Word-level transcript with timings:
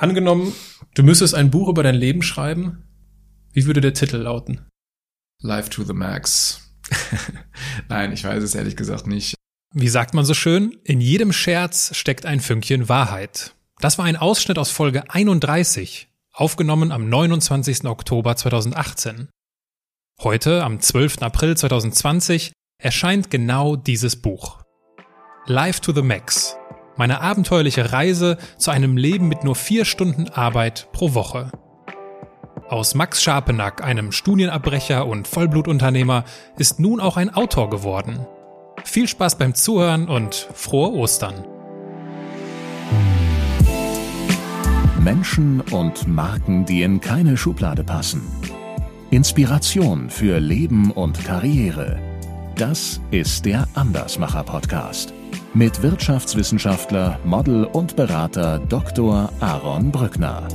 Angenommen, 0.00 0.54
du 0.94 1.02
müsstest 1.02 1.34
ein 1.34 1.50
Buch 1.50 1.68
über 1.68 1.82
dein 1.82 1.94
Leben 1.94 2.22
schreiben. 2.22 2.88
Wie 3.52 3.66
würde 3.66 3.82
der 3.82 3.92
Titel 3.92 4.16
lauten? 4.16 4.66
Life 5.42 5.68
to 5.68 5.84
the 5.84 5.92
Max. 5.92 6.74
Nein, 7.90 8.10
ich 8.10 8.24
weiß 8.24 8.42
es 8.42 8.54
ehrlich 8.54 8.76
gesagt 8.76 9.06
nicht. 9.06 9.34
Wie 9.74 9.88
sagt 9.90 10.14
man 10.14 10.24
so 10.24 10.32
schön? 10.32 10.78
In 10.84 11.02
jedem 11.02 11.34
Scherz 11.34 11.94
steckt 11.94 12.24
ein 12.24 12.40
Fünkchen 12.40 12.88
Wahrheit. 12.88 13.54
Das 13.80 13.98
war 13.98 14.06
ein 14.06 14.16
Ausschnitt 14.16 14.56
aus 14.58 14.70
Folge 14.70 15.10
31, 15.10 16.08
aufgenommen 16.32 16.92
am 16.92 17.10
29. 17.10 17.84
Oktober 17.84 18.36
2018. 18.36 19.28
Heute, 20.22 20.64
am 20.64 20.80
12. 20.80 21.20
April 21.20 21.58
2020, 21.58 22.52
erscheint 22.82 23.30
genau 23.30 23.76
dieses 23.76 24.16
Buch. 24.16 24.62
Life 25.44 25.82
to 25.82 25.92
the 25.92 26.02
Max. 26.02 26.56
Meine 27.00 27.22
abenteuerliche 27.22 27.94
Reise 27.94 28.36
zu 28.58 28.70
einem 28.70 28.98
Leben 28.98 29.26
mit 29.26 29.42
nur 29.42 29.54
vier 29.54 29.86
Stunden 29.86 30.28
Arbeit 30.28 30.88
pro 30.92 31.14
Woche. 31.14 31.50
Aus 32.68 32.94
Max 32.94 33.22
Scharpenack, 33.22 33.82
einem 33.82 34.12
Studienabbrecher 34.12 35.06
und 35.06 35.26
Vollblutunternehmer, 35.26 36.24
ist 36.58 36.78
nun 36.78 37.00
auch 37.00 37.16
ein 37.16 37.32
Autor 37.32 37.70
geworden. 37.70 38.26
Viel 38.84 39.08
Spaß 39.08 39.38
beim 39.38 39.54
Zuhören 39.54 40.08
und 40.08 40.46
frohe 40.52 40.92
Ostern. 40.92 41.46
Menschen 45.02 45.62
und 45.62 46.06
Marken, 46.06 46.66
die 46.66 46.82
in 46.82 47.00
keine 47.00 47.38
Schublade 47.38 47.82
passen. 47.82 48.20
Inspiration 49.10 50.10
für 50.10 50.38
Leben 50.38 50.90
und 50.90 51.24
Karriere. 51.24 51.98
Das 52.56 53.00
ist 53.10 53.46
der 53.46 53.66
Andersmacher 53.72 54.42
Podcast 54.42 55.14
mit 55.52 55.82
Wirtschaftswissenschaftler, 55.82 57.18
Model 57.24 57.64
und 57.64 57.96
Berater 57.96 58.60
Dr. 58.60 59.32
Aaron 59.40 59.90
Brückner. 59.90 60.46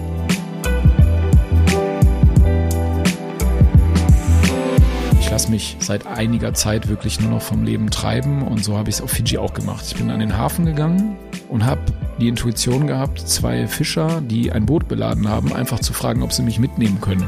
Ich 5.20 5.30
lasse 5.30 5.52
mich 5.52 5.76
seit 5.80 6.08
einiger 6.08 6.54
Zeit 6.54 6.88
wirklich 6.88 7.20
nur 7.20 7.32
noch 7.32 7.42
vom 7.42 7.64
Leben 7.64 7.90
treiben 7.90 8.42
und 8.42 8.64
so 8.64 8.78
habe 8.78 8.90
ich 8.90 8.96
es 8.96 9.02
auf 9.02 9.12
Fiji 9.12 9.38
auch 9.38 9.54
gemacht. 9.54 9.84
Ich 9.88 9.96
bin 9.96 10.10
an 10.10 10.22
den 10.22 10.38
Hafen 10.38 10.66
gegangen 10.66 11.18
und 11.50 11.66
habe 11.66 11.82
die 12.22 12.30
Intuition 12.30 12.88
gehabt, 12.88 13.20
zwei 13.20 13.68
Fischer, 13.68 14.22
die 14.22 14.54
ein 14.54 14.66
Boot 14.66 14.88
beladen 14.88 15.28
haben, 15.28 15.52
einfach 15.52 15.80
zu 15.80 15.92
fragen, 15.92 16.24
ob 16.24 16.32
sie 16.32 16.44
mich 16.44 16.60
mitnehmen 16.60 17.02
können. 17.02 17.28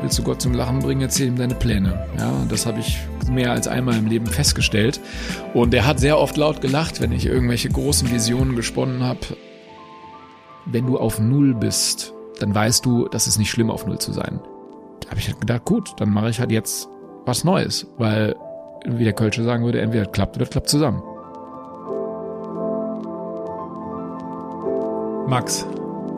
Willst 0.00 0.18
du 0.18 0.24
Gott 0.24 0.42
zum 0.42 0.54
Lachen 0.54 0.80
bringen, 0.80 1.02
erzähl 1.02 1.28
ihm 1.28 1.36
deine 1.36 1.54
Pläne. 1.54 2.06
Ja, 2.18 2.32
das 2.48 2.66
habe 2.66 2.80
ich 2.80 2.98
mehr 3.30 3.52
als 3.52 3.68
einmal 3.68 3.96
im 3.96 4.06
Leben 4.06 4.26
festgestellt. 4.26 5.00
Und 5.54 5.74
er 5.74 5.86
hat 5.86 6.00
sehr 6.00 6.18
oft 6.18 6.36
laut 6.36 6.60
gelacht, 6.60 7.00
wenn 7.00 7.12
ich 7.12 7.26
irgendwelche 7.26 7.68
großen 7.68 8.10
Visionen 8.10 8.56
gesponnen 8.56 9.02
habe. 9.02 9.20
Wenn 10.66 10.86
du 10.86 10.98
auf 10.98 11.18
Null 11.18 11.54
bist, 11.54 12.12
dann 12.38 12.54
weißt 12.54 12.84
du, 12.84 13.08
das 13.08 13.26
ist 13.26 13.38
nicht 13.38 13.50
schlimm, 13.50 13.70
auf 13.70 13.86
Null 13.86 13.98
zu 13.98 14.12
sein. 14.12 14.40
Da 15.00 15.10
habe 15.10 15.20
ich 15.20 15.28
halt 15.28 15.40
gedacht, 15.40 15.64
gut, 15.64 15.92
dann 15.98 16.10
mache 16.10 16.30
ich 16.30 16.40
halt 16.40 16.52
jetzt 16.52 16.88
was 17.24 17.44
Neues, 17.44 17.86
weil, 17.98 18.36
wie 18.86 19.04
der 19.04 19.12
Kölsche 19.12 19.42
sagen 19.42 19.64
würde, 19.64 19.80
entweder 19.80 20.06
klappt 20.06 20.36
oder 20.36 20.46
klappt 20.46 20.68
zusammen. 20.68 21.02
Max, 25.28 25.64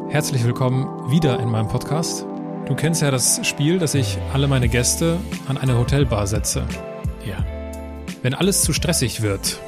herzlich 0.09 0.45
willkommen 0.45 1.11
wieder 1.11 1.39
in 1.39 1.51
meinem 1.51 1.69
Podcast. 1.69 2.27
Du 2.67 2.75
kennst 2.75 3.03
ja 3.03 3.11
das 3.11 3.47
Spiel, 3.47 3.79
dass 3.79 3.95
ich 3.95 4.17
alle 4.33 4.49
meine 4.49 4.69
Gäste 4.69 5.19
an 5.49 5.59
eine 5.59 5.77
Hotelbar 5.77 6.27
setze. 6.27 6.65
Ja. 7.27 7.45
Wenn 8.23 8.35
alles 8.35 8.63
zu 8.63 8.73
stressig 8.73 9.23
wird, 9.23 9.61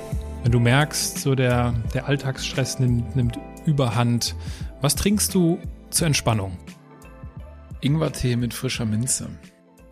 wenn 0.43 0.53
du 0.53 0.61
merkst, 0.61 1.19
so 1.19 1.35
der, 1.35 1.73
der 1.95 2.07
Alltagsstress 2.07 2.79
nimmt, 2.79 3.17
nimmt 3.17 3.39
Überhand, 3.65 4.37
was 4.81 4.95
trinkst 4.95 5.35
du 5.35 5.59
zur 5.91 6.07
Entspannung? 6.07 6.59
Ingwertee 7.81 8.37
mit 8.37 8.53
frischer 8.53 8.85
Minze. 8.85 9.31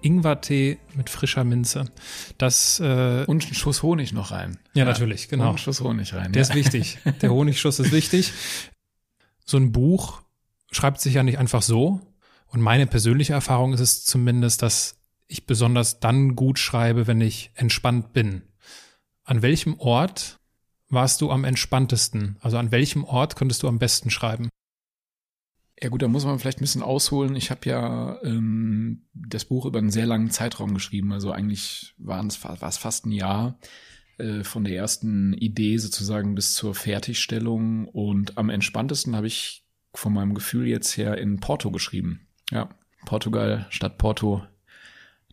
Ingwertee 0.03 0.79
mit 0.95 1.09
frischer 1.09 1.45
Minze. 1.45 1.87
Das 2.37 2.81
äh, 2.81 3.25
und 3.27 3.48
ein 3.48 3.55
Schuss 3.55 3.83
Honig 3.83 4.13
noch 4.13 4.31
rein. 4.31 4.59
Ja, 4.75 4.81
ja 4.81 4.85
natürlich, 4.85 5.29
genau. 5.29 5.45
Und 5.45 5.55
ein 5.55 5.59
Schuss 5.59 5.81
Honig 5.81 6.13
rein. 6.15 6.33
Der 6.33 6.42
ja. 6.42 6.48
ist 6.48 6.55
wichtig. 6.55 6.98
Der 7.23 7.31
Honigschuss 7.31 7.79
ist 7.79 7.92
wichtig. 7.92 8.33
So 9.45 9.57
ein 9.57 9.73
Buch 9.73 10.23
schreibt 10.70 11.01
sich 11.01 11.15
ja 11.15 11.23
nicht 11.23 11.39
einfach 11.39 11.63
so. 11.63 12.01
Und 12.47 12.61
meine 12.61 12.86
persönliche 12.86 13.33
Erfahrung 13.33 13.73
ist 13.73 13.81
es 13.81 14.05
zumindest, 14.05 14.63
dass 14.63 15.02
ich 15.33 15.47
besonders 15.47 16.01
dann 16.01 16.37
gut 16.37 16.59
schreibe, 16.59 17.07
wenn 17.07 17.20
ich 17.20 17.51
entspannt 17.55 18.13
bin. 18.13 18.43
An 19.25 19.43
welchem 19.43 19.79
Ort 19.79 20.39
warst 20.89 21.20
du 21.20 21.31
am 21.31 21.45
entspanntesten? 21.45 22.37
Also 22.41 22.59
an 22.59 22.70
welchem 22.70 23.05
Ort 23.05 23.37
könntest 23.37 23.63
du 23.63 23.69
am 23.69 23.79
besten 23.79 24.11
schreiben? 24.11 24.48
Ja 25.81 25.89
gut, 25.89 26.03
da 26.03 26.09
muss 26.09 26.25
man 26.25 26.39
vielleicht 26.39 26.59
ein 26.59 26.63
bisschen 26.63 26.83
ausholen. 26.83 27.35
Ich 27.35 27.51
habe 27.51 27.69
ja 27.69 28.23
ähm, 28.23 29.07
das 29.15 29.47
Buch 29.47 29.67
über 29.67 29.79
einen 29.79 29.91
sehr 29.91 30.07
langen 30.07 30.31
Zeitraum 30.31 30.75
geschrieben. 30.75 31.13
Also 31.13 31.33
eigentlich 31.33 31.95
war 31.98 32.25
es 32.25 32.77
fast 32.77 33.07
ein 33.07 33.13
Jahr 33.13 33.59
äh, 34.19 34.45
von 34.45 34.65
der 34.65 34.77
ersten 34.77 35.33
Idee 35.33 35.79
sozusagen 35.79 36.35
bis 36.35 36.55
zur 36.55 36.75
Fertigstellung. 36.75 37.89
Und 37.89 38.39
am 38.39 38.51
entspanntesten 38.51 39.17
habe 39.17 39.27
ich 39.27 39.65
von 39.95 40.13
meinem 40.13 40.35
Gefühl 40.35 40.69
jetzt 40.69 40.97
her 40.97 41.19
in 41.19 41.41
Porto 41.41 41.71
geschrieben. 41.71 42.29
Ja, 42.51 42.69
Portugal 43.05 43.67
statt 43.71 43.98
Porto. 43.98 44.42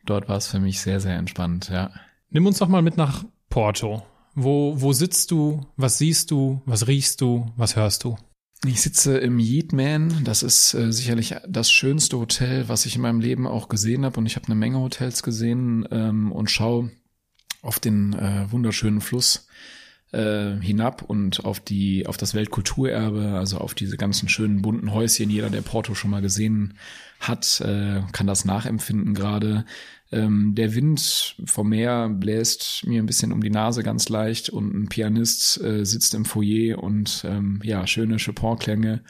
Dort 0.09 0.27
war 0.27 0.37
es 0.37 0.47
für 0.47 0.59
mich 0.59 0.81
sehr, 0.81 0.99
sehr 0.99 1.17
entspannt, 1.17 1.69
ja. 1.69 1.91
Nimm 2.31 2.47
uns 2.47 2.57
doch 2.57 2.67
mal 2.67 2.81
mit 2.81 2.97
nach 2.97 3.25
Porto. 3.49 4.01
Wo, 4.33 4.81
wo 4.81 4.91
sitzt 4.91 5.29
du? 5.29 5.61
Was 5.75 5.99
siehst 5.99 6.31
du? 6.31 6.63
Was 6.65 6.87
riechst 6.87 7.21
du? 7.21 7.51
Was 7.57 7.75
hörst 7.75 8.03
du? 8.03 8.17
Ich 8.65 8.81
sitze 8.81 9.19
im 9.19 9.37
Yeatman. 9.37 10.23
Das 10.23 10.41
ist 10.41 10.73
äh, 10.73 10.91
sicherlich 10.91 11.35
das 11.47 11.69
schönste 11.69 12.17
Hotel, 12.17 12.67
was 12.67 12.87
ich 12.87 12.95
in 12.95 13.03
meinem 13.03 13.19
Leben 13.19 13.45
auch 13.45 13.69
gesehen 13.69 14.03
habe. 14.03 14.19
Und 14.19 14.25
ich 14.25 14.35
habe 14.35 14.47
eine 14.47 14.55
Menge 14.55 14.79
Hotels 14.79 15.21
gesehen 15.21 15.87
ähm, 15.91 16.31
und 16.31 16.49
schaue 16.49 16.89
auf 17.61 17.79
den 17.79 18.13
äh, 18.13 18.51
wunderschönen 18.51 19.01
Fluss 19.01 19.47
äh, 20.11 20.55
hinab 20.59 21.03
und 21.03 21.45
auf 21.45 21.59
die 21.59 22.07
auf 22.07 22.17
das 22.17 22.33
Weltkulturerbe, 22.33 23.33
also 23.33 23.59
auf 23.59 23.75
diese 23.75 23.97
ganzen 23.97 24.27
schönen 24.27 24.61
bunten 24.63 24.91
Häuschen. 24.91 25.29
Jeder, 25.29 25.51
der 25.51 25.61
Porto 25.61 25.93
schon 25.93 26.09
mal 26.09 26.21
gesehen 26.21 26.73
hat, 27.19 27.61
äh, 27.61 28.01
kann 28.11 28.27
das 28.27 28.45
nachempfinden 28.45 29.13
gerade. 29.13 29.65
Ähm, 30.11 30.55
der 30.55 30.73
Wind 30.73 31.35
vom 31.45 31.69
Meer 31.69 32.09
bläst 32.09 32.83
mir 32.87 33.01
ein 33.01 33.05
bisschen 33.05 33.31
um 33.31 33.43
die 33.43 33.51
Nase 33.51 33.83
ganz 33.83 34.09
leicht 34.09 34.49
und 34.49 34.73
ein 34.73 34.89
Pianist 34.89 35.61
äh, 35.61 35.85
sitzt 35.85 36.15
im 36.15 36.25
Foyer 36.25 36.81
und 36.81 37.23
ähm, 37.25 37.59
ja, 37.63 37.85
schöne 37.85 38.17
Chopin-Klänge 38.17 39.03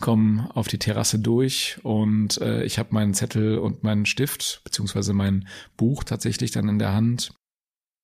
kommen 0.00 0.40
auf 0.54 0.66
die 0.66 0.78
Terrasse 0.78 1.18
durch 1.18 1.78
und 1.82 2.40
äh, 2.40 2.64
ich 2.64 2.78
habe 2.78 2.94
meinen 2.94 3.12
Zettel 3.12 3.58
und 3.58 3.82
meinen 3.82 4.06
Stift 4.06 4.62
beziehungsweise 4.64 5.12
mein 5.12 5.46
Buch 5.76 6.04
tatsächlich 6.04 6.52
dann 6.52 6.70
in 6.70 6.78
der 6.78 6.94
Hand 6.94 7.34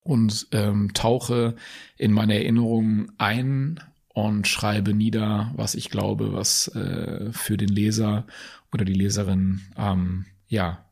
und 0.03 0.47
ähm, 0.51 0.93
tauche 0.93 1.55
in 1.97 2.11
meine 2.11 2.35
Erinnerungen 2.35 3.13
ein 3.17 3.79
und 4.13 4.47
schreibe 4.47 4.93
nieder, 4.93 5.51
was 5.55 5.73
ich 5.73 5.89
glaube, 5.89 6.33
was 6.33 6.67
äh, 6.75 7.31
für 7.31 7.57
den 7.57 7.69
Leser 7.69 8.27
oder 8.71 8.85
die 8.85 8.93
Leserin 8.93 9.61
ähm, 9.75 10.25
ja 10.47 10.85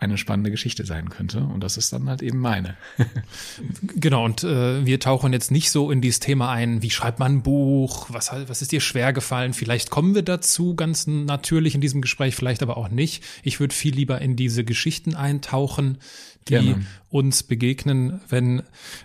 eine 0.00 0.16
spannende 0.16 0.50
Geschichte 0.50 0.86
sein 0.86 1.10
könnte. 1.10 1.40
Und 1.40 1.62
das 1.62 1.76
ist 1.76 1.92
dann 1.92 2.08
halt 2.08 2.22
eben 2.22 2.38
meine. 2.38 2.74
genau, 3.82 4.24
und 4.24 4.42
äh, 4.42 4.86
wir 4.86 4.98
tauchen 4.98 5.34
jetzt 5.34 5.50
nicht 5.50 5.70
so 5.70 5.90
in 5.90 6.00
dieses 6.00 6.20
Thema 6.20 6.50
ein, 6.50 6.80
wie 6.80 6.88
schreibt 6.88 7.18
man 7.18 7.34
ein 7.34 7.42
Buch, 7.42 8.06
was, 8.08 8.32
was 8.32 8.62
ist 8.62 8.72
dir 8.72 8.80
schwer 8.80 9.12
gefallen? 9.12 9.52
Vielleicht 9.52 9.90
kommen 9.90 10.14
wir 10.14 10.22
dazu 10.22 10.74
ganz 10.74 11.06
natürlich 11.06 11.74
in 11.74 11.82
diesem 11.82 12.00
Gespräch, 12.00 12.34
vielleicht 12.34 12.62
aber 12.62 12.78
auch 12.78 12.88
nicht. 12.88 13.22
Ich 13.42 13.60
würde 13.60 13.74
viel 13.74 13.94
lieber 13.94 14.22
in 14.22 14.36
diese 14.36 14.64
Geschichten 14.64 15.14
eintauchen, 15.14 15.98
die 16.48 16.54
Gerne. 16.54 16.86
uns 17.10 17.42
begegnen, 17.42 18.22
wenn, 18.26 18.60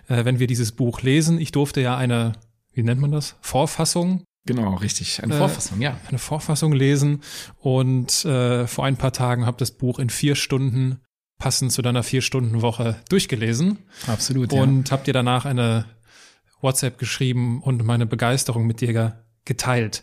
äh, 0.08 0.24
wenn 0.24 0.38
wir 0.38 0.46
dieses 0.46 0.72
Buch 0.72 1.02
lesen. 1.02 1.38
Ich 1.38 1.52
durfte 1.52 1.82
ja 1.82 1.94
eine, 1.98 2.32
wie 2.72 2.82
nennt 2.82 3.02
man 3.02 3.12
das? 3.12 3.36
Vorfassung 3.42 4.24
Genau, 4.46 4.74
richtig. 4.74 5.22
Eine 5.22 5.34
äh, 5.34 5.38
Vorfassung, 5.38 5.80
ja. 5.80 5.98
Eine 6.08 6.18
Vorfassung 6.18 6.72
lesen 6.72 7.22
und 7.58 8.24
äh, 8.24 8.66
vor 8.66 8.84
ein 8.84 8.96
paar 8.96 9.12
Tagen 9.12 9.44
habe 9.44 9.58
das 9.58 9.72
Buch 9.72 9.98
in 9.98 10.08
vier 10.08 10.36
Stunden 10.36 11.00
passend 11.38 11.72
zu 11.72 11.82
deiner 11.82 12.02
vier 12.02 12.22
Stunden 12.22 12.62
Woche 12.62 12.96
durchgelesen. 13.08 13.78
Absolut. 14.06 14.52
Und 14.52 14.88
ja. 14.88 14.92
habe 14.92 15.04
dir 15.04 15.12
danach 15.12 15.44
eine 15.44 15.84
WhatsApp 16.60 16.98
geschrieben 16.98 17.60
und 17.62 17.84
meine 17.84 18.06
Begeisterung 18.06 18.66
mit 18.66 18.80
dir 18.80 19.16
geteilt. 19.44 20.02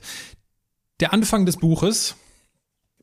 Der 1.00 1.14
Anfang 1.14 1.46
des 1.46 1.58
Buches 1.58 2.16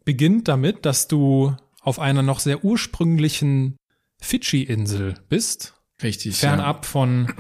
beginnt 0.05 0.49
damit, 0.49 0.87
dass 0.87 1.09
du 1.09 1.57
auf 1.81 1.99
einer 1.99 2.23
noch 2.23 2.41
sehr 2.41 2.65
ursprünglichen 2.65 3.77
Fidschi-Insel 4.21 5.15
bist. 5.29 5.75
Richtig. 6.03 6.37
Fernab 6.37 6.85
ja. 6.85 6.91
von 6.91 7.33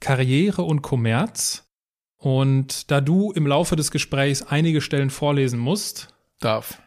Karriere 0.00 0.62
und 0.62 0.82
Kommerz. 0.82 1.69
Und 2.20 2.90
da 2.90 3.00
du 3.00 3.32
im 3.32 3.46
Laufe 3.46 3.76
des 3.76 3.90
Gesprächs 3.90 4.42
einige 4.42 4.82
Stellen 4.82 5.08
vorlesen 5.08 5.58
musst, 5.58 6.08
darf, 6.38 6.82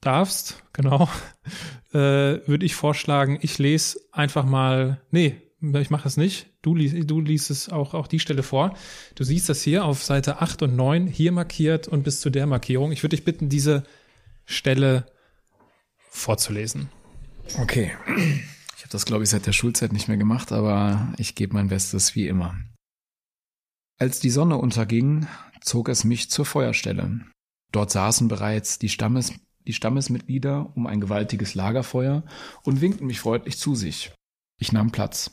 darfst, 0.00 0.62
genau, 0.72 1.08
äh, 1.92 1.98
würde 2.46 2.64
ich 2.64 2.76
vorschlagen, 2.76 3.40
ich 3.42 3.58
lese 3.58 3.98
einfach 4.12 4.44
mal, 4.44 5.00
nee, 5.10 5.42
ich 5.60 5.90
mache 5.90 6.06
es 6.06 6.16
nicht. 6.16 6.46
Du, 6.62 6.76
liest, 6.76 7.10
du 7.10 7.20
liest 7.20 7.50
es 7.50 7.68
auch, 7.70 7.92
auch 7.92 8.06
die 8.06 8.20
Stelle 8.20 8.44
vor. 8.44 8.76
Du 9.16 9.24
siehst 9.24 9.48
das 9.48 9.62
hier 9.62 9.84
auf 9.84 10.04
Seite 10.04 10.40
8 10.40 10.62
und 10.62 10.76
9 10.76 11.08
hier 11.08 11.32
markiert 11.32 11.88
und 11.88 12.04
bis 12.04 12.20
zu 12.20 12.30
der 12.30 12.46
Markierung. 12.46 12.92
Ich 12.92 13.02
würde 13.02 13.16
dich 13.16 13.24
bitten, 13.24 13.48
diese 13.48 13.82
Stelle 14.44 15.06
vorzulesen. 16.10 16.88
Okay. 17.58 17.92
Ich 18.76 18.82
habe 18.82 18.90
das, 18.90 19.06
glaube 19.06 19.24
ich, 19.24 19.30
seit 19.30 19.46
der 19.46 19.52
Schulzeit 19.52 19.92
nicht 19.92 20.06
mehr 20.06 20.18
gemacht, 20.18 20.52
aber 20.52 21.12
ich 21.16 21.34
gebe 21.34 21.54
mein 21.54 21.68
Bestes 21.68 22.14
wie 22.14 22.28
immer. 22.28 22.54
Als 23.98 24.18
die 24.18 24.30
Sonne 24.30 24.56
unterging, 24.58 25.26
zog 25.60 25.88
es 25.88 26.04
mich 26.04 26.28
zur 26.30 26.44
Feuerstelle. 26.44 27.20
Dort 27.70 27.90
saßen 27.90 28.28
bereits 28.28 28.78
die, 28.78 28.88
Stammes, 28.88 29.32
die 29.66 29.72
Stammesmitglieder 29.72 30.72
um 30.74 30.86
ein 30.86 31.00
gewaltiges 31.00 31.54
Lagerfeuer 31.54 32.24
und 32.64 32.80
winkten 32.80 33.06
mich 33.06 33.20
freundlich 33.20 33.56
zu 33.56 33.74
sich. 33.74 34.12
Ich 34.60 34.72
nahm 34.72 34.90
Platz. 34.90 35.30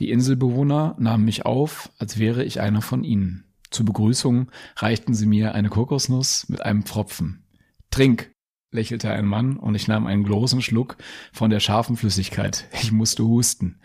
Die 0.00 0.10
Inselbewohner 0.10 0.96
nahmen 0.98 1.24
mich 1.24 1.46
auf, 1.46 1.90
als 1.98 2.18
wäre 2.18 2.44
ich 2.44 2.60
einer 2.60 2.82
von 2.82 3.04
ihnen. 3.04 3.44
Zur 3.70 3.86
Begrüßung 3.86 4.50
reichten 4.76 5.14
sie 5.14 5.26
mir 5.26 5.54
eine 5.54 5.68
Kokosnuss 5.68 6.48
mit 6.48 6.62
einem 6.62 6.82
Pfropfen. 6.82 7.44
Trink, 7.90 8.30
lächelte 8.72 9.10
ein 9.10 9.26
Mann 9.26 9.56
und 9.56 9.74
ich 9.74 9.88
nahm 9.88 10.06
einen 10.06 10.24
großen 10.24 10.60
Schluck 10.60 10.96
von 11.32 11.50
der 11.50 11.60
scharfen 11.60 11.96
Flüssigkeit. 11.96 12.68
Ich 12.72 12.92
musste 12.92 13.24
husten. 13.24 13.80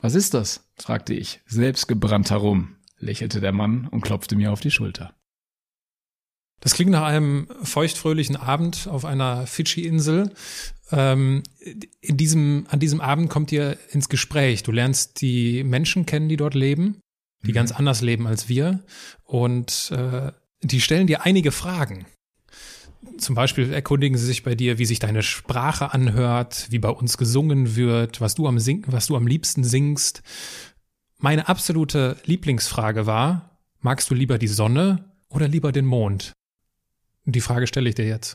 Was 0.00 0.14
ist 0.14 0.34
das? 0.34 0.68
fragte 0.76 1.14
ich. 1.14 1.40
Selbstgebrannt 1.46 2.30
Rum, 2.32 2.75
lächelte 2.98 3.40
der 3.40 3.52
Mann 3.52 3.88
und 3.88 4.02
klopfte 4.02 4.36
mir 4.36 4.52
auf 4.52 4.60
die 4.60 4.70
Schulter. 4.70 5.14
Das 6.60 6.74
klingt 6.74 6.90
nach 6.90 7.04
einem 7.04 7.48
feuchtfröhlichen 7.62 8.36
Abend 8.36 8.88
auf 8.88 9.04
einer 9.04 9.46
Fidschi-Insel. 9.46 10.32
Ähm, 10.90 11.42
in 12.00 12.16
diesem, 12.16 12.66
an 12.70 12.80
diesem 12.80 13.00
Abend 13.00 13.28
kommt 13.28 13.52
ihr 13.52 13.76
ins 13.90 14.08
Gespräch. 14.08 14.62
Du 14.62 14.72
lernst 14.72 15.20
die 15.20 15.64
Menschen 15.64 16.06
kennen, 16.06 16.28
die 16.28 16.36
dort 16.36 16.54
leben, 16.54 17.00
die 17.44 17.50
mhm. 17.50 17.56
ganz 17.56 17.72
anders 17.72 18.00
leben 18.00 18.26
als 18.26 18.48
wir. 18.48 18.82
Und 19.24 19.92
äh, 19.92 20.32
die 20.62 20.80
stellen 20.80 21.06
dir 21.06 21.24
einige 21.24 21.52
Fragen. 21.52 22.06
Zum 23.18 23.34
Beispiel 23.34 23.72
erkundigen 23.72 24.18
sie 24.18 24.26
sich 24.26 24.42
bei 24.42 24.54
dir, 24.54 24.78
wie 24.78 24.86
sich 24.86 24.98
deine 24.98 25.22
Sprache 25.22 25.92
anhört, 25.92 26.66
wie 26.70 26.78
bei 26.78 26.88
uns 26.88 27.18
gesungen 27.18 27.76
wird, 27.76 28.20
was 28.20 28.34
du 28.34 28.48
am, 28.48 28.58
Sing 28.58 28.84
was 28.88 29.06
du 29.06 29.16
am 29.16 29.26
liebsten 29.26 29.62
singst. 29.62 30.22
Meine 31.18 31.48
absolute 31.48 32.16
Lieblingsfrage 32.24 33.06
war, 33.06 33.58
magst 33.80 34.10
du 34.10 34.14
lieber 34.14 34.36
die 34.36 34.48
Sonne 34.48 35.04
oder 35.30 35.48
lieber 35.48 35.72
den 35.72 35.86
Mond? 35.86 36.32
Die 37.24 37.40
Frage 37.40 37.66
stelle 37.66 37.88
ich 37.88 37.94
dir 37.94 38.06
jetzt. 38.06 38.34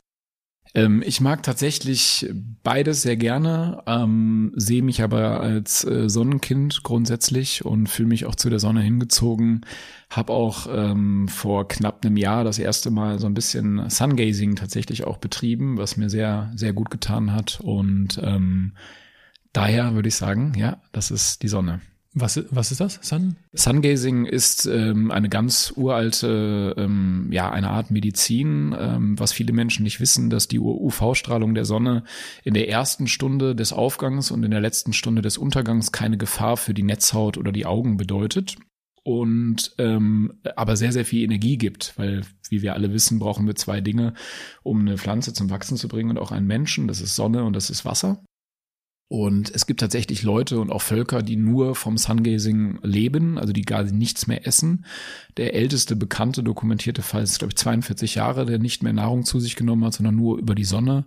Ähm, 0.74 1.04
ich 1.06 1.22
mag 1.22 1.44
tatsächlich 1.44 2.28
beides 2.64 3.04
sehr 3.04 3.18
gerne, 3.18 3.84
ähm, 3.86 4.52
sehe 4.56 4.82
mich 4.82 5.04
aber 5.04 5.42
als 5.42 5.84
äh, 5.84 6.10
Sonnenkind 6.10 6.82
grundsätzlich 6.82 7.64
und 7.64 7.88
fühle 7.88 8.08
mich 8.08 8.26
auch 8.26 8.36
zu 8.36 8.50
der 8.50 8.60
Sonne 8.60 8.82
hingezogen. 8.82 9.62
Hab 10.10 10.32
auch 10.32 10.68
ähm, 10.72 11.28
vor 11.28 11.68
knapp 11.68 12.04
einem 12.04 12.18
Jahr 12.18 12.44
das 12.44 12.58
erste 12.58 12.90
Mal 12.90 13.20
so 13.20 13.28
ein 13.28 13.34
bisschen 13.36 13.90
Sungazing 13.90 14.56
tatsächlich 14.56 15.06
auch 15.06 15.18
betrieben, 15.18 15.78
was 15.78 15.98
mir 15.98 16.10
sehr, 16.10 16.52
sehr 16.56 16.74
gut 16.74 16.90
getan 16.90 17.32
hat. 17.32 17.60
Und 17.62 18.20
ähm, 18.24 18.74
daher 19.54 19.94
würde 19.94 20.08
ich 20.08 20.16
sagen, 20.16 20.54
ja, 20.56 20.82
das 20.94 21.12
ist 21.12 21.44
die 21.44 21.48
Sonne. 21.48 21.82
Was, 22.14 22.44
was 22.50 22.72
ist 22.72 22.82
das? 22.82 23.00
Sun? 23.02 23.38
Sungazing 23.54 24.26
ist 24.26 24.66
ähm, 24.66 25.12
eine 25.12 25.30
ganz 25.30 25.74
uralte, 25.78 26.76
ähm, 26.78 27.30
ja, 27.32 27.50
eine 27.50 27.70
Art 27.70 27.90
Medizin, 27.90 28.76
ähm, 28.78 29.18
was 29.18 29.32
viele 29.32 29.54
Menschen 29.54 29.84
nicht 29.84 30.02
wissen, 30.02 30.30
dass 30.30 30.50
die 30.50 30.60
UV-Strahlung 30.60 31.56
der 31.56 31.64
Sonne 31.64 32.04
in 32.44 32.54
der 32.54 32.68
ersten 32.68 33.08
Stunde 33.08 33.56
des 33.56 33.72
Aufgangs 33.72 34.30
und 34.30 34.44
in 34.44 34.52
der 34.52 34.60
letzten 34.60 34.92
Stunde 34.92 35.22
des 35.22 35.38
Untergangs 35.38 35.94
keine 35.94 36.18
Gefahr 36.18 36.58
für 36.58 36.74
die 36.74 36.84
Netzhaut 36.84 37.38
oder 37.38 37.54
die 37.54 37.66
Augen 37.66 37.96
bedeutet 37.96 38.58
und 39.04 39.74
ähm, 39.78 40.34
aber 40.56 40.76
sehr, 40.76 40.92
sehr 40.92 41.06
viel 41.06 41.24
Energie 41.24 41.58
gibt, 41.58 41.98
weil, 41.98 42.22
wie 42.50 42.62
wir 42.62 42.74
alle 42.74 42.94
wissen, 42.94 43.20
brauchen 43.20 43.48
wir 43.48 43.56
zwei 43.56 43.82
Dinge, 43.82 44.14
um 44.64 44.82
eine 44.82 44.98
Pflanze 44.98 45.34
zum 45.34 45.50
Wachsen 45.50 45.78
zu 45.78 45.88
bringen 45.88 46.12
und 46.12 46.18
auch 46.20 46.32
einen 46.32 46.46
Menschen. 46.46 46.88
Das 46.88 47.02
ist 47.02 47.16
Sonne 47.16 47.44
und 47.44 47.56
das 47.56 47.70
ist 47.70 47.86
Wasser. 47.86 48.24
Und 49.12 49.54
es 49.54 49.66
gibt 49.66 49.82
tatsächlich 49.82 50.24
Leute 50.24 50.62
und 50.62 50.72
auch 50.72 50.82
Völker, 50.82 51.22
die 51.22 51.36
nur 51.36 51.76
vom 51.76 51.98
Sungazing 51.98 52.80
leben, 52.82 53.38
also 53.38 53.52
die 53.52 53.64
gar 53.64 53.84
nichts 53.84 54.26
mehr 54.26 54.48
essen. 54.48 54.86
Der 55.36 55.54
älteste 55.54 55.98
bekannte 55.98 56.44
dokumentierte 56.44 57.02
Fall 57.02 57.24
ist, 57.24 57.40
glaube 57.40 57.52
ich, 57.52 57.58
42 57.58 58.16
Jahre, 58.16 58.46
der 58.46 58.58
nicht 58.58 58.84
mehr 58.84 58.94
Nahrung 58.94 59.26
zu 59.26 59.42
sich 59.42 59.58
genommen 59.58 59.84
hat, 59.84 59.96
sondern 59.96 60.16
nur 60.16 60.38
über 60.38 60.56
die 60.56 60.64
Sonne 60.64 61.04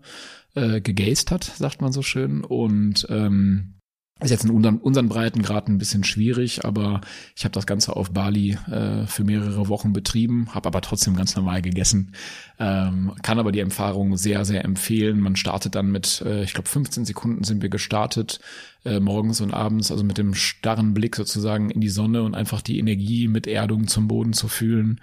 äh, 0.55 0.83
gegazed 0.83 1.31
hat, 1.31 1.45
sagt 1.45 1.81
man 1.81 1.95
so 1.95 2.03
schön. 2.03 2.45
Und 2.45 3.07
ähm, 3.09 3.77
ist 4.25 4.31
jetzt 4.31 4.45
in 4.45 4.51
unseren, 4.51 4.79
unseren 4.79 5.09
Breitengraden 5.09 5.75
ein 5.75 5.79
bisschen 5.79 6.05
schwierig, 6.05 6.65
aber 6.65 7.01
ich 7.37 7.45
habe 7.45 7.53
das 7.53 7.67
Ganze 7.67 7.95
auf 7.95 8.11
Bali 8.11 8.59
äh, 8.71 9.07
für 9.07 9.25
mehrere 9.25 9.69
Wochen 9.69 9.93
betrieben, 9.93 10.49
habe 10.55 10.69
aber 10.69 10.81
trotzdem 10.81 11.17
ganz 11.17 11.37
normal 11.37 11.63
gegessen. 11.63 12.13
Ähm, 12.59 13.13
kann 13.23 13.39
aber 13.39 13.53
die 13.53 13.61
Erfahrung 13.61 14.17
sehr, 14.17 14.45
sehr 14.45 14.65
empfehlen. 14.65 15.21
Man 15.21 15.37
startet 15.37 15.75
dann 15.75 15.91
mit, 15.91 16.23
äh, 16.25 16.45
ich 16.45 16.55
glaube, 16.55 16.69
15 16.69 17.05
Sekunden 17.05 17.45
sind 17.45 17.63
wir 17.63 17.69
gestartet, 17.69 18.41
äh, 18.85 19.01
morgens 19.01 19.41
und 19.41 19.53
abends, 19.53 19.91
also 19.91 20.05
mit 20.05 20.19
dem 20.19 20.35
starren 20.35 20.95
Blick 20.95 21.17
sozusagen 21.17 21.71
in 21.71 21.81
die 21.81 21.89
Sonne 21.89 22.23
und 22.23 22.35
einfach 22.35 22.63
die 22.63 22.79
Energie 22.79 23.29
mit 23.29 23.47
Erdung 23.47 23.87
zum 23.87 24.09
Boden 24.09 24.33
zu 24.33 24.49
fühlen. 24.49 25.01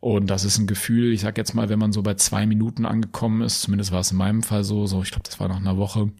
Und 0.00 0.30
das 0.30 0.44
ist 0.44 0.58
ein 0.58 0.66
Gefühl, 0.66 1.12
ich 1.12 1.20
sag 1.20 1.36
jetzt 1.36 1.54
mal, 1.54 1.68
wenn 1.68 1.78
man 1.78 1.92
so 1.92 2.02
bei 2.02 2.14
zwei 2.14 2.46
Minuten 2.46 2.86
angekommen 2.86 3.42
ist, 3.42 3.60
zumindest 3.60 3.92
war 3.92 4.00
es 4.00 4.10
in 4.10 4.16
meinem 4.16 4.42
Fall 4.42 4.64
so, 4.64 4.86
so 4.86 5.02
ich 5.02 5.10
glaube, 5.10 5.24
das 5.24 5.38
war 5.38 5.48
nach 5.48 5.58
einer 5.58 5.76
Woche, 5.76 6.10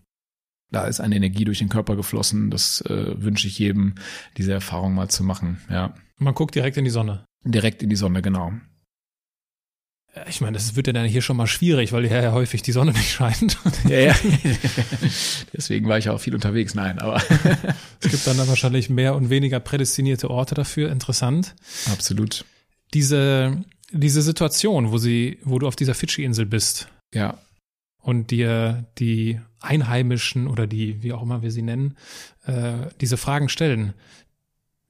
da 0.71 0.87
ist 0.87 1.01
eine 1.01 1.17
Energie 1.17 1.45
durch 1.45 1.59
den 1.59 1.69
Körper 1.69 1.97
geflossen. 1.97 2.51
Das 2.51 2.81
äh, 2.83 3.23
wünsche 3.23 3.47
ich 3.47 3.59
jedem, 3.59 3.95
diese 4.37 4.53
Erfahrung 4.53 4.95
mal 4.95 5.09
zu 5.09 5.25
machen. 5.25 5.61
Ja. 5.71 5.95
Man 6.19 6.35
guckt 6.35 6.55
direkt 6.55 6.77
in 6.77 6.85
die 6.85 6.91
Sonne. 6.91 7.25
Direkt 7.45 7.83
in 7.83 7.91
die 7.91 7.97
Sonne, 7.97 8.23
genau. 8.23 8.53
Ich 10.29 10.41
meine, 10.41 10.55
das 10.55 10.75
wird 10.75 10.89
ja 10.89 10.93
dann 10.93 11.07
hier 11.07 11.23
schon 11.23 11.37
mal 11.37 11.47
schwierig, 11.47 11.93
weil 11.93 12.07
hier 12.07 12.21
ja 12.21 12.33
häufig 12.33 12.63
die 12.63 12.73
Sonne 12.73 12.91
nicht 12.93 13.13
scheint. 13.13 13.57
Ja, 13.89 13.99
ja. 13.99 14.15
Deswegen 15.57 15.89
war 15.89 15.99
ich 15.99 16.09
auch 16.09 16.19
viel 16.19 16.35
unterwegs. 16.35 16.75
Nein, 16.75 16.99
aber. 16.99 17.23
es 18.01 18.11
gibt 18.11 18.27
dann, 18.27 18.37
dann 18.37 18.49
wahrscheinlich 18.49 18.91
mehr 18.91 19.15
und 19.15 19.31
weniger 19.31 19.61
prädestinierte 19.61 20.29
Orte 20.29 20.57
dafür. 20.57 20.91
Interessant. 20.91 21.55
Absolut. 21.93 22.45
Diese, 22.93 23.65
diese 23.93 24.23
Situation, 24.23 24.91
wo 24.91 24.99
sie, 24.99 25.39
wo 25.45 25.61
du 25.61 25.69
auf 25.69 25.77
dieser 25.77 25.95
Fidschi-Insel 25.95 26.45
bist. 26.45 26.89
Ja 27.15 27.39
und 28.03 28.31
dir 28.31 28.87
die 28.99 29.41
Einheimischen 29.61 30.47
oder 30.47 30.67
die, 30.67 31.03
wie 31.03 31.13
auch 31.13 31.23
immer 31.23 31.43
wir 31.43 31.51
sie 31.51 31.63
nennen, 31.63 31.97
äh, 32.45 32.73
diese 33.01 33.17
Fragen 33.17 33.49
stellen. 33.49 33.95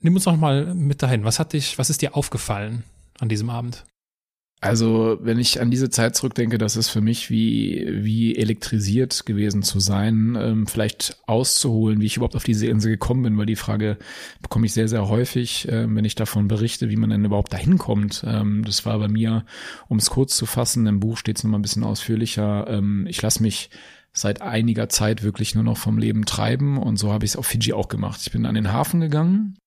Nimm 0.01 0.15
uns 0.15 0.27
noch 0.27 0.37
mal 0.37 0.75
mit 0.75 1.03
dahin. 1.03 1.25
Was 1.25 1.39
hat 1.39 1.53
dich, 1.53 1.79
was 1.79 1.91
ist 1.91 2.03
dir 2.03 2.17
aufgefallen 2.17 2.85
an 3.19 3.29
diesem 3.29 3.51
Abend? 3.51 3.85
Also, 4.63 5.17
wenn 5.23 5.39
ich 5.39 5.59
an 5.63 5.71
diese 5.71 5.89
Zeit 5.89 6.15
zurückdenke, 6.15 6.59
das 6.59 6.77
ist 6.77 6.91
für 6.91 7.01
mich 7.01 7.31
wie, 7.31 7.89
wie 7.91 8.37
elektrisiert 8.37 9.25
gewesen 9.25 9.63
zu 9.63 9.81
sein, 9.81 10.37
ähm, 10.39 10.67
vielleicht 10.67 11.17
auszuholen, 11.27 12.03
wie 12.03 12.07
ich 12.07 12.19
überhaupt 12.19 12.37
auf 12.37 12.45
diese 12.45 12.67
Insel 12.67 12.91
gekommen 12.91 13.23
bin, 13.23 13.39
weil 13.39 13.47
die 13.47 13.57
Frage 13.57 13.97
bekomme 14.43 14.67
ich 14.67 14.75
sehr, 14.75 14.87
sehr 14.87 15.09
häufig, 15.09 15.67
äh, 15.69 15.87
wenn 15.89 16.05
ich 16.05 16.15
davon 16.15 16.47
berichte, 16.47 16.91
wie 16.91 16.97
man 16.97 17.09
denn 17.09 17.25
überhaupt 17.25 17.55
dahin 17.55 17.79
kommt. 17.79 18.23
Ähm, 18.27 18.63
das 18.63 18.85
war 18.85 18.99
bei 18.99 19.09
mir, 19.09 19.47
um 19.89 19.97
es 19.97 20.11
kurz 20.11 20.37
zu 20.37 20.45
fassen, 20.45 20.87
im 20.87 21.01
Buch 21.01 21.17
steht 21.17 21.39
es 21.39 21.45
nochmal 21.45 21.61
ein 21.61 21.63
bisschen 21.63 21.85
ausführlicher. 21.85 22.67
Ähm, 22.69 23.07
ich 23.09 23.23
lasse 23.23 23.43
mich 23.43 23.71
seit 24.13 24.43
einiger 24.43 24.89
Zeit 24.89 25.23
wirklich 25.23 25.55
nur 25.55 25.65
noch 25.65 25.77
vom 25.77 25.99
Leben 25.99 26.25
treiben 26.27 26.79
und 26.79 26.97
so 26.97 27.13
habe 27.13 27.25
ich 27.25 27.33
es 27.33 27.37
auf 27.37 27.47
Fiji 27.47 27.73
auch 27.73 27.89
gemacht. 27.89 28.21
Ich 28.23 28.33
bin 28.33 28.47
an 28.47 28.55
den 28.55 28.73
Hafen 28.73 29.01
gegangen 29.01 29.59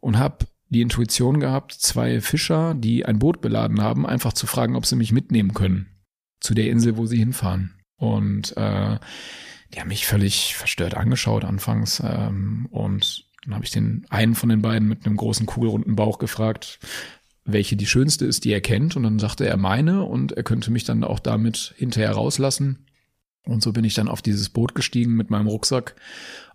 und 0.00 0.18
habe 0.18 0.46
die 0.68 0.82
Intuition 0.82 1.40
gehabt, 1.40 1.72
zwei 1.72 2.20
Fischer, 2.20 2.74
die 2.74 3.06
ein 3.06 3.18
Boot 3.18 3.40
beladen 3.40 3.80
haben, 3.80 4.06
einfach 4.06 4.34
zu 4.34 4.46
fragen, 4.46 4.76
ob 4.76 4.84
sie 4.84 4.96
mich 4.96 5.12
mitnehmen 5.12 5.54
können 5.54 5.86
zu 6.40 6.54
der 6.54 6.70
Insel, 6.70 6.96
wo 6.96 7.06
sie 7.06 7.18
hinfahren. 7.18 7.74
Und 7.96 8.56
äh, 8.56 8.98
die 9.72 9.80
haben 9.80 9.88
mich 9.88 10.06
völlig 10.06 10.54
verstört 10.54 10.94
angeschaut 10.94 11.44
anfangs. 11.44 12.00
Ähm, 12.04 12.68
und 12.70 13.24
dann 13.44 13.54
habe 13.54 13.64
ich 13.64 13.70
den 13.70 14.06
einen 14.10 14.34
von 14.34 14.48
den 14.48 14.62
beiden 14.62 14.88
mit 14.88 15.04
einem 15.04 15.16
großen 15.16 15.46
kugelrunden 15.46 15.96
Bauch 15.96 16.18
gefragt, 16.18 16.78
welche 17.44 17.76
die 17.76 17.86
schönste 17.86 18.26
ist, 18.26 18.44
die 18.44 18.52
er 18.52 18.60
kennt. 18.60 18.94
Und 18.94 19.02
dann 19.02 19.18
sagte 19.18 19.46
er 19.46 19.56
meine 19.56 20.04
und 20.04 20.32
er 20.32 20.42
könnte 20.42 20.70
mich 20.70 20.84
dann 20.84 21.02
auch 21.02 21.18
damit 21.18 21.74
hinterher 21.76 22.12
rauslassen. 22.12 22.86
Und 23.46 23.62
so 23.62 23.72
bin 23.72 23.84
ich 23.84 23.94
dann 23.94 24.08
auf 24.08 24.22
dieses 24.22 24.50
Boot 24.50 24.74
gestiegen 24.74 25.14
mit 25.14 25.30
meinem 25.30 25.46
Rucksack 25.46 25.96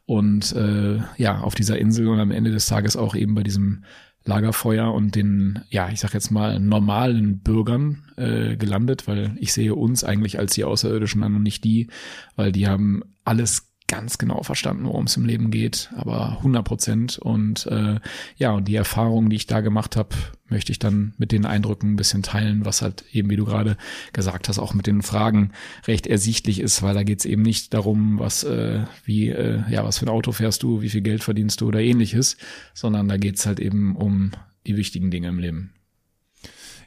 und 0.05 0.53
äh, 0.53 0.99
ja, 1.17 1.39
auf 1.41 1.55
dieser 1.55 1.79
Insel 1.79 2.07
und 2.07 2.19
am 2.19 2.31
Ende 2.31 2.51
des 2.51 2.67
Tages 2.67 2.97
auch 2.97 3.15
eben 3.15 3.35
bei 3.35 3.43
diesem 3.43 3.85
Lagerfeuer 4.25 4.93
und 4.93 5.15
den, 5.15 5.63
ja, 5.69 5.89
ich 5.89 5.99
sag 5.99 6.13
jetzt 6.13 6.31
mal, 6.31 6.59
normalen 6.59 7.39
Bürgern 7.39 8.05
äh, 8.15 8.55
gelandet, 8.55 9.07
weil 9.07 9.35
ich 9.39 9.51
sehe 9.51 9.75
uns 9.75 10.03
eigentlich 10.03 10.39
als 10.39 10.53
die 10.53 10.63
Außerirdischen 10.63 11.23
an 11.23 11.35
und 11.35 11.43
nicht 11.43 11.63
die, 11.63 11.89
weil 12.35 12.51
die 12.51 12.67
haben 12.67 13.03
alles 13.25 13.72
ganz 13.87 14.17
genau 14.17 14.43
verstanden, 14.43 14.85
worum 14.85 15.05
es 15.05 15.17
im 15.17 15.25
Leben 15.25 15.51
geht, 15.51 15.89
aber 15.95 16.37
100 16.37 16.63
Prozent. 16.63 17.17
Und 17.17 17.65
äh, 17.67 17.99
ja, 18.37 18.51
und 18.51 18.67
die 18.67 18.75
Erfahrungen, 18.75 19.29
die 19.29 19.35
ich 19.35 19.47
da 19.47 19.61
gemacht 19.61 19.95
habe, 19.95 20.15
möchte 20.49 20.71
ich 20.71 20.79
dann 20.79 21.13
mit 21.17 21.31
den 21.31 21.45
Eindrücken 21.45 21.93
ein 21.93 21.95
bisschen 21.95 22.23
teilen, 22.23 22.65
was 22.65 22.81
halt 22.81 23.03
eben, 23.11 23.29
wie 23.29 23.35
du 23.35 23.45
gerade 23.45 23.77
gesagt 24.13 24.47
hast, 24.47 24.59
auch 24.59 24.73
mit 24.73 24.87
den 24.87 25.01
Fragen 25.01 25.51
recht 25.87 26.07
ersichtlich 26.07 26.59
ist, 26.59 26.81
weil 26.81 26.93
da 26.93 27.03
geht 27.03 27.19
es 27.19 27.25
eben 27.25 27.41
nicht 27.41 27.73
darum, 27.73 28.19
was, 28.19 28.43
äh, 28.43 28.85
wie, 29.03 29.29
äh, 29.29 29.61
ja, 29.69 29.83
was 29.83 29.97
für 29.97 30.05
ein 30.05 30.09
Auto 30.09 30.31
fährst 30.31 30.63
du, 30.63 30.81
wie 30.81 30.89
viel 30.89 31.01
Geld 31.01 31.23
verdienst 31.23 31.61
du 31.61 31.67
oder 31.67 31.79
ähnliches, 31.79 32.37
sondern 32.73 33.07
da 33.07 33.17
geht 33.17 33.37
es 33.37 33.45
halt 33.45 33.59
eben 33.59 33.95
um 33.95 34.31
die 34.65 34.77
wichtigen 34.77 35.11
Dinge 35.11 35.27
im 35.27 35.39
Leben. 35.39 35.73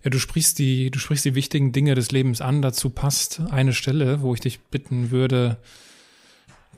Ja, 0.03 0.11
du 0.11 0.19
sprichst 0.19 0.59
die, 0.59 0.91
du 0.91 0.99
sprichst 0.99 1.25
die 1.25 1.35
wichtigen 1.35 1.73
Dinge 1.73 1.97
des 1.97 2.13
Lebens 2.13 2.41
an. 2.41 2.63
Dazu 2.63 2.91
passt 2.91 3.41
eine 3.51 3.73
Stelle, 3.73 4.23
wo 4.23 4.35
ich 4.35 4.41
dich 4.41 4.61
bitten 4.61 5.11
würde, 5.11 5.59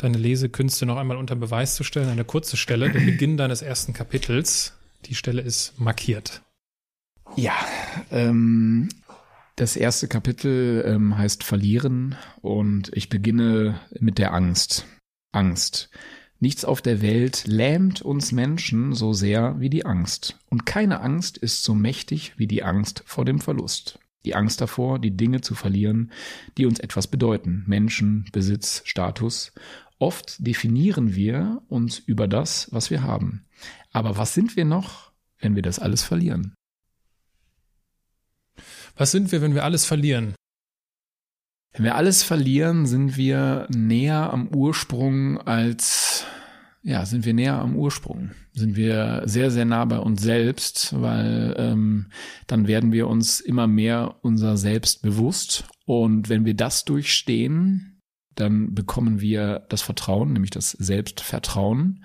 deine 0.03 0.19
Lesekünste 0.19 0.87
noch 0.87 0.97
einmal 0.97 1.17
unter 1.17 1.37
Beweis 1.37 1.75
zu 1.75 1.85
stellen. 1.85 2.09
Eine 2.09 2.25
kurze 2.25 2.57
Stelle, 2.57 2.91
der 2.91 3.01
Beginn 3.01 3.37
deines 3.37 3.63
ersten 3.63 3.93
Kapitels. 3.93 4.75
Die 5.07 5.15
Stelle 5.15 5.43
ist 5.43 5.79
markiert. 5.81 6.43
Ja, 7.37 7.55
ähm, 8.11 8.89
das 9.57 9.77
erste 9.77 10.09
Kapitel 10.09 10.85
ähm, 10.87 11.19
heißt 11.19 11.45
Verlieren 11.45 12.17
und 12.41 12.91
ich 12.95 13.09
beginne 13.09 13.81
mit 13.99 14.19
der 14.19 14.33
Angst. 14.33 14.87
Angst. 15.33 15.91
Nichts 16.41 16.65
auf 16.65 16.81
der 16.81 17.03
Welt 17.03 17.47
lähmt 17.47 18.01
uns 18.01 18.31
Menschen 18.31 18.95
so 18.95 19.13
sehr 19.13 19.59
wie 19.59 19.71
die 19.71 19.85
Angst. 19.85 20.39
Und 20.49 20.67
keine 20.67 21.01
Angst 21.01 21.37
ist 21.37 21.65
so 21.65 21.75
mächtig 21.75 22.35
wie 22.37 22.47
die 22.47 22.63
Angst 22.63 23.03
vor 23.07 23.25
dem 23.25 23.41
Verlust. 23.41 23.99
Die 24.25 24.37
Angst 24.37 24.61
davor, 24.61 24.99
die 24.99 25.17
Dinge 25.17 25.41
zu 25.41 25.55
verlieren, 25.55 26.13
die 26.57 26.67
uns 26.67 26.79
etwas 26.79 27.09
bedeuten. 27.09 27.65
Menschen, 27.67 28.29
Besitz, 28.33 28.83
Status. 28.85 29.53
Oft 29.99 30.47
definieren 30.47 31.15
wir 31.15 31.63
uns 31.69 31.99
über 31.99 32.29
das, 32.29 32.69
was 32.71 32.91
wir 32.91 33.03
haben. 33.03 33.47
Aber 33.91 34.17
was 34.17 34.35
sind 34.35 34.57
wir 34.57 34.65
noch, 34.65 35.13
wenn 35.39 35.57
wir 35.57 35.63
das 35.63 35.79
alles 35.79 36.05
verlieren? 36.05 36.55
Was 38.97 39.11
sind 39.11 39.33
wir, 39.33 39.43
wenn 39.43 39.55
wir 39.55 39.65
alles 39.65 39.85
verlieren? 39.85 40.35
Wenn 41.73 41.85
wir 41.85 41.97
alles 41.97 42.23
verlieren, 42.23 42.87
sind 42.87 43.17
wir 43.17 43.67
näher 43.71 44.33
am 44.33 44.49
Ursprung 44.49 45.39
als, 45.39 46.27
ja, 46.83 47.05
sind 47.05 47.25
wir 47.25 47.35
näher 47.35 47.59
am 47.59 47.77
Ursprung. 47.77 48.31
Sind 48.53 48.75
wir 48.77 49.23
sehr, 49.27 49.51
sehr 49.51 49.65
nah 49.65 49.85
bei 49.85 49.99
uns 49.99 50.23
selbst, 50.23 51.01
weil 51.01 51.55
ähm, 51.57 52.11
dann 52.47 52.67
werden 52.67 52.91
wir 52.91 53.07
uns 53.07 53.41
immer 53.41 53.67
mehr 53.67 54.17
unser 54.23 54.57
Selbst 54.57 55.03
bewusst. 55.03 55.65
Und 55.85 56.29
wenn 56.29 56.45
wir 56.45 56.55
das 56.55 56.85
durchstehen, 56.85 57.98
dann 58.41 58.75
bekommen 58.75 59.21
wir 59.21 59.67
das 59.69 59.83
Vertrauen, 59.83 60.33
nämlich 60.33 60.51
das 60.51 60.71
Selbstvertrauen. 60.73 62.05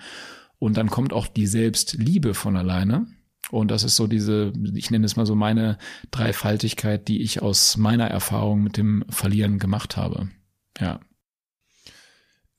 Und 0.59 0.77
dann 0.77 0.89
kommt 0.89 1.13
auch 1.13 1.27
die 1.27 1.47
Selbstliebe 1.47 2.33
von 2.33 2.55
alleine. 2.55 3.07
Und 3.51 3.69
das 3.69 3.83
ist 3.83 3.95
so 3.95 4.07
diese, 4.07 4.53
ich 4.73 4.89
nenne 4.89 5.05
es 5.05 5.15
mal 5.15 5.25
so 5.25 5.35
meine 5.35 5.77
Dreifaltigkeit, 6.11 7.07
die 7.07 7.21
ich 7.21 7.41
aus 7.41 7.77
meiner 7.77 8.07
Erfahrung 8.07 8.63
mit 8.63 8.77
dem 8.77 9.03
Verlieren 9.09 9.59
gemacht 9.59 9.97
habe. 9.97 10.29
Ja. 10.79 10.99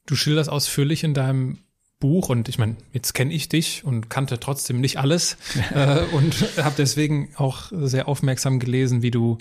Du 0.06 0.14
schilderst 0.14 0.50
ausführlich 0.50 1.02
in 1.02 1.14
deinem 1.14 1.58
Buch 1.98 2.28
und 2.28 2.50
ich 2.50 2.58
meine, 2.58 2.76
jetzt 2.92 3.14
kenne 3.14 3.32
ich 3.32 3.48
dich 3.48 3.84
und 3.84 4.10
kannte 4.10 4.38
trotzdem 4.38 4.80
nicht 4.80 4.98
alles 4.98 5.38
äh, 5.74 6.02
und 6.12 6.34
habe 6.58 6.74
deswegen 6.76 7.30
auch 7.36 7.72
sehr 7.72 8.06
aufmerksam 8.08 8.58
gelesen, 8.58 9.00
wie 9.00 9.10
du 9.10 9.38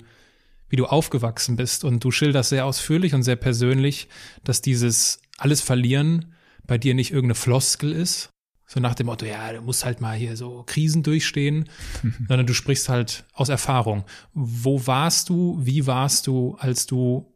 wie 0.68 0.76
du 0.76 0.86
aufgewachsen 0.86 1.56
bist 1.56 1.84
und 1.84 2.02
du 2.02 2.10
schilderst 2.10 2.50
sehr 2.50 2.66
ausführlich 2.66 3.14
und 3.14 3.22
sehr 3.22 3.36
persönlich, 3.36 4.08
dass 4.42 4.62
dieses 4.62 5.20
alles 5.38 5.60
verlieren 5.60 6.34
bei 6.66 6.78
dir 6.78 6.94
nicht 6.94 7.10
irgendeine 7.10 7.34
Floskel 7.34 7.92
ist, 7.92 8.30
so 8.66 8.80
nach 8.80 8.94
dem 8.94 9.06
Motto, 9.06 9.26
ja, 9.26 9.52
du 9.52 9.60
musst 9.60 9.84
halt 9.84 10.00
mal 10.00 10.16
hier 10.16 10.36
so 10.36 10.64
Krisen 10.66 11.02
durchstehen, 11.02 11.68
sondern 12.28 12.46
du 12.46 12.54
sprichst 12.54 12.88
halt 12.88 13.24
aus 13.32 13.48
Erfahrung. 13.48 14.04
Wo 14.32 14.86
warst 14.86 15.28
du, 15.28 15.58
wie 15.60 15.86
warst 15.86 16.26
du, 16.26 16.56
als 16.58 16.86
du 16.86 17.32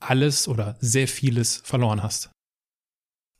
alles 0.00 0.48
oder 0.48 0.76
sehr 0.80 1.08
vieles 1.08 1.62
verloren 1.64 2.02
hast? 2.02 2.30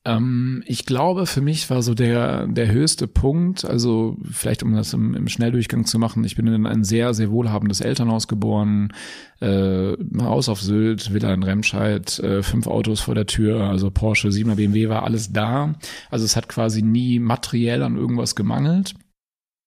Ähm, 0.06 0.62
ich 0.66 0.86
glaube, 0.86 1.26
für 1.26 1.40
mich 1.40 1.68
war 1.68 1.82
so 1.82 1.92
der, 1.94 2.46
der 2.46 2.70
höchste 2.70 3.08
Punkt, 3.08 3.64
also 3.64 4.16
vielleicht 4.30 4.62
um 4.62 4.72
das 4.72 4.92
im, 4.92 5.14
im 5.14 5.26
Schnelldurchgang 5.26 5.84
zu 5.84 5.98
machen, 5.98 6.22
ich 6.22 6.36
bin 6.36 6.46
in 6.46 6.64
ein 6.64 6.84
sehr, 6.84 7.12
sehr 7.12 7.30
wohlhabendes 7.32 7.80
Elternhaus 7.80 8.28
geboren, 8.28 8.92
äh, 9.40 9.94
Haus 10.20 10.48
auf 10.48 10.62
Sylt, 10.62 11.12
Villa 11.12 11.34
in 11.34 11.42
Remscheid, 11.42 12.20
äh, 12.20 12.44
fünf 12.44 12.68
Autos 12.68 13.00
vor 13.00 13.16
der 13.16 13.26
Tür, 13.26 13.64
also 13.64 13.90
Porsche, 13.90 14.28
7er 14.28 14.54
BMW 14.54 14.88
war 14.88 15.02
alles 15.02 15.32
da. 15.32 15.74
Also 16.08 16.24
es 16.24 16.36
hat 16.36 16.48
quasi 16.48 16.82
nie 16.82 17.18
materiell 17.18 17.82
an 17.82 17.96
irgendwas 17.96 18.36
gemangelt. 18.36 18.94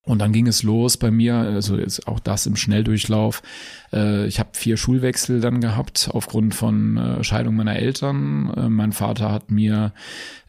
Und 0.10 0.18
dann 0.18 0.34
ging 0.34 0.48
es 0.48 0.63
los 0.63 0.98
bei 0.98 1.12
mir, 1.12 1.36
also 1.36 1.75
ist 1.75 2.08
auch 2.08 2.20
das 2.20 2.48
im 2.48 2.56
Schnelldurchlauf. 2.56 3.44
Äh, 3.94 4.25
ich 4.25 4.39
habe 4.39 4.50
vier 4.54 4.75
Schulwechsel 4.75 5.39
dann 5.39 5.62
gehabt 5.62 6.10
aufgrund 6.12 6.56
von 6.56 6.98
äh, 6.98 7.24
Scheidung 7.24 7.56
meiner 7.56 7.75
Eltern. 7.75 8.51
Äh, 8.58 8.70
mein 8.70 8.92
Vater 8.92 9.32
hat 9.32 9.51
mir 9.51 9.94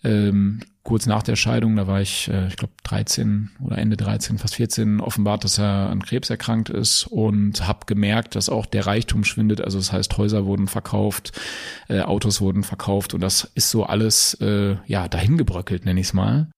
ähm, 0.02 0.60
kurz 0.82 1.04
nach 1.04 1.22
der 1.22 1.36
Scheidung, 1.36 1.76
da 1.76 1.86
war 1.86 2.00
ich, 2.00 2.30
ich 2.48 2.56
glaube 2.56 2.72
13 2.84 3.50
oder 3.62 3.76
Ende 3.76 3.98
13, 3.98 4.38
fast 4.38 4.54
14, 4.54 5.02
offenbart, 5.02 5.44
dass 5.44 5.58
er 5.58 5.90
an 5.90 6.02
Krebs 6.02 6.30
erkrankt 6.30 6.70
ist 6.70 7.06
und 7.06 7.68
habe 7.68 7.84
gemerkt, 7.84 8.36
dass 8.36 8.48
auch 8.48 8.64
der 8.64 8.86
Reichtum 8.86 9.24
schwindet. 9.24 9.60
Also 9.60 9.76
das 9.76 9.92
heißt, 9.92 10.16
Häuser 10.16 10.46
wurden 10.46 10.68
verkauft, 10.68 11.38
Autos 11.90 12.40
wurden 12.40 12.62
verkauft 12.62 13.12
und 13.12 13.20
das 13.20 13.52
ist 13.54 13.70
so 13.70 13.84
alles 13.84 14.38
ja 14.40 15.06
dahingebröckelt, 15.06 15.84
nenne 15.84 16.00
ich 16.00 16.06
es 16.06 16.12
mal. 16.14 16.48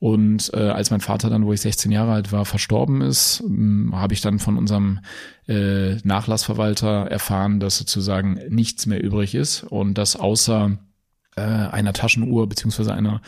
Und 0.00 0.52
äh, 0.54 0.68
als 0.68 0.90
mein 0.90 1.00
Vater 1.00 1.28
dann, 1.28 1.44
wo 1.44 1.52
ich 1.52 1.60
16 1.60 1.90
Jahre 1.90 2.12
alt 2.12 2.30
war, 2.30 2.44
verstorben 2.44 3.00
ist, 3.00 3.42
ähm, 3.44 3.92
habe 3.94 4.14
ich 4.14 4.20
dann 4.20 4.38
von 4.38 4.56
unserem 4.56 5.00
äh, 5.48 5.96
Nachlassverwalter 6.04 7.06
erfahren, 7.06 7.58
dass 7.58 7.78
sozusagen 7.78 8.38
nichts 8.48 8.86
mehr 8.86 9.02
übrig 9.02 9.34
ist 9.34 9.64
und 9.64 9.98
dass 9.98 10.14
außer 10.14 10.78
äh, 11.36 11.40
einer 11.40 11.92
Taschenuhr 11.92 12.48
beziehungsweise 12.48 12.94
einer 12.94 13.22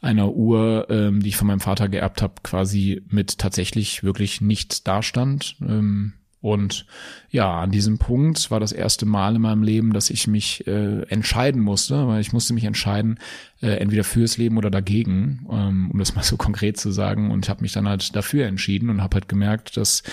einer 0.00 0.32
Uhr, 0.32 0.86
ähm, 0.90 1.22
die 1.22 1.28
ich 1.28 1.36
von 1.36 1.46
meinem 1.46 1.60
Vater 1.60 1.88
geerbt 1.88 2.22
habe, 2.22 2.34
quasi 2.42 3.02
mit 3.08 3.38
tatsächlich 3.38 4.02
wirklich 4.02 4.40
nichts 4.40 4.82
dastand. 4.82 5.56
Ähm, 5.60 6.14
und 6.46 6.86
ja, 7.28 7.58
an 7.58 7.72
diesem 7.72 7.98
Punkt 7.98 8.52
war 8.52 8.60
das 8.60 8.70
erste 8.70 9.04
Mal 9.04 9.34
in 9.34 9.42
meinem 9.42 9.64
Leben, 9.64 9.92
dass 9.92 10.10
ich 10.10 10.28
mich 10.28 10.64
äh, 10.68 11.02
entscheiden 11.08 11.60
musste, 11.60 12.06
weil 12.06 12.20
ich 12.20 12.32
musste 12.32 12.54
mich 12.54 12.62
entscheiden, 12.62 13.18
äh, 13.60 13.78
entweder 13.78 14.04
fürs 14.04 14.38
Leben 14.38 14.56
oder 14.56 14.70
dagegen, 14.70 15.44
ähm, 15.50 15.90
um 15.90 15.98
das 15.98 16.14
mal 16.14 16.22
so 16.22 16.36
konkret 16.36 16.76
zu 16.76 16.92
sagen. 16.92 17.32
Und 17.32 17.48
habe 17.48 17.62
mich 17.62 17.72
dann 17.72 17.88
halt 17.88 18.14
dafür 18.14 18.46
entschieden 18.46 18.90
und 18.90 19.02
habe 19.02 19.16
halt 19.16 19.28
gemerkt, 19.28 19.76
dass 19.76 20.04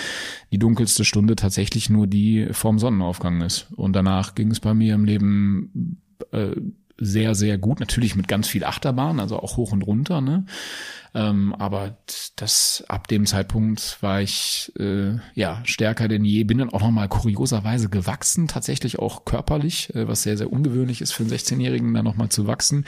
die 0.51 0.57
dunkelste 0.57 1.05
Stunde 1.05 1.35
tatsächlich 1.35 1.91
nur 1.91 2.07
die 2.07 2.47
vorm 2.49 2.79
Sonnenaufgang 2.79 3.41
ist. 3.41 3.67
Und 3.75 3.93
danach 3.93 4.33
ging 4.33 4.49
es 4.49 4.59
bei 4.59 4.73
mir 4.73 4.95
im 4.95 5.05
Leben 5.05 6.01
äh, 6.31 6.55
sehr, 6.97 7.35
sehr 7.35 7.57
gut. 7.57 7.79
Natürlich 7.79 8.15
mit 8.15 8.27
ganz 8.27 8.47
viel 8.47 8.63
Achterbahn, 8.63 9.19
also 9.19 9.39
auch 9.39 9.57
hoch 9.57 9.71
und 9.71 9.81
runter. 9.81 10.21
Ne? 10.21 10.45
Ähm, 11.15 11.53
aber 11.55 11.97
das 12.35 12.83
ab 12.87 13.07
dem 13.07 13.25
Zeitpunkt 13.25 13.97
war 14.01 14.21
ich 14.21 14.71
äh, 14.79 15.17
ja 15.35 15.61
stärker 15.63 16.07
denn 16.07 16.25
je. 16.25 16.43
Bin 16.43 16.57
dann 16.57 16.69
auch 16.69 16.81
nochmal 16.81 17.07
kurioserweise 17.07 17.89
gewachsen, 17.89 18.47
tatsächlich 18.47 18.99
auch 18.99 19.25
körperlich, 19.25 19.93
äh, 19.95 20.07
was 20.07 20.23
sehr, 20.23 20.37
sehr 20.37 20.51
ungewöhnlich 20.51 21.01
ist 21.01 21.11
für 21.11 21.23
einen 21.23 21.31
16-Jährigen, 21.31 21.93
da 21.93 22.03
nochmal 22.03 22.29
zu 22.29 22.47
wachsen. 22.47 22.85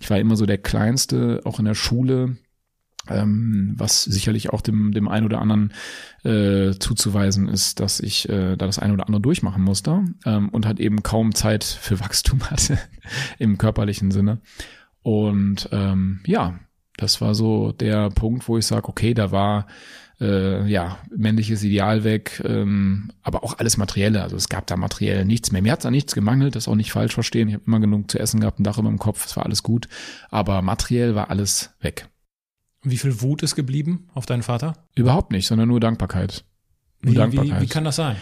Ich 0.00 0.10
war 0.10 0.18
immer 0.18 0.36
so 0.36 0.46
der 0.46 0.58
Kleinste, 0.58 1.40
auch 1.44 1.58
in 1.58 1.64
der 1.64 1.74
Schule 1.74 2.36
ähm, 3.10 3.74
was 3.76 4.04
sicherlich 4.04 4.50
auch 4.50 4.60
dem, 4.60 4.92
dem 4.92 5.08
einen 5.08 5.26
oder 5.26 5.40
anderen 5.40 5.72
äh, 6.24 6.72
zuzuweisen 6.78 7.48
ist, 7.48 7.80
dass 7.80 8.00
ich 8.00 8.28
äh, 8.28 8.56
da 8.56 8.66
das 8.66 8.78
eine 8.78 8.92
oder 8.92 9.06
andere 9.06 9.22
durchmachen 9.22 9.62
musste 9.62 10.04
ähm, 10.24 10.48
und 10.50 10.66
halt 10.66 10.80
eben 10.80 11.02
kaum 11.02 11.34
Zeit 11.34 11.64
für 11.64 12.00
Wachstum 12.00 12.42
hatte 12.50 12.78
im 13.38 13.58
körperlichen 13.58 14.10
Sinne. 14.10 14.40
Und 15.02 15.68
ähm, 15.72 16.20
ja, 16.26 16.58
das 16.96 17.20
war 17.20 17.34
so 17.34 17.72
der 17.72 18.10
Punkt, 18.10 18.48
wo 18.48 18.58
ich 18.58 18.66
sage, 18.66 18.88
okay, 18.88 19.14
da 19.14 19.30
war 19.30 19.66
äh, 20.20 20.66
ja 20.68 20.98
männliches 21.16 21.62
Ideal 21.62 22.04
weg, 22.04 22.42
ähm, 22.44 23.10
aber 23.22 23.44
auch 23.44 23.58
alles 23.58 23.76
Materielle. 23.76 24.22
Also 24.22 24.36
es 24.36 24.48
gab 24.48 24.66
da 24.66 24.76
materiell 24.76 25.24
nichts 25.24 25.52
mehr. 25.52 25.62
Mir 25.62 25.72
hat 25.72 25.84
da 25.84 25.90
nichts 25.90 26.14
gemangelt, 26.14 26.56
das 26.56 26.68
auch 26.68 26.74
nicht 26.74 26.92
falsch 26.92 27.14
verstehen. 27.14 27.48
Ich 27.48 27.54
habe 27.54 27.64
immer 27.66 27.80
genug 27.80 28.10
zu 28.10 28.18
essen 28.18 28.40
gehabt, 28.40 28.58
ein 28.58 28.64
Dach 28.64 28.78
über 28.78 28.88
dem 28.88 28.98
Kopf, 28.98 29.26
es 29.26 29.36
war 29.36 29.46
alles 29.46 29.62
gut. 29.62 29.88
Aber 30.30 30.62
materiell 30.62 31.14
war 31.14 31.30
alles 31.30 31.70
weg. 31.80 32.08
Wie 32.90 32.98
viel 32.98 33.20
Wut 33.20 33.42
ist 33.42 33.54
geblieben 33.54 34.08
auf 34.14 34.26
deinen 34.26 34.42
Vater? 34.42 34.74
Überhaupt 34.94 35.32
nicht, 35.32 35.46
sondern 35.46 35.68
nur 35.68 35.80
Dankbarkeit. 35.80 36.44
Nur 37.02 37.12
wie, 37.12 37.16
Dankbarkeit. 37.16 37.60
Wie, 37.60 37.64
wie 37.64 37.68
kann 37.68 37.84
das 37.84 37.96
sein? 37.96 38.16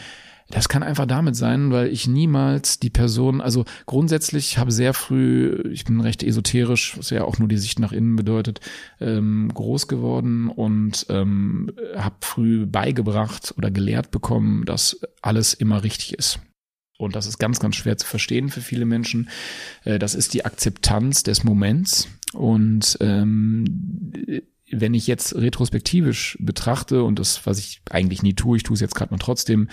Das 0.49 0.69
kann 0.69 0.85
einfach 0.85 1.07
damit 1.07 1.35
sein, 1.35 1.73
weil 1.73 1.89
ich 1.89 2.07
niemals 2.07 2.79
die 2.79 2.91
Person, 2.91 3.41
also 3.41 3.65
grundsätzlich 3.87 4.59
habe 4.59 4.71
sehr 4.71 4.95
früh, 4.95 5.61
ich 5.73 5.85
bin 5.85 6.01
recht 6.01 6.23
esoterisch, 6.23 6.97
was 6.97 7.11
ja 7.11 7.25
auch 7.25 7.39
nur 7.39 7.49
die 7.49 7.57
Sicht 7.57 7.81
nach 7.81 7.91
innen 7.91 8.15
bedeutet, 8.15 8.61
ähm, 9.01 9.51
groß 9.53 9.89
geworden 9.89 10.49
und 10.49 11.07
ähm, 11.09 11.73
habe 11.97 12.17
früh 12.21 12.65
beigebracht 12.65 13.55
oder 13.57 13.73
gelehrt 13.73 14.13
bekommen, 14.13 14.65
dass 14.67 15.01
alles 15.21 15.53
immer 15.53 15.83
richtig 15.83 16.15
ist. 16.15 16.39
und 16.99 17.17
das 17.17 17.27
ist 17.27 17.39
ganz, 17.39 17.59
ganz 17.59 17.75
schwer 17.75 17.97
zu 17.99 18.07
verstehen 18.07 18.49
für 18.49 18.61
viele 18.61 18.87
Menschen, 18.87 19.29
äh, 19.85 19.99
das 19.99 20.15
ist 20.15 20.33
die 20.33 20.45
Akzeptanz 20.45 21.25
des 21.25 21.43
Moments. 21.43 22.09
Und 22.33 22.99
ähm, 23.01 23.65
wenn 24.71 24.95
ich 24.95 25.07
jetzt 25.07 25.35
retrospektivisch 25.35 26.37
betrachte 26.41 27.05
und 27.05 27.19
das, 27.19 27.47
was 27.47 27.59
ich 27.59 27.81
eigentlich 27.91 28.23
nie 28.23 28.35
tue, 28.35 28.57
ich 28.57 28.63
tue 28.63 28.75
es 28.75 28.81
jetzt 28.81 28.95
gerade 28.95 29.13
mal 29.13 29.19
trotzdem, 29.19 29.69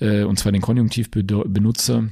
äh, 0.00 0.24
und 0.24 0.38
zwar 0.38 0.52
den 0.52 0.62
Konjunktiv 0.62 1.10
benutze, 1.10 2.10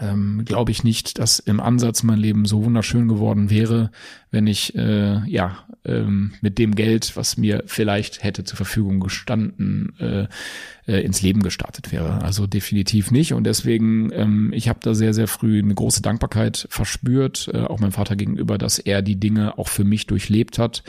ähm, 0.00 0.44
glaube 0.44 0.70
ich 0.70 0.82
nicht, 0.82 1.18
dass 1.18 1.38
im 1.38 1.60
Ansatz 1.60 2.02
mein 2.02 2.18
Leben 2.18 2.46
so 2.46 2.64
wunderschön 2.64 3.06
geworden 3.08 3.50
wäre, 3.50 3.90
wenn 4.30 4.46
ich 4.46 4.74
äh, 4.74 5.20
ja 5.28 5.66
ähm, 5.84 6.32
mit 6.40 6.58
dem 6.58 6.74
Geld, 6.74 7.16
was 7.16 7.36
mir 7.36 7.62
vielleicht 7.66 8.22
hätte 8.22 8.44
zur 8.44 8.56
Verfügung 8.56 9.00
gestanden, 9.00 9.94
äh, 9.98 10.26
äh, 10.86 11.00
ins 11.02 11.22
Leben 11.22 11.42
gestartet 11.42 11.92
wäre. 11.92 12.22
Also 12.22 12.46
definitiv 12.46 13.10
nicht. 13.10 13.34
Und 13.34 13.44
deswegen, 13.44 14.10
ähm, 14.12 14.52
ich 14.54 14.68
habe 14.68 14.80
da 14.82 14.94
sehr, 14.94 15.14
sehr 15.14 15.28
früh 15.28 15.58
eine 15.58 15.74
große 15.74 16.02
Dankbarkeit 16.02 16.66
verspürt, 16.70 17.50
äh, 17.52 17.60
auch 17.60 17.80
meinem 17.80 17.92
Vater 17.92 18.16
gegenüber, 18.16 18.58
dass 18.58 18.78
er 18.78 19.02
die 19.02 19.20
Dinge 19.20 19.58
auch 19.58 19.68
für 19.68 19.84
mich 19.84 20.06
durchlebt 20.06 20.58
hat 20.58 20.82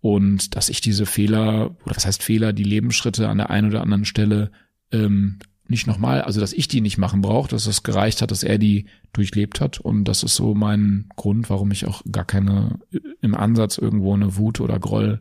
und 0.00 0.54
dass 0.54 0.68
ich 0.68 0.80
diese 0.80 1.06
Fehler, 1.06 1.76
oder 1.84 1.96
was 1.96 2.06
heißt 2.06 2.22
Fehler, 2.22 2.52
die 2.52 2.64
Lebensschritte 2.64 3.28
an 3.28 3.38
der 3.38 3.50
einen 3.50 3.68
oder 3.70 3.82
anderen 3.82 4.04
Stelle 4.04 4.50
ähm, 4.92 5.38
nicht 5.68 5.86
nochmal, 5.86 6.22
also 6.22 6.40
dass 6.40 6.54
ich 6.54 6.66
die 6.66 6.80
nicht 6.80 6.96
machen 6.96 7.20
brauche, 7.20 7.48
dass 7.48 7.66
es 7.66 7.82
gereicht 7.82 8.22
hat, 8.22 8.30
dass 8.30 8.42
er 8.42 8.58
die 8.58 8.86
durchlebt 9.12 9.60
hat. 9.60 9.78
Und 9.78 10.04
das 10.04 10.22
ist 10.22 10.34
so 10.34 10.54
mein 10.54 11.10
Grund, 11.16 11.50
warum 11.50 11.70
ich 11.70 11.86
auch 11.86 12.02
gar 12.10 12.24
keine 12.24 12.78
im 13.20 13.34
Ansatz 13.34 13.76
irgendwo 13.76 14.14
eine 14.14 14.36
Wut 14.36 14.60
oder 14.60 14.78
Groll 14.78 15.20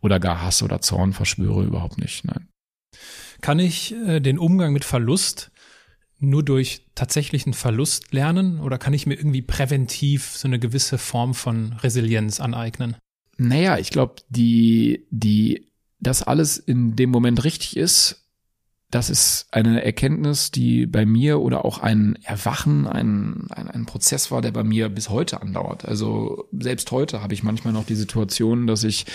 oder 0.00 0.18
gar 0.18 0.42
Hass 0.42 0.62
oder 0.62 0.80
Zorn 0.80 1.12
verspüre, 1.12 1.64
überhaupt 1.64 1.98
nicht. 1.98 2.24
Nein. 2.24 2.48
Kann 3.40 3.60
ich 3.60 3.94
äh, 4.06 4.20
den 4.20 4.38
Umgang 4.38 4.72
mit 4.72 4.84
Verlust 4.84 5.52
nur 6.18 6.42
durch 6.42 6.86
tatsächlichen 6.94 7.52
Verlust 7.52 8.12
lernen 8.12 8.58
oder 8.60 8.78
kann 8.78 8.94
ich 8.94 9.06
mir 9.06 9.14
irgendwie 9.14 9.42
präventiv 9.42 10.36
so 10.36 10.48
eine 10.48 10.58
gewisse 10.58 10.98
Form 10.98 11.34
von 11.34 11.74
Resilienz 11.74 12.40
aneignen? 12.40 12.96
Naja, 13.36 13.78
ich 13.78 13.90
glaube, 13.90 14.16
die, 14.28 15.06
die, 15.10 15.72
dass 16.00 16.22
alles 16.22 16.56
in 16.56 16.96
dem 16.96 17.10
Moment 17.10 17.44
richtig 17.44 17.76
ist, 17.76 18.24
das 18.94 19.10
ist 19.10 19.48
eine 19.50 19.84
Erkenntnis, 19.84 20.52
die 20.52 20.86
bei 20.86 21.04
mir 21.04 21.40
oder 21.40 21.64
auch 21.64 21.78
ein 21.78 22.16
Erwachen, 22.22 22.86
ein, 22.86 23.48
ein, 23.50 23.68
ein 23.68 23.86
Prozess 23.86 24.30
war, 24.30 24.40
der 24.40 24.52
bei 24.52 24.62
mir 24.62 24.88
bis 24.88 25.10
heute 25.10 25.42
andauert. 25.42 25.84
Also 25.84 26.48
selbst 26.52 26.92
heute 26.92 27.20
habe 27.20 27.34
ich 27.34 27.42
manchmal 27.42 27.72
noch 27.72 27.86
die 27.86 27.96
Situation, 27.96 28.68
dass 28.68 28.84
ich 28.84 29.06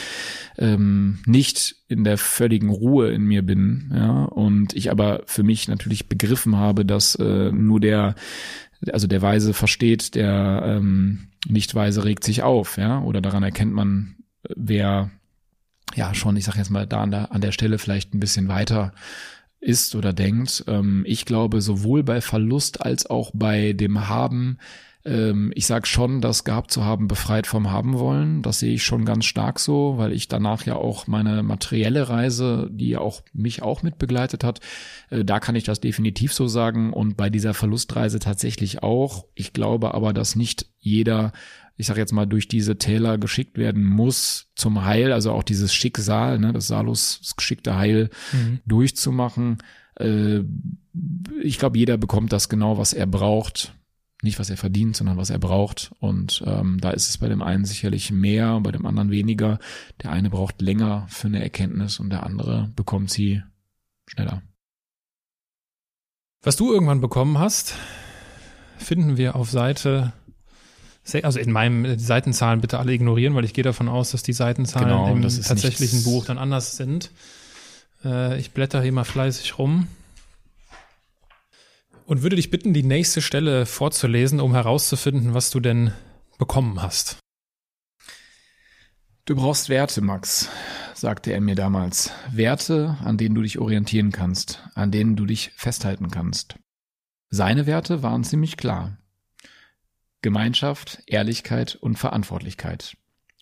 ähm, 0.57 1.19
nicht 1.25 1.77
in 1.87 2.03
der 2.03 2.17
völligen 2.17 2.69
Ruhe 2.69 3.11
in 3.11 3.23
mir 3.23 3.41
bin, 3.41 3.93
ja, 3.95 4.25
und 4.25 4.73
ich 4.75 4.91
aber 4.91 5.21
für 5.25 5.43
mich 5.43 5.69
natürlich 5.69 6.09
begriffen 6.09 6.57
habe, 6.57 6.83
dass 6.83 7.15
äh, 7.15 7.49
nur 7.53 7.79
der, 7.79 8.15
also 8.91 9.07
der 9.07 9.21
Weise 9.21 9.53
versteht, 9.53 10.15
der 10.15 10.63
ähm, 10.65 11.27
Nicht-Weise 11.47 12.05
regt 12.05 12.23
sich 12.23 12.43
auf, 12.43 12.77
ja, 12.77 13.01
oder 13.01 13.21
daran 13.21 13.43
erkennt 13.43 13.73
man, 13.73 14.15
wer 14.55 15.11
ja 15.95 16.13
schon, 16.13 16.37
ich 16.37 16.45
sag 16.45 16.55
jetzt 16.55 16.69
mal, 16.69 16.87
da 16.87 17.01
an 17.01 17.11
der, 17.11 17.31
an 17.31 17.41
der 17.41 17.51
Stelle 17.51 17.77
vielleicht 17.77 18.13
ein 18.13 18.19
bisschen 18.19 18.47
weiter 18.47 18.93
ist 19.59 19.95
oder 19.95 20.13
denkt. 20.13 20.63
Ähm, 20.67 21.03
ich 21.05 21.25
glaube, 21.25 21.61
sowohl 21.61 22.03
bei 22.03 22.21
Verlust 22.21 22.81
als 22.81 23.09
auch 23.09 23.31
bei 23.33 23.73
dem 23.73 24.07
Haben, 24.07 24.59
ähm, 25.05 25.51
ich 25.55 25.65
sag 25.65 25.87
schon, 25.87 26.21
das 26.21 26.43
gehabt 26.43 26.71
zu 26.71 26.83
haben, 26.83 27.07
befreit 27.07 27.47
vom 27.47 27.71
Haben 27.71 27.97
wollen. 27.99 28.41
Das 28.41 28.59
sehe 28.59 28.73
ich 28.73 28.83
schon 28.83 29.05
ganz 29.05 29.25
stark 29.25 29.59
so, 29.59 29.95
weil 29.97 30.11
ich 30.11 30.27
danach 30.27 30.65
ja 30.65 30.75
auch 30.75 31.07
meine 31.07 31.41
materielle 31.43 32.09
Reise, 32.09 32.69
die 32.71 32.89
ja 32.89 32.99
auch 32.99 33.21
mich 33.33 33.61
auch 33.61 33.81
mit 33.81 33.97
begleitet 33.97 34.43
hat, 34.43 34.59
äh, 35.09 35.23
da 35.23 35.39
kann 35.39 35.55
ich 35.55 35.63
das 35.63 35.79
definitiv 35.79 36.33
so 36.33 36.47
sagen 36.47 36.91
und 36.93 37.15
bei 37.17 37.29
dieser 37.29 37.53
Verlustreise 37.53 38.19
tatsächlich 38.19 38.83
auch. 38.83 39.25
Ich 39.35 39.53
glaube 39.53 39.93
aber, 39.93 40.13
dass 40.13 40.35
nicht 40.35 40.67
jeder 40.79 41.31
ich 41.79 41.87
sage 41.87 42.01
jetzt 42.01 42.11
mal, 42.11 42.25
durch 42.25 42.49
diese 42.49 42.77
Täler 42.77 43.17
geschickt 43.17 43.57
werden 43.57 43.85
muss 43.85 44.51
zum 44.53 44.83
Heil, 44.83 45.13
also 45.13 45.31
auch 45.31 45.43
dieses 45.43 45.73
Schicksal, 45.73 46.37
ne, 46.37 46.51
das 46.51 46.67
Salus, 46.67 47.19
das 47.21 47.37
geschickte 47.37 47.77
Heil 47.77 48.09
mhm. 48.33 48.59
durchzumachen. 48.65 49.59
Äh, 49.95 50.41
ich 51.41 51.57
glaube, 51.57 51.77
jeder 51.77 51.95
bekommt 51.95 52.33
das 52.33 52.49
genau, 52.49 52.77
was 52.77 52.91
er 52.91 53.07
braucht. 53.07 53.78
Nicht, 54.21 54.37
was 54.37 54.49
er 54.49 54.57
verdient, 54.57 54.97
sondern 54.97 55.17
was 55.17 55.29
er 55.29 55.39
braucht. 55.39 55.91
Und 55.99 56.43
ähm, 56.45 56.77
da 56.81 56.91
ist 56.91 57.07
es 57.07 57.17
bei 57.19 57.29
dem 57.29 57.41
einen 57.41 57.63
sicherlich 57.63 58.11
mehr, 58.11 58.59
bei 58.59 58.71
dem 58.71 58.85
anderen 58.85 59.11
weniger. 59.11 59.59
Der 60.03 60.11
eine 60.11 60.29
braucht 60.29 60.61
länger 60.61 61.05
für 61.09 61.27
eine 61.27 61.41
Erkenntnis 61.41 61.99
und 61.99 62.09
der 62.09 62.23
andere 62.23 62.69
bekommt 62.75 63.09
sie 63.09 63.41
schneller. 64.07 64.41
Was 66.41 66.57
du 66.57 66.71
irgendwann 66.71 67.01
bekommen 67.01 67.37
hast, 67.37 67.75
finden 68.77 69.17
wir 69.17 69.35
auf 69.35 69.49
Seite 69.49 70.13
also 71.23 71.39
in 71.39 71.51
meinem 71.51 71.85
äh, 71.85 71.97
Seitenzahlen 71.97 72.61
bitte 72.61 72.77
alle 72.77 72.93
ignorieren, 72.93 73.33
weil 73.33 73.45
ich 73.45 73.53
gehe 73.53 73.63
davon 73.63 73.89
aus, 73.89 74.11
dass 74.11 74.21
die 74.21 74.33
Seitenzahlen 74.33 74.89
genau, 74.89 75.11
im 75.11 75.21
tatsächlichen 75.23 76.03
Buch 76.03 76.25
dann 76.25 76.37
anders 76.37 76.77
sind. 76.77 77.09
Äh, 78.03 78.39
ich 78.39 78.51
blätter 78.51 78.81
hier 78.81 78.91
mal 78.91 79.05
fleißig 79.05 79.57
rum 79.57 79.87
und 82.09 82.23
würde 82.23 82.37
dich 82.37 82.49
bitten, 82.49 82.73
die 82.73 82.81
nächste 82.81 83.21
Stelle 83.21 83.67
vorzulesen, 83.67 84.39
um 84.39 84.55
herauszufinden, 84.55 85.35
was 85.35 85.51
du 85.51 85.59
denn 85.59 85.93
bekommen 86.39 86.81
hast. 86.81 87.19
Du 89.25 89.35
brauchst 89.35 89.69
Werte, 89.69 90.01
Max, 90.01 90.49
sagte 90.95 91.31
er 91.31 91.39
mir 91.39 91.53
damals. 91.53 92.11
Werte, 92.31 92.97
an 93.03 93.19
denen 93.19 93.35
du 93.35 93.43
dich 93.43 93.59
orientieren 93.59 94.11
kannst, 94.11 94.67
an 94.73 94.89
denen 94.89 95.17
du 95.17 95.27
dich 95.27 95.51
festhalten 95.55 96.09
kannst. 96.09 96.55
Seine 97.29 97.67
Werte 97.67 98.01
waren 98.01 98.23
ziemlich 98.23 98.57
klar. 98.57 98.97
Gemeinschaft, 100.23 101.03
Ehrlichkeit 101.05 101.75
und 101.75 101.99
Verantwortlichkeit. 101.99 102.97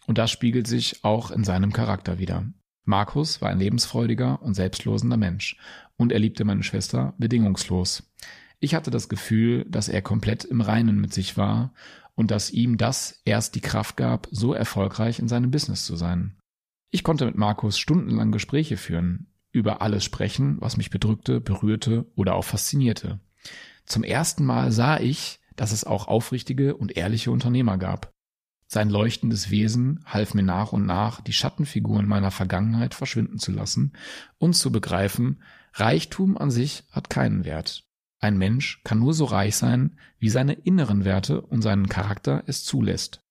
Und 0.08 0.18
das 0.18 0.30
spiegelt 0.30 0.68
sich 0.68 1.06
auch 1.06 1.32
in 1.32 1.46
seinem 1.46 1.72
Charakter 1.72 2.20
wieder. 2.20 2.46
Markus 2.84 3.42
war 3.42 3.50
ein 3.50 3.60
lebensfreudiger 3.60 4.42
und 4.42 4.56
selbstlosender 4.56 5.18
Mensch 5.18 5.56
und 5.96 6.12
er 6.12 6.20
liebte 6.20 6.44
meine 6.44 6.64
Schwester 6.64 7.14
bedingungslos. 7.18 8.04
Ich 8.60 8.74
hatte 8.74 8.92
das 8.92 9.10
Gefühl, 9.10 9.66
dass 9.70 9.90
er 9.90 10.02
komplett 10.02 10.44
im 10.44 10.62
Reinen 10.62 11.00
mit 11.00 11.14
sich 11.14 11.38
war 11.38 11.74
und 12.16 12.32
dass 12.32 12.50
ihm 12.50 12.78
das 12.78 13.22
erst 13.26 13.56
die 13.56 13.62
Kraft 13.62 13.98
gab, 13.98 14.28
so 14.32 14.54
erfolgreich 14.54 15.20
in 15.20 15.28
seinem 15.28 15.52
Business 15.52 15.86
zu 15.86 15.96
sein. 15.96 16.36
Ich 16.90 17.04
konnte 17.04 17.26
mit 17.26 17.38
Markus 17.38 17.78
stundenlang 17.78 18.32
Gespräche 18.32 18.78
führen, 18.78 19.28
über 19.52 19.82
alles 19.82 20.04
sprechen, 20.04 20.58
was 20.60 20.78
mich 20.78 20.90
bedrückte, 20.90 21.40
berührte 21.40 22.06
oder 22.16 22.36
auch 22.36 22.46
faszinierte. 22.46 23.20
Zum 23.86 24.04
ersten 24.04 24.46
Mal 24.46 24.72
sah 24.72 25.00
ich, 25.00 25.40
dass 25.56 25.72
es 25.72 25.84
auch 25.84 26.08
aufrichtige 26.08 26.76
und 26.76 26.98
ehrliche 26.98 27.32
Unternehmer 27.32 27.78
gab. 27.78 28.12
Sein 28.68 28.90
leuchtendes 28.90 29.50
Wesen 29.50 30.04
half 30.06 30.34
mir 30.34 30.44
nach 30.44 30.74
und 30.74 30.86
nach, 30.86 31.22
die 31.22 31.34
Schattenfiguren 31.34 32.08
meiner 32.08 32.32
Vergangenheit 32.32 32.94
verschwinden 32.94 33.40
zu 33.40 33.52
lassen 33.52 33.94
und 34.40 34.56
zu 34.56 34.72
begreifen, 34.72 35.42
Reichtum 35.74 36.38
an 36.38 36.52
sich 36.52 36.84
hat 36.92 37.10
keinen 37.10 37.46
Wert. 37.46 37.87
Ein 38.20 38.38
Mensch 38.38 38.82
kann 38.84 39.00
nur 39.00 39.14
so 39.14 39.26
reich 39.26 39.56
sein, 39.56 40.00
wie 40.18 40.30
seine 40.30 40.54
inneren 40.54 41.06
Werte 41.06 41.42
und 41.42 41.62
seinen 41.62 41.88
Charakter 41.88 42.44
es 42.48 42.64
zulässt. 42.64 43.22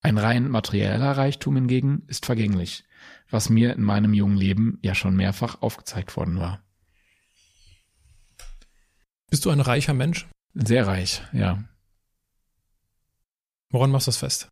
Ein 0.00 0.18
rein 0.18 0.48
materieller 0.48 1.16
Reichtum 1.16 1.54
hingegen 1.54 2.02
ist 2.08 2.26
vergänglich, 2.26 2.84
was 3.30 3.50
mir 3.50 3.74
in 3.74 3.82
meinem 3.82 4.14
jungen 4.14 4.36
Leben 4.36 4.78
ja 4.82 4.94
schon 4.94 5.14
mehrfach 5.14 5.62
aufgezeigt 5.62 6.16
worden 6.16 6.40
war. 6.40 6.64
Bist 9.30 9.44
du 9.44 9.50
ein 9.50 9.60
reicher 9.60 9.94
Mensch? 9.94 10.28
Sehr 10.54 10.86
reich, 10.86 11.22
ja. 11.32 11.64
Woran 13.70 13.90
machst 13.90 14.06
du 14.06 14.10
das 14.10 14.18
fest? 14.18 14.48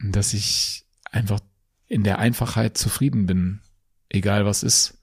Dass 0.00 0.34
ich 0.34 0.86
einfach 1.10 1.40
in 1.86 2.02
der 2.02 2.18
Einfachheit 2.18 2.76
zufrieden 2.76 3.26
bin, 3.26 3.60
egal 4.08 4.46
was 4.46 4.62
ist. 4.62 4.98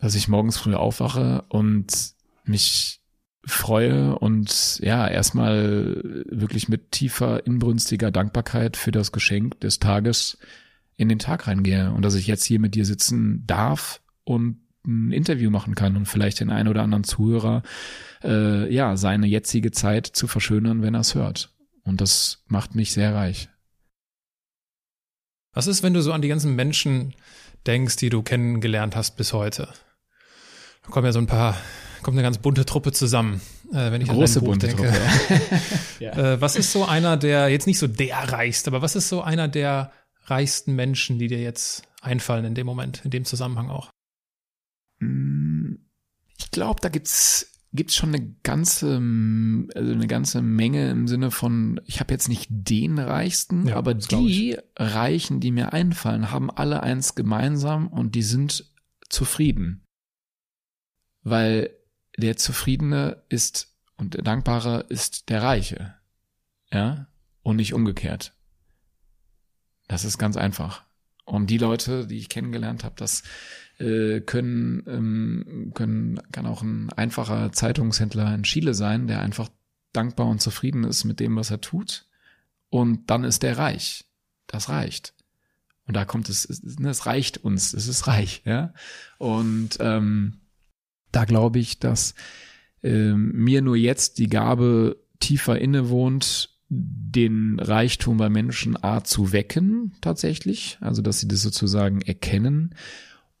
Dass 0.00 0.14
ich 0.14 0.28
morgens 0.28 0.56
früh 0.56 0.74
aufwache 0.74 1.44
und 1.48 2.14
mich 2.44 3.00
freue 3.44 4.18
und 4.18 4.78
ja, 4.82 5.08
erstmal 5.08 6.24
wirklich 6.26 6.68
mit 6.68 6.92
tiefer, 6.92 7.46
inbrünstiger 7.46 8.10
Dankbarkeit 8.10 8.76
für 8.76 8.92
das 8.92 9.12
Geschenk 9.12 9.60
des 9.60 9.78
Tages 9.78 10.38
in 10.96 11.08
den 11.08 11.18
Tag 11.18 11.46
reingehe 11.46 11.92
und 11.92 12.02
dass 12.02 12.14
ich 12.14 12.26
jetzt 12.26 12.44
hier 12.44 12.60
mit 12.60 12.74
dir 12.74 12.84
sitzen 12.84 13.44
darf 13.46 14.02
und 14.24 14.60
ein 14.86 15.12
Interview 15.12 15.50
machen 15.50 15.74
kann 15.74 15.96
und 15.96 16.06
vielleicht 16.06 16.40
den 16.40 16.50
einen 16.50 16.68
oder 16.68 16.82
anderen 16.82 17.04
Zuhörer 17.04 17.62
äh, 18.22 18.72
ja 18.72 18.96
seine 18.96 19.26
jetzige 19.26 19.70
Zeit 19.70 20.06
zu 20.06 20.26
verschönern, 20.26 20.82
wenn 20.82 20.94
er 20.94 21.00
es 21.00 21.14
hört. 21.14 21.54
Und 21.84 22.00
das 22.00 22.44
macht 22.46 22.74
mich 22.74 22.92
sehr 22.92 23.14
reich. 23.14 23.48
Was 25.52 25.66
ist, 25.66 25.82
wenn 25.82 25.94
du 25.94 26.02
so 26.02 26.12
an 26.12 26.22
die 26.22 26.28
ganzen 26.28 26.54
Menschen 26.54 27.14
denkst, 27.66 27.96
die 27.96 28.10
du 28.10 28.22
kennengelernt 28.22 28.94
hast 28.96 29.16
bis 29.16 29.32
heute? 29.32 29.68
Da 30.90 30.94
kommen 30.94 31.06
ja 31.06 31.12
so 31.12 31.20
ein 31.20 31.28
paar, 31.28 31.56
kommt 32.02 32.16
eine 32.16 32.24
ganz 32.24 32.38
bunte 32.38 32.66
Truppe 32.66 32.90
zusammen, 32.90 33.40
äh, 33.70 33.92
wenn 33.92 34.00
ich 34.00 34.08
Große 34.08 34.40
an 34.40 34.44
bunte 34.44 34.66
denke. 34.66 34.82
Truppe. 34.82 35.40
ja. 36.00 36.32
äh, 36.32 36.40
was 36.40 36.56
ist 36.56 36.72
so 36.72 36.84
einer 36.84 37.16
der, 37.16 37.48
jetzt 37.48 37.68
nicht 37.68 37.78
so 37.78 37.86
der 37.86 38.16
reichste, 38.32 38.70
aber 38.70 38.82
was 38.82 38.96
ist 38.96 39.08
so 39.08 39.22
einer 39.22 39.46
der 39.46 39.92
reichsten 40.24 40.74
Menschen, 40.74 41.20
die 41.20 41.28
dir 41.28 41.40
jetzt 41.40 41.84
einfallen 42.00 42.44
in 42.44 42.56
dem 42.56 42.66
Moment, 42.66 43.04
in 43.04 43.12
dem 43.12 43.24
Zusammenhang 43.24 43.70
auch? 43.70 43.90
Ich 46.38 46.50
glaube, 46.50 46.80
da 46.80 46.88
gibt's 46.88 47.46
gibt 47.72 47.90
es 47.90 47.96
schon 47.96 48.12
eine 48.12 48.34
ganze, 48.42 48.86
also 49.76 49.92
eine 49.92 50.08
ganze 50.08 50.42
Menge 50.42 50.90
im 50.90 51.06
Sinne 51.06 51.30
von, 51.30 51.80
ich 51.86 52.00
habe 52.00 52.12
jetzt 52.12 52.28
nicht 52.28 52.48
den 52.50 52.98
Reichsten, 52.98 53.68
Ja, 53.68 53.76
aber 53.76 53.94
die 53.94 54.58
Reichen, 54.76 55.38
die 55.38 55.52
mir 55.52 55.72
einfallen, 55.72 56.32
haben 56.32 56.50
alle 56.50 56.82
eins 56.82 57.14
gemeinsam 57.14 57.86
und 57.86 58.16
die 58.16 58.24
sind 58.24 58.64
zufrieden. 59.08 59.84
Weil 61.22 61.70
der 62.16 62.36
Zufriedene 62.36 63.22
ist 63.28 63.74
und 63.96 64.14
der 64.14 64.22
Dankbare 64.22 64.86
ist 64.88 65.28
der 65.28 65.42
Reiche. 65.42 65.94
Ja? 66.72 67.08
Und 67.42 67.56
nicht 67.56 67.74
umgekehrt. 67.74 68.34
Das 69.88 70.04
ist 70.04 70.18
ganz 70.18 70.36
einfach. 70.36 70.84
Und 71.24 71.48
die 71.48 71.58
Leute, 71.58 72.06
die 72.06 72.18
ich 72.18 72.28
kennengelernt 72.28 72.84
habe, 72.84 72.94
das 72.96 73.22
äh, 73.78 74.20
können, 74.20 74.82
ähm, 74.86 75.72
können, 75.74 76.20
kann 76.32 76.46
auch 76.46 76.62
ein 76.62 76.92
einfacher 76.92 77.52
Zeitungshändler 77.52 78.34
in 78.34 78.42
Chile 78.42 78.74
sein, 78.74 79.06
der 79.06 79.20
einfach 79.20 79.48
dankbar 79.92 80.26
und 80.26 80.40
zufrieden 80.40 80.84
ist 80.84 81.04
mit 81.04 81.20
dem, 81.20 81.36
was 81.36 81.50
er 81.50 81.60
tut. 81.60 82.06
Und 82.68 83.10
dann 83.10 83.24
ist 83.24 83.42
der 83.42 83.58
reich. 83.58 84.04
Das 84.46 84.68
reicht. 84.68 85.14
Und 85.86 85.94
da 85.94 86.04
kommt 86.04 86.28
es, 86.28 86.44
es, 86.44 86.62
ne, 86.78 86.90
es 86.90 87.06
reicht 87.06 87.38
uns, 87.38 87.72
es 87.72 87.88
ist 87.88 88.06
reich, 88.06 88.42
ja. 88.44 88.72
Und 89.18 89.78
ähm, 89.80 90.39
da 91.12 91.24
glaube 91.24 91.58
ich, 91.58 91.78
dass 91.78 92.14
ähm, 92.82 93.32
mir 93.34 93.62
nur 93.62 93.76
jetzt 93.76 94.18
die 94.18 94.28
Gabe 94.28 94.96
tiefer 95.18 95.58
innewohnt, 95.58 96.50
den 96.68 97.58
Reichtum 97.58 98.16
bei 98.16 98.30
Menschen 98.30 98.82
A 98.82 99.02
zu 99.02 99.32
wecken, 99.32 99.92
tatsächlich, 100.00 100.78
also 100.80 101.02
dass 101.02 101.18
sie 101.18 101.26
das 101.26 101.42
sozusagen 101.42 102.00
erkennen 102.00 102.76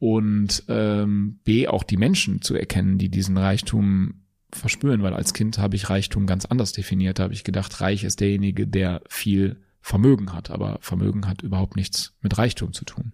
und 0.00 0.64
ähm, 0.68 1.38
B 1.44 1.68
auch 1.68 1.84
die 1.84 1.96
Menschen 1.96 2.42
zu 2.42 2.56
erkennen, 2.56 2.98
die 2.98 3.08
diesen 3.08 3.36
Reichtum 3.36 4.14
verspüren, 4.52 5.02
weil 5.02 5.14
als 5.14 5.32
Kind 5.32 5.58
habe 5.58 5.76
ich 5.76 5.90
Reichtum 5.90 6.26
ganz 6.26 6.44
anders 6.44 6.72
definiert, 6.72 7.18
da 7.18 7.24
habe 7.24 7.34
ich 7.34 7.44
gedacht, 7.44 7.80
reich 7.80 8.02
ist 8.02 8.20
derjenige, 8.20 8.66
der 8.66 9.02
viel 9.08 9.60
Vermögen 9.80 10.32
hat, 10.32 10.50
aber 10.50 10.78
Vermögen 10.80 11.28
hat 11.28 11.42
überhaupt 11.42 11.76
nichts 11.76 12.14
mit 12.20 12.36
Reichtum 12.36 12.72
zu 12.72 12.84
tun, 12.84 13.12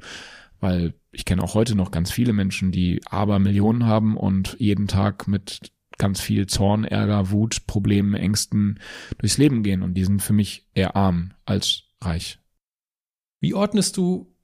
weil 0.66 0.94
ich 1.12 1.24
kenne 1.24 1.44
auch 1.44 1.54
heute 1.54 1.76
noch 1.76 1.92
ganz 1.92 2.10
viele 2.10 2.32
Menschen, 2.32 2.72
die 2.72 3.00
aber 3.06 3.38
Millionen 3.38 3.86
haben 3.86 4.16
und 4.16 4.56
jeden 4.58 4.88
Tag 4.88 5.28
mit 5.28 5.72
ganz 5.96 6.20
viel 6.20 6.48
Zorn, 6.48 6.82
Ärger, 6.82 7.30
Wut, 7.30 7.68
Problemen, 7.68 8.14
Ängsten 8.14 8.80
durchs 9.18 9.38
Leben 9.38 9.62
gehen 9.62 9.82
und 9.82 9.94
die 9.94 10.04
sind 10.04 10.22
für 10.22 10.32
mich 10.32 10.66
eher 10.74 10.96
arm 10.96 11.34
als 11.44 11.84
reich. 12.00 12.40
Wie 13.38 13.54
ordnest 13.54 13.96
du, 13.96 14.34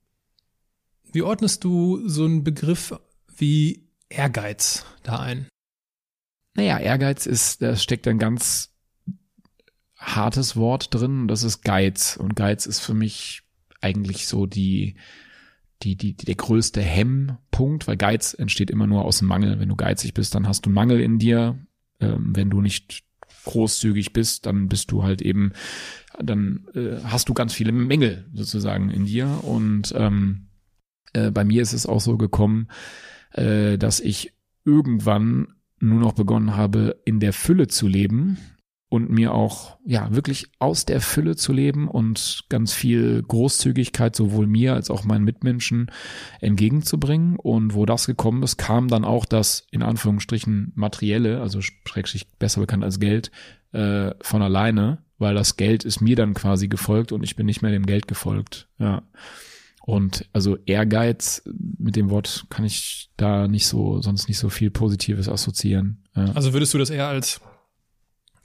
wie 1.12 1.22
ordnest 1.22 1.64
du 1.64 2.08
so 2.08 2.24
einen 2.24 2.44
Begriff 2.44 2.94
wie 3.36 3.88
Ehrgeiz 4.08 4.86
da 5.02 5.18
ein? 5.18 5.48
Naja, 6.54 6.78
Ehrgeiz 6.78 7.26
ist, 7.26 7.62
da 7.62 7.74
steckt 7.74 8.06
ein 8.06 8.20
ganz 8.20 8.72
hartes 9.96 10.54
Wort 10.54 10.94
drin, 10.94 11.26
das 11.26 11.42
ist 11.42 11.62
Geiz. 11.62 12.16
Und 12.16 12.36
Geiz 12.36 12.66
ist 12.66 12.78
für 12.78 12.94
mich 12.94 13.42
eigentlich 13.80 14.28
so 14.28 14.46
die, 14.46 14.94
die, 15.82 15.96
die, 15.96 16.14
der 16.14 16.34
größte 16.34 16.80
Hemmpunkt, 16.80 17.86
weil 17.86 17.96
Geiz 17.96 18.34
entsteht 18.34 18.70
immer 18.70 18.86
nur 18.86 19.04
aus 19.04 19.22
Mangel. 19.22 19.58
Wenn 19.58 19.68
du 19.68 19.76
geizig 19.76 20.14
bist, 20.14 20.34
dann 20.34 20.46
hast 20.46 20.66
du 20.66 20.70
Mangel 20.70 21.00
in 21.00 21.18
dir. 21.18 21.58
Ähm, 22.00 22.32
wenn 22.34 22.50
du 22.50 22.60
nicht 22.60 23.04
großzügig 23.44 24.12
bist, 24.12 24.46
dann 24.46 24.68
bist 24.68 24.92
du 24.92 25.02
halt 25.02 25.20
eben, 25.20 25.52
dann 26.22 26.66
äh, 26.74 27.02
hast 27.04 27.28
du 27.28 27.34
ganz 27.34 27.52
viele 27.52 27.72
Mängel 27.72 28.28
sozusagen 28.32 28.90
in 28.90 29.06
dir. 29.06 29.40
Und 29.42 29.92
ähm, 29.96 30.48
äh, 31.12 31.30
bei 31.30 31.44
mir 31.44 31.62
ist 31.62 31.72
es 31.72 31.86
auch 31.86 32.00
so 32.00 32.16
gekommen, 32.16 32.68
äh, 33.32 33.78
dass 33.78 34.00
ich 34.00 34.32
irgendwann 34.64 35.54
nur 35.80 35.98
noch 35.98 36.12
begonnen 36.12 36.56
habe, 36.56 37.00
in 37.04 37.18
der 37.18 37.32
Fülle 37.32 37.66
zu 37.66 37.88
leben 37.88 38.38
und 38.92 39.08
mir 39.08 39.32
auch, 39.32 39.78
ja, 39.86 40.14
wirklich 40.14 40.48
aus 40.58 40.84
der 40.84 41.00
Fülle 41.00 41.34
zu 41.34 41.54
leben 41.54 41.88
und 41.88 42.44
ganz 42.50 42.74
viel 42.74 43.22
Großzügigkeit 43.22 44.14
sowohl 44.14 44.46
mir 44.46 44.74
als 44.74 44.90
auch 44.90 45.02
meinen 45.04 45.24
Mitmenschen 45.24 45.90
entgegenzubringen. 46.42 47.36
Und 47.36 47.72
wo 47.72 47.86
das 47.86 48.06
gekommen 48.06 48.42
ist, 48.42 48.58
kam 48.58 48.88
dann 48.88 49.06
auch 49.06 49.24
das, 49.24 49.66
in 49.70 49.82
Anführungsstrichen, 49.82 50.72
materielle, 50.74 51.40
also 51.40 51.62
schrecklich 51.62 52.30
besser 52.32 52.60
bekannt 52.60 52.84
als 52.84 53.00
Geld, 53.00 53.30
äh, 53.72 54.10
von 54.20 54.42
alleine, 54.42 54.98
weil 55.16 55.34
das 55.34 55.56
Geld 55.56 55.84
ist 55.84 56.02
mir 56.02 56.14
dann 56.14 56.34
quasi 56.34 56.68
gefolgt 56.68 57.12
und 57.12 57.22
ich 57.22 57.34
bin 57.34 57.46
nicht 57.46 57.62
mehr 57.62 57.72
dem 57.72 57.86
Geld 57.86 58.06
gefolgt, 58.06 58.68
ja. 58.78 59.02
Und 59.84 60.28
also 60.34 60.58
Ehrgeiz, 60.66 61.42
mit 61.78 61.96
dem 61.96 62.10
Wort 62.10 62.44
kann 62.50 62.66
ich 62.66 63.10
da 63.16 63.48
nicht 63.48 63.66
so, 63.66 64.02
sonst 64.02 64.28
nicht 64.28 64.38
so 64.38 64.48
viel 64.48 64.70
Positives 64.70 65.28
assoziieren. 65.28 66.04
Ja. 66.14 66.26
Also 66.34 66.52
würdest 66.52 66.72
du 66.74 66.78
das 66.78 66.90
eher 66.90 67.08
als, 67.08 67.40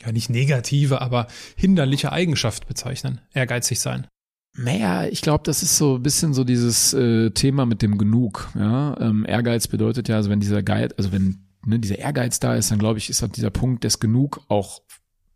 ja 0.06 0.12
nicht 0.12 0.30
negative, 0.30 1.02
aber 1.02 1.28
hinderliche 1.56 2.12
Eigenschaft 2.12 2.68
bezeichnen, 2.68 3.22
ehrgeizig 3.34 3.80
sein? 3.80 4.08
Naja, 4.56 5.06
ich 5.06 5.22
glaube, 5.22 5.44
das 5.44 5.62
ist 5.62 5.78
so 5.78 5.96
ein 5.96 6.04
bisschen 6.04 6.34
so 6.34 6.44
dieses 6.44 6.94
äh, 6.94 7.30
Thema 7.32 7.66
mit 7.66 7.82
dem 7.84 7.98
Genug. 7.98 8.50
Ja? 8.56 9.00
Ähm, 9.00 9.26
Ehrgeiz 9.28 9.68
bedeutet 9.68 10.10
ja, 10.10 10.16
also 10.16 10.30
wenn 10.32 10.40
dieser 10.40 10.64
Geiz, 10.64 10.94
also 10.98 11.12
wenn 11.12 11.46
ne, 11.66 11.78
dieser 11.80 12.00
Ehrgeiz 12.00 12.40
da 12.40 12.56
ist, 12.56 12.72
dann 12.72 12.80
glaube 12.80 12.98
ich, 12.98 13.10
ist 13.10 13.22
halt 13.22 13.38
dieser 13.38 13.52
Punkt 13.52 13.84
des 13.84 14.00
Genug 14.00 14.42
auch 14.48 14.82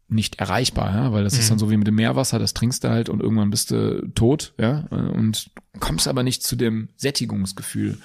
nicht 0.08 0.39
erreichbar, 0.39 0.93
ja, 0.93 1.13
weil 1.13 1.24
das 1.24 1.36
Mhm. 1.36 1.39
ist 1.39 1.52
dann 1.52 1.60
so 1.60 1.69
wie 1.71 1.78
mit 1.78 1.88
dem 1.88 1.95
Meerwasser, 1.95 2.38
das 2.38 2.54
trinkst 2.54 2.84
du 2.84 2.89
halt 2.89 3.10
und 3.10 3.21
irgendwann 3.21 3.50
bist 3.50 3.71
du 3.71 4.10
tot, 4.13 4.54
ja, 4.60 4.88
äh, 4.91 4.95
und 4.95 5.52
kommst 5.80 6.08
aber 6.08 6.24
nicht 6.24 6.43
zu 6.43 6.56
dem 6.56 6.89
Sättigungsgefühl. 6.97 7.97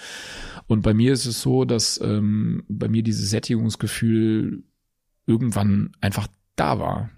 Und 0.68 0.82
bei 0.82 0.94
mir 0.94 1.12
ist 1.12 1.26
es 1.26 1.40
so, 1.42 1.64
dass 1.64 2.00
ähm, 2.00 2.62
bei 2.68 2.88
mir 2.88 3.02
dieses 3.02 3.30
Sättigungsgefühl 3.30 4.64
irgendwann 5.26 5.92
einfach 6.00 6.28
da 6.56 6.78
war. 6.78 7.10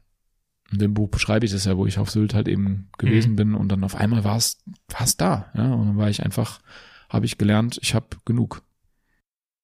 In 0.71 0.79
dem 0.81 0.93
Buch 0.95 1.09
beschreibe 1.09 1.47
ich 1.47 1.53
das 1.53 1.65
ja, 1.65 1.77
wo 1.79 1.87
ich 1.87 1.99
auf 1.99 2.11
Sylt 2.11 2.35
halt 2.35 2.47
eben 2.49 2.91
gewesen 2.99 3.33
Mhm. 3.33 3.37
bin 3.37 3.55
und 3.55 3.69
dann 3.71 3.85
auf 3.85 3.95
einmal 3.95 4.23
war 4.25 4.37
es 4.37 4.59
war 4.89 5.03
es 5.03 5.17
da, 5.17 5.51
ja, 5.55 5.73
und 5.73 5.87
dann 5.87 5.97
war 5.97 6.11
ich 6.11 6.23
einfach, 6.23 6.61
habe 7.09 7.25
ich 7.25 7.39
gelernt, 7.39 7.79
ich 7.83 7.95
habe 7.95 8.09
genug. 8.27 8.63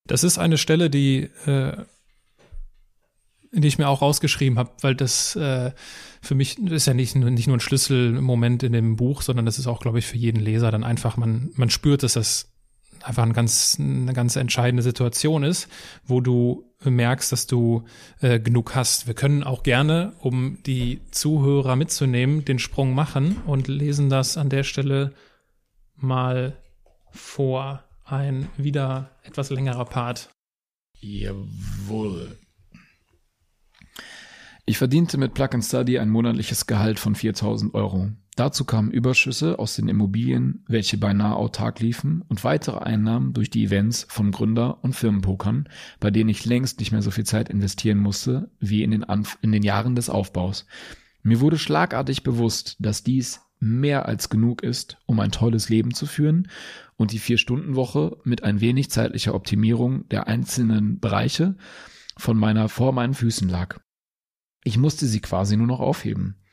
Das 0.06 0.24
ist 0.24 0.38
eine 0.38 0.56
Stelle, 0.58 0.88
die, 0.88 1.24
äh, 1.46 1.76
die 3.52 3.68
ich 3.68 3.78
mir 3.78 3.88
auch 3.88 4.02
rausgeschrieben 4.02 4.58
habe, 4.58 4.70
weil 4.80 4.94
das 4.96 5.36
äh, 5.36 5.72
für 6.22 6.34
mich 6.34 6.58
ist 6.58 6.86
ja 6.86 6.94
nicht, 6.94 7.14
nur- 7.14 7.30
nicht 7.30 7.46
nur 7.46 7.56
ein 7.56 7.60
Schlüsselmoment 7.60 8.62
in 8.62 8.72
dem 8.72 8.96
Buch, 8.96 9.22
sondern 9.22 9.46
das 9.46 9.58
ist 9.58 9.66
auch, 9.66 9.80
glaube 9.80 9.98
ich, 10.00 10.06
für 10.06 10.16
jeden 10.16 10.40
Leser 10.40 10.70
dann 10.70 10.84
einfach, 10.84 11.16
man, 11.16 11.50
man 11.54 11.70
spürt, 11.70 12.02
dass 12.02 12.14
das 12.14 12.50
einfach 13.02 13.22
ein 13.22 13.32
ganz, 13.32 13.76
eine 13.78 14.12
ganz 14.14 14.34
entscheidende 14.36 14.82
Situation 14.82 15.44
ist, 15.44 15.68
wo 16.04 16.20
du 16.20 16.64
merkst, 16.90 17.32
dass 17.32 17.46
du 17.46 17.84
äh, 18.20 18.40
genug 18.40 18.74
hast. 18.74 19.06
Wir 19.06 19.14
können 19.14 19.42
auch 19.42 19.62
gerne, 19.62 20.14
um 20.20 20.58
die 20.64 21.00
Zuhörer 21.10 21.76
mitzunehmen, 21.76 22.44
den 22.44 22.58
Sprung 22.58 22.94
machen 22.94 23.36
und 23.46 23.68
lesen 23.68 24.10
das 24.10 24.36
an 24.36 24.50
der 24.50 24.62
Stelle 24.62 25.12
mal 25.96 26.56
vor. 27.10 27.84
Ein 28.04 28.48
wieder 28.58 29.10
etwas 29.22 29.48
längerer 29.48 29.86
Part. 29.86 30.28
Jawohl. 31.00 32.38
Ich 34.66 34.78
verdiente 34.78 35.18
mit 35.18 35.34
Plug 35.34 35.48
and 35.52 35.64
Study 35.64 35.98
ein 35.98 36.08
monatliches 36.08 36.66
Gehalt 36.66 36.98
von 36.98 37.14
4000 37.14 37.74
Euro. 37.74 38.10
Dazu 38.36 38.64
kamen 38.64 38.90
Überschüsse 38.90 39.60
aus 39.60 39.76
den 39.76 39.88
Immobilien, 39.88 40.64
welche 40.66 40.98
beinahe 40.98 41.36
autark 41.36 41.78
liefen, 41.78 42.22
und 42.28 42.42
weitere 42.42 42.78
Einnahmen 42.78 43.32
durch 43.32 43.48
die 43.48 43.64
Events 43.64 44.06
von 44.08 44.32
Gründer- 44.32 44.82
und 44.82 44.94
Firmenpokern, 44.94 45.68
bei 46.00 46.10
denen 46.10 46.30
ich 46.30 46.44
längst 46.44 46.80
nicht 46.80 46.90
mehr 46.90 47.02
so 47.02 47.12
viel 47.12 47.24
Zeit 47.24 47.48
investieren 47.48 47.98
musste 47.98 48.50
wie 48.58 48.82
in 48.82 48.90
den, 48.90 49.04
Anf 49.04 49.38
in 49.42 49.52
den 49.52 49.62
Jahren 49.62 49.94
des 49.94 50.10
Aufbaus. 50.10 50.66
Mir 51.22 51.40
wurde 51.40 51.58
schlagartig 51.58 52.24
bewusst, 52.24 52.76
dass 52.80 53.04
dies 53.04 53.40
mehr 53.60 54.06
als 54.06 54.28
genug 54.28 54.62
ist, 54.62 54.98
um 55.06 55.20
ein 55.20 55.30
tolles 55.30 55.68
Leben 55.68 55.94
zu 55.94 56.06
führen 56.06 56.48
und 56.96 57.12
die 57.12 57.18
Vier-Stunden-Woche 57.18 58.18
mit 58.24 58.42
ein 58.42 58.60
wenig 58.60 58.90
zeitlicher 58.90 59.34
Optimierung 59.34 60.08
der 60.08 60.26
einzelnen 60.26 60.98
Bereiche 60.98 61.56
von 62.16 62.36
meiner 62.36 62.68
vor 62.68 62.92
meinen 62.92 63.14
Füßen 63.14 63.48
lag. 63.48 63.78
Ich 64.64 64.76
musste 64.76 65.06
sie 65.06 65.20
quasi 65.20 65.56
nur 65.56 65.66
noch 65.66 65.80
aufheben. 65.80 66.43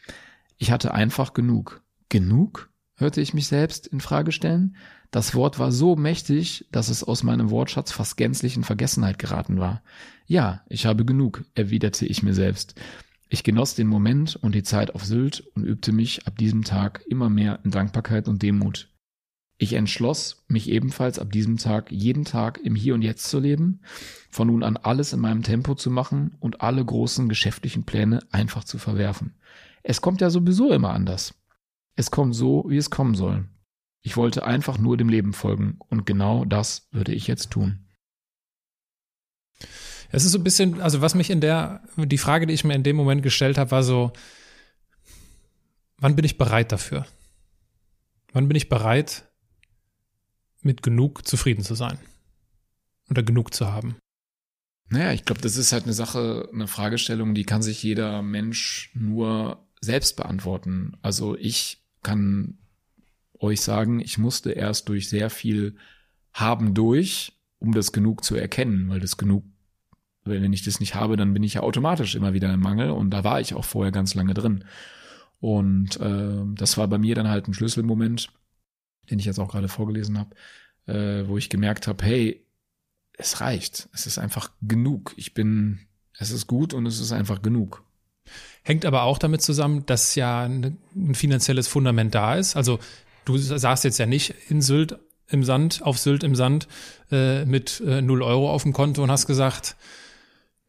Ich 0.62 0.70
hatte 0.70 0.94
einfach 0.94 1.34
genug. 1.34 1.82
Genug? 2.10 2.70
hörte 2.96 3.20
ich 3.20 3.34
mich 3.34 3.48
selbst 3.48 3.88
in 3.88 4.00
Frage 4.00 4.32
stellen. 4.32 4.76
Das 5.10 5.34
Wort 5.34 5.58
war 5.58 5.72
so 5.72 5.96
mächtig, 5.96 6.68
dass 6.72 6.90
es 6.90 7.04
aus 7.04 7.24
meinem 7.24 7.50
Wortschatz 7.50 7.92
fast 7.92 8.16
gänzlich 8.16 8.56
in 8.58 8.64
Vergessenheit 8.64 9.18
geraten 9.18 9.58
war. 9.58 9.82
Ja, 10.28 10.64
ich 10.70 10.86
habe 10.86 11.04
genug, 11.04 11.46
erwiderte 11.56 12.06
ich 12.06 12.22
mir 12.22 12.36
selbst. 12.36 12.76
Ich 13.28 13.44
genoss 13.44 13.74
den 13.74 13.88
Moment 13.88 14.36
und 14.36 14.54
die 14.54 14.62
Zeit 14.62 14.94
auf 14.94 15.04
Sylt 15.04 15.40
und 15.56 15.64
übte 15.64 15.94
mich 15.94 16.28
ab 16.28 16.38
diesem 16.38 16.64
Tag 16.64 17.04
immer 17.10 17.32
mehr 17.32 17.58
in 17.64 17.72
Dankbarkeit 17.72 18.28
und 18.28 18.44
Demut. 18.44 18.88
Ich 19.58 19.74
entschloss, 19.74 20.44
mich 20.48 20.70
ebenfalls 20.70 21.18
ab 21.18 21.32
diesem 21.32 21.58
Tag 21.58 21.92
jeden 21.92 22.24
Tag 22.24 22.60
im 22.64 22.76
Hier 22.76 22.94
und 22.94 23.02
Jetzt 23.02 23.32
zu 23.32 23.40
leben, 23.40 23.80
von 24.30 24.46
nun 24.46 24.62
an 24.62 24.78
alles 24.78 25.12
in 25.12 25.22
meinem 25.22 25.42
Tempo 25.42 25.74
zu 25.74 25.90
machen 25.90 26.36
und 26.40 26.62
alle 26.62 26.86
großen 26.86 27.30
geschäftlichen 27.30 27.84
Pläne 27.84 28.20
einfach 28.30 28.64
zu 28.64 28.78
verwerfen. 28.78 29.34
Es 29.84 30.02
kommt 30.02 30.22
ja 30.22 30.30
sowieso 30.30 30.72
immer 30.72 30.92
anders. 30.92 31.34
Es 31.96 32.12
kommt 32.12 32.36
so, 32.36 32.66
wie 32.68 32.78
es 32.78 32.90
kommen 32.90 33.16
soll. 33.16 33.46
Ich 34.02 34.18
wollte 34.18 34.46
einfach 34.46 34.78
nur 34.78 34.98
dem 34.98 35.10
Leben 35.10 35.34
folgen 35.34 35.78
und 35.90 36.06
genau 36.06 36.46
das 36.46 36.88
würde 36.92 37.14
ich 37.14 37.28
jetzt 37.28 37.52
tun. 37.52 37.88
Es 40.12 40.26
ist 40.26 40.32
so 40.32 40.40
ein 40.40 40.44
bisschen, 40.44 40.82
also 40.82 41.02
was 41.02 41.16
mich 41.16 41.30
in 41.30 41.42
der, 41.42 41.84
die 41.96 42.18
Frage, 42.18 42.48
die 42.48 42.54
ich 42.54 42.64
mir 42.64 42.74
in 42.74 42.84
dem 42.84 42.96
Moment 42.96 43.24
gestellt 43.24 43.58
habe, 43.58 43.72
war 43.72 43.84
so, 43.84 44.12
wann 45.98 46.16
bin 46.16 46.26
ich 46.26 46.38
bereit 46.38 46.72
dafür? 46.72 47.06
Wann 48.34 48.48
bin 48.48 48.58
ich 48.58 48.70
bereit, 48.70 49.30
mit 50.62 50.84
genug 50.84 51.28
zufrieden 51.28 51.64
zu 51.64 51.76
sein? 51.76 51.98
Oder 53.10 53.24
genug 53.24 53.54
zu 53.54 53.72
haben? 53.72 53.98
Naja, 54.90 55.14
ich 55.14 55.24
glaube, 55.24 55.42
das 55.42 55.56
ist 55.56 55.72
halt 55.72 55.84
eine 55.84 55.94
Sache, 55.94 56.50
eine 56.54 56.68
Fragestellung, 56.68 57.34
die 57.34 57.46
kann 57.46 57.62
sich 57.62 57.82
jeder 57.82 58.22
Mensch 58.22 58.92
nur 58.94 59.66
selbst 59.82 60.16
beantworten. 60.16 60.98
Also 61.02 61.36
ich 61.38 61.84
kann 62.04 62.58
euch 63.40 63.62
sagen, 63.62 64.00
ich 64.00 64.18
musste 64.18 64.52
erst 64.52 64.88
durch 64.90 65.10
sehr 65.10 65.30
viel 65.30 65.76
haben 66.34 66.74
durch, 66.74 67.34
um 67.60 67.74
das 67.74 67.92
genug 67.92 68.24
zu 68.24 68.36
erkennen, 68.36 68.90
weil 68.90 69.00
das 69.00 69.18
genug, 69.18 69.44
wenn 70.24 70.54
ich 70.54 70.64
das 70.64 70.80
nicht 70.80 70.96
habe, 70.96 71.18
dann 71.18 71.34
bin 71.34 71.44
ich 71.44 71.56
ja 71.56 71.62
automatisch 71.62 72.16
immer 72.16 72.34
wieder 72.34 72.54
im 72.54 72.60
Mangel 72.60 72.92
und 72.92 73.10
da 73.10 73.24
war 73.24 73.42
ich 73.42 73.54
auch 73.54 73.66
vorher 73.66 73.92
ganz 73.92 74.14
lange 74.14 74.34
drin. 74.34 74.64
Und 75.40 76.00
äh, 76.00 76.44
das 76.54 76.78
war 76.78 76.88
bei 76.88 77.00
mir 77.00 77.16
dann 77.16 77.28
halt 77.28 77.48
ein 77.48 77.54
Schlüsselmoment, 77.54 78.32
den 79.10 79.18
ich 79.18 79.26
jetzt 79.26 79.40
auch 79.40 79.50
gerade 79.52 79.68
vorgelesen 79.68 80.20
habe, 80.20 80.36
äh, 80.86 81.28
wo 81.28 81.38
ich 81.38 81.50
gemerkt 81.50 81.88
habe, 81.88 82.06
hey, 82.06 82.46
es 83.14 83.42
reicht, 83.42 83.90
es 83.94 84.06
ist 84.06 84.20
einfach 84.20 84.52
genug. 84.62 85.14
Ich 85.18 85.34
bin, 85.34 85.80
es 86.18 86.32
ist 86.32 86.48
gut 86.48 86.74
und 86.74 86.86
es 86.86 87.00
ist 87.00 87.12
einfach 87.12 87.42
genug. 87.42 87.84
Hängt 88.64 88.86
aber 88.86 89.04
auch 89.04 89.18
damit 89.18 89.42
zusammen, 89.42 89.86
dass 89.86 90.16
ja 90.16 90.44
ein 90.44 90.78
finanzielles 91.14 91.68
Fundament 91.68 92.14
da 92.14 92.36
ist. 92.36 92.56
Also 92.56 92.80
du 93.26 93.38
saßt 93.38 93.84
jetzt 93.84 93.98
ja 93.98 94.06
nicht 94.06 94.36
in 94.50 94.62
Sylt 94.62 95.00
im 95.30 95.44
Sand, 95.44 95.82
auf 95.82 95.98
Sylt 95.98 96.24
im 96.24 96.36
Sand 96.36 96.68
äh, 97.12 97.46
mit 97.46 97.82
äh, 97.86 98.02
0 98.02 98.22
Euro 98.22 98.52
auf 98.52 98.64
dem 98.64 98.74
Konto 98.74 99.02
und 99.02 99.12
hast 99.12 99.28
gesagt, 99.28 99.76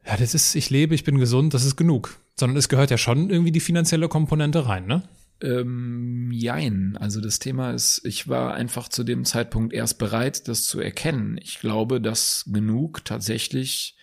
ja, 0.06 0.16
das 0.16 0.34
ist, 0.34 0.54
ich 0.54 0.70
lebe, 0.70 0.94
ich 0.94 1.04
bin 1.04 1.18
gesund, 1.18 1.54
das 1.54 1.64
ist 1.64 1.76
genug. 1.76 2.18
Sondern 2.38 2.56
es 2.56 2.68
gehört 2.68 2.90
ja 2.90 2.98
schon 2.98 3.30
irgendwie 3.30 3.52
die 3.52 3.60
finanzielle 3.60 4.08
Komponente 4.08 4.66
rein, 4.66 4.86
ne? 4.86 5.02
Ähm, 5.42 6.30
jein. 6.32 6.96
Also 6.98 7.20
das 7.20 7.40
Thema 7.40 7.72
ist, 7.72 8.00
ich 8.04 8.28
war 8.28 8.54
einfach 8.54 8.88
zu 8.88 9.04
dem 9.04 9.24
Zeitpunkt 9.24 9.72
erst 9.72 9.98
bereit, 9.98 10.48
das 10.48 10.64
zu 10.64 10.80
erkennen. 10.80 11.38
Ich 11.42 11.58
glaube, 11.58 12.00
dass 12.00 12.44
genug 12.50 13.04
tatsächlich 13.04 13.96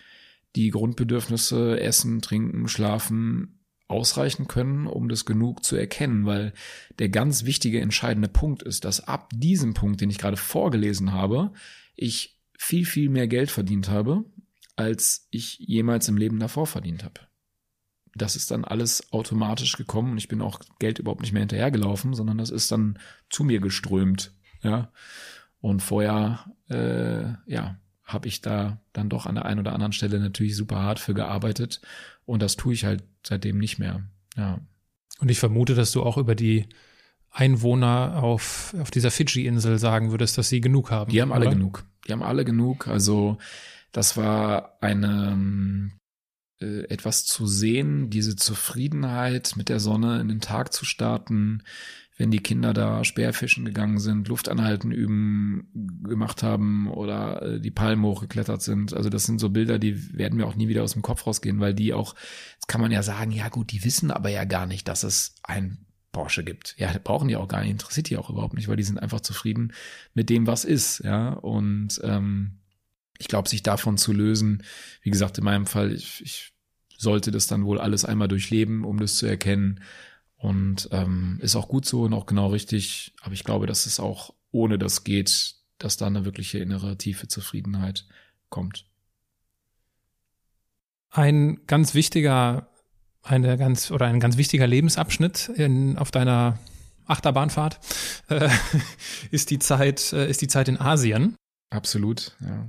die 0.56 0.70
Grundbedürfnisse 0.70 1.80
Essen, 1.80 2.22
Trinken, 2.22 2.68
Schlafen 2.68 3.60
ausreichen 3.88 4.46
können, 4.46 4.86
um 4.86 5.08
das 5.08 5.24
genug 5.24 5.64
zu 5.64 5.76
erkennen, 5.76 6.24
weil 6.24 6.52
der 6.98 7.08
ganz 7.08 7.44
wichtige, 7.44 7.80
entscheidende 7.80 8.28
Punkt 8.28 8.62
ist, 8.62 8.84
dass 8.84 9.00
ab 9.06 9.30
diesem 9.34 9.74
Punkt, 9.74 10.00
den 10.00 10.10
ich 10.10 10.18
gerade 10.18 10.36
vorgelesen 10.36 11.12
habe, 11.12 11.52
ich 11.96 12.40
viel, 12.56 12.86
viel 12.86 13.08
mehr 13.08 13.26
Geld 13.26 13.50
verdient 13.50 13.88
habe, 13.88 14.24
als 14.76 15.26
ich 15.30 15.58
jemals 15.58 16.08
im 16.08 16.16
Leben 16.16 16.38
davor 16.38 16.66
verdient 16.66 17.04
habe. 17.04 17.20
Das 18.14 18.36
ist 18.36 18.50
dann 18.50 18.64
alles 18.64 19.12
automatisch 19.12 19.76
gekommen 19.76 20.12
und 20.12 20.18
ich 20.18 20.28
bin 20.28 20.40
auch 20.40 20.60
Geld 20.78 20.98
überhaupt 20.98 21.20
nicht 21.20 21.32
mehr 21.32 21.40
hinterhergelaufen, 21.40 22.14
sondern 22.14 22.38
das 22.38 22.50
ist 22.50 22.70
dann 22.70 22.98
zu 23.28 23.44
mir 23.44 23.60
geströmt, 23.60 24.32
ja. 24.62 24.92
Und 25.60 25.82
vorher, 25.82 26.46
äh, 26.68 27.34
ja, 27.50 27.78
habe 28.12 28.28
ich 28.28 28.40
da 28.40 28.80
dann 28.92 29.08
doch 29.08 29.26
an 29.26 29.34
der 29.34 29.44
einen 29.44 29.60
oder 29.60 29.72
anderen 29.72 29.92
Stelle 29.92 30.18
natürlich 30.18 30.56
super 30.56 30.80
hart 30.80 30.98
für 30.98 31.14
gearbeitet 31.14 31.80
und 32.24 32.42
das 32.42 32.56
tue 32.56 32.74
ich 32.74 32.84
halt 32.84 33.02
seitdem 33.26 33.58
nicht 33.58 33.78
mehr. 33.78 34.02
Ja. 34.36 34.60
Und 35.20 35.30
ich 35.30 35.38
vermute, 35.38 35.74
dass 35.74 35.92
du 35.92 36.02
auch 36.02 36.16
über 36.16 36.34
die 36.34 36.66
Einwohner 37.30 38.22
auf, 38.22 38.74
auf 38.80 38.90
dieser 38.90 39.10
Fidschi-Insel 39.10 39.78
sagen 39.78 40.10
würdest, 40.10 40.36
dass 40.38 40.48
sie 40.48 40.60
genug 40.60 40.90
haben. 40.90 41.10
Die 41.10 41.22
haben 41.22 41.32
alle 41.32 41.46
oder? 41.46 41.54
genug. 41.54 41.84
Die 42.06 42.12
haben 42.12 42.22
alle 42.22 42.44
genug. 42.44 42.88
Also 42.88 43.38
das 43.92 44.16
war 44.16 44.78
eine 44.80 45.90
äh, 46.60 46.84
etwas 46.88 47.24
zu 47.24 47.46
sehen, 47.46 48.10
diese 48.10 48.36
Zufriedenheit 48.36 49.54
mit 49.56 49.68
der 49.68 49.80
Sonne 49.80 50.20
in 50.20 50.28
den 50.28 50.40
Tag 50.40 50.72
zu 50.72 50.84
starten, 50.84 51.62
wenn 52.20 52.30
die 52.30 52.42
Kinder 52.42 52.74
da 52.74 53.02
Speerfischen 53.02 53.64
gegangen 53.64 53.98
sind, 53.98 54.28
Luftanhalten 54.28 54.92
üben 54.92 55.70
gemacht 56.06 56.42
haben 56.42 56.90
oder 56.90 57.40
äh, 57.40 57.60
die 57.60 57.70
Palmen 57.70 58.04
hochgeklettert 58.04 58.60
sind. 58.60 58.92
Also 58.92 59.08
das 59.08 59.24
sind 59.24 59.40
so 59.40 59.48
Bilder, 59.48 59.78
die 59.78 60.18
werden 60.18 60.36
mir 60.36 60.46
auch 60.46 60.54
nie 60.54 60.68
wieder 60.68 60.82
aus 60.82 60.92
dem 60.92 61.00
Kopf 61.00 61.26
rausgehen, 61.26 61.60
weil 61.60 61.72
die 61.72 61.94
auch, 61.94 62.14
jetzt 62.56 62.68
kann 62.68 62.82
man 62.82 62.90
ja 62.92 63.02
sagen, 63.02 63.30
ja 63.30 63.48
gut, 63.48 63.72
die 63.72 63.84
wissen 63.84 64.10
aber 64.10 64.28
ja 64.28 64.44
gar 64.44 64.66
nicht, 64.66 64.86
dass 64.86 65.02
es 65.02 65.34
ein 65.44 65.86
Porsche 66.12 66.44
gibt. 66.44 66.74
Ja, 66.76 66.92
brauchen 67.02 67.28
die 67.28 67.36
auch 67.36 67.48
gar 67.48 67.62
nicht, 67.62 67.70
interessiert 67.70 68.10
die 68.10 68.18
auch 68.18 68.28
überhaupt 68.28 68.52
nicht, 68.52 68.68
weil 68.68 68.76
die 68.76 68.82
sind 68.82 68.98
einfach 68.98 69.20
zufrieden 69.20 69.72
mit 70.12 70.28
dem, 70.28 70.46
was 70.46 70.66
ist, 70.66 71.02
ja. 71.02 71.30
Und 71.30 72.02
ähm, 72.04 72.58
ich 73.16 73.28
glaube, 73.28 73.48
sich 73.48 73.62
davon 73.62 73.96
zu 73.96 74.12
lösen, 74.12 74.62
wie 75.00 75.10
gesagt, 75.10 75.38
in 75.38 75.44
meinem 75.44 75.64
Fall, 75.64 75.90
ich, 75.90 76.20
ich 76.22 76.52
sollte 76.98 77.30
das 77.30 77.46
dann 77.46 77.64
wohl 77.64 77.80
alles 77.80 78.04
einmal 78.04 78.28
durchleben, 78.28 78.84
um 78.84 78.98
das 78.98 79.16
zu 79.16 79.24
erkennen. 79.24 79.80
Und 80.40 80.88
ähm, 80.90 81.38
ist 81.42 81.54
auch 81.54 81.68
gut 81.68 81.84
so 81.84 82.02
und 82.02 82.14
auch 82.14 82.24
genau 82.24 82.48
richtig. 82.48 83.12
Aber 83.20 83.34
ich 83.34 83.44
glaube, 83.44 83.66
dass 83.66 83.84
es 83.84 84.00
auch 84.00 84.32
ohne 84.50 84.78
das 84.78 85.04
geht, 85.04 85.54
dass 85.76 85.98
da 85.98 86.06
eine 86.06 86.24
wirkliche 86.24 86.58
innere 86.58 86.96
tiefe 86.96 87.28
Zufriedenheit 87.28 88.06
kommt. 88.48 88.86
Ein 91.10 91.60
ganz 91.66 91.92
wichtiger, 91.92 92.70
eine 93.22 93.58
ganz 93.58 93.90
oder 93.90 94.06
ein 94.06 94.18
ganz 94.18 94.38
wichtiger 94.38 94.66
Lebensabschnitt 94.66 95.50
in, 95.50 95.98
auf 95.98 96.10
deiner 96.10 96.58
Achterbahnfahrt 97.04 97.78
äh, 98.28 98.48
ist 99.30 99.50
die 99.50 99.58
Zeit, 99.58 100.12
äh, 100.14 100.30
ist 100.30 100.40
die 100.40 100.48
Zeit 100.48 100.68
in 100.68 100.80
Asien. 100.80 101.36
Absolut, 101.68 102.34
ja. 102.40 102.66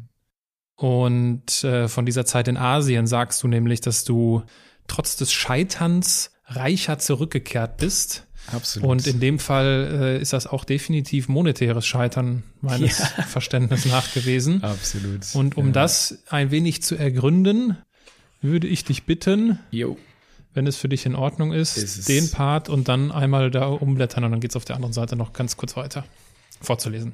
Und 0.75 1.63
äh, 1.63 1.87
von 1.87 2.05
dieser 2.05 2.25
Zeit 2.25 2.49
in 2.49 2.57
Asien 2.57 3.07
sagst 3.07 3.41
du 3.43 3.47
nämlich, 3.47 3.79
dass 3.79 4.03
du 4.03 4.43
trotz 4.87 5.15
des 5.15 5.31
Scheiterns 5.31 6.30
reicher 6.55 6.99
zurückgekehrt 6.99 7.77
bist. 7.77 8.27
Absolut. 8.51 8.89
Und 8.89 9.07
in 9.07 9.19
dem 9.19 9.39
Fall 9.39 10.17
äh, 10.17 10.21
ist 10.21 10.33
das 10.33 10.47
auch 10.47 10.65
definitiv 10.65 11.29
monetäres 11.29 11.85
Scheitern 11.85 12.43
meines 12.61 12.99
ja. 12.99 13.05
Verständnisses 13.27 13.91
nach 13.91 14.13
gewesen. 14.13 14.63
Absolut. 14.63 15.33
Und 15.33 15.57
um 15.57 15.67
ja. 15.67 15.71
das 15.73 16.23
ein 16.29 16.51
wenig 16.51 16.81
zu 16.81 16.95
ergründen, 16.95 17.77
würde 18.41 18.67
ich 18.67 18.83
dich 18.83 19.05
bitten, 19.05 19.59
jo. 19.69 19.97
wenn 20.53 20.65
es 20.65 20.77
für 20.77 20.89
dich 20.89 21.05
in 21.05 21.15
Ordnung 21.15 21.53
ist, 21.53 21.77
ist 21.77 22.09
den 22.09 22.31
Part 22.31 22.67
und 22.67 22.87
dann 22.87 23.11
einmal 23.11 23.51
da 23.51 23.67
umblättern 23.67 24.23
und 24.23 24.31
dann 24.31 24.39
geht's 24.39 24.55
auf 24.55 24.65
der 24.65 24.75
anderen 24.75 24.93
Seite 24.93 25.15
noch 25.15 25.33
ganz 25.33 25.55
kurz 25.55 25.77
weiter 25.77 26.03
vorzulesen. 26.59 27.13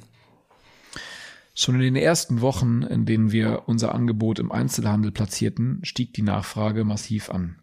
Schon 1.54 1.76
in 1.76 1.82
den 1.82 1.96
ersten 1.96 2.42
Wochen, 2.42 2.84
in 2.84 3.06
denen 3.06 3.32
wir 3.32 3.64
unser 3.66 3.94
Angebot 3.94 4.40
im 4.40 4.52
Einzelhandel 4.52 5.12
platzierten, 5.12 5.80
stieg 5.84 6.14
die 6.14 6.22
Nachfrage 6.22 6.84
massiv 6.84 7.30
an. 7.30 7.58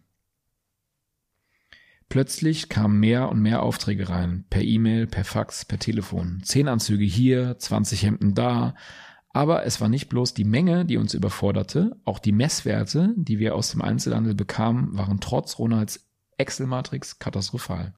Plötzlich 2.09 2.69
kamen 2.69 2.99
mehr 2.99 3.29
und 3.29 3.41
mehr 3.41 3.63
Aufträge 3.63 4.09
rein, 4.09 4.45
per 4.49 4.61
E-Mail, 4.61 5.07
per 5.07 5.25
Fax, 5.25 5.65
per 5.65 5.79
Telefon. 5.79 6.41
Zehn 6.43 6.67
Anzüge 6.67 7.03
hier, 7.03 7.57
20 7.57 8.03
Hemden 8.03 8.35
da. 8.35 8.75
Aber 9.29 9.65
es 9.65 9.81
war 9.81 9.89
nicht 9.89 10.07
bloß 10.07 10.33
die 10.33 10.45
Menge, 10.45 10.85
die 10.85 10.97
uns 10.97 11.13
überforderte, 11.13 11.99
auch 12.05 12.19
die 12.19 12.31
Messwerte, 12.31 13.13
die 13.17 13.39
wir 13.39 13.55
aus 13.55 13.71
dem 13.71 13.81
Einzelhandel 13.81 14.33
bekamen, 14.35 14.97
waren 14.97 15.19
trotz 15.19 15.59
Ronalds 15.59 16.09
Excel-Matrix 16.37 17.19
katastrophal. 17.19 17.93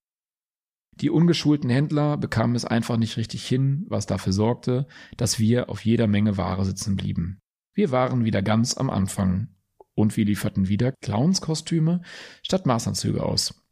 Die 0.94 1.12
ungeschulten 1.12 1.70
Händler 1.70 2.18
bekamen 2.18 2.56
es 2.56 2.66
einfach 2.66 2.98
nicht 2.98 3.18
richtig 3.18 3.48
hin, 3.48 3.86
was 3.88 4.08
dafür 4.08 4.34
sorgte, 4.34 4.88
dass 5.16 5.38
wir 5.38 5.70
auf 5.70 5.86
jeder 5.86 6.08
Menge 6.08 6.38
Ware 6.38 6.66
sitzen 6.66 6.96
blieben. 6.96 7.40
Wir 7.76 7.92
waren 7.92 8.26
wieder 8.26 8.42
ganz 8.42 8.76
am 8.76 8.90
Anfang. 8.90 9.50
Und 9.94 10.18
wir 10.18 10.26
lieferten 10.26 10.68
wieder 10.68 10.92
Clownskostüme 11.02 12.02
statt 12.44 12.66
Maßanzüge 12.66 13.24
aus. 13.24 13.67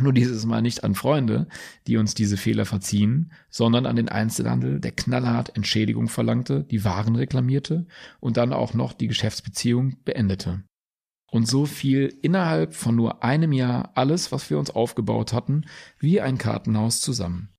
Nur 0.00 0.12
dieses 0.12 0.46
Mal 0.46 0.62
nicht 0.62 0.84
an 0.84 0.94
Freunde, 0.94 1.48
die 1.88 1.96
uns 1.96 2.14
diese 2.14 2.36
Fehler 2.36 2.64
verziehen, 2.64 3.32
sondern 3.50 3.84
an 3.84 3.96
den 3.96 4.08
Einzelhandel, 4.08 4.78
der 4.78 4.92
knallhart 4.92 5.56
Entschädigung 5.56 6.08
verlangte, 6.08 6.62
die 6.64 6.84
Waren 6.84 7.16
reklamierte 7.16 7.86
und 8.20 8.36
dann 8.36 8.52
auch 8.52 8.74
noch 8.74 8.92
die 8.92 9.08
Geschäftsbeziehung 9.08 9.96
beendete. 10.04 10.62
Und 11.30 11.46
so 11.46 11.66
fiel 11.66 12.16
innerhalb 12.22 12.74
von 12.74 12.94
nur 12.94 13.24
einem 13.24 13.52
Jahr 13.52 13.90
alles, 13.96 14.30
was 14.30 14.48
wir 14.50 14.58
uns 14.58 14.70
aufgebaut 14.70 15.32
hatten, 15.32 15.66
wie 15.98 16.20
ein 16.20 16.38
Kartenhaus 16.38 17.00
zusammen. 17.00 17.50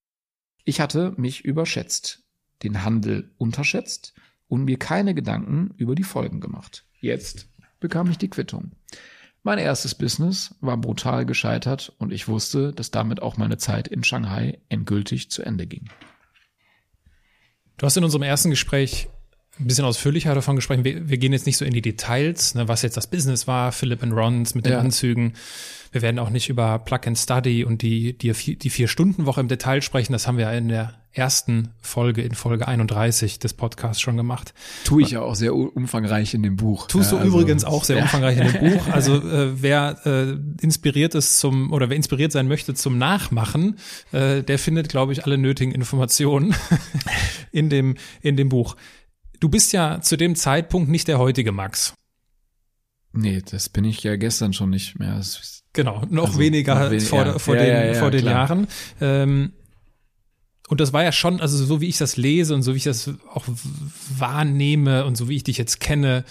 Ich 0.64 0.80
hatte 0.80 1.14
mich 1.18 1.44
überschätzt, 1.44 2.24
den 2.64 2.84
Handel 2.84 3.34
unterschätzt 3.38 4.14
und 4.48 4.64
mir 4.64 4.78
keine 4.80 5.14
Gedanken 5.14 5.74
über 5.78 5.94
die 5.94 6.04
Folgen 6.04 6.40
gemacht. 6.40 6.86
Jetzt 7.00 7.50
bekam 7.80 8.10
ich 8.10 8.18
die 8.18 8.30
Quittung. 8.30 8.72
Mein 9.44 9.58
erstes 9.58 9.96
Business 9.96 10.56
war 10.60 10.78
brutal 10.78 11.26
gescheitert 11.26 11.94
und 11.98 12.12
ich 12.12 12.28
wusste, 12.28 12.74
dass 12.74 12.92
damit 12.92 13.22
auch 13.22 13.38
meine 13.38 13.58
Zeit 13.58 13.88
in 13.88 14.04
Shanghai 14.04 14.60
endgültig 14.68 15.32
zu 15.32 15.44
Ende 15.44 15.66
ging. 15.66 15.90
Du 17.78 17.86
hast 17.86 17.96
in 17.96 18.04
unserem 18.04 18.24
ersten 18.24 18.50
Gespräch 18.50 19.08
ein 19.58 19.68
bisschen 19.68 19.86
ausführlicher 19.86 20.36
davon 20.36 20.56
gesprochen. 20.56 20.84
Wir, 20.84 21.10
wir 21.10 21.18
gehen 21.18 21.34
jetzt 21.34 21.46
nicht 21.46 21.58
so 21.58 21.66
in 21.66 21.74
die 21.74 21.82
Details, 21.82 22.56
ne, 22.56 22.68
was 22.68 22.82
jetzt 22.82 22.98
das 22.98 23.08
Business 23.08 23.48
war, 23.48 23.72
Philipp 23.72 24.04
and 24.04 24.14
Rons 24.14 24.56
mit 24.56 24.66
den 24.66 24.74
Ja. 24.74 24.80
Anzügen. 24.80 25.34
Wir 25.92 26.02
werden 26.02 26.20
auch 26.20 26.30
nicht 26.30 26.50
über 26.50 26.80
Plug 26.80 27.00
and 27.06 27.18
Study 27.18 27.64
und 27.64 27.82
die, 27.82 28.18
die, 28.18 28.32
die 28.58 28.70
Vier-Stunden-Woche 28.70 29.42
im 29.42 29.48
Detail 29.48 29.82
sprechen. 29.82 30.14
Das 30.14 30.28
haben 30.28 30.38
wir 30.38 30.46
ja 30.46 30.52
in 30.52 30.68
der 30.68 30.99
ersten 31.12 31.70
Folge, 31.82 32.22
in 32.22 32.34
Folge 32.36 32.68
31 32.68 33.40
des 33.40 33.54
Podcasts 33.54 34.00
schon 34.02 34.16
gemacht. 34.16 34.54
Tue 34.84 35.02
ich 35.02 35.12
ja 35.12 35.22
auch 35.22 35.36
sehr 35.36 35.56
umfangreich 35.56 36.34
in 36.34 36.44
dem 36.44 36.56
Buch. 36.56 36.88
Tust 36.88 37.12
du 37.12 37.18
also- 37.18 37.28
übrigens 37.40 37.64
auch 37.66 37.84
sehr 37.84 37.98
Ja. 37.98 38.04
umfangreich 38.04 38.38
in 38.38 38.52
dem 38.52 38.60
Buch. 38.78 38.88
Also 38.90 39.16
äh, 39.16 39.62
wer 39.62 39.98
äh, 40.06 40.38
inspiriert 40.64 41.16
ist 41.16 41.40
zum 41.40 41.72
oder 41.74 41.90
wer 41.90 41.96
inspiriert 41.98 42.32
sein 42.32 42.48
möchte 42.48 42.74
zum 42.76 42.98
Nachmachen, 42.98 43.78
äh, 44.12 44.44
der 44.44 44.60
findet, 44.60 44.90
glaube 44.90 45.12
ich, 45.14 45.26
alle 45.26 45.38
nötigen 45.38 45.72
Informationen 45.72 46.56
in 47.52 47.70
dem 47.70 47.96
in 48.22 48.38
dem 48.38 48.50
Buch. 48.50 48.76
Du 49.40 49.50
bist 49.50 49.74
ja 49.74 50.02
zu 50.02 50.16
dem 50.18 50.36
Zeitpunkt 50.36 50.90
nicht 50.90 51.08
der 51.08 51.18
heutige 51.18 51.52
Max. 51.52 51.94
Nee, 53.12 53.42
das 53.50 53.70
bin 53.70 53.86
ich 53.86 54.04
ja 54.04 54.16
gestern 54.18 54.54
schon 54.54 54.70
nicht 54.70 55.00
mehr. 55.00 55.20
Genau, 55.74 56.04
noch 56.10 56.28
Also, 56.28 56.40
weniger 56.40 56.76
noch 56.84 56.92
wen- 56.92 57.00
vor, 57.02 57.26
ja. 57.26 57.40
vor 57.40 57.56
Ja, 57.56 57.84
den, 57.84 57.96
vor 57.96 58.12
den. 58.12 58.26
Jahren. 58.26 58.68
Ähm, 59.02 59.54
und 60.70 60.80
das 60.80 60.94
war 60.94 61.04
ja 61.04 61.12
schon, 61.12 61.42
also 61.42 61.66
so 61.66 61.82
wie 61.82 61.88
ich 61.88 61.98
das 61.98 62.16
lese 62.16 62.54
und 62.54 62.62
so 62.62 62.74
wie 62.74 62.78
ich 62.78 62.84
das 62.84 63.10
auch 63.34 63.44
wahrnehme 64.18 65.04
und 65.06 65.18
so 65.18 65.28
wie 65.28 65.36
ich 65.36 65.44
dich 65.44 65.58
jetzt 65.58 65.80
kenne, 65.80 66.24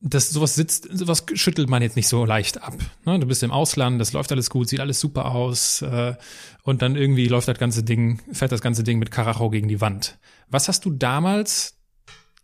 das 0.00 0.30
sowas 0.30 0.54
sitzt, 0.54 0.88
sowas 0.90 1.26
schüttelt 1.34 1.68
man 1.68 1.82
jetzt 1.82 1.94
nicht 1.94 2.08
so 2.08 2.24
leicht 2.24 2.62
ab. 2.62 2.74
Ne? 3.04 3.18
Du 3.18 3.26
bist 3.26 3.42
im 3.42 3.50
Ausland, 3.50 4.00
das 4.00 4.14
läuft 4.14 4.32
alles 4.32 4.48
gut, 4.48 4.70
sieht 4.70 4.80
alles 4.80 5.00
super 5.00 5.26
aus 5.26 5.82
äh, 5.82 6.14
und 6.62 6.80
dann 6.80 6.96
irgendwie 6.96 7.28
läuft 7.28 7.46
das 7.46 7.58
ganze 7.58 7.84
Ding, 7.84 8.22
fährt 8.32 8.52
das 8.52 8.62
ganze 8.62 8.84
Ding 8.84 8.98
mit 8.98 9.10
Karacho 9.10 9.50
gegen 9.50 9.68
die 9.68 9.82
Wand. 9.82 10.18
Was 10.48 10.68
hast 10.68 10.86
du 10.86 10.90
damals, 10.90 11.78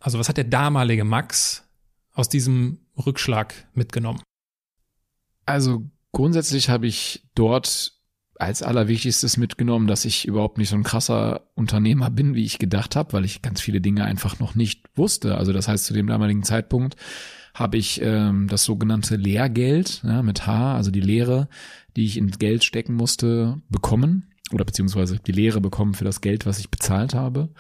also 0.01 0.19
was 0.19 0.29
hat 0.29 0.37
der 0.37 0.45
damalige 0.45 1.05
Max 1.05 1.67
aus 2.13 2.29
diesem 2.29 2.81
Rückschlag 2.99 3.55
mitgenommen? 3.73 4.21
Also 5.47 5.91
grundsätzlich 6.13 6.69
habe 6.69 6.87
ich 6.87 7.25
dort 7.35 7.98
als 8.39 8.63
allerwichtigstes 8.63 9.37
mitgenommen, 9.37 9.89
dass 9.89 10.05
ich 10.05 10.27
überhaupt 10.27 10.59
nicht 10.59 10.69
so 10.69 10.77
ein 10.77 10.85
krasser 10.85 11.43
Unternehmer 11.55 12.11
bin, 12.11 12.35
wie 12.35 12.45
ich 12.45 12.59
gedacht 12.59 12.95
habe, 12.95 13.13
weil 13.13 13.25
ich 13.25 13.43
ganz 13.43 13.61
viele 13.61 13.81
Dinge 13.81 14.05
einfach 14.05 14.39
noch 14.39 14.55
nicht 14.55 14.87
wusste. 14.95 15.37
Also 15.37 15.53
das 15.53 15.67
heißt, 15.67 15.85
zu 15.85 15.93
dem 15.93 16.07
damaligen 16.07 16.45
Zeitpunkt 16.45 16.97
habe 17.55 17.77
ich 17.77 18.01
ähm, 18.01 18.47
das 18.49 18.65
sogenannte 18.65 19.17
Lehrgeld 19.17 20.03
ja, 20.05 20.23
mit 20.23 20.47
H, 20.47 20.77
also 20.77 20.93
die 20.93 21.01
Lehre, 21.01 21.49
die 21.97 22.05
ich 22.05 22.17
ins 22.17 22.39
Geld 22.39 22.63
stecken 22.63 22.95
musste, 22.95 23.61
bekommen 23.69 24.31
oder 24.53 24.65
beziehungsweise 24.65 25.19
die 25.19 25.33
Lehre 25.33 25.61
bekommen 25.61 25.95
für 25.95 26.05
das 26.05 26.21
Geld, 26.21 26.47
was 26.47 26.61
ich 26.61 26.71
bezahlt 26.71 27.15
habe. 27.15 27.51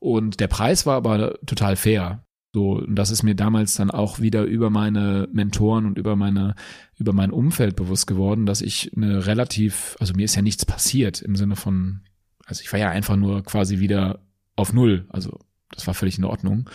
Und 0.00 0.40
der 0.40 0.48
Preis 0.48 0.84
war 0.84 0.96
aber 0.96 1.38
total 1.46 1.76
fair. 1.76 2.23
So, 2.54 2.74
und 2.78 2.94
das 2.94 3.10
ist 3.10 3.24
mir 3.24 3.34
damals 3.34 3.74
dann 3.74 3.90
auch 3.90 4.20
wieder 4.20 4.44
über 4.44 4.70
meine 4.70 5.28
Mentoren 5.32 5.86
und 5.86 5.98
über 5.98 6.14
meine, 6.14 6.54
über 6.96 7.12
mein 7.12 7.32
Umfeld 7.32 7.74
bewusst 7.74 8.06
geworden, 8.06 8.46
dass 8.46 8.62
ich 8.62 8.96
eine 8.96 9.26
relativ, 9.26 9.96
also 9.98 10.14
mir 10.14 10.24
ist 10.24 10.36
ja 10.36 10.42
nichts 10.42 10.64
passiert 10.64 11.20
im 11.20 11.34
Sinne 11.34 11.56
von, 11.56 12.02
also 12.46 12.62
ich 12.62 12.72
war 12.72 12.78
ja 12.78 12.90
einfach 12.90 13.16
nur 13.16 13.42
quasi 13.42 13.80
wieder 13.80 14.20
auf 14.54 14.72
Null. 14.72 15.04
Also 15.08 15.40
das 15.72 15.88
war 15.88 15.94
völlig 15.94 16.16
in 16.16 16.24
Ordnung. 16.24 16.70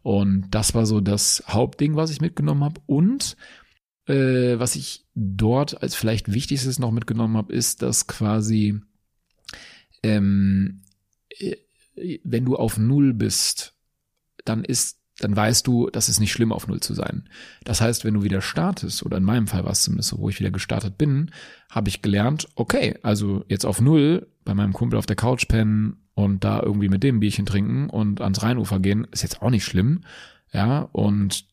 Und 0.00 0.46
das 0.50 0.74
war 0.74 0.86
so 0.86 1.02
das 1.02 1.44
Hauptding, 1.46 1.94
was 1.94 2.10
ich 2.10 2.22
mitgenommen 2.22 2.64
habe. 2.64 2.80
Und 2.86 3.36
äh, 4.06 4.58
was 4.58 4.76
ich 4.76 5.04
dort 5.14 5.82
als 5.82 5.94
vielleicht 5.94 6.32
wichtigstes 6.32 6.78
noch 6.78 6.90
mitgenommen 6.90 7.36
habe, 7.36 7.52
ist, 7.52 7.82
dass 7.82 8.06
quasi 8.06 8.80
ähm, 10.02 10.80
äh, 11.38 11.56
wenn 12.24 12.46
du 12.46 12.56
auf 12.56 12.78
Null 12.78 13.12
bist, 13.12 13.74
dann 14.46 14.64
ist 14.64 14.97
dann 15.18 15.34
weißt 15.34 15.66
du, 15.66 15.90
das 15.90 16.08
ist 16.08 16.20
nicht 16.20 16.32
schlimm, 16.32 16.52
auf 16.52 16.68
Null 16.68 16.80
zu 16.80 16.94
sein. 16.94 17.28
Das 17.64 17.80
heißt, 17.80 18.04
wenn 18.04 18.14
du 18.14 18.22
wieder 18.22 18.40
startest, 18.40 19.04
oder 19.04 19.16
in 19.16 19.24
meinem 19.24 19.48
Fall 19.48 19.64
war 19.64 19.72
es 19.72 19.82
zumindest 19.82 20.10
so, 20.10 20.18
wo 20.18 20.28
ich 20.28 20.38
wieder 20.38 20.50
gestartet 20.50 20.96
bin, 20.96 21.32
habe 21.70 21.88
ich 21.88 22.02
gelernt, 22.02 22.48
okay, 22.54 22.98
also 23.02 23.44
jetzt 23.48 23.66
auf 23.66 23.80
Null, 23.80 24.28
bei 24.44 24.54
meinem 24.54 24.72
Kumpel 24.72 24.98
auf 24.98 25.06
der 25.06 25.16
Couch 25.16 25.48
pennen 25.48 26.08
und 26.14 26.44
da 26.44 26.62
irgendwie 26.62 26.88
mit 26.88 27.02
dem 27.02 27.20
Bierchen 27.20 27.46
trinken 27.46 27.90
und 27.90 28.20
ans 28.20 28.42
Rheinufer 28.42 28.78
gehen, 28.78 29.06
ist 29.10 29.22
jetzt 29.22 29.42
auch 29.42 29.50
nicht 29.50 29.64
schlimm. 29.64 30.02
Ja, 30.52 30.82
und 30.92 31.46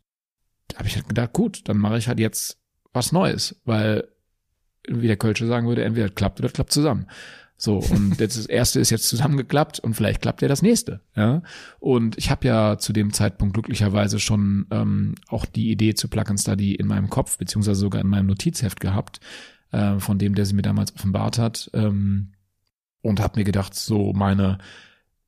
da 0.67 0.77
habe 0.77 0.87
ich 0.87 0.95
halt 0.95 1.07
gedacht, 1.07 1.33
gut, 1.33 1.67
dann 1.67 1.77
mache 1.77 1.97
ich 1.97 2.07
halt 2.07 2.19
jetzt 2.19 2.59
was 2.93 3.11
Neues, 3.11 3.61
weil, 3.65 4.07
wie 4.87 5.07
der 5.07 5.17
Kölsche 5.17 5.47
sagen 5.47 5.67
würde, 5.67 5.83
entweder 5.83 6.09
klappt 6.09 6.39
oder 6.39 6.49
klappt 6.49 6.71
zusammen. 6.71 7.07
So, 7.57 7.77
und 7.77 8.15
jetzt 8.19 8.37
das 8.37 8.45
erste 8.45 8.79
ist 8.79 8.89
jetzt 8.89 9.07
zusammengeklappt 9.07 9.79
und 9.79 9.93
vielleicht 9.93 10.21
klappt 10.21 10.41
ja 10.41 10.47
das 10.47 10.61
nächste. 10.61 11.01
Ja. 11.15 11.41
Und 11.79 12.17
ich 12.17 12.29
habe 12.29 12.47
ja 12.47 12.77
zu 12.77 12.93
dem 12.93 13.13
Zeitpunkt 13.13 13.53
glücklicherweise 13.53 14.19
schon 14.19 14.67
ähm, 14.71 15.15
auch 15.27 15.45
die 15.45 15.71
Idee 15.71 15.93
zu 15.93 16.07
Plug 16.07 16.25
and 16.27 16.39
Study 16.39 16.75
in 16.75 16.87
meinem 16.87 17.09
Kopf, 17.09 17.37
beziehungsweise 17.37 17.79
sogar 17.79 18.01
in 18.01 18.07
meinem 18.07 18.27
Notizheft 18.27 18.79
gehabt, 18.79 19.19
äh, 19.71 19.99
von 19.99 20.19
dem, 20.19 20.35
der 20.35 20.45
sie 20.45 20.53
mir 20.53 20.61
damals 20.61 20.93
offenbart 20.95 21.37
hat. 21.37 21.69
Ähm, 21.73 22.31
und 23.01 23.19
habe 23.19 23.39
mir 23.39 23.45
gedacht, 23.45 23.75
so 23.75 24.13
meine 24.13 24.57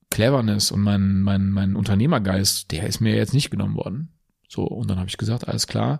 Cleverness 0.09 0.71
und 0.71 0.81
mein, 0.81 1.21
mein, 1.21 1.51
mein 1.51 1.75
Unternehmergeist, 1.75 2.71
der 2.71 2.87
ist 2.87 3.01
mir 3.01 3.15
jetzt 3.15 3.33
nicht 3.33 3.51
genommen 3.51 3.75
worden. 3.75 4.09
So, 4.47 4.63
und 4.63 4.89
dann 4.89 4.97
habe 4.97 5.09
ich 5.09 5.17
gesagt, 5.17 5.47
alles 5.47 5.67
klar, 5.67 5.99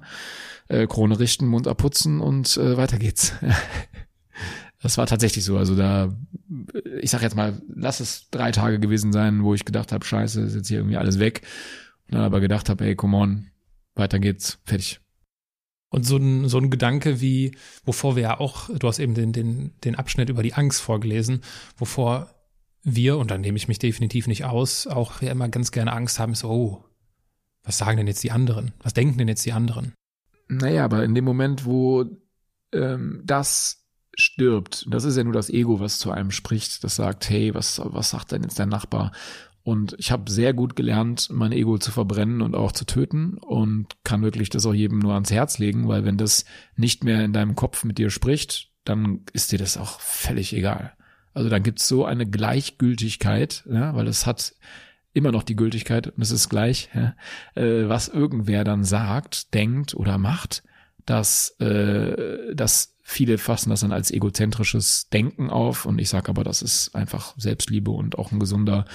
äh, 0.70 0.88
Krone 0.88 1.20
richten, 1.20 1.46
Mund 1.46 1.68
abputzen 1.68 2.22
und 2.22 2.58
äh, 2.58 2.78
weiter 2.78 2.98
geht's. 2.98 3.34
Das 4.82 4.98
war 4.98 5.08
tatsächlich 5.08 5.44
so. 5.44 5.58
Also 5.58 5.76
da, 5.76 6.16
ich 7.02 7.10
sag 7.10 7.22
jetzt 7.22 7.36
mal, 7.36 7.62
lass 7.68 8.00
es 8.00 8.30
drei 8.30 8.52
Tage 8.52 8.80
gewesen 8.80 9.12
sein, 9.12 9.44
wo 9.44 9.54
ich 9.54 9.66
gedacht 9.66 9.92
habe, 9.92 10.06
scheiße, 10.06 10.42
ist 10.42 10.56
jetzt 10.56 10.68
hier 10.68 10.78
irgendwie 10.80 10.98
alles 10.98 11.20
weg. 11.20 11.42
Und 12.08 12.16
dann 12.16 12.24
aber 12.24 12.40
gedacht 12.40 12.70
habe, 12.70 12.86
ey, 12.86 12.96
come 12.96 13.18
on, 13.18 13.48
weiter 13.96 14.20
geht's, 14.20 14.60
fertig. 14.66 15.00
Und 15.90 16.06
so 16.06 16.18
ein, 16.18 16.48
so 16.48 16.58
ein 16.60 16.70
Gedanke 16.70 17.22
wie, 17.22 17.56
wovor 17.86 18.16
wir 18.16 18.24
ja 18.24 18.40
auch, 18.40 18.70
du 18.70 18.88
hast 18.88 19.00
eben 19.00 19.14
den, 19.14 19.32
den, 19.32 19.72
den 19.84 19.96
Abschnitt 19.96 20.30
über 20.30 20.44
die 20.44 20.54
Angst 20.54 20.82
vorgelesen, 20.82 21.42
wovor 21.78 22.34
wir, 22.84 23.18
und 23.18 23.32
da 23.32 23.38
nehme 23.38 23.58
ich 23.58 23.68
mich 23.68 23.80
definitiv 23.80 24.28
nicht 24.28 24.46
aus, 24.46 24.86
auch 24.86 25.22
ja 25.22 25.32
immer 25.32 25.50
ganz 25.50 25.72
gerne 25.72 25.94
Angst 25.94 26.20
haben, 26.20 26.34
ist, 26.34 26.44
oh, 26.44 26.84
was 27.64 27.78
sagen 27.78 27.98
denn 27.98 28.08
jetzt 28.08 28.24
die 28.24 28.32
anderen? 28.32 28.74
Was 28.82 28.94
denken 28.94 29.18
denn 29.18 29.28
jetzt 29.28 29.46
die 29.46 29.54
anderen? 29.54 29.94
Naja, 30.48 30.86
aber 30.86 31.04
in 31.04 31.16
dem 31.16 31.26
Moment, 31.26 31.66
wo 31.66 32.06
ähm, 32.74 33.22
das 33.26 33.87
stirbt, 34.18 34.86
das 34.90 35.04
ist 35.04 35.16
ja 35.16 35.24
nur 35.24 35.34
das 35.34 35.50
Ego, 35.50 35.80
was 35.80 36.00
zu 36.00 36.12
einem 36.12 36.32
spricht, 36.32 36.84
das 36.84 36.96
sagt, 36.96 37.30
hey, 37.30 37.54
was, 37.54 37.80
was 37.84 38.10
sagt 38.10 38.32
denn 38.32 38.44
jetzt 38.44 38.60
dein 38.60 38.70
Nachbar? 38.70 39.12
Und 39.64 39.96
ich 40.00 40.12
habe 40.12 40.32
sehr 40.32 40.54
gut 40.54 40.76
gelernt, 40.76 41.30
mein 41.30 41.52
Ego 41.52 41.78
zu 41.78 41.92
verbrennen 41.92 42.42
und 42.42 42.56
auch 42.56 42.72
zu 42.72 42.86
töten 42.86 43.38
und 43.38 43.88
kann 44.04 44.24
wirklich 44.24 44.50
das 44.50 44.66
auch 44.66 44.74
jedem 44.74 45.00
nur 45.00 45.14
ans 45.14 45.32
Herz 45.32 45.60
legen, 45.60 45.88
weil 45.88 46.04
wenn 46.06 46.18
das 46.18 46.46
nicht 46.76 47.04
mehr 47.04 47.24
in 47.24 47.34
deinem 47.34 47.56
Kopf 47.56 47.84
mit 47.84 47.98
dir 47.98 48.10
spricht, 48.10 48.72
dann 48.86 49.22
ist 49.34 49.52
dir 49.52 49.60
das 49.60 49.78
auch 49.78 50.00
völlig 50.00 50.54
egal. 50.54 50.94
Also 51.34 51.50
dann 51.50 51.64
gibt's 51.64 51.88
so 51.88 52.06
eine 52.06 52.26
Gleichgültigkeit, 52.26 53.66
ja, 53.70 53.94
weil 53.94 54.08
es 54.08 54.26
hat 54.26 54.56
immer 55.14 55.32
noch 55.32 55.44
die 55.44 55.56
Gültigkeit 55.56 56.08
und 56.08 56.22
es 56.22 56.32
ist 56.32 56.50
gleich, 56.50 56.90
ja, 56.96 57.14
äh, 57.62 57.88
was 57.90 58.08
irgendwer 58.08 58.64
dann 58.64 58.84
sagt, 58.84 59.54
denkt 59.54 59.94
oder 59.94 60.18
macht, 60.18 60.64
dass, 61.08 61.52
äh, 61.60 62.54
dass 62.54 62.96
viele 63.02 63.38
fassen 63.38 63.70
das 63.70 63.80
dann 63.80 63.94
als 63.94 64.12
egozentrisches 64.12 65.10
Denken 65.10 65.50
auf 65.50 65.86
und 65.86 66.00
ich 66.00 66.10
sage 66.10 66.30
aber, 66.30 66.44
das 66.44 66.62
ist 66.62 66.94
einfach 66.94 67.34
Selbstliebe 67.38 67.90
und 67.90 68.20
auch 68.20 68.32
ein 68.32 68.40
gesunder, 68.40 68.86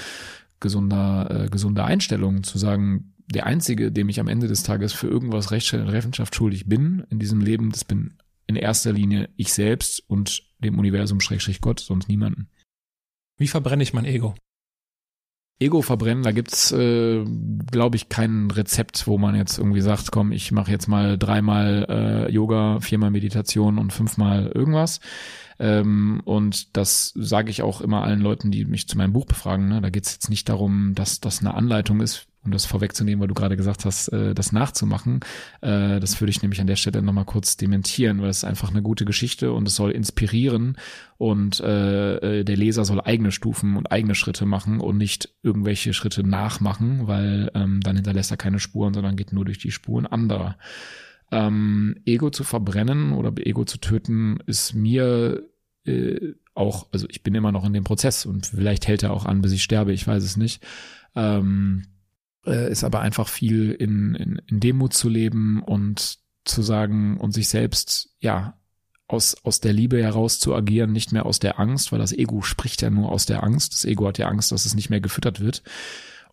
gesunder, 0.61 1.44
äh, 1.44 1.48
gesunde 1.48 1.85
Einstellung 1.85 2.44
zu 2.44 2.59
sagen, 2.59 3.14
der 3.27 3.46
Einzige, 3.46 3.90
dem 3.90 4.11
ich 4.11 4.20
am 4.20 4.29
Ende 4.29 4.46
des 4.46 4.62
Tages 4.62 4.92
für 4.92 5.09
irgendwas 5.09 5.51
Rechtschaffen 5.51 5.87
und 5.87 5.92
Rechenschaft 5.92 6.35
schuldig 6.35 6.66
bin 6.66 7.05
in 7.09 7.18
diesem 7.18 7.40
Leben, 7.40 7.72
das 7.72 7.85
bin 7.85 8.14
in 8.46 8.57
erster 8.57 8.92
Linie 8.92 9.31
ich 9.37 9.53
selbst 9.53 10.03
und 10.09 10.42
dem 10.59 10.79
Universum 10.79 11.20
Schrägstrich 11.20 11.62
Gott, 11.62 11.81
sonst 11.81 12.09
niemanden. 12.09 12.48
Wie 13.38 13.48
verbrenne 13.48 13.83
ich 13.83 13.94
mein 13.94 14.05
Ego? 14.05 14.35
Ego 15.59 15.81
verbrennen, 15.81 16.25
da 16.25 16.33
gibt's, 16.33 16.73
äh, 16.73 17.25
glaube 17.71 17.97
ich, 17.97 18.09
kein 18.09 18.51
Rezept, 18.51 19.07
wo 19.07 19.17
man 19.17 19.37
jetzt 19.37 19.59
irgendwie 19.59 19.81
sagt, 19.81 20.11
komm, 20.11 20.33
ich 20.33 20.51
mache 20.51 20.73
jetzt 20.73 20.88
mal 20.88 21.17
dreimal 21.17 21.87
äh, 21.88 22.33
Yoga, 22.33 22.81
viermal 22.81 23.11
Meditation 23.11 23.79
und 23.79 23.93
fünfmal 23.93 24.49
irgendwas. 24.49 25.01
Ähm, 25.61 26.21
und 26.25 26.77
das 26.77 27.12
sage 27.15 27.51
ich 27.51 27.62
auch 27.62 27.81
immer 27.81 28.03
allen 28.03 28.21
Leuten, 28.21 28.51
die 28.51 28.65
mich 28.65 28.88
zu 28.88 28.99
meinem 28.99 29.12
Buch 29.12 29.27
befragen. 29.27 29.69
Ne? 29.69 29.81
Da 29.81 29.91
geht's 29.91 30.12
jetzt 30.12 30.31
nicht 30.31 30.49
darum, 30.49 30.95
dass 30.97 31.21
das 31.21 31.41
eine 31.41 31.55
Anleitung 31.55 32.01
ist, 32.01 32.27
um 32.45 32.51
das 32.51 32.65
vorwegzunehmen, 32.65 33.21
weil 33.21 33.29
du 33.29 33.35
gerade 33.35 33.57
gesagt 33.57 33.85
hast, 33.85 34.09
äh, 34.09 34.35
das 34.35 34.53
nachzumachen. 34.53 35.21
Äh, 35.61 36.01
das 36.01 36.21
würde 36.21 36.31
ich 36.31 36.43
nämlich 36.43 36.61
an 36.61 36.67
der 36.67 36.77
Stelle 36.77 37.03
nochmal 37.03 37.25
kurz 37.25 37.57
dementieren, 37.57 38.21
weil 38.21 38.31
es 38.31 38.39
ist 38.39 38.45
einfach 38.45 38.71
eine 38.71 38.83
gute 38.83 39.05
Geschichte 39.05 39.53
und 39.53 39.69
es 39.69 39.77
soll 39.77 39.93
inspirieren 39.93 40.77
und 41.19 41.61
äh, 41.61 42.41
äh, 42.41 42.45
der 42.45 42.57
Leser 42.57 42.85
soll 42.85 43.01
eigene 43.01 43.31
Stufen 43.31 43.77
und 43.77 43.93
eigene 43.93 44.15
Schritte 44.15 44.45
machen 44.45 44.81
und 44.81 44.99
nicht 44.99 45.35
irgendwelche 45.43 45.95
Schritte 45.95 46.27
nachmachen, 46.27 47.07
weil 47.07 47.51
ähm, 47.55 47.81
dann 47.81 47.97
hinterlässt 47.97 48.31
er 48.31 48.37
keine 48.37 48.59
Spuren, 48.59 48.95
sondern 48.95 49.17
geht 49.17 49.33
nur 49.33 49.45
durch 49.45 49.59
die 49.59 49.71
Spuren 49.71 50.07
anderer. 50.07 50.59
Ähm, 51.31 51.97
Ego 52.05 52.31
zu 52.31 52.45
verbrennen 52.45 53.13
oder 53.13 53.33
Ego 53.37 53.65
zu 53.65 53.79
töten 53.79 54.39
ist 54.47 54.75
mir 54.75 55.49
äh, 55.87 56.35
auch, 56.55 56.89
also 56.93 57.07
ich 57.09 57.23
bin 57.23 57.35
immer 57.35 57.53
noch 57.53 57.65
in 57.65 57.73
dem 57.73 57.85
Prozess 57.85 58.27
und 58.27 58.47
vielleicht 58.47 58.87
hält 58.87 59.03
er 59.03 59.13
auch 59.13 59.25
an, 59.25 59.41
bis 59.41 59.53
ich 59.53 59.63
sterbe, 59.63 59.93
ich 59.93 60.07
weiß 60.07 60.23
es 60.23 60.37
nicht. 60.37 60.63
Ähm, 61.15 61.85
äh, 62.47 62.71
ist 62.71 62.85
aber 62.85 63.01
einfach 63.01 63.29
viel 63.29 63.73
in, 63.73 64.15
in, 64.15 64.43
in 64.47 64.61
Demut 64.61 64.95
zu 64.95 65.09
leben 65.09 65.63
und 65.63 66.19
zu 66.45 66.63
sagen 66.63 67.19
und 67.19 67.33
sich 67.33 67.49
selbst, 67.49 68.11
ja, 68.21 68.59
aus, 69.07 69.37
aus 69.45 69.61
der 69.61 69.73
Liebe 69.73 70.03
heraus 70.03 70.38
zu 70.38 70.55
agieren, 70.55 70.93
nicht 70.93 71.13
mehr 71.13 71.27
aus 71.27 71.38
der 71.38 71.61
Angst, 71.61 71.93
weil 71.93 71.99
das 71.99 72.13
Ego 72.13 72.43
spricht 72.43 72.83
ja 72.83 72.90
nur 72.90 73.13
aus 73.13 73.27
der 73.27 73.43
Angst. 73.43 73.75
Das 73.75 73.85
Ego 73.85 74.09
hat 74.09 74.19
ja 74.19 74.29
Angst, 74.29 74.53
dass 74.53 74.65
es 74.65 74.75
nicht 74.75 74.90
mehr 74.90 75.01
gefüttert 75.01 75.40
wird. 75.40 75.63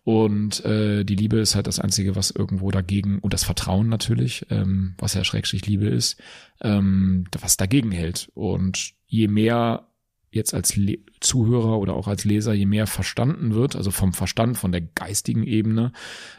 Und 0.02 0.64
äh, 0.64 1.04
die 1.04 1.14
Liebe 1.14 1.38
ist 1.38 1.54
halt 1.54 1.66
das 1.66 1.78
Einzige, 1.78 2.16
was 2.16 2.30
irgendwo 2.30 2.70
dagegen, 2.70 3.18
und 3.18 3.34
das 3.34 3.44
Vertrauen 3.44 3.88
natürlich, 3.88 4.46
ähm, 4.48 4.94
was 4.98 5.12
ja 5.12 5.24
Schrägstrich 5.24 5.66
Liebe 5.66 5.88
ist, 5.88 6.18
ähm, 6.62 7.24
was 7.38 7.58
dagegen 7.58 7.92
hält. 7.92 8.30
Und 8.34 8.92
je 9.06 9.28
mehr 9.28 9.89
jetzt 10.30 10.54
als 10.54 10.76
Le 10.76 10.98
Zuhörer 11.20 11.78
oder 11.78 11.94
auch 11.94 12.08
als 12.08 12.24
Leser, 12.24 12.52
je 12.52 12.66
mehr 12.66 12.86
verstanden 12.86 13.54
wird, 13.54 13.76
also 13.76 13.90
vom 13.90 14.12
Verstand, 14.12 14.56
von 14.56 14.72
der 14.72 14.80
geistigen 14.80 15.44
Ebene, 15.44 15.92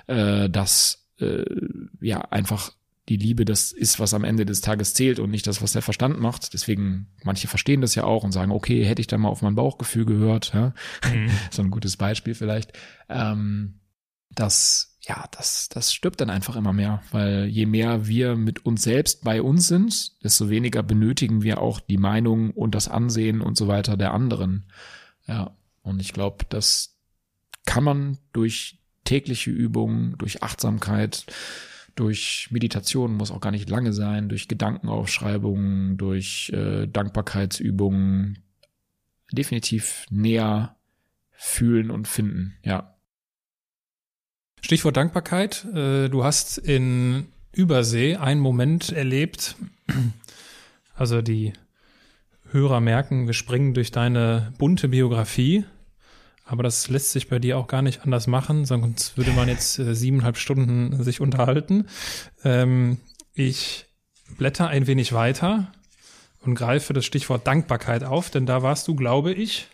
äh, 0.08 0.50
dass 0.50 1.08
äh, 1.20 1.44
ja 2.00 2.22
einfach 2.22 2.72
die 3.10 3.18
Liebe 3.18 3.46
das 3.46 3.72
ist, 3.72 4.00
was 4.00 4.14
am 4.14 4.24
Ende 4.24 4.46
des 4.46 4.62
Tages 4.62 4.94
zählt 4.94 5.20
und 5.20 5.32
nicht 5.32 5.46
das, 5.46 5.62
was 5.62 5.74
der 5.74 5.82
Verstand 5.82 6.20
macht. 6.20 6.54
Deswegen, 6.54 7.08
manche 7.24 7.48
verstehen 7.48 7.82
das 7.82 7.96
ja 7.96 8.04
auch 8.06 8.24
und 8.24 8.32
sagen, 8.32 8.52
okay, 8.52 8.86
hätte 8.86 9.02
ich 9.02 9.08
da 9.08 9.18
mal 9.18 9.30
auf 9.30 9.42
mein 9.42 9.56
Bauchgefühl 9.56 10.06
gehört, 10.06 10.54
ja? 10.54 10.74
Mhm. 11.14 11.30
so 11.52 11.62
ein 11.62 11.72
gutes 11.72 11.98
Beispiel 11.98 12.36
vielleicht. 12.36 12.72
Ähm, 13.10 13.81
das, 14.36 14.98
ja, 15.02 15.26
das, 15.32 15.70
das 15.70 15.94
stirbt 15.94 16.22
dann 16.22 16.30
einfach 16.30 16.56
immer 16.56 16.74
mehr, 16.74 17.02
weil 17.12 17.46
je 17.46 17.66
mehr 17.66 18.08
wir 18.08 18.36
mit 18.36 18.66
uns 18.66 18.84
selbst 18.84 19.24
bei 19.24 19.42
uns 19.42 19.68
sind, 19.68 20.24
desto 20.24 20.50
weniger 20.50 20.84
benötigen 20.84 21.44
wir 21.44 21.62
auch 21.62 21.80
die 21.80 21.98
Meinung 21.98 22.52
und 22.52 22.76
das 22.76 22.88
Ansehen 22.88 23.42
und 23.42 23.58
so 23.58 23.68
weiter 23.68 23.98
der 23.98 24.14
anderen. 24.14 24.66
Ja, 25.28 25.56
und 25.82 26.00
ich 26.00 26.14
glaube, 26.14 26.46
das 26.50 26.98
kann 27.66 27.84
man 27.84 28.18
durch 28.34 28.80
tägliche 29.04 29.52
Übungen, 29.52 30.18
durch 30.18 30.44
Achtsamkeit, 30.44 31.26
durch 31.96 32.48
Meditation, 32.52 33.16
muss 33.16 33.32
auch 33.32 33.42
gar 33.42 33.52
nicht 33.52 33.70
lange 33.70 33.94
sein, 33.94 34.30
durch 34.30 34.48
Gedankenaufschreibungen, 34.48 35.98
durch 35.98 36.50
äh, 36.54 36.88
Dankbarkeitsübungen 36.88 38.44
definitiv 39.32 40.06
näher 40.10 40.76
fühlen 41.32 41.92
und 41.92 42.08
finden, 42.08 42.58
ja. 42.64 42.91
Stichwort 44.62 44.96
Dankbarkeit. 44.96 45.66
Äh, 45.74 46.10
du 46.10 46.24
hast 46.24 46.58
in 46.58 47.28
Übersee 47.52 48.16
einen 48.16 48.40
Moment 48.40 48.92
erlebt, 48.92 49.56
also 50.96 51.22
die 51.22 51.54
Hörer 52.52 52.80
merken, 52.80 53.28
wir 53.28 53.34
springen 53.34 53.74
durch 53.74 53.92
deine 53.92 54.54
bunte 54.58 54.88
Biografie. 54.88 55.66
Aber 56.46 56.64
das 56.64 56.90
lässt 56.90 57.12
sich 57.12 57.30
bei 57.30 57.40
dir 57.40 57.58
auch 57.58 57.68
gar 57.68 57.82
nicht 57.82 58.04
anders 58.04 58.28
machen, 58.28 58.66
sonst 58.66 59.18
würde 59.18 59.32
man 59.32 59.48
jetzt 59.48 59.80
äh, 59.80 59.96
siebeneinhalb 59.96 60.38
Stunden 60.38 61.02
sich 61.02 61.22
unterhalten. 61.22 61.88
Ähm, 62.44 62.98
ich 63.34 63.86
blätter 64.38 64.68
ein 64.68 64.86
wenig 64.88 65.14
weiter 65.14 65.72
und 66.42 66.56
greife 66.56 66.94
das 66.94 67.06
Stichwort 67.06 67.48
Dankbarkeit 67.48 68.04
auf, 68.04 68.30
denn 68.30 68.46
da 68.46 68.64
warst 68.64 68.88
du, 68.88 68.96
glaube 68.96 69.34
ich, 69.34 69.68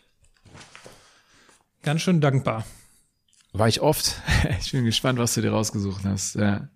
ganz 1.82 2.02
schön 2.02 2.22
dankbar. 2.22 2.66
War 3.54 3.68
ich 3.68 3.82
oft. 3.82 4.22
Ich 4.60 4.72
bin 4.72 4.86
gespannt, 4.86 5.20
was 5.20 5.34
du 5.34 5.42
dir 5.42 5.52
rausgesucht 5.52 6.04
hast. 6.06 6.36
Ja, 6.36 6.70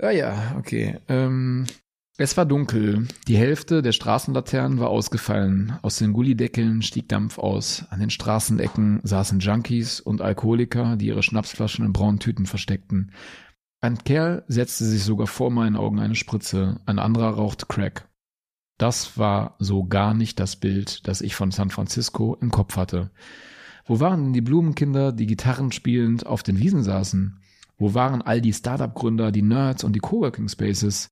ja, 0.00 0.10
ja 0.10 0.56
okay. 0.58 0.98
Ähm, 1.08 1.66
es 2.18 2.36
war 2.36 2.46
dunkel. 2.46 3.06
Die 3.28 3.36
Hälfte 3.36 3.82
der 3.82 3.92
Straßenlaternen 3.92 4.80
war 4.80 4.88
ausgefallen. 4.88 5.78
Aus 5.82 5.96
den 5.96 6.14
Gullideckeln 6.14 6.80
stieg 6.80 7.08
Dampf 7.08 7.38
aus. 7.38 7.84
An 7.90 8.00
den 8.00 8.08
Straßenecken 8.08 9.00
saßen 9.02 9.40
Junkies 9.40 10.00
und 10.00 10.22
Alkoholiker, 10.22 10.96
die 10.96 11.08
ihre 11.08 11.22
Schnapsflaschen 11.22 11.84
in 11.84 11.92
braunen 11.92 12.18
Tüten 12.18 12.46
versteckten. 12.46 13.12
Ein 13.82 13.98
Kerl 13.98 14.44
setzte 14.48 14.84
sich 14.84 15.04
sogar 15.04 15.26
vor 15.26 15.50
meinen 15.50 15.76
Augen 15.76 16.00
eine 16.00 16.14
Spritze, 16.14 16.80
ein 16.86 16.98
anderer 16.98 17.30
rauchte 17.34 17.66
Crack. 17.66 18.08
Das 18.78 19.18
war 19.18 19.56
so 19.58 19.84
gar 19.84 20.14
nicht 20.14 20.40
das 20.40 20.56
Bild, 20.56 21.06
das 21.06 21.20
ich 21.20 21.34
von 21.34 21.50
San 21.50 21.70
Francisco 21.70 22.36
im 22.40 22.50
Kopf 22.50 22.76
hatte. 22.76 23.10
Wo 23.86 24.00
waren 24.00 24.24
denn 24.24 24.32
die 24.32 24.40
Blumenkinder, 24.40 25.12
die 25.12 25.26
Gitarren 25.26 25.72
spielend 25.72 26.26
auf 26.26 26.42
den 26.42 26.58
Wiesen 26.58 26.82
saßen? 26.82 27.40
Wo 27.78 27.94
waren 27.94 28.22
all 28.22 28.40
die 28.40 28.52
Startup-Gründer, 28.52 29.30
die 29.32 29.42
Nerds 29.42 29.84
und 29.84 29.92
die 29.92 30.00
Coworking 30.00 30.48
Spaces? 30.48 31.08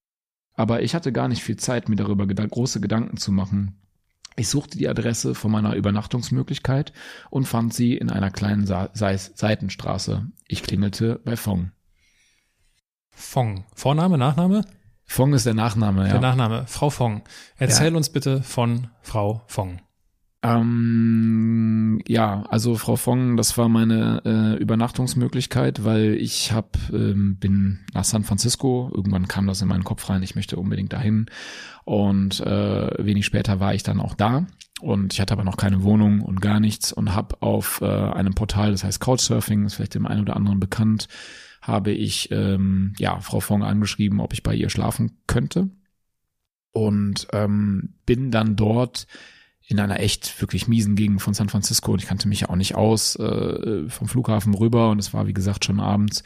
Aber 0.55 0.83
ich 0.83 0.95
hatte 0.95 1.13
gar 1.13 1.29
nicht 1.29 1.43
viel 1.43 1.57
Zeit, 1.57 1.89
mir 1.89 1.97
darüber 1.97 2.27
geda 2.27 2.47
große 2.47 2.81
Gedanken 2.81 3.17
zu 3.17 3.33
machen. 3.33 3.81
Ich 4.37 4.49
suchte 4.49 4.79
die 4.79 4.89
Adresse 4.89 5.35
von 5.35 5.53
meiner 5.53 5.75
Übernachtungsmöglichkeit 5.75 6.93
und 7.31 7.47
fand 7.47 7.73
sie 7.73 7.97
in 7.97 8.11
einer 8.11 8.31
kleinen 8.31 8.67
Sa 8.67 8.91
Seitenstraße. 8.93 10.27
Ich 10.49 10.63
klingelte 10.63 11.21
bei 11.25 11.37
Fong. 11.37 11.71
Fong. 13.11 13.65
Vorname, 13.75 14.19
Nachname? 14.19 14.65
Fong 15.05 15.35
ist 15.35 15.47
der 15.47 15.55
Nachname, 15.55 16.07
ja. 16.07 16.13
Der 16.13 16.21
Nachname. 16.21 16.65
Frau 16.67 16.91
Fong. 16.91 17.23
Erzähl 17.57 17.93
ja. 17.93 17.97
uns 17.97 18.11
bitte 18.11 18.43
von 18.43 18.89
Frau 19.03 19.43
Fong. 19.47 19.81
Ähm, 20.45 22.03
ja, 22.07 22.43
also 22.51 22.75
Frau 22.75 22.97
Fong, 22.97 23.39
das 23.39 23.57
war 23.57 23.71
meine 23.71 24.21
äh, 24.27 24.63
Übernachtungsmöglichkeit, 24.63 25.85
weil 25.85 26.17
ich 26.21 26.53
hab, 26.53 26.77
ähm, 26.93 27.39
bin 27.39 27.81
nach 27.95 28.05
San 28.05 28.25
Francisco, 28.25 28.93
irgendwann 28.95 29.27
kam 29.27 29.47
das 29.47 29.63
in 29.63 29.69
meinen 29.69 29.85
Kopf 29.85 30.07
rein, 30.11 30.23
ich 30.23 30.35
möchte 30.35 30.59
unbedingt 30.59 30.93
dahin. 30.93 31.27
Und 31.85 32.41
äh, 32.41 33.05
wenig 33.05 33.25
später 33.25 33.59
war 33.59 33.73
ich 33.73 33.85
dann 33.85 34.01
auch 34.01 34.15
da. 34.15 34.47
Und 34.83 35.15
ich 35.15 35.21
hatte 35.21 35.33
aber 35.33 35.45
noch 35.45 35.57
keine 35.57 35.83
Wohnung 35.83 36.21
und 36.21 36.43
gar 36.43 36.61
nichts 36.61 36.93
und 36.93 37.15
habe 37.15 37.41
auf 37.41 37.81
äh, 37.81 37.87
einem 37.87 38.35
Portal, 38.35 38.73
das 38.73 38.85
heißt 38.85 39.01
Couchsurfing, 39.01 39.65
ist 39.65 39.75
vielleicht 39.75 39.95
dem 39.95 40.07
einen 40.07 40.23
oder 40.23 40.37
anderen 40.37 40.61
bekannt, 40.61 41.09
habe 41.63 41.93
ich 41.93 42.31
ähm, 42.31 42.93
ja 42.99 43.19
Frau 43.21 43.41
Fong 43.41 43.63
angeschrieben, 43.63 44.21
ob 44.21 44.35
ich 44.35 44.43
bei 44.43 44.55
ihr 44.55 44.69
schlafen 44.69 45.23
könnte. 45.27 45.71
Und 46.73 47.29
ähm, 47.33 47.95
bin 48.05 48.31
dann 48.31 48.57
dort 48.57 49.07
in 49.67 49.81
einer 49.81 50.01
echt 50.01 50.41
wirklich 50.41 50.69
miesen 50.69 50.95
Gegend 50.95 51.23
von 51.23 51.35
San 51.35 51.49
Francisco 51.49 51.93
und 51.93 52.03
ich 52.03 52.09
kannte 52.09 52.29
mich 52.29 52.41
ja 52.41 52.51
auch 52.51 52.57
nicht 52.57 52.75
aus 52.75 53.17
äh, 53.17 53.89
vom 53.89 54.09
Flughafen 54.09 54.55
rüber 54.55 54.91
und 54.91 54.99
es 54.99 55.15
war 55.15 55.27
wie 55.27 55.35
gesagt 55.35 55.65
schon 55.65 55.81
abends 55.81 56.23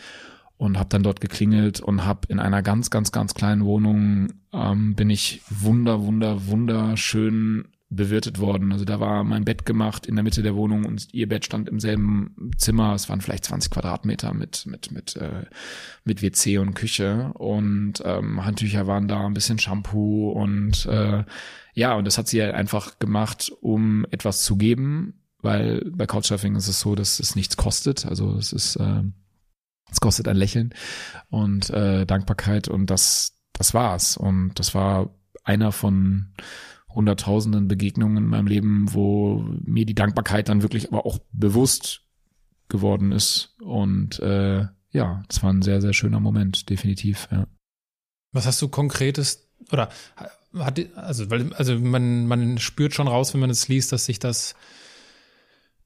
und 0.57 0.77
habe 0.77 0.89
dann 0.89 1.05
dort 1.05 1.21
geklingelt 1.21 1.81
und 1.81 2.05
habe 2.05 2.21
in 2.29 2.41
einer 2.41 2.63
ganz 2.63 2.91
ganz 2.91 3.13
ganz 3.13 3.35
kleinen 3.35 3.65
Wohnung 3.65 4.33
ähm, 4.53 4.95
bin 4.95 5.09
ich 5.09 5.43
wunder 5.49 6.03
wunder 6.03 6.47
wunderschön 6.47 7.69
bewirtet 7.91 8.39
worden. 8.39 8.73
Also 8.73 8.85
da 8.85 9.01
war 9.01 9.25
mein 9.25 9.45
Bett 9.45 9.65
gemacht 9.65 10.07
in 10.07 10.15
der 10.15 10.23
Mitte 10.23 10.43
der 10.43 10.55
Wohnung 10.55 10.85
und 10.85 11.13
ihr 11.15 11.29
Bett 11.29 11.47
stand 11.47 11.69
im 11.69 11.81
selben 11.81 12.51
Zimmer. 12.59 12.95
Es 12.95 13.09
waren 13.09 13.23
vielleicht 13.23 13.47
20 13.47 13.71
Quadratmeter 13.71 14.35
mit 14.35 14.67
mit 14.67 14.93
mit 14.93 15.17
äh, 15.17 15.47
mit 16.05 16.21
WC 16.21 16.59
und 16.59 16.75
Küche 16.75 17.33
und 17.35 18.03
ähm, 18.05 18.45
Handtücher 18.45 18.87
waren 18.87 19.09
da, 19.09 19.25
ein 19.25 19.33
bisschen 19.33 19.59
Shampoo 19.59 20.31
und 20.33 20.85
äh, 20.85 21.25
ja 21.75 21.95
und 21.95 22.07
das 22.07 22.19
hat 22.19 22.29
sie 22.29 22.43
halt 22.43 22.55
einfach 22.55 22.99
gemacht, 22.99 23.51
um 23.63 24.05
etwas 24.11 24.43
zu 24.43 24.57
geben, 24.57 25.23
weil 25.41 25.91
bei 25.91 26.07
Couchsurfing 26.07 26.57
ist 26.57 26.69
es 26.69 26.81
so, 26.81 26.95
dass 26.95 27.21
es 27.21 27.37
nichts 27.37 27.57
kostet. 27.57 28.05
Also 28.05 28.37
es 28.37 28.53
ist 28.53 28.77
äh, 28.77 29.03
es 29.91 30.01
kostet 30.01 30.29
ein 30.29 30.37
Lächeln 30.37 30.75
und 31.31 31.71
äh, 31.71 32.05
Dankbarkeit 32.05 32.69
und 32.69 32.91
das 32.91 33.39
das 33.55 33.73
war's 33.73 34.19
und 34.19 34.59
das 34.59 34.75
war 34.75 35.15
einer 35.43 35.73
von 35.73 36.35
hunderttausenden 36.89 37.69
Begegnungen 37.69 38.17
in 38.25 38.27
meinem 38.27 38.47
Leben, 38.47 38.93
wo 38.93 39.45
mir 39.63 39.87
die 39.87 39.95
Dankbarkeit 39.95 40.49
dann 40.49 40.63
wirklich 40.63 40.89
aber 40.89 41.07
auch 41.07 41.19
bewusst 41.33 42.03
geworden 42.69 43.13
ist. 43.13 43.55
Und 43.61 44.19
äh, 44.21 44.67
ja, 44.91 45.23
das 45.29 45.43
war 45.43 45.53
ein 45.53 45.63
sehr, 45.63 45.81
sehr 45.81 45.93
schöner 45.93 46.21
Moment, 46.21 46.71
definitiv, 46.71 47.29
ja. 47.31 47.47
Was 48.33 48.47
hast 48.47 48.61
du 48.61 48.69
konkretes 48.69 49.49
oder 49.73 49.89
hat 50.55 50.81
also 50.97 51.31
weil 51.31 51.53
also 51.55 51.79
man 51.79 52.27
man 52.27 52.59
spürt 52.59 52.95
schon 52.95 53.09
raus, 53.09 53.33
wenn 53.33 53.41
man 53.41 53.51
es 53.51 53.69
liest, 53.69 53.93
dass 53.93 54.07
sich 54.07 54.19
das 54.19 54.55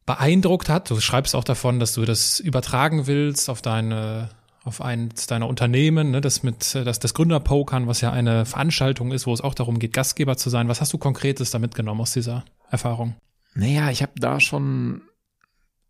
beeindruckt 0.07 0.69
hat. 0.69 0.91
Du 0.91 1.01
schreibst 1.01 1.35
auch 1.35 1.45
davon, 1.45 1.79
dass 1.79 1.95
du 1.95 2.05
das 2.05 2.41
übertragen 2.41 3.07
willst 3.07 3.49
auf 3.49 3.63
deine 3.63 4.31
auf 4.65 4.81
eins 4.81 5.27
deiner 5.27 5.49
Unternehmen, 5.49 6.13
ne, 6.13 6.21
das 6.21 6.43
mit 6.43 6.75
das, 6.75 6.99
das 6.99 7.15
Gründerpokern, 7.15 7.87
was 7.87 8.01
ja 8.01 8.13
eine 8.13 8.45
Veranstaltung 8.45 9.13
ist, 9.13 9.27
wo 9.27 9.35
es 9.35 9.41
auch 9.41 9.55
darum 9.55 9.79
geht, 9.79 9.93
Gastgeber 9.93 10.37
zu 10.37 10.51
sein. 10.51 10.69
Was 10.69 10.81
hast 10.81 10.93
du 10.93 10.99
Konkretes 10.99 11.51
da 11.51 11.59
mitgenommen 11.59 12.01
aus 12.01 12.13
dieser 12.13 12.45
Erfahrung? 12.71 13.17
Naja, 13.55 13.91
ich 13.91 14.03
habe 14.03 14.13
da 14.17 14.41
schon 14.41 15.03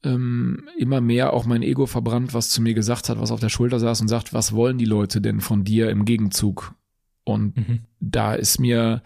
ähm, 0.02 0.68
immer 0.78 1.00
mehr 1.00 1.32
auch 1.32 1.44
mein 1.44 1.62
Ego 1.62 1.86
verbrannt, 1.86 2.34
was 2.34 2.48
zu 2.48 2.62
mir 2.62 2.74
gesagt 2.74 3.08
hat, 3.08 3.20
was 3.20 3.30
auf 3.30 3.40
der 3.40 3.50
Schulter 3.50 3.78
saß 3.78 4.00
und 4.00 4.08
sagt, 4.08 4.32
was 4.32 4.52
wollen 4.52 4.78
die 4.78 4.86
Leute 4.86 5.20
denn 5.20 5.40
von 5.40 5.64
dir 5.64 5.90
im 5.90 6.04
Gegenzug? 6.04 6.74
Und 7.24 7.56
mhm. 7.56 7.80
da 8.00 8.34
ist 8.34 8.58
mir 8.58 9.02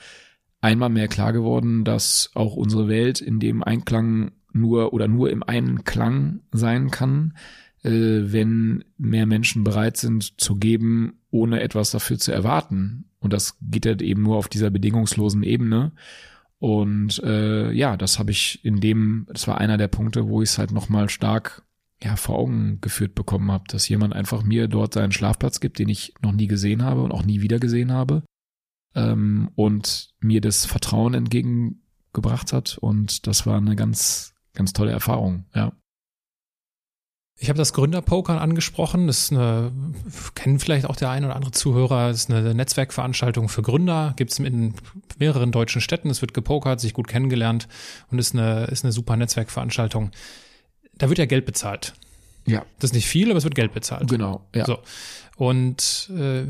einmal 0.60 0.88
mehr 0.88 1.08
klar 1.08 1.32
geworden, 1.32 1.84
dass 1.84 2.30
auch 2.34 2.54
unsere 2.54 2.88
Welt 2.88 3.20
in 3.20 3.40
dem 3.40 3.62
Einklang 3.62 4.32
nur 4.52 4.94
oder 4.94 5.06
nur 5.06 5.30
im 5.30 5.42
einen 5.42 5.84
Klang 5.84 6.40
sein 6.50 6.90
kann 6.90 7.34
äh, 7.34 7.65
wenn 7.90 8.84
mehr 8.98 9.26
Menschen 9.26 9.64
bereit 9.64 9.96
sind 9.96 10.40
zu 10.40 10.56
geben, 10.56 11.20
ohne 11.30 11.60
etwas 11.60 11.90
dafür 11.90 12.18
zu 12.18 12.32
erwarten. 12.32 13.04
Und 13.18 13.32
das 13.32 13.56
geht 13.60 13.86
halt 13.86 14.02
eben 14.02 14.22
nur 14.22 14.36
auf 14.36 14.48
dieser 14.48 14.70
bedingungslosen 14.70 15.42
Ebene. 15.42 15.92
Und 16.58 17.22
äh, 17.22 17.70
ja, 17.72 17.96
das 17.96 18.18
habe 18.18 18.30
ich 18.30 18.64
in 18.64 18.80
dem, 18.80 19.26
das 19.32 19.46
war 19.46 19.58
einer 19.58 19.76
der 19.76 19.88
Punkte, 19.88 20.28
wo 20.28 20.42
ich 20.42 20.50
es 20.50 20.58
halt 20.58 20.72
nochmal 20.72 21.08
stark 21.08 21.62
ja, 22.02 22.16
vor 22.16 22.38
Augen 22.38 22.80
geführt 22.80 23.14
bekommen 23.14 23.50
habe, 23.50 23.64
dass 23.68 23.88
jemand 23.88 24.14
einfach 24.14 24.42
mir 24.42 24.68
dort 24.68 24.94
seinen 24.94 25.12
Schlafplatz 25.12 25.60
gibt, 25.60 25.78
den 25.78 25.88
ich 25.88 26.14
noch 26.22 26.32
nie 26.32 26.46
gesehen 26.46 26.82
habe 26.82 27.02
und 27.02 27.12
auch 27.12 27.24
nie 27.24 27.40
wieder 27.40 27.58
gesehen 27.58 27.92
habe 27.92 28.22
ähm, 28.94 29.50
und 29.54 30.10
mir 30.20 30.40
das 30.40 30.66
Vertrauen 30.66 31.14
entgegengebracht 31.14 32.52
hat 32.52 32.78
und 32.78 33.26
das 33.26 33.46
war 33.46 33.56
eine 33.58 33.76
ganz, 33.76 34.34
ganz 34.54 34.72
tolle 34.72 34.92
Erfahrung, 34.92 35.46
ja. 35.54 35.72
Ich 37.38 37.50
habe 37.50 37.58
das 37.58 37.74
Gründerpokern 37.74 38.38
angesprochen. 38.38 39.06
Das 39.06 39.18
ist 39.18 39.32
eine, 39.32 39.70
kennen 40.34 40.58
vielleicht 40.58 40.86
auch 40.86 40.96
der 40.96 41.10
ein 41.10 41.24
oder 41.24 41.36
andere 41.36 41.52
Zuhörer, 41.52 42.08
das 42.08 42.16
ist 42.16 42.30
eine 42.30 42.54
Netzwerkveranstaltung 42.54 43.50
für 43.50 43.60
Gründer. 43.60 44.14
Gibt 44.16 44.32
es 44.32 44.38
in 44.38 44.74
mehreren 45.18 45.52
deutschen 45.52 45.82
Städten. 45.82 46.08
Es 46.08 46.22
wird 46.22 46.32
gepokert, 46.32 46.80
sich 46.80 46.94
gut 46.94 47.08
kennengelernt 47.08 47.68
und 48.10 48.18
ist 48.18 48.34
eine, 48.34 48.64
ist 48.64 48.84
eine 48.84 48.92
super 48.92 49.16
Netzwerkveranstaltung. 49.16 50.12
Da 50.96 51.10
wird 51.10 51.18
ja 51.18 51.26
Geld 51.26 51.44
bezahlt. 51.44 51.92
Ja. 52.46 52.64
Das 52.78 52.90
ist 52.90 52.94
nicht 52.94 53.06
viel, 53.06 53.28
aber 53.28 53.38
es 53.38 53.44
wird 53.44 53.54
Geld 53.54 53.74
bezahlt. 53.74 54.08
Genau, 54.08 54.46
ja. 54.54 54.64
So. 54.64 54.78
Und 55.36 56.10
äh, 56.16 56.44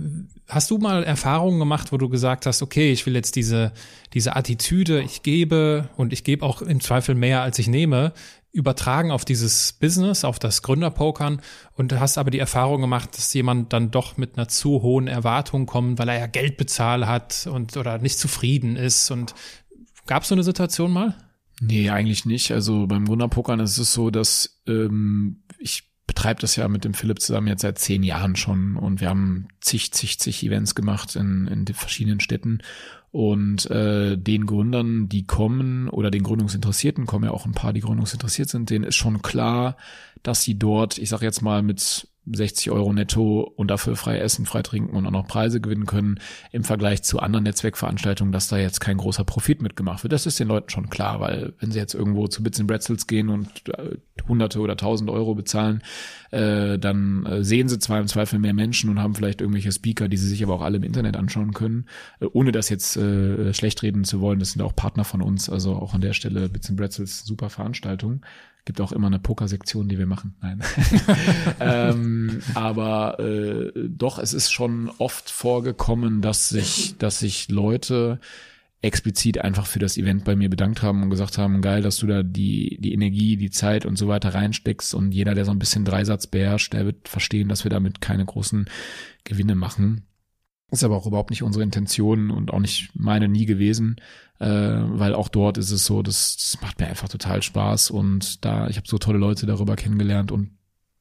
hast 0.46 0.70
du 0.70 0.78
mal 0.78 1.02
Erfahrungen 1.02 1.58
gemacht, 1.58 1.90
wo 1.90 1.96
du 1.96 2.08
gesagt 2.08 2.46
hast, 2.46 2.62
okay, 2.62 2.92
ich 2.92 3.04
will 3.04 3.16
jetzt 3.16 3.34
diese, 3.34 3.72
diese 4.14 4.36
Attitüde, 4.36 5.02
ich 5.02 5.24
gebe 5.24 5.88
und 5.96 6.12
ich 6.12 6.22
gebe 6.22 6.46
auch 6.46 6.62
im 6.62 6.80
Zweifel 6.80 7.16
mehr, 7.16 7.42
als 7.42 7.58
ich 7.58 7.66
nehme, 7.66 8.12
übertragen 8.56 9.10
auf 9.10 9.24
dieses 9.26 9.74
Business, 9.74 10.24
auf 10.24 10.38
das 10.38 10.62
Gründerpokern 10.62 11.42
und 11.74 11.92
hast 12.00 12.16
aber 12.16 12.30
die 12.30 12.38
Erfahrung 12.38 12.80
gemacht, 12.80 13.16
dass 13.16 13.32
jemand 13.34 13.72
dann 13.74 13.90
doch 13.90 14.16
mit 14.16 14.36
einer 14.36 14.48
zu 14.48 14.80
hohen 14.80 15.08
Erwartung 15.08 15.66
kommt, 15.66 15.98
weil 15.98 16.08
er 16.08 16.18
ja 16.18 16.26
Geld 16.26 16.56
bezahlt 16.56 17.06
hat 17.06 17.46
und 17.46 17.76
oder 17.76 17.98
nicht 17.98 18.18
zufrieden 18.18 18.76
ist. 18.76 19.10
Und 19.10 19.34
gab 20.06 20.22
es 20.22 20.30
so 20.30 20.34
eine 20.34 20.42
Situation 20.42 20.90
mal? 20.90 21.14
Nee, 21.60 21.90
eigentlich 21.90 22.24
nicht. 22.24 22.50
Also 22.50 22.86
beim 22.86 23.04
Gründerpokern 23.04 23.60
ist 23.60 23.76
es 23.78 23.92
so, 23.92 24.10
dass 24.10 24.62
ähm, 24.66 25.42
ich 25.58 25.85
betreibe 26.06 26.40
das 26.40 26.56
ja 26.56 26.68
mit 26.68 26.84
dem 26.84 26.94
Philipp 26.94 27.20
zusammen 27.20 27.48
jetzt 27.48 27.62
seit 27.62 27.78
zehn 27.78 28.02
Jahren 28.02 28.36
schon. 28.36 28.76
Und 28.76 29.00
wir 29.00 29.08
haben 29.08 29.48
zig, 29.60 29.92
zig, 29.92 30.18
zig 30.18 30.44
Events 30.44 30.74
gemacht 30.74 31.16
in, 31.16 31.46
in 31.46 31.66
verschiedenen 31.66 32.20
Städten. 32.20 32.60
Und 33.10 33.70
äh, 33.70 34.16
den 34.16 34.46
Gründern, 34.46 35.08
die 35.08 35.26
kommen, 35.26 35.88
oder 35.88 36.10
den 36.10 36.22
Gründungsinteressierten, 36.22 37.06
kommen 37.06 37.24
ja 37.24 37.30
auch 37.30 37.46
ein 37.46 37.52
paar, 37.52 37.72
die 37.72 37.80
gründungsinteressiert 37.80 38.48
sind, 38.48 38.70
denen 38.70 38.84
ist 38.84 38.96
schon 38.96 39.22
klar, 39.22 39.76
dass 40.22 40.42
sie 40.42 40.58
dort, 40.58 40.98
ich 40.98 41.08
sag 41.08 41.22
jetzt 41.22 41.40
mal, 41.40 41.62
mit 41.62 42.08
60 42.32 42.70
Euro 42.70 42.92
netto 42.92 43.40
und 43.40 43.70
dafür 43.70 43.96
frei 43.96 44.18
essen, 44.18 44.46
frei 44.46 44.62
trinken 44.62 44.96
und 44.96 45.06
auch 45.06 45.10
noch 45.10 45.26
Preise 45.26 45.60
gewinnen 45.60 45.86
können, 45.86 46.18
im 46.52 46.64
Vergleich 46.64 47.02
zu 47.02 47.20
anderen 47.20 47.44
Netzwerkveranstaltungen, 47.44 48.32
dass 48.32 48.48
da 48.48 48.56
jetzt 48.58 48.80
kein 48.80 48.96
großer 48.96 49.24
Profit 49.24 49.62
mitgemacht 49.62 50.02
wird. 50.02 50.12
Das 50.12 50.26
ist 50.26 50.40
den 50.40 50.48
Leuten 50.48 50.68
schon 50.70 50.90
klar, 50.90 51.20
weil 51.20 51.54
wenn 51.60 51.70
sie 51.70 51.78
jetzt 51.78 51.94
irgendwo 51.94 52.26
zu 52.26 52.42
Bits 52.42 52.58
and 52.58 52.68
Bretzels 52.68 53.06
gehen 53.06 53.28
und 53.28 53.68
äh, 53.68 53.96
Hunderte 54.28 54.60
oder 54.60 54.76
Tausend 54.76 55.10
Euro 55.10 55.34
bezahlen, 55.34 55.82
äh, 56.30 56.78
dann 56.78 57.24
äh, 57.26 57.44
sehen 57.44 57.68
sie 57.68 57.78
zwar 57.78 58.00
im 58.00 58.08
Zweifel 58.08 58.38
mehr 58.38 58.54
Menschen 58.54 58.90
und 58.90 58.98
haben 59.00 59.14
vielleicht 59.14 59.40
irgendwelche 59.40 59.72
Speaker, 59.72 60.08
die 60.08 60.16
sie 60.16 60.28
sich 60.28 60.42
aber 60.42 60.54
auch 60.54 60.62
alle 60.62 60.78
im 60.78 60.82
Internet 60.82 61.16
anschauen 61.16 61.52
können, 61.52 61.86
äh, 62.20 62.26
ohne 62.32 62.52
das 62.52 62.68
jetzt 62.68 62.96
äh, 62.96 63.54
schlecht 63.54 63.82
reden 63.82 64.04
zu 64.04 64.20
wollen. 64.20 64.40
Das 64.40 64.52
sind 64.52 64.62
auch 64.62 64.74
Partner 64.74 65.04
von 65.04 65.22
uns, 65.22 65.48
also 65.48 65.74
auch 65.74 65.94
an 65.94 66.00
der 66.00 66.12
Stelle 66.12 66.48
Bits 66.48 66.68
and 66.68 66.78
Bretzels 66.78 67.24
super 67.24 67.50
Veranstaltung. 67.50 68.22
Gibt 68.66 68.80
auch 68.80 68.90
immer 68.90 69.06
eine 69.06 69.20
Pokersektion, 69.20 69.88
die 69.88 69.96
wir 69.96 70.06
machen. 70.06 70.34
Nein. 70.42 70.60
ähm, 71.60 72.42
aber 72.54 73.18
äh, 73.20 73.70
doch, 73.88 74.18
es 74.18 74.34
ist 74.34 74.52
schon 74.52 74.90
oft 74.98 75.30
vorgekommen, 75.30 76.20
dass 76.20 76.48
sich, 76.48 76.98
dass 76.98 77.20
sich 77.20 77.48
Leute 77.48 78.18
explizit 78.82 79.38
einfach 79.38 79.66
für 79.66 79.78
das 79.78 79.96
Event 79.96 80.24
bei 80.24 80.34
mir 80.34 80.50
bedankt 80.50 80.82
haben 80.82 81.02
und 81.04 81.10
gesagt 81.10 81.38
haben, 81.38 81.62
geil, 81.62 81.80
dass 81.80 81.98
du 81.98 82.08
da 82.08 82.24
die, 82.24 82.76
die 82.80 82.92
Energie, 82.92 83.36
die 83.36 83.50
Zeit 83.50 83.86
und 83.86 83.96
so 83.96 84.08
weiter 84.08 84.34
reinsteckst 84.34 84.94
und 84.94 85.12
jeder, 85.12 85.34
der 85.34 85.44
so 85.44 85.52
ein 85.52 85.60
bisschen 85.60 85.84
Dreisatz 85.84 86.26
beherrscht, 86.26 86.72
der 86.72 86.86
wird 86.86 87.08
verstehen, 87.08 87.48
dass 87.48 87.64
wir 87.64 87.70
damit 87.70 88.00
keine 88.00 88.24
großen 88.24 88.68
Gewinne 89.24 89.54
machen. 89.54 90.06
Ist 90.70 90.82
aber 90.82 90.96
auch 90.96 91.06
überhaupt 91.06 91.30
nicht 91.30 91.42
unsere 91.42 91.62
Intention 91.62 92.30
und 92.30 92.52
auch 92.52 92.58
nicht 92.58 92.90
meine 92.94 93.28
nie 93.28 93.46
gewesen, 93.46 93.96
äh, 94.40 94.46
weil 94.48 95.14
auch 95.14 95.28
dort 95.28 95.58
ist 95.58 95.70
es 95.70 95.86
so, 95.86 96.02
das, 96.02 96.36
das 96.36 96.60
macht 96.60 96.80
mir 96.80 96.88
einfach 96.88 97.08
total 97.08 97.42
Spaß 97.42 97.90
und 97.90 98.44
da, 98.44 98.68
ich 98.68 98.76
habe 98.76 98.88
so 98.88 98.98
tolle 98.98 99.18
Leute 99.18 99.46
darüber 99.46 99.76
kennengelernt 99.76 100.32
und 100.32 100.50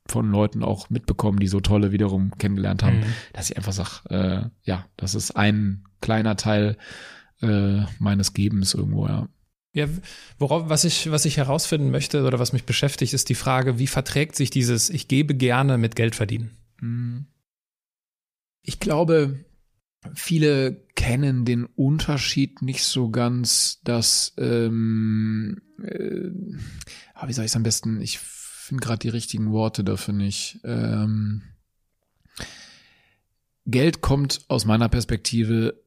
von 0.07 0.29
Leuten 0.29 0.63
auch 0.63 0.89
mitbekommen, 0.89 1.39
die 1.39 1.47
so 1.47 1.61
tolle 1.61 1.91
wiederum 1.91 2.31
kennengelernt 2.37 2.83
haben, 2.83 2.99
mhm. 2.99 3.13
dass 3.33 3.49
ich 3.49 3.57
einfach 3.57 3.73
sag, 3.73 4.05
äh, 4.09 4.43
ja, 4.63 4.85
das 4.97 5.15
ist 5.15 5.35
ein 5.35 5.83
kleiner 5.99 6.35
Teil 6.35 6.77
äh, 7.41 7.81
meines 7.99 8.33
Gebens 8.33 8.73
irgendwo, 8.73 9.07
ja. 9.07 9.27
Ja, 9.73 9.87
worauf, 10.39 10.69
was 10.69 10.85
ich, 10.85 11.11
was 11.11 11.25
ich 11.25 11.35
herausfinden 11.35 11.91
möchte 11.91 12.23
oder 12.23 12.39
was 12.39 12.53
mich 12.53 12.63
beschäftigt, 12.63 13.13
ist 13.13 13.27
die 13.27 13.35
Frage, 13.35 13.77
wie 13.77 13.87
verträgt 13.87 14.37
sich 14.37 14.49
dieses 14.49 14.89
Ich 14.89 15.09
gebe 15.09 15.35
gerne 15.35 15.77
mit 15.77 15.97
Geld 15.97 16.15
verdienen? 16.15 16.55
Mhm. 16.79 17.25
Ich 18.61 18.79
glaube, 18.79 19.44
viele 20.13 20.83
kennen 20.95 21.45
den 21.45 21.65
Unterschied 21.65 22.61
nicht 22.61 22.83
so 22.83 23.09
ganz, 23.09 23.81
dass, 23.83 24.33
ähm, 24.37 25.61
äh, 25.81 26.29
wie 27.27 27.33
soll 27.33 27.45
ich 27.45 27.51
es 27.51 27.55
am 27.55 27.63
besten, 27.63 28.01
ich 28.01 28.19
finde 28.19 28.83
gerade 28.83 28.99
die 28.99 29.09
richtigen 29.09 29.51
Worte 29.51 29.83
dafür 29.83 30.13
nicht. 30.13 30.59
Ähm, 30.63 31.43
Geld 33.65 34.01
kommt 34.01 34.45
aus 34.47 34.65
meiner 34.65 34.89
Perspektive 34.89 35.81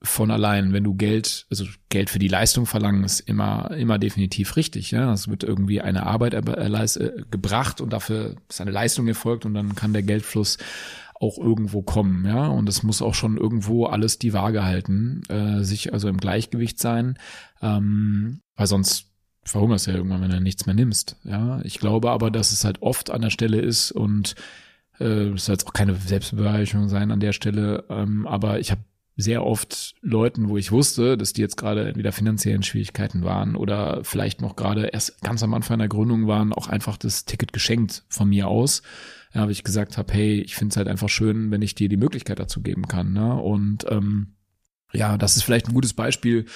von 0.00 0.30
allein, 0.30 0.72
wenn 0.72 0.84
du 0.84 0.94
Geld, 0.94 1.46
also 1.50 1.64
Geld 1.88 2.08
für 2.08 2.20
die 2.20 2.28
Leistung 2.28 2.66
verlangen, 2.66 3.02
ist 3.02 3.20
immer, 3.20 3.72
immer 3.72 3.98
definitiv 3.98 4.54
richtig. 4.56 4.92
Ja, 4.92 5.12
es 5.12 5.28
wird 5.28 5.42
irgendwie 5.42 5.80
eine 5.80 6.06
Arbeit 6.06 6.34
äh, 6.34 7.12
gebracht 7.30 7.80
und 7.80 7.92
dafür 7.92 8.36
ist 8.48 8.60
eine 8.60 8.70
Leistung 8.70 9.08
erfolgt 9.08 9.44
und 9.44 9.54
dann 9.54 9.74
kann 9.74 9.92
der 9.92 10.04
Geldfluss 10.04 10.58
auch 11.20 11.38
irgendwo 11.38 11.82
kommen, 11.82 12.24
ja. 12.24 12.46
Und 12.46 12.68
es 12.68 12.82
muss 12.82 13.02
auch 13.02 13.14
schon 13.14 13.36
irgendwo 13.36 13.86
alles 13.86 14.18
die 14.18 14.32
Waage 14.32 14.64
halten, 14.64 15.22
äh, 15.28 15.62
sich 15.64 15.92
also 15.92 16.08
im 16.08 16.18
Gleichgewicht 16.18 16.78
sein, 16.78 17.18
ähm, 17.62 18.40
weil 18.56 18.66
sonst 18.66 19.06
verhungerst 19.44 19.86
du 19.86 19.90
ja 19.92 19.96
irgendwann, 19.96 20.20
wenn 20.20 20.30
du 20.30 20.40
nichts 20.40 20.66
mehr 20.66 20.74
nimmst. 20.74 21.16
Ja, 21.24 21.60
ich 21.62 21.78
glaube 21.78 22.10
aber, 22.10 22.30
dass 22.30 22.52
es 22.52 22.64
halt 22.64 22.82
oft 22.82 23.10
an 23.10 23.22
der 23.22 23.30
Stelle 23.30 23.60
ist 23.60 23.90
und 23.90 24.34
äh, 25.00 25.30
es 25.30 25.46
soll 25.46 25.54
jetzt 25.54 25.66
auch 25.66 25.72
keine 25.72 25.94
Selbstbeweihung 25.94 26.88
sein 26.88 27.10
an 27.10 27.20
der 27.20 27.32
Stelle, 27.32 27.84
ähm, 27.88 28.26
aber 28.26 28.60
ich 28.60 28.70
habe 28.70 28.82
sehr 29.18 29.44
oft 29.44 29.96
Leuten, 30.00 30.48
wo 30.48 30.56
ich 30.56 30.72
wusste, 30.72 31.18
dass 31.18 31.34
die 31.34 31.42
jetzt 31.42 31.56
gerade 31.56 31.86
entweder 31.86 32.12
finanziellen 32.12 32.62
Schwierigkeiten 32.62 33.24
waren 33.24 33.56
oder 33.56 34.02
vielleicht 34.04 34.40
noch 34.40 34.56
gerade 34.56 34.86
erst 34.86 35.20
ganz 35.20 35.42
am 35.42 35.52
Anfang 35.52 35.78
der 35.78 35.88
Gründung 35.88 36.26
waren, 36.26 36.54
auch 36.54 36.68
einfach 36.68 36.96
das 36.96 37.26
Ticket 37.26 37.52
geschenkt 37.52 38.04
von 38.08 38.28
mir 38.30 38.48
aus 38.48 38.82
ja, 39.34 39.42
habe 39.42 39.52
ich 39.52 39.64
gesagt 39.64 39.98
habe, 39.98 40.12
hey, 40.12 40.40
ich 40.40 40.54
finde 40.54 40.72
es 40.72 40.76
halt 40.76 40.88
einfach 40.88 41.08
schön, 41.08 41.50
wenn 41.50 41.62
ich 41.62 41.74
dir 41.74 41.88
die 41.88 41.96
Möglichkeit 41.96 42.38
dazu 42.38 42.62
geben 42.62 42.88
kann. 42.88 43.12
Ne? 43.12 43.34
Und 43.34 43.84
ähm, 43.90 44.34
ja, 44.92 45.18
das 45.18 45.36
ist 45.36 45.42
vielleicht 45.42 45.68
ein 45.68 45.74
gutes 45.74 45.92
Beispiel, 45.92 46.46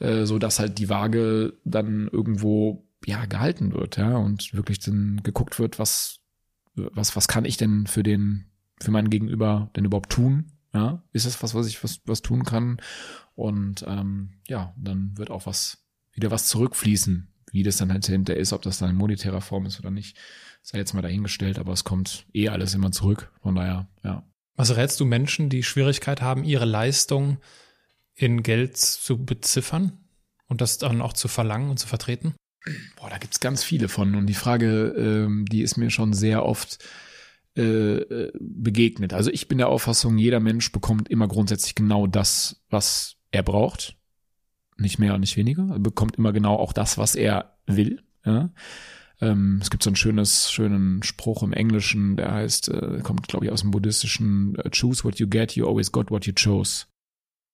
äh, 0.00 0.24
so 0.24 0.38
dass 0.38 0.58
halt 0.58 0.78
die 0.78 0.88
Waage 0.88 1.54
dann 1.64 2.08
irgendwo 2.08 2.84
ja 3.04 3.24
gehalten 3.26 3.72
wird, 3.72 3.98
ja, 3.98 4.16
und 4.16 4.52
wirklich 4.54 4.80
dann 4.80 5.20
geguckt 5.22 5.58
wird, 5.58 5.78
was 5.78 6.18
was 6.74 7.14
was 7.14 7.28
kann 7.28 7.44
ich 7.44 7.56
denn 7.56 7.86
für 7.86 8.02
den 8.02 8.46
für 8.80 8.90
meinen 8.90 9.10
Gegenüber 9.10 9.70
denn 9.76 9.84
überhaupt 9.84 10.10
tun? 10.10 10.52
Ja, 10.76 11.02
ist 11.12 11.24
das 11.24 11.42
was, 11.42 11.54
was 11.54 11.66
ich 11.66 11.82
was 11.82 12.00
was 12.04 12.20
tun 12.20 12.44
kann? 12.44 12.76
Und 13.34 13.82
ähm, 13.88 14.34
ja, 14.46 14.74
dann 14.76 15.16
wird 15.16 15.30
auch 15.30 15.46
was 15.46 15.78
wieder 16.12 16.30
was 16.30 16.48
zurückfließen, 16.48 17.28
wie 17.50 17.62
das 17.62 17.78
dann 17.78 17.90
halt 17.90 18.04
hinter 18.04 18.36
ist, 18.36 18.52
ob 18.52 18.60
das 18.60 18.78
dann 18.78 18.90
in 18.90 18.96
monetärer 18.96 19.40
Form 19.40 19.64
ist 19.64 19.78
oder 19.78 19.90
nicht 19.90 20.18
sei 20.66 20.78
jetzt 20.78 20.94
mal 20.94 21.02
dahingestellt, 21.02 21.58
aber 21.58 21.72
es 21.72 21.84
kommt 21.84 22.26
eh 22.34 22.48
alles 22.48 22.74
immer 22.74 22.90
zurück. 22.90 23.30
Von 23.40 23.54
daher, 23.54 23.88
ja. 24.02 24.24
Was 24.56 24.76
rätst 24.76 24.98
du 24.98 25.04
Menschen, 25.04 25.48
die 25.48 25.62
Schwierigkeit 25.62 26.20
haben, 26.20 26.44
ihre 26.44 26.64
Leistung 26.64 27.38
in 28.14 28.42
Geld 28.42 28.76
zu 28.76 29.24
beziffern 29.24 29.92
und 30.46 30.60
das 30.60 30.78
dann 30.78 31.00
auch 31.00 31.12
zu 31.12 31.28
verlangen 31.28 31.70
und 31.70 31.78
zu 31.78 31.86
vertreten? 31.86 32.34
Boah, 32.96 33.08
da 33.08 33.18
gibt's 33.18 33.38
ganz 33.38 33.62
viele 33.62 33.88
von. 33.88 34.16
Und 34.16 34.26
die 34.26 34.34
Frage, 34.34 34.88
ähm, 34.98 35.44
die 35.46 35.62
ist 35.62 35.76
mir 35.76 35.90
schon 35.90 36.12
sehr 36.12 36.44
oft 36.44 36.78
äh, 37.56 38.30
begegnet. 38.38 39.12
Also 39.12 39.30
ich 39.30 39.48
bin 39.48 39.58
der 39.58 39.68
Auffassung, 39.68 40.18
jeder 40.18 40.40
Mensch 40.40 40.72
bekommt 40.72 41.08
immer 41.08 41.28
grundsätzlich 41.28 41.74
genau 41.74 42.06
das, 42.06 42.62
was 42.70 43.16
er 43.30 43.42
braucht. 43.42 43.96
Nicht 44.78 44.98
mehr 44.98 45.14
und 45.14 45.20
nicht 45.20 45.36
weniger. 45.36 45.68
Er 45.70 45.78
bekommt 45.78 46.16
immer 46.16 46.32
genau 46.32 46.56
auch 46.56 46.72
das, 46.72 46.98
was 46.98 47.14
er 47.14 47.58
will. 47.66 48.02
Ja? 48.24 48.50
Ähm, 49.20 49.58
es 49.62 49.70
gibt 49.70 49.82
so 49.82 49.90
einen 49.90 49.96
schönes, 49.96 50.50
schönen 50.50 51.02
Spruch 51.02 51.42
im 51.42 51.52
Englischen, 51.52 52.16
der 52.16 52.32
heißt, 52.32 52.68
äh, 52.68 53.00
kommt, 53.02 53.28
glaube 53.28 53.46
ich, 53.46 53.52
aus 53.52 53.62
dem 53.62 53.70
buddhistischen, 53.70 54.56
äh, 54.56 54.70
choose 54.70 55.04
what 55.04 55.18
you 55.18 55.26
get, 55.26 55.52
you 55.52 55.66
always 55.66 55.90
got 55.90 56.10
what 56.10 56.26
you 56.26 56.34
chose. 56.34 56.86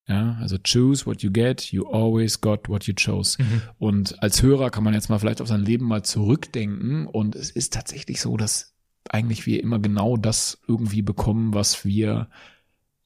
Ja, 0.09 0.37
also 0.41 0.59
choose 0.59 1.07
what 1.07 1.23
you 1.23 1.31
get, 1.31 1.71
you 1.71 1.87
always 1.87 2.41
got 2.41 2.69
what 2.69 2.85
you 2.85 2.95
chose. 2.95 3.41
Mhm. 3.41 3.63
Und 3.79 4.21
als 4.21 4.43
Hörer 4.43 4.71
kann 4.71 4.83
man 4.83 4.95
jetzt 4.95 5.09
mal 5.09 5.21
vielleicht 5.21 5.41
auf 5.41 5.47
sein 5.47 5.65
Leben 5.65 5.87
mal 5.87 6.03
zurückdenken 6.03 7.07
und 7.07 7.37
es 7.37 7.51
ist 7.51 7.73
tatsächlich 7.73 8.21
so, 8.21 8.37
dass 8.37 8.72
eigentlich 9.11 9.47
wir 9.47 9.63
immer 9.63 9.79
genau 9.79 10.17
das 10.17 10.61
irgendwie 10.67 11.03
bekommen, 11.03 11.55
was 11.55 11.85
wir 11.85 12.29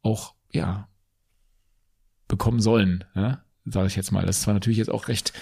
auch, 0.02 0.34
ja, 0.52 0.88
bekommen 2.28 2.60
sollen, 2.60 3.04
ja, 3.14 3.42
sage 3.64 3.88
ich 3.88 3.96
jetzt 3.96 4.12
mal. 4.12 4.26
Das 4.26 4.38
ist 4.38 4.42
zwar 4.42 4.54
natürlich 4.54 4.78
jetzt 4.78 4.90
auch 4.90 5.08
recht 5.08 5.32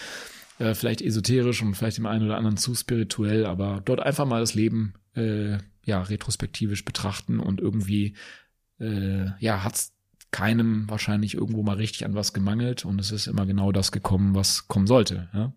Äh, 0.61 0.75
vielleicht 0.75 1.03
esoterisch 1.03 1.63
und 1.63 1.75
vielleicht 1.75 1.97
dem 1.97 2.07
einen 2.07 2.27
oder 2.27 2.37
anderen 2.37 2.57
zu 2.57 2.77
spirituell, 2.77 3.45
aber 3.45 3.83
dort 3.85 3.99
einfach 3.99 4.25
mal 4.25 4.39
das 4.39 4.55
Leben 4.55 4.95
äh, 5.17 5.59
ja 5.85 6.01
retrospektivisch 6.01 6.85
betrachten 6.85 7.41
und 7.41 7.61
irgendwie 7.61 8.15
äh, 8.79 9.27
ja 9.41 9.65
hat's 9.65 9.93
keinem 10.31 10.89
wahrscheinlich 10.89 11.35
irgendwo 11.35 11.65
mal 11.65 11.75
richtig 11.77 12.05
an 12.05 12.15
was 12.15 12.33
gemangelt 12.33 12.85
und 12.85 13.01
es 13.01 13.11
ist 13.11 13.27
immer 13.27 13.47
genau 13.47 13.73
das 13.73 13.91
gekommen, 13.91 14.37
was 14.37 14.69
kommen 14.69 14.87
sollte. 14.87 15.29
Ja? 15.35 15.53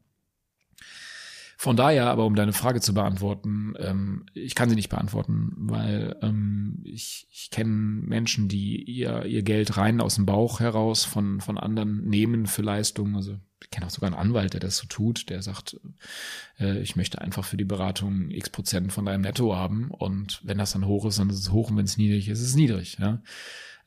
Von 1.59 1.75
daher, 1.75 2.05
aber 2.11 2.27
um 2.27 2.35
deine 2.35 2.53
Frage 2.53 2.81
zu 2.81 2.93
beantworten, 2.93 3.73
ähm, 3.79 4.27
ich 4.35 4.53
kann 4.53 4.69
sie 4.69 4.75
nicht 4.75 4.89
beantworten, 4.89 5.53
weil 5.57 6.15
ähm, 6.21 6.83
ich, 6.83 7.27
ich 7.31 7.49
kenne 7.49 7.71
Menschen, 7.71 8.47
die 8.47 8.83
ihr, 8.83 9.25
ihr 9.25 9.41
Geld 9.41 9.75
rein 9.75 9.99
aus 9.99 10.15
dem 10.15 10.27
Bauch 10.27 10.59
heraus 10.59 11.03
von, 11.03 11.41
von 11.41 11.57
anderen 11.57 12.07
nehmen 12.07 12.45
für 12.45 12.61
Leistungen. 12.61 13.15
Also 13.15 13.39
ich 13.63 13.71
kenne 13.71 13.87
auch 13.87 13.89
sogar 13.89 14.11
einen 14.11 14.19
Anwalt, 14.19 14.53
der 14.53 14.59
das 14.59 14.77
so 14.77 14.85
tut, 14.85 15.31
der 15.31 15.41
sagt, 15.41 15.79
äh, 16.59 16.79
ich 16.79 16.95
möchte 16.95 17.21
einfach 17.21 17.43
für 17.43 17.57
die 17.57 17.65
Beratung 17.65 18.29
x 18.29 18.51
Prozent 18.51 18.93
von 18.93 19.05
deinem 19.05 19.21
Netto 19.21 19.55
haben 19.55 19.89
und 19.89 20.41
wenn 20.43 20.59
das 20.59 20.73
dann 20.73 20.85
hoch 20.85 21.05
ist, 21.05 21.17
dann 21.17 21.31
ist 21.31 21.39
es 21.39 21.51
hoch 21.51 21.71
und 21.71 21.77
wenn 21.77 21.85
es 21.85 21.97
niedrig 21.97 22.29
ist, 22.29 22.39
ist 22.39 22.49
es 22.49 22.55
niedrig. 22.55 22.97
Ja? 22.99 23.23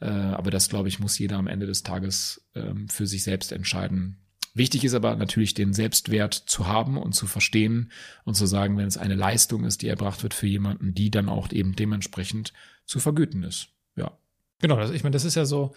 Äh, 0.00 0.08
aber 0.08 0.50
das, 0.50 0.68
glaube 0.68 0.88
ich, 0.88 0.98
muss 0.98 1.18
jeder 1.20 1.36
am 1.36 1.46
Ende 1.46 1.66
des 1.66 1.84
Tages 1.84 2.48
ähm, 2.56 2.88
für 2.88 3.06
sich 3.06 3.22
selbst 3.22 3.52
entscheiden, 3.52 4.16
Wichtig 4.55 4.84
ist 4.84 4.94
aber 4.94 5.14
natürlich, 5.16 5.55
den 5.55 5.72
Selbstwert 5.72 6.34
zu 6.34 6.66
haben 6.66 6.96
und 6.96 7.14
zu 7.14 7.26
verstehen 7.26 7.92
und 8.24 8.34
zu 8.34 8.46
sagen, 8.46 8.76
wenn 8.76 8.86
es 8.86 8.96
eine 8.96 9.14
Leistung 9.14 9.64
ist, 9.64 9.82
die 9.82 9.88
erbracht 9.88 10.22
wird 10.22 10.34
für 10.34 10.46
jemanden, 10.46 10.92
die 10.92 11.11
dann 11.11 11.28
auch 11.28 11.53
eben 11.53 11.76
dementsprechend 11.76 12.53
zu 12.84 12.98
vergüten 12.98 13.44
ist. 13.44 13.68
Ja. 13.96 14.18
Genau, 14.61 14.76
das, 14.76 14.90
ich 14.90 15.05
meine, 15.05 15.12
das 15.12 15.24
ist 15.24 15.36
ja 15.36 15.44
so, 15.44 15.72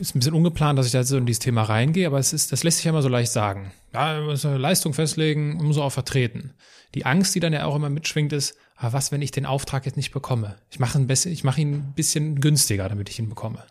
ist 0.00 0.14
ein 0.14 0.20
bisschen 0.20 0.34
ungeplant, 0.34 0.78
dass 0.78 0.86
ich 0.86 0.92
da 0.92 1.02
so 1.04 1.16
in 1.16 1.26
dieses 1.26 1.40
Thema 1.40 1.62
reingehe, 1.62 2.06
aber 2.06 2.18
es 2.18 2.32
ist, 2.32 2.52
das 2.52 2.64
lässt 2.64 2.78
sich 2.78 2.84
ja 2.84 2.90
immer 2.90 3.02
so 3.02 3.08
leicht 3.08 3.32
sagen. 3.32 3.72
Ja, 3.92 4.20
muss 4.20 4.44
eine 4.44 4.58
Leistung 4.58 4.94
festlegen, 4.94 5.54
muss 5.54 5.78
auch 5.78 5.90
vertreten. 5.90 6.54
Die 6.94 7.06
Angst, 7.06 7.34
die 7.34 7.40
dann 7.40 7.52
ja 7.52 7.64
auch 7.64 7.76
immer 7.76 7.90
mitschwingt, 7.90 8.32
ist, 8.32 8.56
ah, 8.76 8.92
was, 8.92 9.12
wenn 9.12 9.22
ich 9.22 9.30
den 9.30 9.46
Auftrag 9.46 9.86
jetzt 9.86 9.96
nicht 9.96 10.12
bekomme? 10.12 10.56
Ich 10.70 10.78
mache 10.78 11.04
ich 11.04 11.44
mache 11.44 11.60
ihn 11.60 11.74
ein 11.74 11.92
bisschen 11.94 12.40
günstiger, 12.40 12.88
damit 12.88 13.08
ich 13.08 13.18
ihn 13.18 13.28
bekomme. 13.28 13.64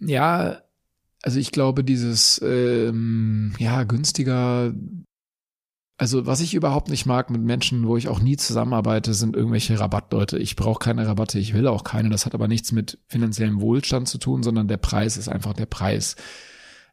Ja, 0.00 0.62
also 1.24 1.38
ich 1.38 1.52
glaube, 1.52 1.84
dieses 1.84 2.38
ähm, 2.44 3.54
ja 3.58 3.84
günstiger. 3.84 4.74
Also 5.96 6.26
was 6.26 6.40
ich 6.40 6.54
überhaupt 6.54 6.88
nicht 6.90 7.06
mag 7.06 7.30
mit 7.30 7.40
Menschen, 7.40 7.86
wo 7.86 7.96
ich 7.96 8.08
auch 8.08 8.20
nie 8.20 8.36
zusammenarbeite, 8.36 9.14
sind 9.14 9.34
irgendwelche 9.34 9.78
Rabattleute. 9.80 10.38
Ich 10.38 10.54
brauche 10.54 10.80
keine 10.80 11.06
Rabatte, 11.06 11.38
ich 11.38 11.54
will 11.54 11.66
auch 11.66 11.82
keine. 11.82 12.10
Das 12.10 12.26
hat 12.26 12.34
aber 12.34 12.46
nichts 12.46 12.72
mit 12.72 12.98
finanziellem 13.08 13.60
Wohlstand 13.60 14.06
zu 14.06 14.18
tun, 14.18 14.42
sondern 14.42 14.68
der 14.68 14.76
Preis 14.76 15.16
ist 15.16 15.28
einfach 15.28 15.54
der 15.54 15.66
Preis. 15.66 16.16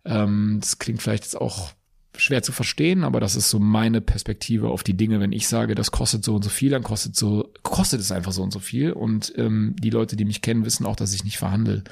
Ähm, 0.05 0.59
das 0.61 0.79
klingt 0.79 1.01
vielleicht 1.01 1.23
jetzt 1.23 1.39
auch 1.41 1.73
schwer 2.17 2.43
zu 2.43 2.51
verstehen, 2.51 3.03
aber 3.03 3.19
das 3.19 3.35
ist 3.35 3.49
so 3.49 3.59
meine 3.59 4.01
Perspektive 4.01 4.69
auf 4.69 4.83
die 4.83 4.95
Dinge. 4.95 5.19
Wenn 5.19 5.31
ich 5.31 5.47
sage, 5.47 5.75
das 5.75 5.91
kostet 5.91 6.23
so 6.23 6.35
und 6.35 6.43
so 6.43 6.49
viel, 6.49 6.69
dann 6.69 6.83
kostet 6.83 7.15
so 7.15 7.51
kostet 7.63 8.01
es 8.01 8.11
einfach 8.11 8.31
so 8.31 8.43
und 8.43 8.51
so 8.51 8.59
viel. 8.59 8.91
Und 8.91 9.33
ähm, 9.37 9.75
die 9.79 9.89
Leute, 9.89 10.15
die 10.15 10.25
mich 10.25 10.41
kennen, 10.41 10.65
wissen 10.65 10.85
auch, 10.85 10.95
dass 10.95 11.13
ich 11.13 11.23
nicht 11.23 11.37
verhandle, 11.37 11.83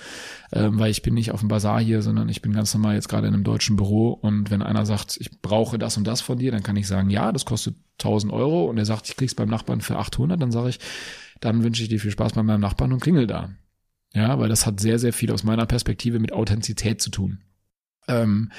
ähm, 0.52 0.78
weil 0.78 0.92
ich 0.92 1.02
bin 1.02 1.14
nicht 1.14 1.32
auf 1.32 1.40
dem 1.40 1.50
Bazar 1.50 1.80
hier, 1.80 2.02
sondern 2.02 2.28
ich 2.30 2.42
bin 2.42 2.54
ganz 2.54 2.74
normal 2.74 2.96
jetzt 2.96 3.08
gerade 3.08 3.28
in 3.28 3.34
einem 3.34 3.44
deutschen 3.44 3.78
Büro. 3.78 4.12
Und 4.12 4.52
wenn 4.52 4.62
einer 4.62 4.86
sagt, 4.86 5.18
ich 5.20 5.42
brauche 5.42 5.80
das 5.80 5.98
und 5.98 6.06
das 6.06 6.22
von 6.22 6.38
dir, 6.38 6.52
dann 6.52 6.64
kann 6.64 6.76
ich 6.76 6.88
sagen, 6.88 7.10
ja, 7.10 7.32
das 7.32 7.46
kostet 7.46 7.76
1000 8.00 8.34
Euro. 8.34 8.66
Und 8.66 8.78
er 8.78 8.86
sagt, 8.86 9.10
ich 9.10 9.16
krieg's 9.16 9.36
beim 9.36 9.50
Nachbarn 9.50 9.82
für 9.82 9.98
800, 9.98 10.42
dann 10.42 10.52
sage 10.52 10.70
ich, 10.70 10.80
dann 11.40 11.64
wünsche 11.64 11.84
ich 11.84 11.90
dir 11.90 12.00
viel 12.00 12.12
Spaß 12.12 12.34
bei 12.34 12.44
meinem 12.44 12.62
Nachbarn 12.62 12.92
und 12.92 13.02
klingel 13.02 13.26
da. 13.26 13.52
Ja, 14.14 14.40
weil 14.40 14.50
das 14.50 14.66
hat 14.66 14.80
sehr, 14.80 15.00
sehr 15.00 15.14
viel 15.14 15.32
aus 15.32 15.44
meiner 15.44 15.66
Perspektive 15.66 16.20
mit 16.20 16.34
Authentizität 16.34 17.02
zu 17.02 17.12
tun. 17.12 17.40
Ähm, 18.10 18.52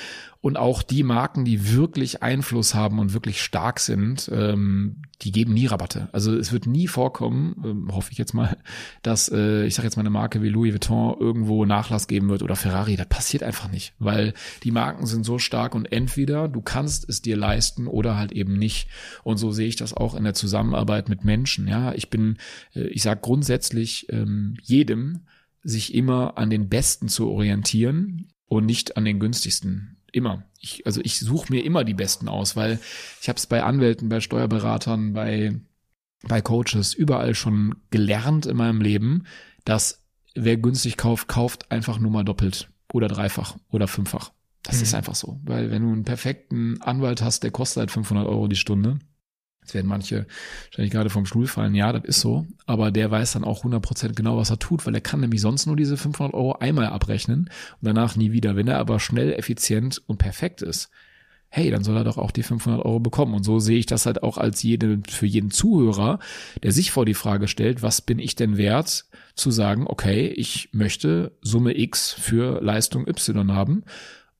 und 0.42 0.56
auch 0.56 0.82
die 0.82 1.02
Marken, 1.02 1.44
die 1.44 1.74
wirklich 1.74 2.22
Einfluss 2.22 2.74
haben 2.74 2.98
und 2.98 3.12
wirklich 3.12 3.42
stark 3.42 3.78
sind, 3.78 4.30
ähm, 4.32 5.02
die 5.20 5.32
geben 5.32 5.52
nie 5.52 5.66
Rabatte. 5.66 6.08
Also 6.12 6.34
es 6.34 6.50
wird 6.50 6.66
nie 6.66 6.86
vorkommen, 6.86 7.62
ähm, 7.62 7.94
hoffe 7.94 8.10
ich 8.12 8.16
jetzt 8.16 8.32
mal, 8.32 8.56
dass 9.02 9.30
äh, 9.30 9.66
ich 9.66 9.74
sage 9.74 9.86
jetzt 9.86 9.96
mal 9.96 10.00
eine 10.00 10.08
Marke 10.08 10.40
wie 10.40 10.48
Louis 10.48 10.72
Vuitton 10.72 11.14
irgendwo 11.20 11.66
Nachlass 11.66 12.06
geben 12.08 12.30
wird 12.30 12.42
oder 12.42 12.56
Ferrari. 12.56 12.96
Das 12.96 13.08
passiert 13.08 13.42
einfach 13.42 13.70
nicht, 13.70 13.92
weil 13.98 14.32
die 14.62 14.70
Marken 14.70 15.04
sind 15.04 15.24
so 15.24 15.38
stark 15.38 15.74
und 15.74 15.92
entweder 15.92 16.48
du 16.48 16.62
kannst 16.62 17.06
es 17.06 17.20
dir 17.20 17.36
leisten 17.36 17.86
oder 17.86 18.16
halt 18.16 18.32
eben 18.32 18.54
nicht. 18.54 18.88
Und 19.24 19.36
so 19.36 19.50
sehe 19.50 19.68
ich 19.68 19.76
das 19.76 19.92
auch 19.92 20.14
in 20.14 20.24
der 20.24 20.34
Zusammenarbeit 20.34 21.10
mit 21.10 21.22
Menschen. 21.22 21.68
Ja, 21.68 21.92
ich 21.92 22.08
bin, 22.08 22.38
äh, 22.74 22.86
ich 22.86 23.02
sage 23.02 23.20
grundsätzlich 23.20 24.06
ähm, 24.10 24.56
jedem 24.62 25.26
sich 25.62 25.92
immer 25.92 26.38
an 26.38 26.48
den 26.48 26.70
Besten 26.70 27.08
zu 27.08 27.28
orientieren 27.28 28.28
und 28.50 28.66
nicht 28.66 28.96
an 28.96 29.04
den 29.04 29.20
günstigsten. 29.20 29.96
Immer. 30.12 30.42
Ich, 30.58 30.84
also 30.84 31.00
ich 31.04 31.20
suche 31.20 31.52
mir 31.52 31.64
immer 31.64 31.84
die 31.84 31.94
besten 31.94 32.28
aus, 32.28 32.56
weil 32.56 32.80
ich 33.22 33.28
habe 33.28 33.36
es 33.36 33.46
bei 33.46 33.62
Anwälten, 33.62 34.08
bei 34.08 34.18
Steuerberatern, 34.18 35.12
bei, 35.12 35.60
bei 36.24 36.40
Coaches 36.42 36.92
überall 36.92 37.36
schon 37.36 37.76
gelernt 37.90 38.46
in 38.46 38.56
meinem 38.56 38.80
Leben, 38.80 39.24
dass 39.64 40.02
wer 40.34 40.56
günstig 40.56 40.96
kauft, 40.96 41.28
kauft 41.28 41.70
einfach 41.70 42.00
nur 42.00 42.10
mal 42.10 42.24
doppelt 42.24 42.70
oder 42.92 43.06
dreifach 43.06 43.56
oder 43.70 43.86
fünffach. 43.86 44.32
Das 44.64 44.78
mhm. 44.78 44.82
ist 44.82 44.94
einfach 44.94 45.14
so. 45.14 45.38
Weil 45.44 45.70
wenn 45.70 45.82
du 45.82 45.92
einen 45.92 46.04
perfekten 46.04 46.82
Anwalt 46.82 47.22
hast, 47.22 47.44
der 47.44 47.52
kostet 47.52 47.78
halt 47.78 47.92
500 47.92 48.26
Euro 48.26 48.48
die 48.48 48.56
Stunde, 48.56 48.98
Jetzt 49.70 49.74
werden 49.74 49.86
manche 49.86 50.26
wahrscheinlich 50.66 50.90
gerade 50.90 51.10
vom 51.10 51.26
Stuhl 51.26 51.46
fallen. 51.46 51.76
Ja, 51.76 51.92
das 51.92 52.04
ist 52.04 52.20
so. 52.20 52.44
Aber 52.66 52.90
der 52.90 53.08
weiß 53.08 53.34
dann 53.34 53.44
auch 53.44 53.62
100% 53.62 54.14
genau, 54.14 54.36
was 54.36 54.50
er 54.50 54.58
tut, 54.58 54.84
weil 54.84 54.96
er 54.96 55.00
kann 55.00 55.20
nämlich 55.20 55.40
sonst 55.40 55.66
nur 55.66 55.76
diese 55.76 55.96
500 55.96 56.34
Euro 56.34 56.54
einmal 56.54 56.86
abrechnen 56.86 57.48
und 57.80 57.86
danach 57.86 58.16
nie 58.16 58.32
wieder. 58.32 58.56
Wenn 58.56 58.66
er 58.66 58.78
aber 58.78 58.98
schnell, 58.98 59.32
effizient 59.32 60.02
und 60.08 60.18
perfekt 60.18 60.60
ist, 60.60 60.90
hey, 61.50 61.70
dann 61.70 61.84
soll 61.84 61.96
er 61.96 62.04
doch 62.04 62.18
auch 62.18 62.32
die 62.32 62.42
500 62.42 62.84
Euro 62.84 62.98
bekommen. 62.98 63.34
Und 63.34 63.44
so 63.44 63.60
sehe 63.60 63.78
ich 63.78 63.86
das 63.86 64.06
halt 64.06 64.24
auch 64.24 64.38
als 64.38 64.60
jede, 64.64 65.00
für 65.08 65.26
jeden 65.26 65.52
Zuhörer, 65.52 66.18
der 66.64 66.72
sich 66.72 66.90
vor 66.90 67.06
die 67.06 67.14
Frage 67.14 67.46
stellt, 67.46 67.80
was 67.80 68.00
bin 68.00 68.18
ich 68.18 68.34
denn 68.34 68.56
wert, 68.56 69.04
zu 69.36 69.52
sagen, 69.52 69.86
okay, 69.86 70.26
ich 70.26 70.70
möchte 70.72 71.30
Summe 71.42 71.78
X 71.78 72.12
für 72.12 72.60
Leistung 72.60 73.06
Y 73.06 73.52
haben 73.52 73.84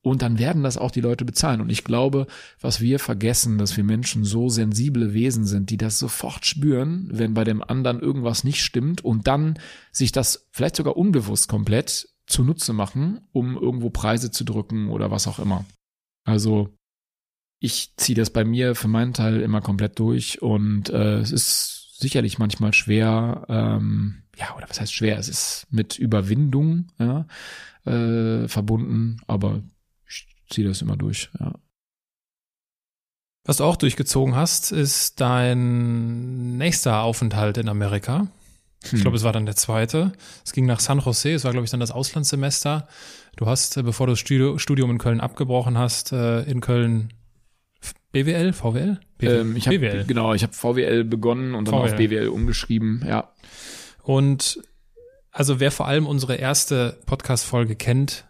und 0.02 0.22
dann 0.22 0.38
werden 0.38 0.62
das 0.62 0.78
auch 0.78 0.90
die 0.90 1.02
Leute 1.02 1.24
bezahlen. 1.24 1.60
Und 1.60 1.70
ich 1.70 1.84
glaube, 1.84 2.26
was 2.60 2.80
wir 2.80 2.98
vergessen, 2.98 3.58
dass 3.58 3.76
wir 3.76 3.84
Menschen 3.84 4.24
so 4.24 4.48
sensible 4.48 5.12
Wesen 5.12 5.44
sind, 5.44 5.70
die 5.70 5.76
das 5.76 5.98
sofort 5.98 6.46
spüren, 6.46 7.08
wenn 7.12 7.34
bei 7.34 7.44
dem 7.44 7.62
anderen 7.62 8.00
irgendwas 8.00 8.44
nicht 8.44 8.62
stimmt 8.62 9.04
und 9.04 9.26
dann 9.26 9.58
sich 9.92 10.12
das 10.12 10.48
vielleicht 10.52 10.76
sogar 10.76 10.96
unbewusst 10.96 11.48
komplett 11.48 12.08
zunutze 12.26 12.72
machen, 12.72 13.20
um 13.32 13.56
irgendwo 13.56 13.90
Preise 13.90 14.30
zu 14.30 14.44
drücken 14.44 14.88
oder 14.88 15.10
was 15.10 15.26
auch 15.26 15.38
immer. 15.38 15.64
Also 16.24 16.70
ich 17.58 17.94
ziehe 17.96 18.16
das 18.16 18.30
bei 18.30 18.44
mir 18.44 18.74
für 18.74 18.88
meinen 18.88 19.12
Teil 19.12 19.40
immer 19.42 19.60
komplett 19.60 19.98
durch 19.98 20.40
und 20.40 20.88
äh, 20.88 21.18
es 21.18 21.30
ist 21.30 21.98
sicherlich 21.98 22.38
manchmal 22.38 22.72
schwer, 22.72 23.44
ähm, 23.48 24.22
ja, 24.38 24.56
oder 24.56 24.70
was 24.70 24.80
heißt 24.80 24.94
schwer? 24.94 25.18
Es 25.18 25.28
ist 25.28 25.66
mit 25.70 25.98
Überwindung 25.98 26.88
ja, 26.98 27.26
äh, 27.84 28.48
verbunden, 28.48 29.20
aber 29.26 29.62
ziehe 30.50 30.68
das 30.68 30.82
immer 30.82 30.96
durch, 30.96 31.30
ja. 31.38 31.52
Was 33.44 33.56
du 33.56 33.64
auch 33.64 33.76
durchgezogen 33.76 34.36
hast, 34.36 34.70
ist 34.70 35.20
dein 35.20 36.58
nächster 36.58 37.02
Aufenthalt 37.02 37.56
in 37.56 37.68
Amerika. 37.68 38.28
Ich 38.82 38.92
hm. 38.92 39.00
glaube, 39.00 39.16
es 39.16 39.24
war 39.24 39.32
dann 39.32 39.46
der 39.46 39.56
zweite. 39.56 40.12
Es 40.44 40.52
ging 40.52 40.66
nach 40.66 40.80
San 40.80 41.00
Jose, 41.00 41.32
es 41.32 41.44
war, 41.44 41.52
glaube 41.52 41.64
ich, 41.64 41.70
dann 41.70 41.80
das 41.80 41.90
Auslandssemester. 41.90 42.86
Du 43.36 43.46
hast, 43.46 43.76
äh, 43.76 43.82
bevor 43.82 44.06
du 44.06 44.12
das 44.12 44.20
Studium 44.20 44.90
in 44.90 44.98
Köln 44.98 45.20
abgebrochen 45.20 45.78
hast, 45.78 46.12
äh, 46.12 46.42
in 46.42 46.60
Köln 46.60 47.12
BWL, 48.12 48.52
VWL? 48.52 49.00
BWL. 49.18 49.40
Ähm, 49.40 49.56
ich 49.56 49.66
hab, 49.66 49.74
BWL. 49.74 50.04
Genau, 50.04 50.34
ich 50.34 50.42
habe 50.42 50.52
VWL 50.52 51.04
begonnen 51.04 51.54
und 51.54 51.68
dann 51.68 51.74
VWL. 51.74 51.90
auf 51.90 51.96
BWL 51.96 52.28
umgeschrieben, 52.28 53.04
ja. 53.06 53.32
Und 54.02 54.60
also 55.30 55.60
wer 55.60 55.70
vor 55.70 55.86
allem 55.86 56.06
unsere 56.06 56.36
erste 56.36 56.98
Podcast-Folge 57.06 57.76
kennt, 57.76 58.26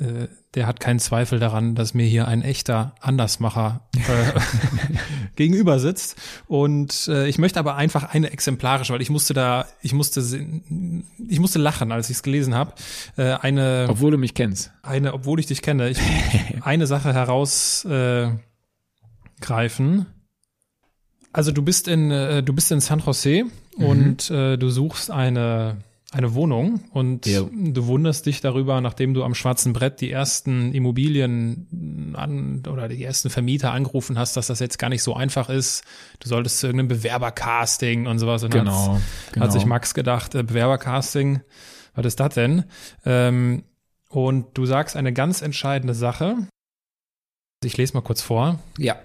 äh, 0.00 0.28
der 0.54 0.66
hat 0.66 0.80
keinen 0.80 0.98
Zweifel 0.98 1.38
daran, 1.38 1.74
dass 1.74 1.92
mir 1.92 2.06
hier 2.06 2.28
ein 2.28 2.42
echter 2.42 2.94
Andersmacher 3.00 3.82
äh, 3.94 4.40
gegenüber 5.36 5.78
sitzt. 5.78 6.16
Und 6.46 7.08
äh, 7.08 7.28
ich 7.28 7.38
möchte 7.38 7.58
aber 7.60 7.76
einfach 7.76 8.04
eine 8.14 8.30
exemplarische, 8.30 8.92
weil 8.92 9.02
ich 9.02 9.10
musste 9.10 9.34
da, 9.34 9.66
ich 9.82 9.92
musste, 9.92 10.20
ich 11.28 11.40
musste 11.40 11.58
lachen, 11.58 11.92
als 11.92 12.08
ich 12.10 12.16
es 12.16 12.22
gelesen 12.22 12.54
habe. 12.54 12.72
Äh, 13.16 13.32
eine, 13.34 13.86
obwohl 13.90 14.12
du 14.12 14.18
mich 14.18 14.34
kennst. 14.34 14.72
Eine, 14.82 15.12
obwohl 15.12 15.40
ich 15.40 15.46
dich 15.46 15.62
kenne. 15.62 15.90
Ich, 15.90 15.98
eine 16.62 16.86
Sache 16.86 17.12
herausgreifen. 17.12 18.40
Äh, 20.00 20.04
also 21.32 21.52
du 21.52 21.62
bist 21.62 21.86
in, 21.86 22.10
äh, 22.10 22.42
du 22.42 22.54
bist 22.54 22.72
in 22.72 22.80
San 22.80 23.00
Jose 23.00 23.44
mhm. 23.76 23.84
und 23.84 24.30
äh, 24.30 24.56
du 24.56 24.70
suchst 24.70 25.10
eine 25.10 25.76
eine 26.16 26.34
Wohnung 26.34 26.80
und 26.92 27.26
ja. 27.26 27.42
du 27.42 27.86
wunderst 27.86 28.26
dich 28.26 28.40
darüber, 28.40 28.80
nachdem 28.80 29.12
du 29.12 29.22
am 29.22 29.34
schwarzen 29.34 29.72
Brett 29.72 30.00
die 30.00 30.10
ersten 30.10 30.72
Immobilien 30.72 32.14
an 32.16 32.62
oder 32.66 32.88
die 32.88 33.04
ersten 33.04 33.28
Vermieter 33.28 33.72
angerufen 33.72 34.18
hast, 34.18 34.36
dass 34.36 34.46
das 34.46 34.60
jetzt 34.60 34.78
gar 34.78 34.88
nicht 34.88 35.02
so 35.02 35.14
einfach 35.14 35.50
ist. 35.50 35.84
Du 36.20 36.28
solltest 36.28 36.58
zu 36.58 36.68
irgendeinem 36.68 36.88
Bewerbercasting 36.88 38.06
und 38.06 38.18
sowas. 38.18 38.42
Und 38.42 38.50
genau, 38.50 38.98
genau. 39.32 39.44
Hat 39.44 39.52
sich 39.52 39.66
Max 39.66 39.92
gedacht, 39.92 40.34
äh, 40.34 40.42
Bewerbercasting, 40.42 41.40
was 41.94 42.06
ist 42.06 42.20
das 42.20 42.34
denn? 42.34 42.64
Ähm, 43.04 43.64
und 44.08 44.56
du 44.56 44.64
sagst 44.64 44.96
eine 44.96 45.12
ganz 45.12 45.42
entscheidende 45.42 45.94
Sache. 45.94 46.36
Ich 47.62 47.76
lese 47.76 47.94
mal 47.94 48.02
kurz 48.02 48.22
vor. 48.22 48.58
Ja. 48.78 48.96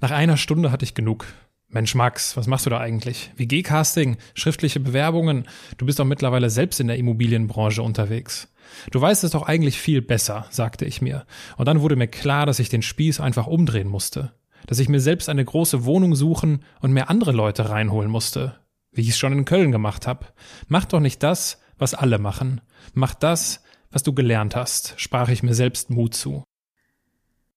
Nach 0.00 0.10
einer 0.10 0.36
Stunde 0.36 0.72
hatte 0.72 0.84
ich 0.84 0.94
genug. 0.94 1.26
Mensch, 1.74 1.96
Max, 1.96 2.36
was 2.36 2.46
machst 2.46 2.66
du 2.66 2.70
da 2.70 2.78
eigentlich? 2.78 3.32
WG-Casting, 3.36 4.16
schriftliche 4.34 4.78
Bewerbungen. 4.78 5.48
Du 5.76 5.86
bist 5.86 5.98
doch 5.98 6.04
mittlerweile 6.04 6.48
selbst 6.48 6.78
in 6.78 6.86
der 6.86 6.98
Immobilienbranche 6.98 7.82
unterwegs. 7.82 8.48
Du 8.92 9.00
weißt 9.00 9.24
es 9.24 9.32
doch 9.32 9.42
eigentlich 9.42 9.80
viel 9.80 10.00
besser, 10.00 10.46
sagte 10.50 10.84
ich 10.84 11.02
mir. 11.02 11.26
Und 11.56 11.66
dann 11.66 11.80
wurde 11.80 11.96
mir 11.96 12.06
klar, 12.06 12.46
dass 12.46 12.60
ich 12.60 12.68
den 12.68 12.82
Spieß 12.82 13.18
einfach 13.18 13.48
umdrehen 13.48 13.88
musste. 13.88 14.32
Dass 14.68 14.78
ich 14.78 14.88
mir 14.88 15.00
selbst 15.00 15.28
eine 15.28 15.44
große 15.44 15.84
Wohnung 15.84 16.14
suchen 16.14 16.64
und 16.78 16.92
mehr 16.92 17.10
andere 17.10 17.32
Leute 17.32 17.68
reinholen 17.68 18.08
musste. 18.08 18.54
Wie 18.92 19.00
ich 19.00 19.08
es 19.08 19.18
schon 19.18 19.32
in 19.32 19.44
Köln 19.44 19.72
gemacht 19.72 20.06
habe. 20.06 20.26
Mach 20.68 20.84
doch 20.84 21.00
nicht 21.00 21.24
das, 21.24 21.60
was 21.76 21.92
alle 21.92 22.20
machen. 22.20 22.60
Mach 22.92 23.14
das, 23.14 23.64
was 23.90 24.04
du 24.04 24.12
gelernt 24.12 24.54
hast, 24.54 24.94
sprach 24.96 25.28
ich 25.28 25.42
mir 25.42 25.54
selbst 25.54 25.90
Mut 25.90 26.14
zu. 26.14 26.44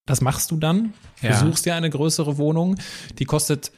Was 0.07 0.21
machst 0.21 0.49
du 0.49 0.57
dann? 0.57 0.95
Ja. 1.21 1.33
Du 1.33 1.45
suchst 1.45 1.67
dir 1.67 1.75
eine 1.75 1.91
größere 1.91 2.39
Wohnung, 2.39 2.77
die 3.19 3.25
kostet 3.25 3.71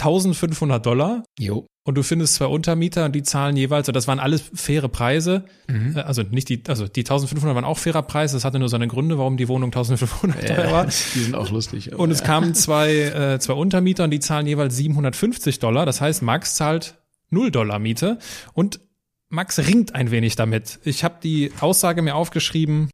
1500 0.00 0.84
Dollar. 0.84 1.24
Jo. 1.38 1.66
Und 1.82 1.94
du 1.96 2.02
findest 2.02 2.34
zwei 2.34 2.46
Untermieter 2.46 3.06
und 3.06 3.12
die 3.12 3.22
zahlen 3.22 3.56
jeweils, 3.56 3.88
und 3.88 3.94
das 3.94 4.06
waren 4.06 4.20
alles 4.20 4.42
faire 4.54 4.88
Preise. 4.88 5.44
Mhm. 5.68 5.96
Äh, 5.96 6.00
Also 6.00 6.22
nicht 6.22 6.48
die, 6.48 6.62
also 6.68 6.86
die 6.86 7.00
1500 7.00 7.54
waren 7.54 7.64
auch 7.64 7.78
fairer 7.78 8.02
Preis. 8.02 8.32
Das 8.32 8.44
hatte 8.44 8.58
nur 8.58 8.68
seine 8.68 8.86
Gründe, 8.86 9.18
warum 9.18 9.36
die 9.36 9.48
Wohnung 9.48 9.68
1500 9.68 10.46
teuer 10.46 10.72
war. 10.72 10.86
Die 11.14 11.20
sind 11.20 11.34
auch 11.34 11.50
lustig. 11.50 11.94
Und 11.94 12.10
es 12.10 12.20
ja. 12.20 12.26
kamen 12.26 12.54
zwei, 12.54 12.94
äh, 12.94 13.38
zwei 13.40 13.54
Untermieter 13.54 14.04
und 14.04 14.10
die 14.10 14.20
zahlen 14.20 14.46
jeweils 14.46 14.76
750 14.76 15.58
Dollar. 15.58 15.86
Das 15.86 16.00
heißt, 16.00 16.22
Max 16.22 16.54
zahlt 16.54 16.98
0 17.30 17.50
Dollar 17.50 17.78
Miete 17.78 18.18
und 18.52 18.80
Max 19.28 19.58
ringt 19.58 19.94
ein 19.94 20.10
wenig 20.10 20.36
damit. 20.36 20.80
Ich 20.84 21.04
habe 21.04 21.16
die 21.22 21.52
Aussage 21.60 22.02
mir 22.02 22.14
aufgeschrieben. 22.16 22.90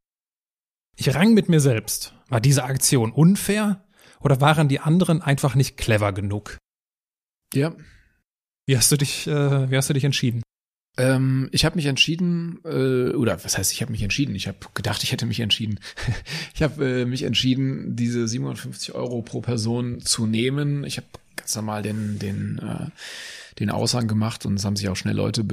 Ich 0.97 1.15
rang 1.15 1.35
mit 1.35 1.49
mir 1.49 1.61
selbst. 1.61 2.15
War 2.29 2.41
diese 2.41 2.65
Aktion 2.65 3.11
unfair 3.13 3.85
oder 4.21 4.41
waren 4.41 4.69
die 4.69 4.81
anderen 4.81 5.23
einfach 5.23 5.55
nicht 5.55 5.77
clever 5.77 6.13
genug? 6.13 6.59
Ja. 7.55 7.75
Wie 8.67 8.77
hast 8.77 8.91
du 8.91 8.97
dich, 8.97 9.27
äh, 9.27 9.71
wie 9.71 9.77
hast 9.77 9.89
du 9.89 9.95
dich 9.95 10.05
entschieden? 10.05 10.43
Ähm, 10.99 11.49
ich 11.53 11.65
habe 11.65 11.77
mich 11.77 11.87
entschieden, 11.87 12.59
äh, 12.65 13.11
oder 13.15 13.43
was 13.45 13.59
heißt, 13.59 13.73
ich 13.73 13.83
habe 13.83 13.93
mich 13.93 14.03
entschieden? 14.03 14.35
Ich 14.35 14.49
habe 14.49 14.59
gedacht, 14.75 15.03
ich 15.03 15.13
hätte 15.13 15.27
mich 15.27 15.41
entschieden. 15.41 15.79
ich 16.55 16.63
habe 16.63 17.03
äh, 17.03 17.05
mich 17.05 17.23
entschieden, 17.23 17.97
diese 17.97 18.27
750 18.27 18.95
Euro 18.95 19.23
pro 19.23 19.41
Person 19.41 20.01
zu 20.01 20.27
nehmen. 20.27 20.85
Ich 20.85 20.97
habe 20.97 21.07
ganz 21.37 21.55
normal 21.55 21.83
den 21.83 22.19
den 22.19 22.59
äh, 22.59 22.87
den 23.59 23.71
Aushang 23.71 24.09
gemacht 24.09 24.47
und 24.47 24.55
es 24.55 24.65
haben 24.65 24.77
sich 24.77 24.89
auch 24.89 24.97
schnell 24.97 25.17
Leute 25.17 25.45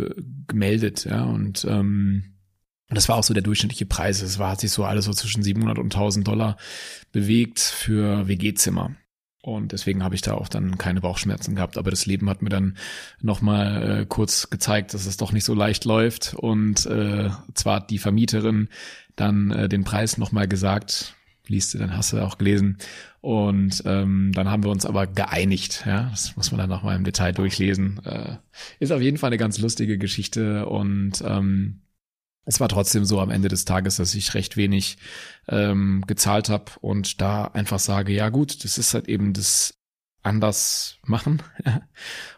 gemeldet, 0.48 1.06
ja 1.06 1.24
und 1.24 1.66
ähm, 1.70 2.34
und 2.89 2.96
das 2.96 3.10
war 3.10 3.16
auch 3.18 3.24
so 3.24 3.34
der 3.34 3.44
durchschnittliche 3.44 3.86
Preis. 3.86 4.22
Es 4.22 4.39
war 4.39 4.52
hat 4.52 4.62
sich 4.62 4.72
so 4.72 4.84
alles 4.86 5.06
so 5.06 5.14
zwischen 5.14 5.44
700 5.44 5.80
und 5.80 5.94
1000 5.94 6.28
Dollar 6.28 6.58
bewegt 7.12 7.60
für 7.60 8.28
WG-Zimmer. 8.28 8.96
Und 9.46 9.74
deswegen 9.74 10.06
habe 10.06 10.16
ich 10.16 10.22
da 10.22 10.36
auch 10.36 10.48
dann 10.48 10.78
keine 10.78 11.02
Bauchschmerzen 11.02 11.56
gehabt. 11.56 11.78
Aber 11.78 11.91
das 11.91 12.06
Leben 12.06 12.30
hat 12.30 12.41
mir 12.41 12.50
dann 12.50 12.78
nochmal 13.22 14.02
äh, 14.02 14.06
kurz 14.06 14.50
gezeigt, 14.50 14.94
dass 14.94 15.06
es 15.06 15.18
doch 15.18 15.34
nicht 15.34 15.44
so 15.44 15.54
leicht 15.54 15.84
läuft. 15.84 16.34
Und 16.34 16.86
äh, 16.86 17.30
zwar 17.54 17.76
hat 17.76 17.89
die 17.89 17.98
Vermieterin 17.98 18.70
dann 19.18 19.52
äh, 19.52 19.68
den 19.68 19.84
Preis 19.84 20.18
nochmal 20.18 20.48
gesagt, 20.48 21.16
liest 21.46 21.74
du, 21.74 21.78
dann 21.78 21.98
hast 21.98 22.14
du 22.14 22.20
auch 22.24 22.38
gelesen. 22.38 22.78
Und 23.20 23.84
ähm, 23.86 24.32
dann 24.34 24.50
haben 24.50 24.64
wir 24.64 24.72
uns 24.72 24.86
aber 24.86 25.08
geeinigt. 25.08 25.84
Ja, 25.86 26.08
das 26.10 26.38
muss 26.38 26.52
man 26.52 26.60
dann 26.60 26.70
nochmal 26.70 26.96
im 26.96 27.04
Detail 27.04 27.34
durchlesen. 27.34 28.00
Äh, 28.06 28.38
ist 28.80 28.94
auf 28.94 29.02
jeden 29.02 29.18
Fall 29.18 29.28
eine 29.28 29.38
ganz 29.38 29.60
lustige 29.60 29.98
Geschichte 29.98 30.68
und 30.68 31.22
ähm, 31.28 31.82
es 32.46 32.60
war 32.60 32.70
trotzdem 32.70 33.06
so 33.06 33.20
am 33.20 33.30
Ende 33.30 33.48
des 33.48 33.66
Tages, 33.66 33.98
dass 33.98 34.16
ich 34.16 34.34
recht 34.34 34.58
wenig 34.58 34.98
ähm, 35.48 36.04
gezahlt 36.08 36.50
habe 36.50 36.72
und 36.82 37.22
da 37.22 37.46
einfach 37.46 37.80
sage, 37.80 38.14
ja 38.14 38.30
gut, 38.30 38.64
das 38.64 38.78
ist 38.78 38.94
halt 38.94 39.08
eben 39.08 39.34
das 39.34 39.76
anders 40.22 40.98
machen 41.06 41.41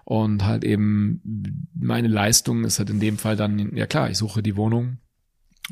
und 0.04 0.44
halt 0.44 0.64
eben 0.64 1.68
meine 1.74 2.08
Leistung 2.08 2.64
ist 2.64 2.80
halt 2.80 2.90
in 2.90 3.00
dem 3.00 3.18
Fall 3.18 3.36
dann, 3.36 3.76
ja 3.76 3.86
klar, 3.86 4.10
ich 4.10 4.18
suche 4.18 4.42
die 4.42 4.56
Wohnung 4.56 4.98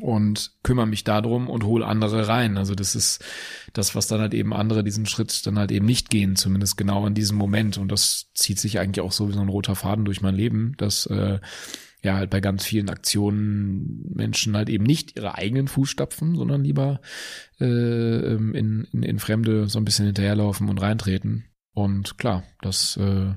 und 0.00 0.52
kümmere 0.62 0.86
mich 0.86 1.04
darum 1.04 1.48
und 1.48 1.64
hole 1.64 1.86
andere 1.86 2.26
rein. 2.26 2.56
Also 2.58 2.74
das 2.74 2.96
ist 2.96 3.24
das, 3.72 3.94
was 3.94 4.08
dann 4.08 4.20
halt 4.20 4.34
eben 4.34 4.52
andere 4.52 4.82
diesen 4.82 5.06
Schritt 5.06 5.46
dann 5.46 5.58
halt 5.58 5.70
eben 5.70 5.86
nicht 5.86 6.10
gehen, 6.10 6.34
zumindest 6.36 6.76
genau 6.76 7.06
in 7.06 7.14
diesem 7.14 7.36
Moment. 7.36 7.78
Und 7.78 7.92
das 7.92 8.30
zieht 8.34 8.58
sich 8.58 8.78
eigentlich 8.78 9.04
auch 9.04 9.12
so 9.12 9.28
wie 9.28 9.34
so 9.34 9.40
ein 9.40 9.48
roter 9.48 9.76
Faden 9.76 10.04
durch 10.04 10.20
mein 10.20 10.34
Leben, 10.34 10.74
dass 10.78 11.06
äh, 11.06 11.38
ja 12.04 12.16
halt 12.16 12.30
bei 12.30 12.40
ganz 12.40 12.64
vielen 12.64 12.88
Aktionen 12.88 14.12
Menschen 14.14 14.56
halt 14.56 14.68
eben 14.68 14.84
nicht 14.84 15.16
ihre 15.16 15.34
eigenen 15.34 15.68
Fußstapfen, 15.68 16.36
sondern 16.36 16.62
lieber 16.62 17.00
äh, 17.60 17.64
ähm, 17.64 18.54
in, 18.54 18.86
in, 18.92 19.02
in 19.02 19.18
Fremde 19.18 19.68
so 19.68 19.78
ein 19.78 19.84
bisschen 19.84 20.06
hinterherlaufen 20.06 20.68
und 20.68 20.80
reintreten. 20.80 21.44
Und 21.74 22.18
klar, 22.18 22.44
das 22.60 22.96
äh, 22.96 23.34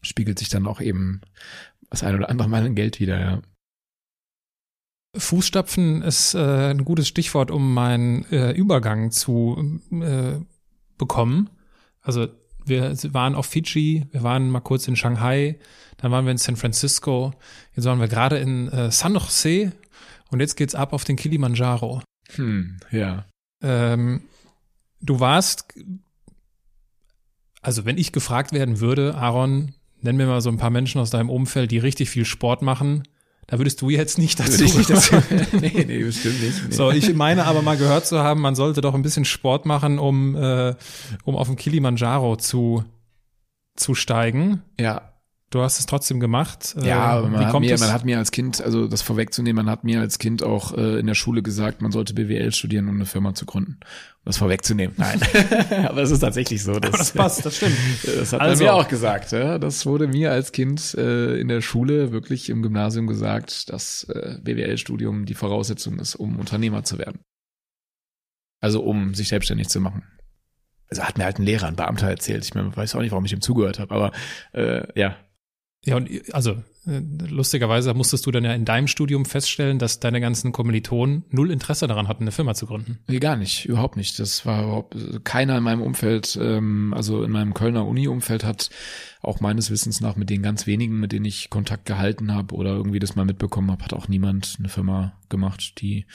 spiegelt 0.00 0.38
sich 0.38 0.48
dann 0.48 0.66
auch 0.66 0.80
eben 0.80 1.20
das 1.90 2.02
ein 2.02 2.14
oder 2.14 2.30
andere 2.30 2.48
Mal 2.48 2.66
in 2.66 2.74
Geld 2.74 3.00
wieder, 3.00 3.20
ja. 3.20 3.42
Fußstapfen 5.16 6.02
ist 6.02 6.34
äh, 6.34 6.70
ein 6.70 6.84
gutes 6.84 7.06
Stichwort, 7.06 7.52
um 7.52 7.72
meinen 7.72 8.24
äh, 8.32 8.50
Übergang 8.50 9.12
zu 9.12 9.80
äh, 9.92 10.40
bekommen. 10.98 11.50
Also 12.00 12.28
wir 12.64 12.96
waren 13.12 13.34
auf 13.34 13.46
Fiji, 13.46 14.06
wir 14.10 14.22
waren 14.22 14.50
mal 14.50 14.60
kurz 14.60 14.88
in 14.88 14.96
Shanghai, 14.96 15.58
dann 15.98 16.10
waren 16.10 16.24
wir 16.24 16.32
in 16.32 16.38
San 16.38 16.56
Francisco, 16.56 17.32
jetzt 17.74 17.84
waren 17.84 18.00
wir 18.00 18.08
gerade 18.08 18.38
in 18.38 18.68
äh, 18.68 18.90
San 18.90 19.14
Jose 19.14 19.72
und 20.30 20.40
jetzt 20.40 20.56
geht's 20.56 20.74
ab 20.74 20.92
auf 20.92 21.04
den 21.04 21.16
Kilimanjaro. 21.16 22.02
Hm, 22.34 22.78
ja. 22.90 23.26
Ähm, 23.62 24.22
du 25.00 25.20
warst, 25.20 25.74
also 27.62 27.84
wenn 27.84 27.98
ich 27.98 28.12
gefragt 28.12 28.52
werden 28.52 28.80
würde, 28.80 29.14
Aaron, 29.14 29.74
nenn 30.00 30.16
mir 30.16 30.26
mal 30.26 30.40
so 30.40 30.50
ein 30.50 30.58
paar 30.58 30.70
Menschen 30.70 31.00
aus 31.00 31.10
deinem 31.10 31.30
Umfeld, 31.30 31.70
die 31.70 31.78
richtig 31.78 32.10
viel 32.10 32.24
Sport 32.24 32.62
machen, 32.62 33.04
da 33.46 33.58
würdest 33.58 33.80
du 33.82 33.90
jetzt 33.90 34.18
nicht 34.18 34.40
dazu. 34.40 34.52
Würde 34.52 34.64
ich 34.64 34.76
nicht 34.76 34.90
dazu. 34.90 35.16
nee, 35.52 35.84
nee, 35.86 36.04
bestimmt 36.04 36.42
nicht. 36.42 36.68
Nee. 36.68 36.74
So, 36.74 36.90
ich 36.90 37.14
meine 37.14 37.44
aber 37.44 37.62
mal 37.62 37.76
gehört 37.76 38.06
zu 38.06 38.22
haben, 38.22 38.40
man 38.40 38.54
sollte 38.54 38.80
doch 38.80 38.94
ein 38.94 39.02
bisschen 39.02 39.24
Sport 39.24 39.66
machen, 39.66 39.98
um, 39.98 40.36
äh, 40.36 40.74
um 41.24 41.36
auf 41.36 41.46
dem 41.46 41.56
Kilimanjaro 41.56 42.36
zu, 42.36 42.84
zu 43.76 43.94
steigen. 43.94 44.62
Ja, 44.78 45.13
Du 45.54 45.62
hast 45.62 45.78
es 45.78 45.86
trotzdem 45.86 46.18
gemacht. 46.18 46.74
Äh, 46.82 46.88
Ja, 46.88 46.98
aber 47.04 47.28
man 47.28 47.40
wie 47.40 47.44
hat, 47.44 47.52
kommt 47.52 47.64
mir, 47.66 47.78
man 47.78 47.92
hat 47.92 48.04
mir 48.04 48.18
als 48.18 48.32
Kind, 48.32 48.60
also 48.60 48.88
das 48.88 49.02
vorwegzunehmen, 49.02 49.64
man 49.64 49.70
hat 49.70 49.84
mir 49.84 50.00
als 50.00 50.18
Kind 50.18 50.42
auch 50.42 50.76
äh, 50.76 50.98
in 50.98 51.06
der 51.06 51.14
Schule 51.14 51.42
gesagt, 51.42 51.80
man 51.80 51.92
sollte 51.92 52.12
BWL 52.12 52.50
studieren, 52.52 52.88
um 52.88 52.96
eine 52.96 53.06
Firma 53.06 53.34
zu 53.34 53.46
gründen. 53.46 53.74
Um 53.80 54.24
das 54.24 54.36
vorwegzunehmen. 54.38 54.96
Nein. 54.98 55.20
aber 55.86 56.02
es 56.02 56.10
ist 56.10 56.18
tatsächlich 56.18 56.64
so. 56.64 56.72
Dass, 56.80 56.88
aber 56.88 56.98
das 56.98 57.12
passt, 57.12 57.46
das 57.46 57.56
stimmt. 57.56 57.76
Das 58.04 58.32
hat 58.32 58.40
Also- 58.40 58.64
man 58.64 58.72
mir 58.74 58.74
auch 58.80 58.88
gesagt. 58.88 59.30
Ja? 59.30 59.60
Das 59.60 59.86
wurde 59.86 60.08
mir 60.08 60.32
als 60.32 60.50
Kind 60.50 60.94
äh, 60.94 61.36
in 61.36 61.46
der 61.46 61.60
Schule, 61.60 62.10
wirklich 62.10 62.50
im 62.50 62.60
Gymnasium 62.62 63.06
gesagt, 63.06 63.72
dass 63.72 64.02
äh, 64.12 64.38
BWL-Studium 64.42 65.24
die 65.24 65.34
Voraussetzung 65.34 66.00
ist, 66.00 66.16
um 66.16 66.36
Unternehmer 66.40 66.82
zu 66.82 66.98
werden. 66.98 67.20
Also 68.60 68.82
um 68.82 69.14
sich 69.14 69.28
selbstständig 69.28 69.68
zu 69.68 69.80
machen. 69.80 70.02
Also 70.90 71.04
hat 71.04 71.16
mir 71.16 71.24
halt 71.26 71.38
ein 71.38 71.44
Lehrer, 71.44 71.68
ein 71.68 71.76
Beamter 71.76 72.08
erzählt. 72.08 72.44
Ich 72.44 72.54
meine, 72.54 72.76
weiß 72.76 72.96
auch 72.96 73.00
nicht, 73.02 73.12
warum 73.12 73.24
ich 73.24 73.32
ihm 73.32 73.40
zugehört 73.40 73.78
habe, 73.78 73.94
aber 73.94 74.12
äh, 74.52 74.82
ja, 74.98 75.16
Ja, 75.84 75.96
und 75.96 76.08
also 76.32 76.52
äh, 76.86 77.00
lustigerweise 77.28 77.94
musstest 77.94 78.26
du 78.26 78.30
dann 78.30 78.44
ja 78.44 78.52
in 78.52 78.64
deinem 78.64 78.88
Studium 78.88 79.24
feststellen, 79.24 79.78
dass 79.78 80.00
deine 80.00 80.20
ganzen 80.20 80.52
Kommilitonen 80.52 81.24
null 81.30 81.50
Interesse 81.50 81.86
daran 81.86 82.08
hatten, 82.08 82.24
eine 82.24 82.32
Firma 82.32 82.54
zu 82.54 82.66
gründen. 82.66 82.98
Nee, 83.06 83.18
gar 83.18 83.36
nicht, 83.36 83.66
überhaupt 83.66 83.96
nicht. 83.96 84.18
Das 84.18 84.46
war 84.46 84.64
überhaupt 84.64 84.96
keiner 85.24 85.58
in 85.58 85.64
meinem 85.64 85.82
Umfeld, 85.82 86.38
ähm, 86.40 86.92
also 86.94 87.22
in 87.22 87.30
meinem 87.30 87.54
Kölner 87.54 87.86
Uni-Umfeld 87.86 88.44
hat 88.44 88.70
auch 89.20 89.40
meines 89.40 89.70
Wissens 89.70 90.00
nach 90.00 90.16
mit 90.16 90.30
den 90.30 90.42
ganz 90.42 90.66
wenigen, 90.66 91.00
mit 91.00 91.12
denen 91.12 91.24
ich 91.24 91.48
Kontakt 91.48 91.86
gehalten 91.86 92.34
habe 92.34 92.54
oder 92.54 92.70
irgendwie 92.70 92.98
das 92.98 93.16
mal 93.16 93.24
mitbekommen 93.24 93.70
habe, 93.70 93.84
hat 93.84 93.94
auch 93.94 94.08
niemand 94.08 94.56
eine 94.58 94.68
Firma 94.68 95.14
gemacht. 95.28 95.80
Die 95.80 96.06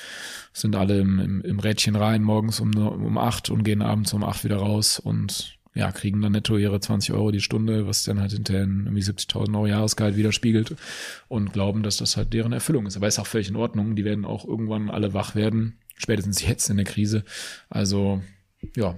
sind 0.54 0.76
alle 0.76 1.00
im, 1.00 1.20
im, 1.20 1.42
im 1.42 1.60
Rädchen 1.60 1.96
rein 1.96 2.22
morgens 2.22 2.60
um, 2.60 2.76
um 2.76 3.18
acht 3.18 3.50
und 3.50 3.64
gehen 3.64 3.82
abends 3.82 4.14
um 4.14 4.24
acht 4.24 4.44
wieder 4.44 4.58
raus 4.58 5.00
und 5.00 5.59
ja, 5.80 5.94
kriegen 5.94 6.22
dann 6.22 6.34
netto 6.34 6.58
ihre 6.58 6.80
20 6.80 7.14
Euro 7.14 7.32
die 7.32 7.40
Stunde, 7.40 7.88
was 7.88 8.04
dann 8.04 8.20
halt 8.20 8.34
hinterher 8.34 8.64
in 8.64 8.82
irgendwie 8.84 9.02
70.000 9.02 9.56
Euro 9.56 9.66
Jahresgehalt 9.66 10.18
widerspiegelt 10.18 10.76
und 11.30 11.54
glauben, 11.54 11.84
dass 11.84 11.98
das 11.98 12.18
halt 12.18 12.34
deren 12.34 12.52
Erfüllung 12.52 12.86
ist. 12.86 12.98
Aber 12.98 13.08
ist 13.08 13.18
auch 13.18 13.26
völlig 13.26 13.48
in 13.48 13.56
Ordnung. 13.56 13.96
Die 13.96 14.04
werden 14.04 14.26
auch 14.26 14.46
irgendwann 14.46 14.90
alle 14.90 15.14
wach 15.14 15.36
werden, 15.36 15.80
spätestens 15.96 16.46
jetzt 16.46 16.70
in 16.70 16.76
der 16.76 16.86
Krise. 16.86 17.24
Also, 17.70 18.22
ja. 18.76 18.98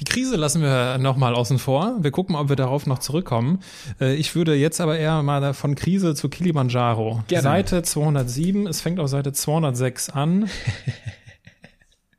Die 0.00 0.04
Krise 0.04 0.36
lassen 0.36 0.62
wir 0.62 0.96
nochmal 0.96 1.34
außen 1.34 1.58
vor. 1.58 1.98
Wir 2.00 2.10
gucken, 2.10 2.34
ob 2.34 2.48
wir 2.48 2.56
darauf 2.56 2.86
noch 2.86 2.98
zurückkommen. 2.98 3.60
Äh, 4.00 4.14
Ich 4.14 4.34
würde 4.34 4.54
jetzt 4.54 4.80
aber 4.80 4.98
eher 4.98 5.22
mal 5.22 5.52
von 5.52 5.74
Krise 5.74 6.14
zu 6.14 6.30
Kilimanjaro. 6.30 7.22
Gerne. 7.28 7.42
Seite 7.42 7.82
207, 7.82 8.66
es 8.66 8.80
fängt 8.80 8.98
auf 9.00 9.08
Seite 9.08 9.34
206 9.34 10.08
an. 10.08 10.48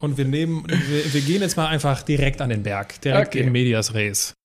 Und 0.06 0.20
wir 0.20 0.26
nehmen, 0.26 0.68
wir, 0.68 1.14
wir 1.14 1.22
gehen 1.22 1.42
jetzt 1.42 1.58
mal 1.58 1.66
einfach 1.66 2.04
direkt 2.04 2.40
an 2.40 2.52
den 2.52 2.62
Berg, 2.62 3.02
direkt 3.02 3.30
Okay. 3.30 3.40
in 3.42 3.52
Medias 3.52 3.96
Res. 3.96 4.36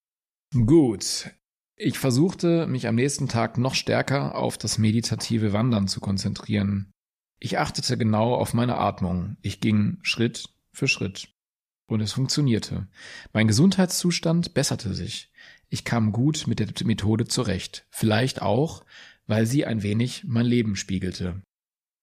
Gut. 0.55 1.31
Ich 1.77 1.99
versuchte, 1.99 2.67
mich 2.67 2.87
am 2.89 2.95
nächsten 2.95 3.29
Tag 3.29 3.59
noch 3.59 3.75
stärker 3.75 4.37
auf 4.37 4.57
das 4.57 4.79
meditative 4.79 5.53
Wandern 5.53 5.87
zu 5.87 6.01
konzentrieren. 6.01 6.91
Ich 7.41 7.59
achtete 7.59 7.99
genau 7.99 8.35
auf 8.35 8.55
meine 8.55 8.79
Atmung. 8.79 9.37
Ich 9.43 9.61
ging 9.61 9.99
Schritt 10.01 10.49
für 10.73 10.89
Schritt. 10.89 11.29
Und 11.89 12.01
es 12.01 12.13
funktionierte. 12.13 12.89
Mein 13.35 13.47
Gesundheitszustand 13.47 14.55
besserte 14.55 14.95
sich. 14.95 15.31
Ich 15.69 15.85
kam 15.85 16.11
gut 16.13 16.47
mit 16.47 16.59
der 16.59 16.69
Methode 16.87 17.27
zurecht. 17.27 17.85
Vielleicht 17.91 18.41
auch, 18.41 18.83
weil 19.27 19.45
sie 19.45 19.67
ein 19.67 19.83
wenig 19.83 20.25
mein 20.27 20.47
Leben 20.47 20.75
spiegelte. 20.75 21.43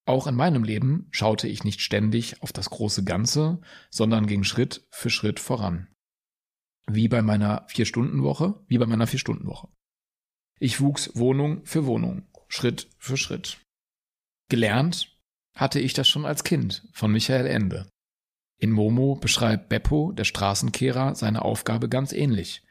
Auch 0.07 0.25
in 0.25 0.35
meinem 0.35 0.63
Leben 0.63 1.07
schaute 1.11 1.49
ich 1.49 1.65
nicht 1.65 1.81
ständig 1.81 2.41
auf 2.41 2.53
das 2.53 2.69
große 2.69 3.03
Ganze, 3.03 3.59
sondern 3.89 4.25
ging 4.25 4.45
Schritt 4.45 4.87
für 4.89 5.09
Schritt 5.09 5.37
voran. 5.41 5.89
Wie 6.89 7.09
bei 7.09 7.21
meiner 7.21 7.65
Vier-Stunden-Woche, 7.67 8.63
wie 8.67 8.77
bei 8.77 8.85
meiner 8.85 9.05
Vier-Stunden-Woche. 9.05 9.67
Ich 10.61 10.79
wuchs 10.79 11.11
Wohnung 11.15 11.65
für 11.65 11.85
Wohnung, 11.85 12.25
Schritt 12.47 12.87
für 12.97 13.17
Schritt. 13.17 13.59
Gelernt 14.49 15.13
hatte 15.53 15.81
ich 15.81 15.93
das 15.93 16.07
schon 16.07 16.25
als 16.25 16.45
Kind 16.45 16.87
von 16.93 17.11
Michael 17.11 17.45
Ende. 17.45 17.89
In 18.59 18.71
Momo 18.71 19.15
beschreibt 19.15 19.67
Beppo, 19.67 20.13
der 20.13 20.23
Straßenkehrer, 20.23 21.15
seine 21.15 21.41
Aufgabe 21.41 21.89
ganz 21.89 22.13
ähnlich. 22.13 22.63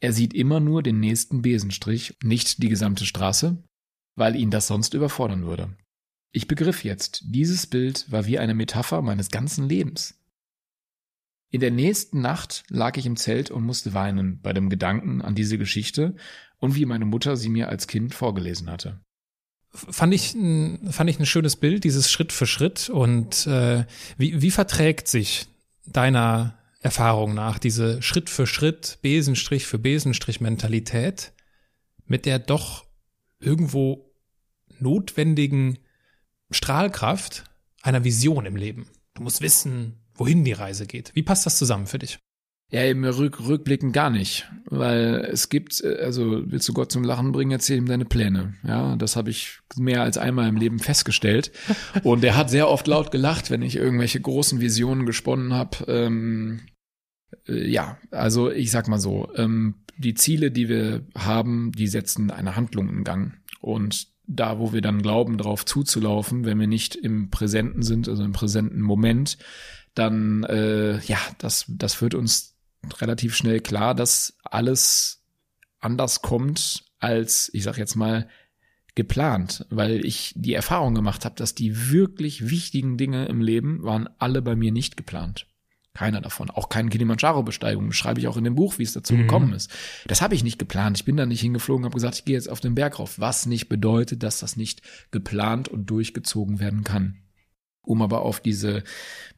Er 0.00 0.12
sieht 0.12 0.34
immer 0.34 0.58
nur 0.58 0.82
den 0.82 0.98
nächsten 0.98 1.42
Besenstrich, 1.42 2.16
nicht 2.24 2.60
die 2.60 2.68
gesamte 2.68 3.06
Straße, 3.06 3.62
weil 4.16 4.34
ihn 4.34 4.50
das 4.50 4.66
sonst 4.66 4.94
überfordern 4.94 5.46
würde. 5.46 5.76
Ich 6.32 6.48
begriff 6.48 6.82
jetzt, 6.82 7.22
dieses 7.26 7.66
Bild 7.66 8.10
war 8.10 8.26
wie 8.26 8.38
eine 8.38 8.54
Metapher 8.54 9.02
meines 9.02 9.30
ganzen 9.30 9.68
Lebens. 9.68 10.18
In 11.50 11.60
der 11.60 11.70
nächsten 11.70 12.22
Nacht 12.22 12.64
lag 12.68 12.96
ich 12.96 13.04
im 13.04 13.16
Zelt 13.16 13.50
und 13.50 13.64
musste 13.64 13.92
weinen 13.92 14.40
bei 14.40 14.54
dem 14.54 14.70
Gedanken 14.70 15.20
an 15.20 15.34
diese 15.34 15.58
Geschichte 15.58 16.16
und 16.58 16.74
wie 16.74 16.86
meine 16.86 17.04
Mutter 17.04 17.36
sie 17.36 17.50
mir 17.50 17.68
als 17.68 17.86
Kind 17.86 18.14
vorgelesen 18.14 18.70
hatte. 18.70 19.00
Fand 19.68 20.14
ich, 20.14 20.30
fand 20.90 21.10
ich 21.10 21.18
ein 21.18 21.26
schönes 21.26 21.56
Bild, 21.56 21.84
dieses 21.84 22.10
Schritt 22.10 22.32
für 22.32 22.46
Schritt. 22.46 22.88
Und 22.88 23.46
äh, 23.46 23.84
wie, 24.16 24.40
wie 24.40 24.50
verträgt 24.50 25.08
sich 25.08 25.46
deiner 25.86 26.58
Erfahrung 26.80 27.34
nach 27.34 27.58
diese 27.58 28.00
Schritt 28.00 28.30
für 28.30 28.46
Schritt, 28.46 28.98
Besenstrich 29.02 29.66
für 29.66 29.78
Besenstrich 29.78 30.40
Mentalität 30.40 31.32
mit 32.06 32.26
der 32.26 32.38
doch 32.38 32.84
irgendwo 33.40 34.10
notwendigen 34.78 35.78
Strahlkraft 36.52 37.44
einer 37.82 38.04
Vision 38.04 38.46
im 38.46 38.56
Leben? 38.56 38.86
Du 39.14 39.22
musst 39.22 39.40
wissen, 39.40 39.98
wohin 40.14 40.44
die 40.44 40.52
Reise 40.52 40.86
geht. 40.86 41.10
Wie 41.14 41.22
passt 41.22 41.46
das 41.46 41.58
zusammen 41.58 41.86
für 41.86 41.98
dich? 41.98 42.18
Ja, 42.72 42.84
im 42.84 43.04
Rück 43.04 43.46
Rückblicken 43.46 43.92
gar 43.92 44.08
nicht, 44.08 44.50
weil 44.64 45.28
es 45.30 45.50
gibt, 45.50 45.84
äh, 45.84 45.98
also 46.02 46.42
willst 46.50 46.66
du 46.66 46.72
Gott 46.72 46.90
zum 46.90 47.04
Lachen 47.04 47.30
bringen, 47.30 47.50
erzähl 47.50 47.76
ihm 47.76 47.86
deine 47.86 48.06
Pläne. 48.06 48.54
Ja, 48.66 48.96
das 48.96 49.14
habe 49.14 49.28
ich 49.28 49.58
mehr 49.76 50.02
als 50.02 50.16
einmal 50.16 50.48
im 50.48 50.56
Leben 50.56 50.78
festgestellt. 50.78 51.52
Und 52.02 52.24
er 52.24 52.34
hat 52.34 52.48
sehr 52.48 52.68
oft 52.68 52.86
laut 52.86 53.10
gelacht, 53.10 53.50
wenn 53.50 53.60
ich 53.60 53.76
irgendwelche 53.76 54.22
großen 54.22 54.60
Visionen 54.60 55.04
gesponnen 55.04 55.52
habe. 55.52 55.84
Ähm, 55.86 56.60
äh, 57.46 57.68
ja, 57.68 57.98
also 58.10 58.50
ich 58.50 58.70
sag 58.70 58.88
mal 58.88 59.00
so, 59.00 59.28
ähm, 59.36 59.74
die 59.98 60.14
Ziele, 60.14 60.50
die 60.50 60.70
wir 60.70 61.06
haben, 61.14 61.72
die 61.72 61.88
setzen 61.88 62.30
eine 62.30 62.56
Handlung 62.56 62.88
in 62.88 63.04
Gang. 63.04 63.34
Und 63.60 64.08
da, 64.26 64.58
wo 64.58 64.72
wir 64.72 64.80
dann 64.80 65.02
glauben, 65.02 65.38
darauf 65.38 65.64
zuzulaufen, 65.64 66.44
wenn 66.44 66.58
wir 66.60 66.66
nicht 66.66 66.94
im 66.94 67.30
Präsenten 67.30 67.82
sind, 67.82 68.08
also 68.08 68.22
im 68.22 68.32
präsenten 68.32 68.80
Moment, 68.80 69.38
dann 69.94 70.44
äh, 70.44 70.98
ja, 71.00 71.18
das, 71.38 71.66
das 71.68 71.94
führt 71.94 72.14
uns 72.14 72.56
relativ 73.00 73.36
schnell 73.36 73.60
klar, 73.60 73.94
dass 73.94 74.36
alles 74.44 75.22
anders 75.80 76.22
kommt 76.22 76.84
als, 76.98 77.50
ich 77.52 77.64
sag 77.64 77.78
jetzt 77.78 77.96
mal, 77.96 78.28
geplant, 78.94 79.66
weil 79.70 80.04
ich 80.04 80.32
die 80.36 80.54
Erfahrung 80.54 80.94
gemacht 80.94 81.24
habe, 81.24 81.34
dass 81.34 81.54
die 81.54 81.90
wirklich 81.90 82.50
wichtigen 82.50 82.98
Dinge 82.98 83.26
im 83.26 83.40
Leben 83.40 83.82
waren 83.82 84.08
alle 84.18 84.42
bei 84.42 84.54
mir 84.54 84.70
nicht 84.70 84.96
geplant. 84.96 85.46
Keiner 85.94 86.22
davon. 86.22 86.50
Auch 86.50 86.70
keine 86.70 86.88
Kilimanjaro-Besteigung. 86.88 87.88
Beschreibe 87.88 88.18
ich 88.18 88.26
auch 88.26 88.38
in 88.38 88.44
dem 88.44 88.54
Buch, 88.54 88.78
wie 88.78 88.82
es 88.82 88.94
dazu 88.94 89.12
mhm. 89.14 89.18
gekommen 89.18 89.52
ist. 89.52 89.70
Das 90.06 90.22
habe 90.22 90.34
ich 90.34 90.42
nicht 90.42 90.58
geplant. 90.58 90.96
Ich 90.96 91.04
bin 91.04 91.16
da 91.16 91.26
nicht 91.26 91.42
hingeflogen, 91.42 91.84
habe 91.84 91.94
gesagt, 91.94 92.16
ich 92.16 92.24
gehe 92.24 92.34
jetzt 92.34 92.48
auf 92.48 92.60
den 92.60 92.74
Berg 92.74 92.98
rauf. 92.98 93.20
Was 93.20 93.44
nicht 93.44 93.68
bedeutet, 93.68 94.22
dass 94.22 94.40
das 94.40 94.56
nicht 94.56 94.80
geplant 95.10 95.68
und 95.68 95.90
durchgezogen 95.90 96.60
werden 96.60 96.82
kann. 96.82 97.18
Um 97.84 98.00
aber 98.00 98.22
auf 98.22 98.40
diese 98.40 98.84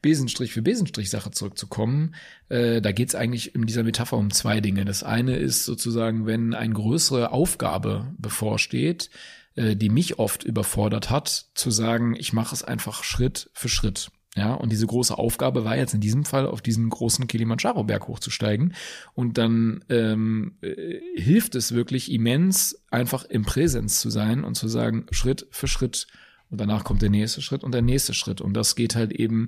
Besenstrich 0.01 0.53
für 0.53 0.61
Besenstrich 0.61 1.09
Sache 1.09 1.31
zurückzukommen, 1.31 2.15
äh, 2.47 2.79
da 2.79 2.91
geht 2.91 3.09
es 3.09 3.15
eigentlich 3.15 3.55
in 3.55 3.65
dieser 3.65 3.83
Metapher 3.83 4.17
um 4.17 4.31
zwei 4.31 4.61
Dinge. 4.61 4.85
Das 4.85 5.03
eine 5.03 5.35
ist 5.35 5.65
sozusagen, 5.65 6.25
wenn 6.25 6.53
eine 6.53 6.73
größere 6.73 7.31
Aufgabe 7.31 8.13
bevorsteht, 8.17 9.09
äh, 9.55 9.75
die 9.75 9.89
mich 9.89 10.19
oft 10.19 10.43
überfordert 10.43 11.09
hat, 11.09 11.47
zu 11.55 11.71
sagen, 11.71 12.15
ich 12.15 12.33
mache 12.33 12.53
es 12.53 12.63
einfach 12.63 13.03
Schritt 13.03 13.49
für 13.53 13.67
Schritt. 13.67 14.11
Ja, 14.37 14.53
und 14.53 14.71
diese 14.71 14.85
große 14.85 15.17
Aufgabe 15.17 15.63
war 15.63 15.77
jetzt 15.77 15.93
in 15.93 16.01
diesem 16.01 16.25
Fall 16.25 16.45
auf 16.45 16.61
diesen 16.61 16.89
großen 16.89 17.25
Kilimanjaro-Berg 17.25 18.07
hochzusteigen. 18.09 18.73
Und 19.13 19.37
dann 19.37 19.85
ähm, 19.87 20.57
äh, 20.61 20.99
hilft 21.15 21.55
es 21.55 21.73
wirklich 21.73 22.11
immens, 22.11 22.83
einfach 22.91 23.23
im 23.23 23.43
Präsens 23.43 24.01
zu 24.01 24.09
sein 24.09 24.43
und 24.43 24.55
zu 24.55 24.67
sagen, 24.67 25.05
Schritt 25.11 25.47
für 25.51 25.67
Schritt 25.67 26.07
und 26.51 26.61
danach 26.61 26.83
kommt 26.83 27.01
der 27.01 27.09
nächste 27.09 27.41
Schritt 27.41 27.63
und 27.63 27.73
der 27.73 27.81
nächste 27.81 28.13
Schritt. 28.13 28.39
Und 28.39 28.53
das 28.53 28.75
geht 28.75 28.95
halt 28.95 29.11
eben 29.11 29.47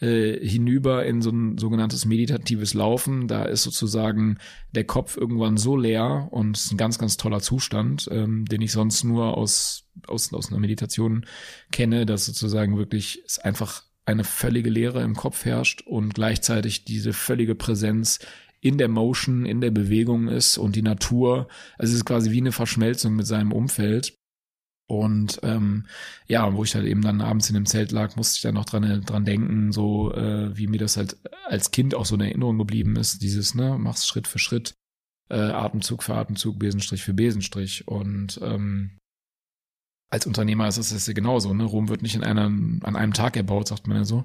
äh, 0.00 0.38
hinüber 0.44 1.04
in 1.04 1.20
so 1.20 1.30
ein 1.30 1.58
sogenanntes 1.58 2.04
meditatives 2.06 2.74
Laufen. 2.74 3.28
Da 3.28 3.44
ist 3.44 3.64
sozusagen 3.64 4.38
der 4.74 4.84
Kopf 4.84 5.16
irgendwann 5.16 5.56
so 5.56 5.76
leer 5.76 6.28
und 6.30 6.56
ist 6.56 6.72
ein 6.72 6.78
ganz, 6.78 6.98
ganz 6.98 7.16
toller 7.16 7.40
Zustand, 7.40 8.08
ähm, 8.10 8.46
den 8.46 8.62
ich 8.62 8.72
sonst 8.72 9.04
nur 9.04 9.36
aus, 9.36 9.84
aus, 10.06 10.32
aus 10.32 10.50
einer 10.50 10.60
Meditation 10.60 11.26
kenne, 11.70 12.06
dass 12.06 12.24
sozusagen 12.24 12.78
wirklich 12.78 13.22
es 13.26 13.38
einfach 13.38 13.82
eine 14.08 14.24
völlige 14.24 14.70
Leere 14.70 15.02
im 15.02 15.14
Kopf 15.14 15.44
herrscht 15.44 15.82
und 15.82 16.14
gleichzeitig 16.14 16.84
diese 16.84 17.12
völlige 17.12 17.54
Präsenz 17.54 18.20
in 18.60 18.78
der 18.78 18.88
Motion, 18.88 19.44
in 19.44 19.60
der 19.60 19.70
Bewegung 19.70 20.28
ist 20.28 20.56
und 20.56 20.74
die 20.76 20.82
Natur, 20.82 21.46
also 21.76 21.92
es 21.92 21.98
ist 21.98 22.04
quasi 22.06 22.30
wie 22.30 22.40
eine 22.40 22.52
Verschmelzung 22.52 23.14
mit 23.14 23.26
seinem 23.26 23.52
Umfeld. 23.52 24.14
Und 24.90 25.40
ähm, 25.42 25.86
ja, 26.26 26.54
wo 26.54 26.64
ich 26.64 26.74
halt 26.74 26.86
eben 26.86 27.02
dann 27.02 27.20
abends 27.20 27.50
in 27.50 27.54
dem 27.54 27.66
Zelt 27.66 27.92
lag, 27.92 28.16
musste 28.16 28.36
ich 28.36 28.40
dann 28.42 28.54
noch 28.54 28.64
dran, 28.64 29.02
dran 29.04 29.26
denken, 29.26 29.70
so 29.70 30.14
äh, 30.14 30.56
wie 30.56 30.66
mir 30.66 30.78
das 30.78 30.96
halt 30.96 31.18
als 31.44 31.70
Kind 31.70 31.94
auch 31.94 32.06
so 32.06 32.14
in 32.14 32.22
Erinnerung 32.22 32.56
geblieben 32.56 32.96
ist, 32.96 33.22
dieses, 33.22 33.54
ne, 33.54 33.76
mach's 33.78 34.06
Schritt 34.06 34.26
für 34.26 34.38
Schritt, 34.38 34.72
äh, 35.28 35.36
Atemzug 35.36 36.02
für 36.02 36.14
Atemzug, 36.14 36.58
Besenstrich 36.58 37.02
für 37.02 37.12
Besenstrich. 37.12 37.86
Und 37.86 38.40
ähm, 38.42 38.96
als 40.10 40.26
Unternehmer 40.26 40.68
ist 40.68 40.78
es 40.78 41.06
ja 41.06 41.12
genauso, 41.12 41.52
ne? 41.52 41.64
Rom 41.64 41.88
wird 41.88 42.02
nicht 42.02 42.14
in 42.14 42.24
einem, 42.24 42.80
an 42.82 42.96
einem 42.96 43.12
Tag 43.12 43.36
erbaut, 43.36 43.68
sagt 43.68 43.86
man 43.86 43.98
ja 43.98 44.04
so. 44.04 44.24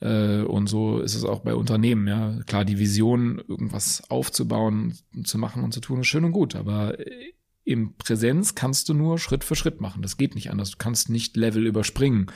Äh, 0.00 0.42
und 0.42 0.68
so 0.68 1.00
ist 1.00 1.14
es 1.14 1.24
auch 1.24 1.40
bei 1.40 1.54
Unternehmen, 1.54 2.08
ja. 2.08 2.38
Klar, 2.46 2.64
die 2.64 2.78
Vision, 2.78 3.42
irgendwas 3.46 4.02
aufzubauen, 4.08 4.96
zu 5.24 5.38
machen 5.38 5.62
und 5.62 5.74
zu 5.74 5.80
tun, 5.80 6.00
ist 6.00 6.06
schön 6.06 6.24
und 6.24 6.32
gut, 6.32 6.56
aber 6.56 6.98
äh, 6.98 7.32
im 7.64 7.94
Präsenz 7.96 8.54
kannst 8.54 8.88
du 8.88 8.94
nur 8.94 9.18
Schritt 9.18 9.44
für 9.44 9.54
Schritt 9.54 9.80
machen. 9.80 10.02
Das 10.02 10.16
geht 10.16 10.34
nicht 10.34 10.50
anders. 10.50 10.70
Du 10.70 10.78
kannst 10.78 11.10
nicht 11.10 11.36
Level 11.36 11.66
überspringen. 11.66 12.26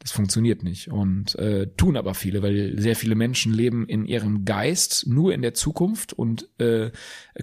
Das 0.00 0.12
funktioniert 0.12 0.62
nicht. 0.62 0.92
Und 0.92 1.34
äh, 1.36 1.66
tun 1.76 1.96
aber 1.96 2.14
viele, 2.14 2.40
weil 2.40 2.78
sehr 2.78 2.94
viele 2.94 3.16
Menschen 3.16 3.52
leben 3.52 3.88
in 3.88 4.04
ihrem 4.04 4.44
Geist 4.44 5.08
nur 5.08 5.34
in 5.34 5.42
der 5.42 5.54
Zukunft 5.54 6.12
und 6.12 6.48
äh, 6.60 6.92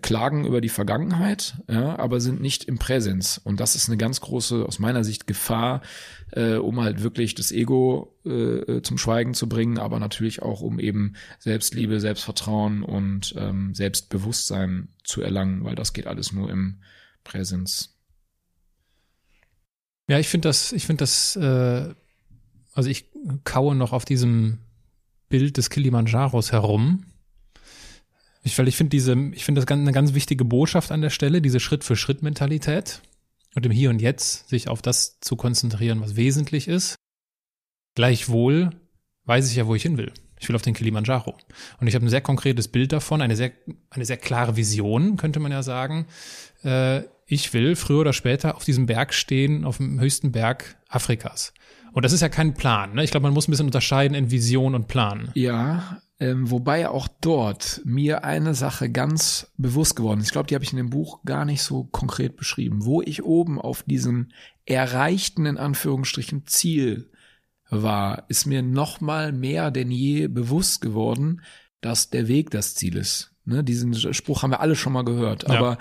klagen 0.02 0.46
über 0.46 0.62
die 0.62 0.70
Vergangenheit, 0.70 1.58
ja, 1.68 2.00
aber 2.00 2.22
sind 2.22 2.40
nicht 2.40 2.64
im 2.64 2.80
Präsenz. 2.80 3.42
Und 3.44 3.60
das 3.60 3.76
ist 3.76 3.90
eine 3.90 3.98
ganz 3.98 4.22
große, 4.22 4.66
aus 4.66 4.80
meiner 4.80 5.04
Sicht, 5.04 5.28
Gefahr, 5.28 5.82
äh, 6.32 6.56
um 6.56 6.80
halt 6.80 7.04
wirklich 7.04 7.36
das 7.36 7.52
Ego 7.52 8.16
äh, 8.26 8.82
zum 8.82 8.98
Schweigen 8.98 9.34
zu 9.34 9.50
bringen, 9.50 9.78
aber 9.78 10.00
natürlich 10.00 10.42
auch, 10.42 10.62
um 10.62 10.80
eben 10.80 11.16
Selbstliebe, 11.40 12.00
Selbstvertrauen 12.00 12.84
und 12.84 13.36
ähm, 13.38 13.76
Selbstbewusstsein 13.76 14.88
zu 15.04 15.22
erlangen, 15.22 15.66
weil 15.66 15.76
das 15.76 15.92
geht 15.92 16.08
alles 16.08 16.32
nur 16.32 16.50
im 16.50 16.78
Präsenz. 17.26 17.98
Ja, 20.08 20.20
ich 20.20 20.28
finde 20.30 20.48
das, 20.48 20.72
ich 20.72 20.86
finde 20.86 21.02
das, 21.02 21.36
äh, 21.36 21.94
also 22.76 22.90
ich 22.90 23.06
kaue 23.46 23.74
noch 23.74 23.94
auf 23.94 24.06
diesem 24.06 24.60
Bild 25.30 25.58
des 25.58 25.72
Kilimanjaros 25.72 26.52
herum. 26.52 27.06
Ich, 28.44 28.60
weil 28.60 28.68
ich 28.68 28.76
finde 28.76 28.92
diese, 28.92 29.16
ich 29.34 29.44
finde 29.44 29.62
das 29.62 29.72
eine 29.72 29.92
ganz 29.92 30.14
wichtige 30.14 30.46
Botschaft 30.46 30.92
an 30.92 31.02
der 31.02 31.10
Stelle, 31.10 31.42
diese 31.42 31.60
Schritt-für-Schritt-Mentalität 31.60 33.02
und 33.56 33.66
im 33.66 33.72
Hier 33.72 33.90
und 33.90 34.02
Jetzt 34.02 34.50
sich 34.50 34.68
auf 34.68 34.84
das 34.84 35.20
zu 35.22 35.36
konzentrieren, 35.36 36.02
was 36.02 36.16
wesentlich 36.16 36.68
ist. 36.68 36.96
Gleichwohl 37.96 38.70
weiß 39.24 39.50
ich 39.50 39.56
ja, 39.56 39.66
wo 39.66 39.74
ich 39.74 39.82
hin 39.82 39.98
will. 39.98 40.12
Ich 40.38 40.50
will 40.50 40.56
auf 40.56 40.62
den 40.62 40.74
Kilimanjaro. 40.74 41.36
Und 41.80 41.88
ich 41.88 41.96
habe 41.96 42.06
ein 42.06 42.10
sehr 42.10 42.22
konkretes 42.22 42.68
Bild 42.68 42.92
davon, 42.92 43.22
eine 43.22 43.38
sehr, 43.38 43.54
eine 43.90 44.06
sehr 44.06 44.18
klare 44.18 44.58
Vision, 44.58 45.16
könnte 45.16 45.40
man 45.40 45.52
ja 45.52 45.64
sagen. 45.64 46.08
Äh, 46.64 47.04
ich 47.26 47.54
will 47.54 47.76
früher 47.76 48.02
oder 48.02 48.14
später 48.14 48.56
auf 48.56 48.66
diesem 48.66 48.86
Berg 48.86 49.14
stehen, 49.14 49.66
auf 49.66 49.78
dem 49.78 50.00
höchsten 50.00 50.32
Berg 50.32 50.78
Afrikas. 50.88 51.54
Und 51.96 52.04
das 52.04 52.12
ist 52.12 52.20
ja 52.20 52.28
kein 52.28 52.54
Plan. 52.54 52.94
Ne? 52.94 53.06
Ich 53.06 53.12
glaube, 53.12 53.24
man 53.24 53.34
muss 53.34 53.48
ein 53.48 53.52
bisschen 53.52 53.68
unterscheiden 53.68 54.16
in 54.16 54.30
Vision 54.30 54.76
und 54.76 54.90
Plan. 54.90 55.32
Ja, 55.34 56.02
ähm, 56.20 56.52
wobei 56.52 56.90
auch 56.90 57.08
dort 57.22 57.80
mir 57.86 58.26
eine 58.26 58.54
Sache 58.54 58.90
ganz 58.90 59.54
bewusst 59.56 59.96
geworden 59.96 60.20
ist. 60.20 60.26
Ich 60.26 60.32
glaube, 60.34 60.48
die 60.48 60.56
habe 60.56 60.66
ich 60.66 60.74
in 60.74 60.78
dem 60.78 60.90
Buch 60.90 61.24
gar 61.24 61.46
nicht 61.46 61.62
so 61.62 61.86
konkret 61.86 62.36
beschrieben. 62.36 62.84
Wo 62.84 63.02
ich 63.02 63.24
oben 63.24 63.62
auf 63.62 63.84
diesem 63.84 64.28
erreichten, 64.66 65.46
in 65.46 65.58
Anführungsstrichen, 65.58 66.46
Ziel 66.48 67.10
war, 67.70 68.26
ist 68.28 68.46
mir 68.46 68.62
noch 68.62 69.00
mal 69.00 69.32
mehr 69.32 69.72
denn 69.72 69.90
je 69.90 70.28
bewusst 70.28 70.82
geworden, 70.82 71.44
dass 71.80 72.10
der 72.10 72.28
Weg 72.28 72.52
das 72.52 72.76
Ziel 72.76 72.98
ist. 72.98 73.32
Ne, 73.46 73.64
diesen 73.64 73.94
Spruch 74.14 74.44
haben 74.44 74.52
wir 74.52 74.60
alle 74.60 74.76
schon 74.76 74.92
mal 74.92 75.06
gehört, 75.06 75.48
ja. 75.48 75.58
aber 75.58 75.78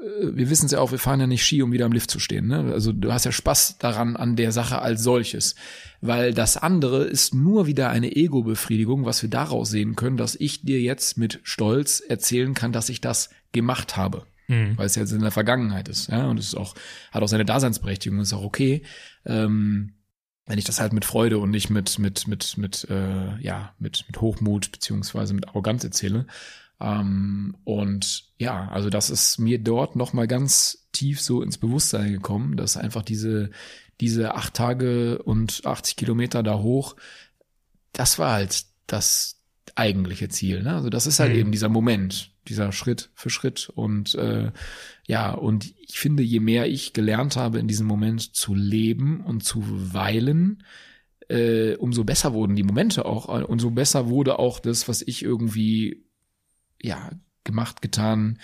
wir 0.00 0.48
wissen 0.48 0.66
es 0.66 0.72
ja 0.72 0.80
auch, 0.80 0.92
wir 0.92 0.98
fahren 0.98 1.20
ja 1.20 1.26
nicht 1.26 1.44
Ski, 1.44 1.62
um 1.62 1.72
wieder 1.72 1.84
am 1.84 1.92
Lift 1.92 2.10
zu 2.10 2.18
stehen. 2.18 2.46
Ne? 2.46 2.72
Also 2.72 2.92
du 2.92 3.12
hast 3.12 3.24
ja 3.24 3.32
Spaß 3.32 3.78
daran 3.78 4.16
an 4.16 4.36
der 4.36 4.52
Sache 4.52 4.80
als 4.80 5.02
solches. 5.02 5.54
Weil 6.00 6.32
das 6.32 6.56
andere 6.56 7.04
ist 7.04 7.34
nur 7.34 7.66
wieder 7.66 7.90
eine 7.90 8.16
Ego-Befriedigung, 8.16 9.04
was 9.04 9.22
wir 9.22 9.28
daraus 9.28 9.70
sehen 9.70 9.96
können, 9.96 10.16
dass 10.16 10.34
ich 10.34 10.62
dir 10.62 10.80
jetzt 10.80 11.18
mit 11.18 11.40
Stolz 11.42 12.00
erzählen 12.00 12.54
kann, 12.54 12.72
dass 12.72 12.88
ich 12.88 13.02
das 13.02 13.28
gemacht 13.52 13.98
habe. 13.98 14.24
Mhm. 14.48 14.78
Weil 14.78 14.86
es 14.86 14.94
jetzt 14.94 15.12
in 15.12 15.20
der 15.20 15.30
Vergangenheit 15.30 15.88
ist. 15.88 16.08
Ja? 16.08 16.28
Und 16.28 16.38
es 16.38 16.46
ist 16.46 16.56
auch, 16.56 16.74
hat 17.12 17.22
auch 17.22 17.28
seine 17.28 17.44
Daseinsberechtigung, 17.44 18.20
ist 18.20 18.32
auch 18.32 18.42
okay. 18.42 18.82
Ähm, 19.26 19.92
wenn 20.46 20.58
ich 20.58 20.64
das 20.64 20.80
halt 20.80 20.92
mit 20.92 21.04
Freude 21.04 21.38
und 21.38 21.50
nicht 21.50 21.70
mit 21.70 22.00
mit 22.00 22.26
mit 22.26 22.58
mit 22.58 22.86
äh, 22.90 23.38
ja 23.40 23.72
mit 23.78 24.04
mit 24.08 24.20
Hochmut 24.20 24.72
beziehungsweise 24.72 25.32
mit 25.32 25.46
Arroganz 25.46 25.84
erzähle 25.84 26.26
ähm, 26.80 27.56
und 27.64 28.24
ja, 28.38 28.68
also 28.68 28.90
das 28.90 29.10
ist 29.10 29.38
mir 29.38 29.58
dort 29.58 29.96
noch 29.96 30.12
mal 30.12 30.26
ganz 30.26 30.88
tief 30.92 31.20
so 31.20 31.42
ins 31.42 31.58
Bewusstsein 31.58 32.12
gekommen, 32.12 32.56
dass 32.56 32.76
einfach 32.76 33.02
diese 33.02 33.50
diese 34.00 34.34
acht 34.34 34.54
Tage 34.54 35.22
und 35.22 35.62
80 35.64 35.96
Kilometer 35.96 36.42
da 36.42 36.58
hoch, 36.58 36.96
das 37.92 38.18
war 38.18 38.32
halt 38.32 38.64
das 38.86 39.42
eigentliche 39.74 40.28
Ziel. 40.28 40.62
Ne? 40.62 40.74
Also 40.74 40.90
das 40.90 41.06
ist 41.06 41.20
halt 41.20 41.32
mhm. 41.32 41.38
eben 41.38 41.52
dieser 41.52 41.68
Moment, 41.68 42.32
dieser 42.48 42.72
Schritt 42.72 43.10
für 43.14 43.30
Schritt 43.30 43.68
und 43.68 44.14
äh, 44.14 44.50
ja 45.06 45.32
und 45.32 45.72
ich 45.80 45.98
finde, 45.98 46.22
je 46.22 46.40
mehr 46.40 46.66
ich 46.66 46.92
gelernt 46.92 47.36
habe 47.36 47.58
in 47.58 47.68
diesem 47.68 47.86
Moment 47.86 48.34
zu 48.34 48.54
leben 48.54 49.20
und 49.20 49.44
zu 49.44 49.62
weilen, 49.66 50.64
äh, 51.28 51.76
umso 51.76 52.04
besser 52.04 52.32
wurden 52.32 52.56
die 52.56 52.62
Momente 52.62 53.04
auch, 53.04 53.28
umso 53.48 53.70
besser 53.70 54.08
wurde 54.08 54.38
auch 54.38 54.58
das, 54.58 54.88
was 54.88 55.02
ich 55.02 55.22
irgendwie 55.22 56.04
ja, 56.82 57.10
gemacht, 57.44 57.82
getan, 57.82 58.38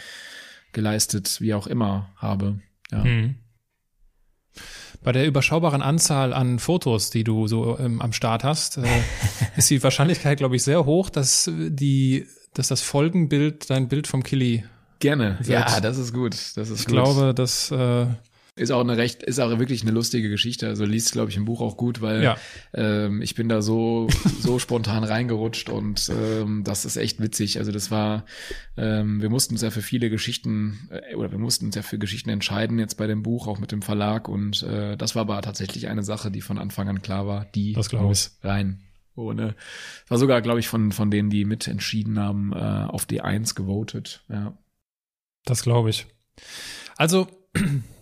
geleistet, 0.72 1.40
wie 1.40 1.54
auch 1.54 1.66
immer 1.66 2.10
habe. 2.16 2.60
Ja. 2.90 3.04
Hm. 3.04 3.36
Bei 5.02 5.12
der 5.12 5.26
überschaubaren 5.26 5.82
Anzahl 5.82 6.32
an 6.32 6.58
Fotos, 6.58 7.10
die 7.10 7.22
du 7.22 7.46
so 7.46 7.78
ähm, 7.78 8.00
am 8.00 8.12
Start 8.12 8.44
hast, 8.44 8.78
äh, 8.78 8.82
ist 9.56 9.70
die 9.70 9.82
Wahrscheinlichkeit, 9.82 10.38
glaube 10.38 10.56
ich, 10.56 10.62
sehr 10.62 10.84
hoch, 10.84 11.10
dass 11.10 11.50
die, 11.54 12.26
dass 12.54 12.68
das 12.68 12.82
Folgenbild 12.82 13.70
dein 13.70 13.88
Bild 13.88 14.06
vom 14.06 14.22
Killy 14.22 14.64
Gerne. 14.98 15.36
Wird. 15.38 15.48
Ja, 15.48 15.80
das 15.80 15.98
ist 15.98 16.12
gut. 16.12 16.34
Das 16.56 16.70
ist 16.70 16.80
ich 16.80 16.86
gut. 16.86 16.94
glaube, 16.94 17.34
dass 17.34 17.70
äh, 17.70 18.06
ist 18.56 18.70
auch 18.70 18.80
eine 18.80 18.96
recht, 18.96 19.22
ist 19.22 19.38
auch 19.38 19.58
wirklich 19.58 19.82
eine 19.82 19.90
lustige 19.90 20.30
Geschichte. 20.30 20.66
Also 20.66 20.86
liest, 20.86 21.12
glaube 21.12 21.30
ich, 21.30 21.36
im 21.36 21.44
Buch 21.44 21.60
auch 21.60 21.76
gut, 21.76 22.00
weil 22.00 22.22
ja. 22.22 22.36
ähm, 22.72 23.20
ich 23.20 23.34
bin 23.34 23.50
da 23.50 23.60
so, 23.60 24.08
so 24.40 24.58
spontan 24.58 25.04
reingerutscht 25.04 25.68
und 25.68 26.08
ähm, 26.08 26.64
das 26.64 26.86
ist 26.86 26.96
echt 26.96 27.20
witzig. 27.20 27.58
Also 27.58 27.70
das 27.70 27.90
war, 27.90 28.24
ähm, 28.78 29.20
wir 29.20 29.28
mussten 29.28 29.54
uns 29.54 29.62
ja 29.62 29.70
für 29.70 29.82
viele 29.82 30.08
Geschichten 30.08 30.88
äh, 30.90 31.14
oder 31.14 31.30
wir 31.30 31.38
mussten 31.38 31.66
uns 31.66 31.74
ja 31.74 31.82
für 31.82 31.98
Geschichten 31.98 32.30
entscheiden 32.30 32.78
jetzt 32.78 32.94
bei 32.94 33.06
dem 33.06 33.22
Buch, 33.22 33.46
auch 33.46 33.58
mit 33.58 33.72
dem 33.72 33.82
Verlag. 33.82 34.26
Und 34.26 34.62
äh, 34.62 34.96
das 34.96 35.14
war 35.14 35.22
aber 35.22 35.42
tatsächlich 35.42 35.88
eine 35.88 36.02
Sache, 36.02 36.30
die 36.30 36.40
von 36.40 36.58
Anfang 36.58 36.88
an 36.88 37.02
klar 37.02 37.26
war, 37.26 37.44
die 37.44 37.74
das 37.74 37.92
muss 37.92 38.38
ich. 38.38 38.48
rein. 38.48 38.80
Ohne, 39.16 39.54
war 40.08 40.18
sogar, 40.18 40.42
glaube 40.42 40.60
ich, 40.60 40.68
von, 40.68 40.92
von 40.92 41.10
denen, 41.10 41.30
die 41.30 41.44
mitentschieden 41.44 42.18
haben, 42.18 42.52
äh, 42.52 42.56
auf 42.56 43.06
D1 43.06 43.54
gewotet. 43.54 44.24
Ja. 44.28 44.56
Das 45.44 45.62
glaube 45.62 45.90
ich. 45.90 46.06
Also 46.96 47.26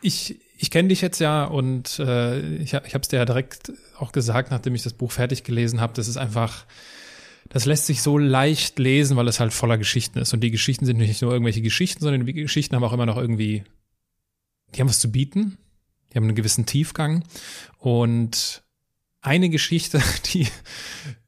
ich, 0.00 0.40
ich 0.56 0.70
kenne 0.70 0.88
dich 0.88 1.00
jetzt 1.00 1.18
ja 1.20 1.44
und 1.44 1.98
äh, 1.98 2.40
ich, 2.56 2.74
ich 2.74 2.94
habe 2.94 3.02
es 3.02 3.08
dir 3.08 3.16
ja 3.16 3.24
direkt 3.24 3.72
auch 3.98 4.12
gesagt, 4.12 4.50
nachdem 4.50 4.74
ich 4.74 4.82
das 4.82 4.92
Buch 4.92 5.12
fertig 5.12 5.44
gelesen 5.44 5.80
habe, 5.80 5.92
das 5.94 6.08
ist 6.08 6.16
einfach, 6.16 6.66
das 7.48 7.64
lässt 7.64 7.86
sich 7.86 8.02
so 8.02 8.18
leicht 8.18 8.78
lesen, 8.78 9.16
weil 9.16 9.28
es 9.28 9.40
halt 9.40 9.52
voller 9.52 9.78
Geschichten 9.78 10.18
ist. 10.18 10.32
Und 10.32 10.40
die 10.40 10.50
Geschichten 10.50 10.86
sind 10.86 10.98
nicht 10.98 11.22
nur 11.22 11.32
irgendwelche 11.32 11.62
Geschichten, 11.62 12.00
sondern 12.00 12.26
die 12.26 12.32
Geschichten 12.32 12.76
haben 12.76 12.84
auch 12.84 12.92
immer 12.92 13.06
noch 13.06 13.16
irgendwie, 13.16 13.64
die 14.74 14.80
haben 14.80 14.88
was 14.88 15.00
zu 15.00 15.10
bieten, 15.10 15.58
die 16.12 16.16
haben 16.16 16.24
einen 16.24 16.34
gewissen 16.34 16.66
Tiefgang. 16.66 17.24
Und 17.78 18.62
eine 19.20 19.48
Geschichte, 19.48 20.00
die 20.32 20.46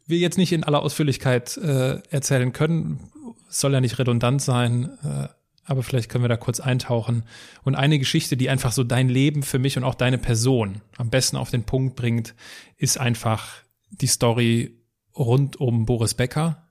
wir 0.06 0.18
jetzt 0.18 0.38
nicht 0.38 0.52
in 0.52 0.64
aller 0.64 0.82
Ausführlichkeit 0.82 1.56
äh, 1.56 2.00
erzählen 2.10 2.52
können, 2.52 3.00
soll 3.48 3.72
ja 3.72 3.80
nicht 3.80 3.98
redundant 3.98 4.42
sein, 4.42 4.90
äh, 5.02 5.28
aber 5.70 5.84
vielleicht 5.84 6.10
können 6.10 6.24
wir 6.24 6.28
da 6.28 6.36
kurz 6.36 6.58
eintauchen. 6.58 7.22
Und 7.62 7.76
eine 7.76 8.00
Geschichte, 8.00 8.36
die 8.36 8.50
einfach 8.50 8.72
so 8.72 8.82
dein 8.82 9.08
Leben 9.08 9.44
für 9.44 9.60
mich 9.60 9.76
und 9.76 9.84
auch 9.84 9.94
deine 9.94 10.18
Person 10.18 10.82
am 10.96 11.10
besten 11.10 11.36
auf 11.36 11.50
den 11.50 11.62
Punkt 11.62 11.94
bringt, 11.94 12.34
ist 12.76 12.98
einfach 12.98 13.48
die 13.90 14.08
Story 14.08 14.76
rund 15.16 15.60
um 15.60 15.86
Boris 15.86 16.14
Becker. 16.14 16.66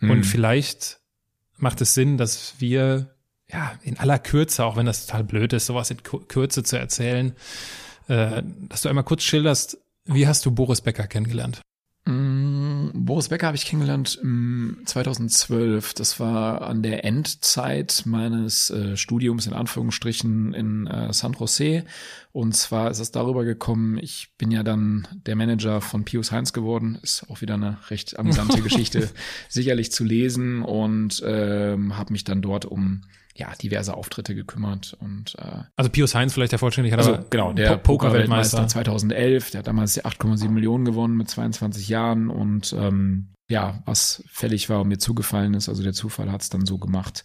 Mhm. 0.00 0.10
Und 0.10 0.24
vielleicht 0.24 1.00
macht 1.56 1.80
es 1.80 1.94
Sinn, 1.94 2.18
dass 2.18 2.56
wir 2.58 3.14
ja 3.50 3.72
in 3.82 3.98
aller 3.98 4.18
Kürze, 4.18 4.66
auch 4.66 4.76
wenn 4.76 4.84
das 4.84 5.06
total 5.06 5.24
blöd 5.24 5.54
ist, 5.54 5.64
sowas 5.64 5.90
in 5.90 6.02
Kürze 6.02 6.62
zu 6.62 6.78
erzählen, 6.78 7.34
äh, 8.08 8.42
dass 8.68 8.82
du 8.82 8.90
einmal 8.90 9.04
kurz 9.04 9.22
schilderst, 9.22 9.78
wie 10.04 10.26
hast 10.26 10.44
du 10.44 10.50
Boris 10.50 10.82
Becker 10.82 11.06
kennengelernt? 11.06 11.62
Boris 13.08 13.30
Becker 13.30 13.46
habe 13.46 13.56
ich 13.56 13.64
kennengelernt 13.64 14.20
2012. 14.84 15.94
Das 15.94 16.20
war 16.20 16.60
an 16.60 16.82
der 16.82 17.06
Endzeit 17.06 18.02
meines 18.04 18.68
äh, 18.68 18.98
Studiums 18.98 19.46
in 19.46 19.54
Anführungsstrichen 19.54 20.52
in 20.52 20.86
äh, 20.86 21.10
San 21.14 21.32
Jose. 21.32 21.86
Und 22.32 22.54
zwar 22.54 22.90
ist 22.90 22.98
es 22.98 23.10
darüber 23.10 23.46
gekommen, 23.46 23.96
ich 23.96 24.34
bin 24.36 24.50
ja 24.50 24.62
dann 24.62 25.08
der 25.24 25.36
Manager 25.36 25.80
von 25.80 26.04
Pius 26.04 26.32
Heinz 26.32 26.52
geworden. 26.52 26.98
Ist 27.02 27.24
auch 27.30 27.40
wieder 27.40 27.54
eine 27.54 27.78
recht 27.88 28.18
amüsante 28.18 28.60
Geschichte, 28.62 29.08
sicherlich 29.48 29.90
zu 29.90 30.04
lesen 30.04 30.60
und 30.60 31.22
ähm, 31.24 31.96
habe 31.96 32.12
mich 32.12 32.24
dann 32.24 32.42
dort 32.42 32.66
um 32.66 33.04
ja, 33.38 33.52
diverse 33.62 33.94
Auftritte 33.94 34.34
gekümmert 34.34 34.96
und 35.00 35.36
äh, 35.38 35.62
Also 35.76 35.90
Pius 35.90 36.14
Heinz 36.14 36.34
vielleicht 36.34 36.52
der 36.52 36.58
Vollständigkeit, 36.58 36.98
also, 36.98 37.18
genau, 37.30 37.52
der 37.52 37.76
Poker-Weltmeister 37.76 38.66
2011, 38.66 39.52
der 39.52 39.60
hat 39.60 39.68
damals 39.68 40.02
8,7 40.02 40.48
Millionen 40.48 40.84
gewonnen 40.84 41.16
mit 41.16 41.30
22 41.30 41.88
Jahren 41.88 42.30
und 42.30 42.74
ähm, 42.76 43.32
ja, 43.48 43.80
was 43.86 44.24
fällig 44.28 44.68
war 44.68 44.80
und 44.80 44.88
mir 44.88 44.98
zugefallen 44.98 45.54
ist, 45.54 45.68
also 45.68 45.82
der 45.82 45.92
Zufall 45.92 46.30
hat 46.32 46.42
es 46.42 46.50
dann 46.50 46.66
so 46.66 46.78
gemacht, 46.78 47.22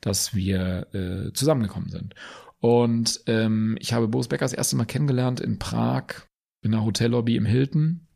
dass 0.00 0.34
wir 0.34 0.86
äh, 0.92 1.32
zusammengekommen 1.32 1.88
sind. 1.88 2.14
Und 2.60 3.22
ähm, 3.26 3.76
ich 3.80 3.92
habe 3.92 4.06
Boris 4.06 4.28
Becker 4.28 4.44
das 4.44 4.52
erste 4.52 4.76
Mal 4.76 4.84
kennengelernt 4.84 5.40
in 5.40 5.58
Prag, 5.58 6.26
in 6.62 6.74
einer 6.74 6.84
Hotellobby 6.84 7.36
im 7.36 7.46
Hilton 7.46 8.06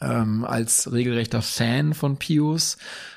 ähm, 0.00 0.44
als 0.44 0.92
regelrechter 0.92 1.42
Fan 1.42 1.94
von 1.94 2.18
Pius, 2.18 2.76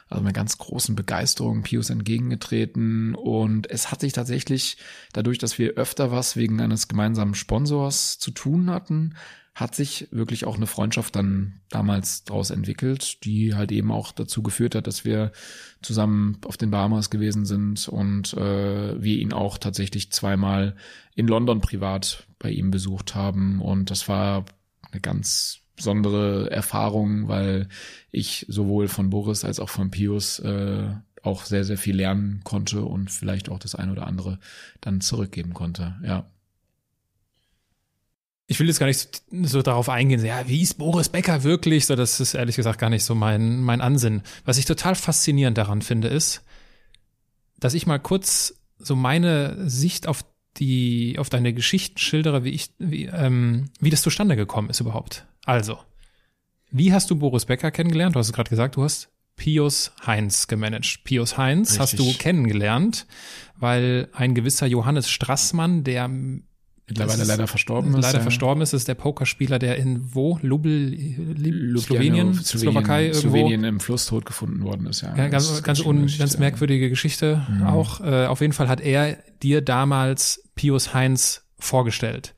also 0.10 0.24
mit 0.24 0.34
ganz 0.34 0.58
großen 0.58 0.96
Begeisterung 0.96 1.64
Pius 1.64 1.90
entgegengetreten. 1.90 3.16
Und 3.16 3.70
es 3.70 3.92
hat 3.92 4.02
sich 4.02 4.14
tatsächlich, 4.14 4.78
dadurch, 5.14 5.38
dass 5.38 5.58
wir 5.58 5.72
öfter 5.74 6.12
was 6.12 6.36
wegen 6.36 6.62
eines 6.62 6.88
gemeinsamen 6.88 7.36
Sponsors 7.36 8.20
zu 8.20 8.32
tun 8.32 8.70
hatten, 8.70 9.16
hat 9.58 9.74
sich 9.74 10.08
wirklich 10.12 10.46
auch 10.46 10.56
eine 10.56 10.68
Freundschaft 10.68 11.16
dann 11.16 11.62
damals 11.70 12.24
daraus 12.24 12.52
entwickelt, 12.52 13.24
die 13.26 13.56
halt 13.56 13.72
eben 13.72 13.92
auch 13.92 14.12
dazu 14.12 14.44
geführt 14.44 14.76
hat, 14.76 14.86
dass 14.86 15.04
wir 15.04 15.32
zusammen 15.82 16.38
auf 16.46 16.58
den 16.58 16.70
Bahamas 16.70 17.10
gewesen 17.10 17.44
sind 17.44 17.88
und 17.88 18.36
äh, 18.36 19.02
wir 19.02 19.18
ihn 19.18 19.34
auch 19.34 19.58
tatsächlich 19.58 20.12
zweimal 20.12 20.76
in 21.16 21.28
London 21.28 21.60
privat 21.60 22.28
bei 22.38 22.52
ihm 22.52 22.70
besucht 22.70 23.16
haben. 23.16 23.60
Und 23.60 23.90
das 23.90 24.08
war 24.08 24.46
eine 24.92 25.02
ganz 25.02 25.62
besondere 25.78 26.52
Erfahrung, 26.52 27.30
weil 27.30 27.70
ich 28.12 28.46
sowohl 28.50 28.90
von 28.90 29.10
Boris 29.10 29.46
als 29.46 29.62
auch 29.62 29.70
von 29.70 29.92
Pius 29.92 30.40
äh, 30.40 30.90
auch 31.24 31.46
sehr, 31.46 31.64
sehr 31.64 31.78
viel 31.78 31.96
lernen 31.96 32.42
konnte 32.44 32.82
und 32.82 33.10
vielleicht 33.12 33.50
auch 33.50 33.60
das 33.60 33.76
ein 33.76 33.92
oder 33.92 34.06
andere 34.08 34.40
dann 34.82 35.00
zurückgeben 35.00 35.54
konnte, 35.54 35.96
ja. 36.04 36.26
Ich 38.50 38.60
will 38.60 38.68
jetzt 38.68 38.80
gar 38.80 38.88
nicht 38.88 39.00
so, 39.00 39.44
so 39.44 39.62
darauf 39.62 39.90
eingehen, 39.90 40.24
ja, 40.24 40.48
wie 40.48 40.62
ist 40.62 40.76
Boris 40.78 41.10
Becker 41.10 41.44
wirklich? 41.44 41.86
So, 41.86 41.98
das 41.98 42.22
ist 42.22 42.34
ehrlich 42.34 42.56
gesagt 42.56 42.80
gar 42.80 42.90
nicht 42.90 43.04
so 43.04 43.14
mein, 43.14 43.62
mein 43.62 43.82
Ansinn. 43.82 44.22
Was 44.46 44.58
ich 44.58 44.64
total 44.64 44.96
faszinierend 44.96 45.58
daran 45.58 45.82
finde, 45.82 46.08
ist, 46.08 46.44
dass 47.60 47.74
ich 47.74 47.88
mal 47.88 48.00
kurz 48.00 48.56
so 48.80 48.96
meine 48.96 49.70
Sicht 49.70 50.08
auf 50.08 50.24
die, 50.56 51.18
auf 51.20 51.30
deine 51.30 51.54
Geschichten 51.54 51.98
schildere, 51.98 52.46
wie 52.46 52.52
ich, 52.52 52.72
wie, 52.80 53.06
ähm, 53.06 53.66
wie 53.82 53.90
das 53.90 54.02
zustande 54.02 54.38
gekommen 54.38 54.70
ist 54.70 54.80
überhaupt. 54.80 55.26
Also, 55.48 55.80
wie 56.72 56.92
hast 56.92 57.10
du 57.10 57.16
Boris 57.16 57.46
Becker 57.46 57.72
kennengelernt? 57.72 58.14
Du 58.14 58.20
hast 58.20 58.28
es 58.28 58.34
gerade 58.34 58.50
gesagt, 58.50 58.76
du 58.76 58.84
hast 58.84 59.10
Pius 59.38 59.94
Heinz 60.06 60.48
gemanagt. 60.48 61.06
Pius 61.06 61.38
Heinz 61.38 61.80
Richtig. 61.80 61.80
hast 61.80 62.00
du 62.00 62.14
kennengelernt, 62.18 63.08
weil 63.56 64.10
ein 64.12 64.36
gewisser 64.36 64.68
Johannes 64.68 65.10
Strassmann, 65.10 65.86
der 65.86 66.10
mittlerweile 66.10 67.22
ist, 67.22 67.28
leider 67.30 67.48
verstorben 67.48 67.92
ist. 67.92 68.02
Leider 68.02 68.18
ja. 68.18 68.24
verstorben 68.24 68.62
ist, 68.62 68.74
ist 68.74 68.90
der 68.90 68.96
Pokerspieler, 68.96 69.58
der 69.58 69.78
in 69.78 70.14
wo? 70.14 70.38
Lubel, 70.42 70.94
Lub 71.38 71.84
Slowenien, 71.84 72.34
Slowakei 72.34 73.06
irgendwo. 73.06 73.22
Slowenien 73.22 73.64
im 73.64 73.80
Fluss 73.80 74.08
tot 74.08 74.26
gefunden 74.26 74.66
worden 74.66 74.86
ist, 74.88 75.00
ja. 75.00 75.16
ja 75.16 75.30
ganz, 75.30 75.64
ganz, 75.64 75.80
un, 75.80 76.08
ganz 76.08 76.38
merkwürdige 76.40 76.90
Geschichte 76.90 77.48
mhm. 77.50 77.68
auch. 77.68 78.02
Äh, 78.02 78.26
auf 78.26 78.42
jeden 78.42 78.52
Fall 78.52 78.68
hat 78.68 78.82
er 78.82 79.18
dir 79.42 79.62
damals 79.62 80.44
Pius 80.56 80.94
Heinz 80.94 81.46
vorgestellt 81.58 82.36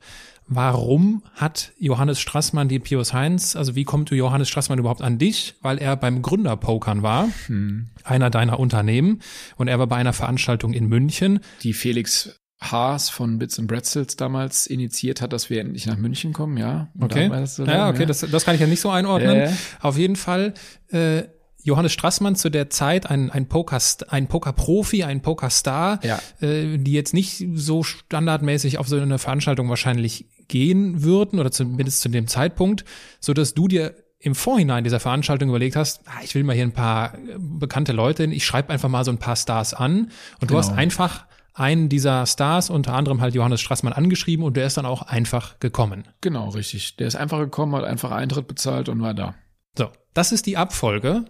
warum 0.50 1.22
hat 1.34 1.72
Johannes 1.78 2.20
Strassmann 2.20 2.68
die 2.68 2.80
Pius 2.80 3.14
Heinz, 3.14 3.56
also 3.56 3.74
wie 3.76 3.84
kommt 3.84 4.10
Johannes 4.10 4.48
Strassmann 4.48 4.78
überhaupt 4.78 5.00
an 5.00 5.16
dich? 5.16 5.54
Weil 5.62 5.78
er 5.78 5.96
beim 5.96 6.20
Gründerpokern 6.20 7.02
war, 7.02 7.28
hm. 7.46 7.86
einer 8.04 8.28
deiner 8.28 8.58
Unternehmen, 8.58 9.20
und 9.56 9.68
er 9.68 9.78
war 9.78 9.86
bei 9.86 9.96
einer 9.96 10.12
Veranstaltung 10.12 10.74
in 10.74 10.88
München. 10.88 11.40
Die 11.62 11.72
Felix 11.72 12.36
Haas 12.60 13.08
von 13.08 13.38
Bits 13.38 13.58
and 13.58 13.68
Bretzels 13.68 14.16
damals 14.16 14.66
initiiert 14.66 15.22
hat, 15.22 15.32
dass 15.32 15.48
wir 15.48 15.60
endlich 15.60 15.86
nach 15.86 15.96
München 15.96 16.32
kommen, 16.32 16.58
ja. 16.58 16.88
okay. 17.00 17.30
So 17.46 17.64
ja, 17.64 17.88
okay, 17.88 18.00
ja. 18.00 18.06
Das, 18.06 18.20
das 18.20 18.44
kann 18.44 18.54
ich 18.54 18.60
ja 18.60 18.66
nicht 18.66 18.80
so 18.80 18.90
einordnen. 18.90 19.36
Äh. 19.36 19.52
Auf 19.80 19.96
jeden 19.96 20.16
Fall, 20.16 20.52
äh, 20.88 21.22
Johannes 21.62 21.92
Strassmann 21.92 22.36
zu 22.36 22.50
der 22.50 22.70
Zeit 22.70 23.08
ein, 23.10 23.30
ein 23.30 23.46
Poker 23.46 23.78
ein 24.08 24.28
Pokerprofi, 24.28 25.04
ein 25.04 25.20
Pokerstar, 25.20 26.00
ja. 26.02 26.18
äh, 26.40 26.78
die 26.78 26.92
jetzt 26.92 27.14
nicht 27.14 27.46
so 27.54 27.82
standardmäßig 27.82 28.78
auf 28.78 28.88
so 28.88 28.98
eine 28.98 29.18
Veranstaltung 29.18 29.68
wahrscheinlich 29.68 30.26
gehen 30.50 31.02
würden 31.02 31.38
oder 31.38 31.50
zumindest 31.50 32.00
zu 32.00 32.08
dem 32.08 32.26
Zeitpunkt, 32.26 32.84
so 33.20 33.32
dass 33.32 33.54
du 33.54 33.68
dir 33.68 33.94
im 34.18 34.34
Vorhinein 34.34 34.84
dieser 34.84 35.00
Veranstaltung 35.00 35.48
überlegt 35.48 35.76
hast, 35.76 36.02
ah, 36.06 36.20
ich 36.22 36.34
will 36.34 36.44
mal 36.44 36.54
hier 36.54 36.64
ein 36.64 36.72
paar 36.72 37.14
äh, 37.14 37.36
bekannte 37.38 37.92
Leute, 37.92 38.24
ich 38.24 38.44
schreibe 38.44 38.70
einfach 38.70 38.90
mal 38.90 39.04
so 39.04 39.10
ein 39.10 39.18
paar 39.18 39.36
Stars 39.36 39.72
an 39.72 39.94
und 39.94 40.10
genau. 40.40 40.52
du 40.52 40.58
hast 40.58 40.72
einfach 40.72 41.24
einen 41.54 41.88
dieser 41.88 42.26
Stars, 42.26 42.68
unter 42.68 42.92
anderem 42.92 43.22
halt 43.22 43.34
Johannes 43.34 43.60
Strassmann, 43.60 43.94
angeschrieben 43.94 44.44
und 44.44 44.56
der 44.56 44.66
ist 44.66 44.76
dann 44.76 44.86
auch 44.86 45.02
einfach 45.02 45.58
gekommen. 45.58 46.04
Genau, 46.20 46.50
richtig. 46.50 46.96
Der 46.96 47.06
ist 47.06 47.16
einfach 47.16 47.38
gekommen, 47.38 47.74
hat 47.74 47.84
einfach 47.84 48.10
Eintritt 48.10 48.46
bezahlt 48.46 48.88
und 48.88 49.00
war 49.00 49.14
da. 49.14 49.34
So, 49.76 49.88
das 50.12 50.32
ist 50.32 50.46
die 50.46 50.56
Abfolge 50.56 51.24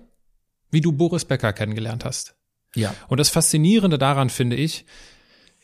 wie 0.70 0.80
du 0.80 0.92
Boris 0.92 1.24
Becker 1.24 1.52
kennengelernt 1.52 2.04
hast. 2.04 2.34
Ja. 2.74 2.94
Und 3.08 3.18
das 3.18 3.28
Faszinierende 3.28 3.98
daran 3.98 4.30
finde 4.30 4.56
ich, 4.56 4.86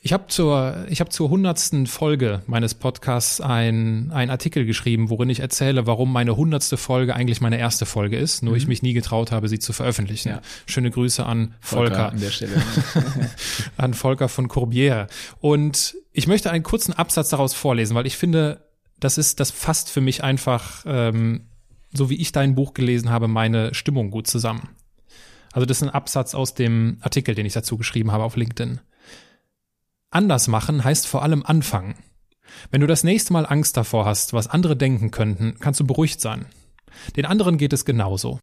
ich 0.07 0.13
habe 0.13 0.29
zur, 0.29 0.87
ich 0.89 1.01
habe 1.01 1.11
zur 1.11 1.31
hundertsten 1.31 1.89
Folge 1.89 2.41
meines 2.47 2.75
Podcasts 2.75 3.41
ein, 3.41 4.13
ein 4.13 4.31
Artikel 4.31 4.65
geschrieben, 4.65 5.11
worin 5.11 5.29
ich 5.31 5.41
erzähle, 5.41 5.89
warum 5.89 6.13
meine 6.13 6.37
hundertste 6.37 6.77
Folge 6.77 7.13
eigentlich 7.17 7.41
meine 7.41 7.59
erste 7.59 7.87
Folge 7.87 8.17
ist, 8.17 8.45
nur 8.45 8.53
mhm. 8.53 8.59
ich 8.59 8.69
mich 8.69 8.83
nie 8.83 8.93
getraut 8.93 9.33
habe, 9.33 9.49
sie 9.49 9.59
zu 9.59 9.73
veröffentlichen. 9.73 10.29
Ja. 10.29 10.43
Schöne 10.67 10.93
Grüße 10.93 11.27
an 11.27 11.57
Volker. 11.59 11.89
Volker 11.89 12.13
an 12.13 12.21
der 12.21 12.31
Stelle. 12.31 12.63
an 13.79 13.95
Volker 13.95 14.29
von 14.29 14.47
Courbière. 14.47 15.09
Und 15.41 15.97
ich 16.13 16.29
möchte 16.29 16.53
einen 16.53 16.63
kurzen 16.63 16.93
Absatz 16.93 17.31
daraus 17.31 17.53
vorlesen, 17.53 17.97
weil 17.97 18.07
ich 18.07 18.17
finde, 18.17 18.65
das 19.01 19.19
ist, 19.19 19.41
das 19.41 19.51
fasst 19.51 19.91
für 19.91 20.01
mich 20.01 20.23
einfach, 20.23 20.85
ähm, 20.87 21.49
so 21.93 22.11
wie 22.11 22.21
ich 22.21 22.31
dein 22.31 22.55
Buch 22.55 22.75
gelesen 22.75 23.11
habe, 23.11 23.27
meine 23.27 23.75
Stimmung 23.75 24.13
gut 24.13 24.29
zusammen. 24.29 24.69
Also 25.51 25.67
das 25.67 25.79
ist 25.79 25.83
ein 25.83 25.91
Absatz 25.91 26.37
aus 26.37 26.55
dem 26.55 26.99
Artikel, 27.01 27.35
den 27.35 27.45
ich 27.45 27.55
dazu 27.55 27.77
geschrieben 27.77 28.13
habe 28.13 28.23
auf 28.23 28.37
LinkedIn. 28.37 28.79
Anders 30.11 30.49
machen 30.49 30.85
heißt 30.85 31.07
vor 31.07 31.23
allem 31.23 31.45
anfangen. 31.45 31.97
Wenn 32.71 32.81
du 32.81 32.87
das 32.87 33.05
nächste 33.05 33.33
Mal 33.33 33.47
Angst 33.47 33.77
davor 33.77 34.05
hast, 34.05 34.33
was 34.33 34.47
andere 34.47 34.77
denken 34.77 35.11
könnten, 35.11 35.59
kannst 35.59 35.81
du 35.81 35.87
beruhigt 35.87 36.21
sein. 36.21 36.47
Den 37.17 37.27
anderen 37.27 37.59
geht 37.59 37.73
es 37.73 37.85
genauso. 37.85 38.39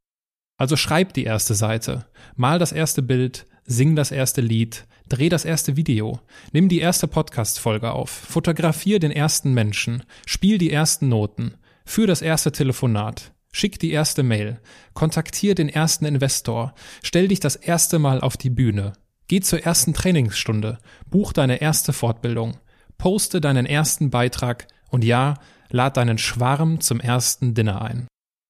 Also 0.57 0.75
schreib 0.75 1.13
die 1.13 1.23
erste 1.23 1.55
Seite, 1.55 2.05
mal 2.35 2.59
das 2.59 2.71
erste 2.71 3.01
Bild, 3.01 3.45
sing 3.65 3.95
das 3.95 4.11
erste 4.11 4.41
Lied, 4.41 4.85
dreh 5.09 5.29
das 5.29 5.45
erste 5.45 5.75
Video, 5.77 6.19
nimm 6.51 6.69
die 6.69 6.79
erste 6.79 7.07
Podcast-Folge 7.07 7.91
auf, 7.91 8.09
fotografier 8.09 8.99
den 8.99 9.11
ersten 9.11 9.53
Menschen, 9.53 10.03
spiel 10.25 10.57
die 10.57 10.71
ersten 10.71 11.09
Noten, 11.09 11.55
führ 11.85 12.07
das 12.07 12.21
erste 12.21 12.51
Telefonat, 12.51 13.33
Schick 13.55 13.77
die 13.77 13.91
erste 13.91 14.23
Mail, 14.23 14.59
kontaktier 14.95 15.53
den 15.53 15.69
ersten 15.69 16.05
Investor, 16.05 16.73
stell 17.03 17.27
dich 17.27 17.39
das 17.39 17.55
erste 17.55 17.99
Mal 17.99 18.19
auf 18.19 18.35
die 18.35 18.49
Bühne, 18.49 18.93
geh 19.33 19.39
zur 19.39 19.63
ersten 19.63 19.95
Trainingsstunde, 19.95 20.77
buch 21.09 21.33
deine 21.33 21.59
erste 21.59 21.91
Fortbildung, 21.91 22.57
poste 22.99 23.41
deinen 23.41 23.65
ersten 23.65 24.11
Beitrag 24.11 24.67
und 24.91 25.03
ja, 25.03 25.39
lad 25.71 25.97
deinen 25.97 26.19
Schwarm 26.19 26.81
zum 26.81 26.99
ersten 26.99 27.55
Dinner 27.55 27.81
ein. 27.81 28.07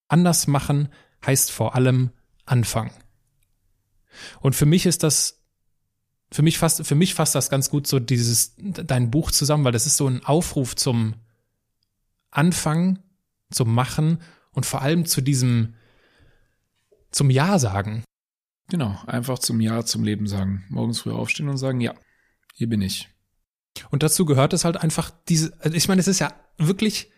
Anders 0.09 0.45
machen 0.45 0.89
heißt 1.25 1.51
vor 1.51 1.75
allem 1.75 2.09
Anfang. 2.45 2.91
Und 4.41 4.57
für 4.57 4.65
mich 4.65 4.85
ist 4.85 5.03
das 5.03 5.39
für 6.33 6.41
mich 6.41 6.57
fasst, 6.57 6.85
für 6.85 6.95
mich 6.95 7.13
fasst 7.13 7.35
das 7.35 7.49
ganz 7.49 7.69
gut 7.69 7.87
so 7.87 7.99
dieses, 7.99 8.53
dein 8.57 9.09
Buch 9.09 9.31
zusammen, 9.31 9.63
weil 9.63 9.71
das 9.71 9.85
ist 9.85 9.95
so 9.95 10.07
ein 10.09 10.25
Aufruf 10.25 10.75
zum 10.75 11.13
Anfang, 12.29 12.99
zum 13.51 13.73
Machen 13.73 14.17
und 14.51 14.65
vor 14.65 14.81
allem 14.81 15.05
zu 15.05 15.21
diesem, 15.21 15.75
zum 17.09 17.29
Ja 17.29 17.57
sagen. 17.57 18.03
Genau, 18.69 18.97
einfach 19.05 19.39
zum 19.39 19.59
Ja 19.59 19.83
zum 19.85 20.03
Leben 20.03 20.27
sagen. 20.27 20.63
Morgens 20.69 21.01
früh 21.01 21.11
aufstehen 21.11 21.49
und 21.49 21.57
sagen, 21.57 21.81
ja, 21.81 21.93
hier 22.53 22.69
bin 22.69 22.81
ich. 22.81 23.09
Und 23.89 24.03
dazu 24.03 24.25
gehört 24.25 24.53
es 24.53 24.65
halt 24.65 24.77
einfach 24.77 25.11
diese, 25.27 25.53
also 25.61 25.75
ich 25.75 25.87
meine, 25.87 25.99
es 25.99 26.07
ist 26.07 26.19
ja 26.19 26.33
wirklich, 26.57 27.11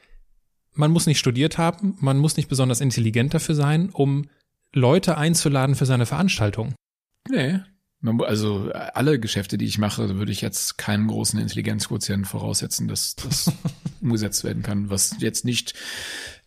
man 0.73 0.91
muss 0.91 1.05
nicht 1.05 1.19
studiert 1.19 1.57
haben, 1.57 1.97
man 1.99 2.17
muss 2.17 2.37
nicht 2.37 2.49
besonders 2.49 2.81
intelligent 2.81 3.33
dafür 3.33 3.55
sein, 3.55 3.89
um 3.89 4.29
Leute 4.73 5.17
einzuladen 5.17 5.75
für 5.75 5.85
seine 5.85 6.05
Veranstaltung. 6.05 6.75
Nee. 7.29 7.59
Also 8.19 8.71
alle 8.71 9.19
Geschäfte, 9.19 9.57
die 9.57 9.65
ich 9.65 9.79
mache, 9.79 10.17
würde 10.17 10.31
ich 10.31 10.41
jetzt 10.41 10.77
keinen 10.77 11.07
großen 11.07 11.39
Intelligenzquotienten 11.39 12.25
voraussetzen, 12.25 12.87
dass 12.87 13.15
das 13.15 13.51
umgesetzt 14.01 14.43
werden 14.43 14.61
kann, 14.61 14.89
was 14.89 15.15
jetzt 15.19 15.43
nicht 15.43 15.73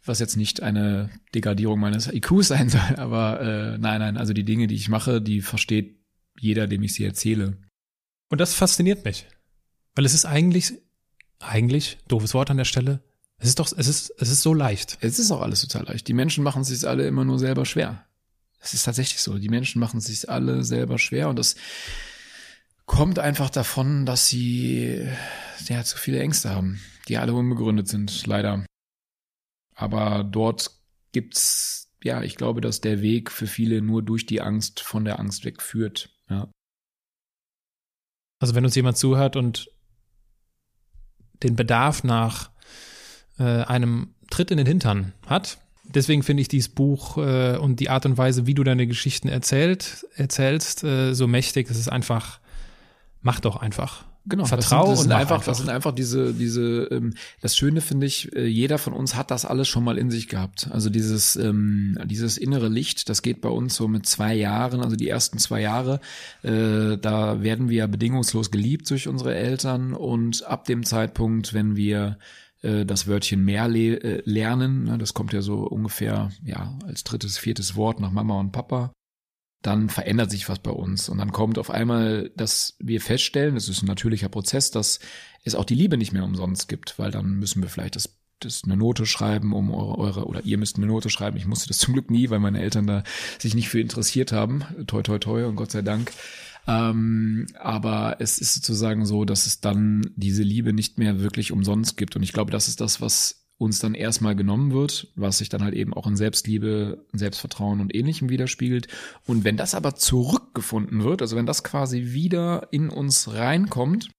was 0.09 0.19
jetzt 0.19 0.37
nicht 0.37 0.63
eine 0.63 1.11
Degradierung 1.35 1.79
meines 1.79 2.13
IQs 2.13 2.49
sein 2.49 2.69
soll, 2.69 2.97
aber 2.97 3.41
äh, 3.41 3.79
nein, 3.79 4.01
nein, 4.01 4.17
also 4.17 4.33
die 4.33 4.45
Dinge, 4.45 4.67
die 4.67 4.75
ich 4.75 4.89
mache, 4.89 5.21
die 5.21 5.41
versteht 5.41 5.99
jeder, 6.39 6.67
dem 6.67 6.83
ich 6.83 6.95
sie 6.95 7.05
erzähle. 7.05 7.59
Und 8.31 8.41
das 8.41 8.55
fasziniert 8.55 9.05
mich, 9.05 9.27
weil 9.95 10.05
es 10.05 10.15
ist 10.15 10.25
eigentlich, 10.25 10.75
eigentlich, 11.39 11.99
doofes 12.09 12.35
Wort 12.35 12.51
an 12.51 12.57
der 12.57 12.65
Stelle, 12.65 13.03
es 13.39 13.49
ist 13.49 13.61
doch, 13.61 13.73
es 13.77 13.87
ist, 13.87 14.13
es 14.19 14.31
ist 14.31 14.43
so 14.43 14.53
leicht. 14.53 14.99
Es 15.01 15.19
ist 15.19 15.31
auch 15.31 15.43
alles 15.43 15.61
total 15.61 15.87
leicht. 15.87 16.09
Die 16.09 16.13
Menschen 16.13 16.43
machen 16.43 16.63
es 16.63 16.69
sich 16.69 16.87
alle 16.89 17.07
immer 17.07 17.25
nur 17.25 17.39
selber 17.39 17.65
schwer. 17.65 18.05
Es 18.61 18.75
ist 18.75 18.83
tatsächlich 18.83 19.21
so. 19.21 19.39
Die 19.39 19.49
Menschen 19.49 19.79
machen 19.79 19.99
es 19.99 20.07
sich 20.07 20.29
alle 20.29 20.65
selber 20.65 20.99
schwer 20.99 21.29
und 21.29 21.39
das 21.39 21.55
kommt 22.85 23.21
einfach 23.21 23.51
davon, 23.51 24.07
dass 24.07 24.27
sie 24.27 25.07
ja 25.69 25.85
zu 25.85 25.97
viele 25.99 26.19
Ängste 26.19 26.51
haben, 26.51 26.81
die 27.07 27.19
alle 27.19 27.35
unbegründet 27.35 27.87
sind, 27.87 28.27
leider. 28.27 28.65
Aber 29.79 30.25
dort 30.25 30.73
gibt's, 31.13 31.89
ja, 32.03 32.23
ich 32.25 32.35
glaube, 32.35 32.61
dass 32.61 32.81
der 32.81 33.01
Weg 33.01 33.31
für 33.31 33.47
viele 33.47 33.81
nur 33.81 34.03
durch 34.03 34.27
die 34.27 34.41
Angst 34.41 34.81
von 34.81 35.05
der 35.05 35.21
Angst 35.21 35.45
wegführt. 35.45 36.11
Ja. 36.29 36.51
Also 38.41 38.57
wenn 38.57 38.65
uns 38.65 38.75
jemand 38.75 38.97
zuhört 38.97 39.37
und 39.37 39.71
den 41.45 41.55
Bedarf 41.55 42.03
nach 42.03 42.51
äh, 43.39 43.45
einem 43.45 44.17
Tritt 44.31 44.51
in 44.51 44.57
den 44.57 44.67
Hintern 44.67 45.13
hat, 45.27 45.59
deswegen 45.85 46.25
finde 46.25 46.41
ich 46.41 46.49
dieses 46.49 46.71
Buch 46.71 47.17
äh, 47.17 47.57
und 47.57 47.79
die 47.79 47.89
Art 47.89 48.05
und 48.05 48.19
Weise, 48.19 48.49
wie 48.49 48.55
du 48.55 48.65
deine 48.65 48.89
Geschichten 48.89 49.29
erzählt, 49.29 50.05
erzählst, 50.17 50.83
äh, 50.83 51.15
so 51.15 51.29
mächtig. 51.29 51.69
Das 51.69 51.77
ist 51.77 51.89
einfach, 51.89 52.41
mach 53.21 53.39
doch 53.39 53.55
einfach. 53.55 54.08
Genau, 54.29 54.45
Vertrau 54.45 54.61
das 54.61 54.87
sind, 54.87 54.91
das 54.91 55.03
sind 55.03 55.13
einfach, 55.13 55.35
einfach, 55.37 55.47
das 55.47 55.59
sind 55.59 55.69
einfach 55.71 55.93
diese, 55.93 56.35
diese, 56.35 56.89
ähm, 56.91 57.15
das 57.41 57.57
Schöne 57.57 57.81
finde 57.81 58.07
ich, 58.07 58.35
äh, 58.35 58.47
jeder 58.47 58.79
von 58.79 58.93
uns 58.93 59.15
hat 59.15 59.31
das 59.31 59.45
alles 59.45 59.69
schon 59.69 59.85
mal 59.85 59.97
in 59.97 60.11
sich 60.11 60.29
gehabt. 60.29 60.69
Also 60.71 60.91
dieses, 60.91 61.37
ähm, 61.37 61.99
dieses 62.05 62.37
innere 62.37 62.69
Licht, 62.69 63.09
das 63.09 63.23
geht 63.23 63.41
bei 63.41 63.49
uns 63.49 63.75
so 63.75 63.89
mit 63.89 64.07
zwei 64.07 64.35
Jahren, 64.35 64.83
also 64.83 64.97
die 64.97 65.09
ersten 65.09 65.39
zwei 65.39 65.63
Jahre, 65.63 66.01
äh, 66.43 66.99
da 66.99 67.43
werden 67.43 67.69
wir 67.69 67.87
bedingungslos 67.87 68.51
geliebt 68.51 68.91
durch 68.91 69.09
unsere 69.09 69.35
Eltern 69.35 69.95
und 69.95 70.45
ab 70.47 70.65
dem 70.65 70.85
Zeitpunkt, 70.85 71.55
wenn 71.55 71.77
wir 71.77 72.19
äh, 72.63 72.85
das 72.85 73.07
Wörtchen 73.07 73.45
mehr 73.45 73.69
le 73.69 74.03
äh, 74.03 74.23
lernen, 74.25 74.85
ne, 74.85 74.99
das 74.99 75.15
kommt 75.15 75.33
ja 75.33 75.43
so 75.43 75.61
ungefähr, 75.61 76.31
ja, 76.45 76.77
als 76.87 77.05
drittes, 77.05 77.39
viertes 77.39 77.77
Wort 77.77 78.01
nach 78.01 78.11
Mama 78.11 78.39
und 78.39 78.53
Papa, 78.53 78.93
dann 79.63 79.89
verändert 79.89 80.31
sich 80.31 80.49
was 80.49 80.61
bei 80.61 80.71
uns. 80.71 81.09
Und 81.09 81.19
dann 81.19 81.33
kommt 81.33 81.59
auf 81.59 81.71
einmal, 81.71 82.31
dass 82.37 82.77
wir 82.79 83.01
feststellen, 83.01 83.55
das 83.55 83.69
ist 83.69 83.83
ein 83.83 83.87
natürlicher 83.87 84.29
Prozess, 84.29 84.71
dass 84.71 85.01
es 85.45 85.55
auch 85.55 85.65
die 85.65 85.75
Liebe 85.75 85.97
nicht 85.97 86.13
mehr 86.13 86.25
umsonst 86.25 86.69
gibt, 86.69 86.99
weil 86.99 87.11
dann 87.11 87.35
müssen 87.35 87.63
wir 87.63 87.69
vielleicht 87.69 87.97
das, 87.97 88.17
das 88.39 88.63
eine 88.65 88.77
Note 88.77 89.05
schreiben, 89.05 89.53
um 89.53 89.73
eure, 89.73 89.99
eure, 89.99 90.27
oder 90.27 90.45
ihr 90.45 90.59
müsst 90.59 90.77
eine 90.77 90.87
Note 90.87 91.11
schreiben. 91.11 91.37
Ich 91.37 91.47
musste 91.47 91.69
das 91.69 91.79
zum 91.79 91.95
Glück 91.95 92.11
nie, 92.11 92.31
weil 92.31 92.39
meine 92.39 92.61
Eltern 92.61 92.87
da 92.87 93.03
sich 93.39 93.55
nicht 93.55 93.69
für 93.69 93.81
interessiert 93.81 94.31
haben. 94.31 94.65
Toi, 94.87 95.03
toi, 95.03 95.19
toi 95.19 95.47
und 95.47 95.57
Gott 95.57 95.73
sei 95.73 95.83
Dank. 95.83 96.13
Ähm, 96.69 97.47
aber 97.59 98.17
es 98.21 98.39
ist 98.39 98.55
sozusagen 98.55 99.07
so, 99.07 99.25
dass 99.25 99.47
es 99.47 99.61
dann 99.61 100.13
diese 100.17 100.43
Liebe 100.43 100.73
nicht 100.73 100.99
mehr 100.99 101.21
wirklich 101.21 101.51
umsonst 101.51 101.97
gibt. 101.97 102.15
Und 102.15 102.23
ich 102.23 102.33
glaube, 102.33 102.53
das 102.53 102.69
ist 102.69 102.81
das, 102.81 103.01
was 103.01 103.38
uns 103.59 103.81
dann 103.81 103.95
erstmal 103.95 104.37
genommen 104.37 104.73
wird, 104.73 105.09
was 105.17 105.39
sich 105.39 105.49
dann 105.49 105.65
halt 105.65 105.75
eben 105.75 105.93
auch 105.93 106.07
in 106.07 106.17
Selbstliebe, 106.17 107.05
Selbstvertrauen 107.13 107.81
und 107.81 107.95
ähnlichem 107.95 108.29
widerspiegelt. 108.29 108.87
Und 109.27 109.43
wenn 109.43 109.57
das 109.57 109.75
aber 109.75 109.97
zurückgefunden 109.97 111.03
wird, 111.03 111.23
also 111.23 111.37
wenn 111.37 111.47
das 111.47 111.65
quasi 111.65 112.13
wieder 112.13 112.69
in 112.71 112.89
uns 112.89 113.35
reinkommt, 113.35 114.11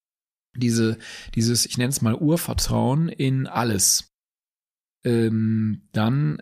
diese, 0.55 0.97
dieses, 1.35 1.65
ich 1.65 1.77
nenne 1.77 1.89
es 1.89 2.01
mal 2.01 2.15
Urvertrauen 2.15 3.07
in 3.07 3.47
alles, 3.47 4.11
ähm, 5.05 5.87
dann 5.93 6.41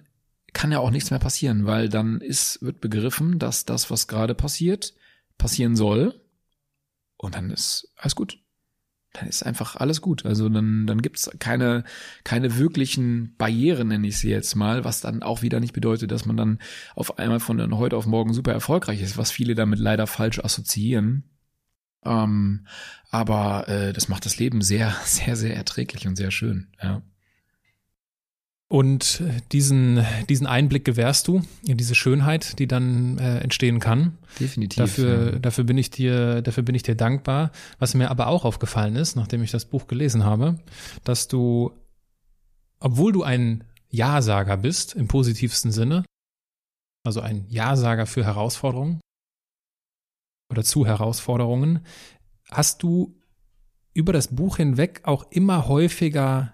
kann 0.53 0.71
ja 0.71 0.79
auch 0.79 0.89
nichts 0.89 1.11
mehr 1.11 1.19
passieren, 1.19 1.67
weil 1.67 1.89
dann 1.89 2.19
ist, 2.19 2.63
wird 2.63 2.81
begriffen, 2.81 3.37
dass 3.37 3.65
das, 3.65 3.91
was 3.91 4.07
gerade 4.07 4.33
passiert, 4.33 4.95
passieren 5.37 5.75
soll. 5.75 6.19
Und 7.15 7.35
dann 7.35 7.51
ist 7.51 7.93
alles 7.95 8.15
gut 8.15 8.39
dann 9.19 9.27
ist 9.27 9.43
einfach 9.43 9.75
alles 9.75 10.01
gut. 10.01 10.25
Also 10.25 10.49
dann, 10.49 10.87
dann 10.87 11.01
gibt's 11.01 11.29
keine, 11.39 11.83
keine 12.23 12.57
wirklichen 12.57 13.35
Barrieren, 13.37 13.89
nenne 13.89 14.07
ich 14.07 14.17
sie 14.17 14.29
jetzt 14.29 14.55
mal, 14.55 14.83
was 14.83 15.01
dann 15.01 15.23
auch 15.23 15.41
wieder 15.41 15.59
nicht 15.59 15.73
bedeutet, 15.73 16.11
dass 16.11 16.25
man 16.25 16.37
dann 16.37 16.59
auf 16.95 17.17
einmal 17.19 17.39
von 17.39 17.77
heute 17.77 17.97
auf 17.97 18.05
morgen 18.05 18.33
super 18.33 18.51
erfolgreich 18.51 19.01
ist, 19.01 19.17
was 19.17 19.31
viele 19.31 19.55
damit 19.55 19.79
leider 19.79 20.07
falsch 20.07 20.39
assoziieren. 20.39 21.23
Ähm, 22.05 22.67
aber 23.09 23.67
äh, 23.67 23.93
das 23.93 24.07
macht 24.07 24.25
das 24.25 24.37
Leben 24.37 24.61
sehr, 24.61 24.95
sehr, 25.03 25.35
sehr 25.35 25.55
erträglich 25.55 26.07
und 26.07 26.15
sehr 26.15 26.31
schön. 26.31 26.67
Ja. 26.81 27.01
Und 28.69 29.23
diesen, 29.53 30.05
diesen 30.27 30.45
Einblick 30.45 30.83
gewährst 30.83 31.29
du 31.29 31.41
in 31.65 31.77
diese 31.77 31.95
Schönheit, 31.95 32.59
die 32.59 32.67
dann 32.67 33.17
äh, 33.17 33.39
entstehen 33.39 33.79
kann. 33.79 34.17
Definitiv. 34.39 34.77
Dafür, 34.77 35.33
ja. 35.33 35.39
dafür 35.39 35.63
bin 35.63 35.77
ich 35.77 35.89
dir, 35.89 36.41
dafür 36.41 36.63
bin 36.63 36.75
ich 36.75 36.83
dir 36.83 36.95
dankbar. 36.95 37.51
Was 37.79 37.93
mir 37.93 38.11
aber 38.11 38.27
auch 38.27 38.43
aufgefallen 38.43 38.97
ist, 38.97 39.15
nachdem 39.15 39.41
ich 39.41 39.51
das 39.51 39.65
Buch 39.65 39.87
gelesen 39.87 40.25
habe, 40.25 40.59
dass 41.05 41.29
du, 41.29 41.71
obwohl 42.81 43.13
du 43.13 43.23
ein 43.23 43.63
Ja-Sager 43.89 44.57
bist, 44.57 44.95
im 44.95 45.07
positivsten 45.07 45.71
Sinne, 45.71 46.03
also 47.05 47.21
ein 47.21 47.45
Ja-Sager 47.47 48.05
für 48.05 48.25
Herausforderungen 48.25 48.99
oder 50.51 50.65
zu 50.65 50.85
Herausforderungen, 50.85 51.85
hast 52.51 52.83
du 52.83 53.15
über 53.93 54.11
das 54.11 54.27
Buch 54.35 54.57
hinweg 54.57 55.01
auch 55.03 55.31
immer 55.31 55.69
häufiger 55.69 56.51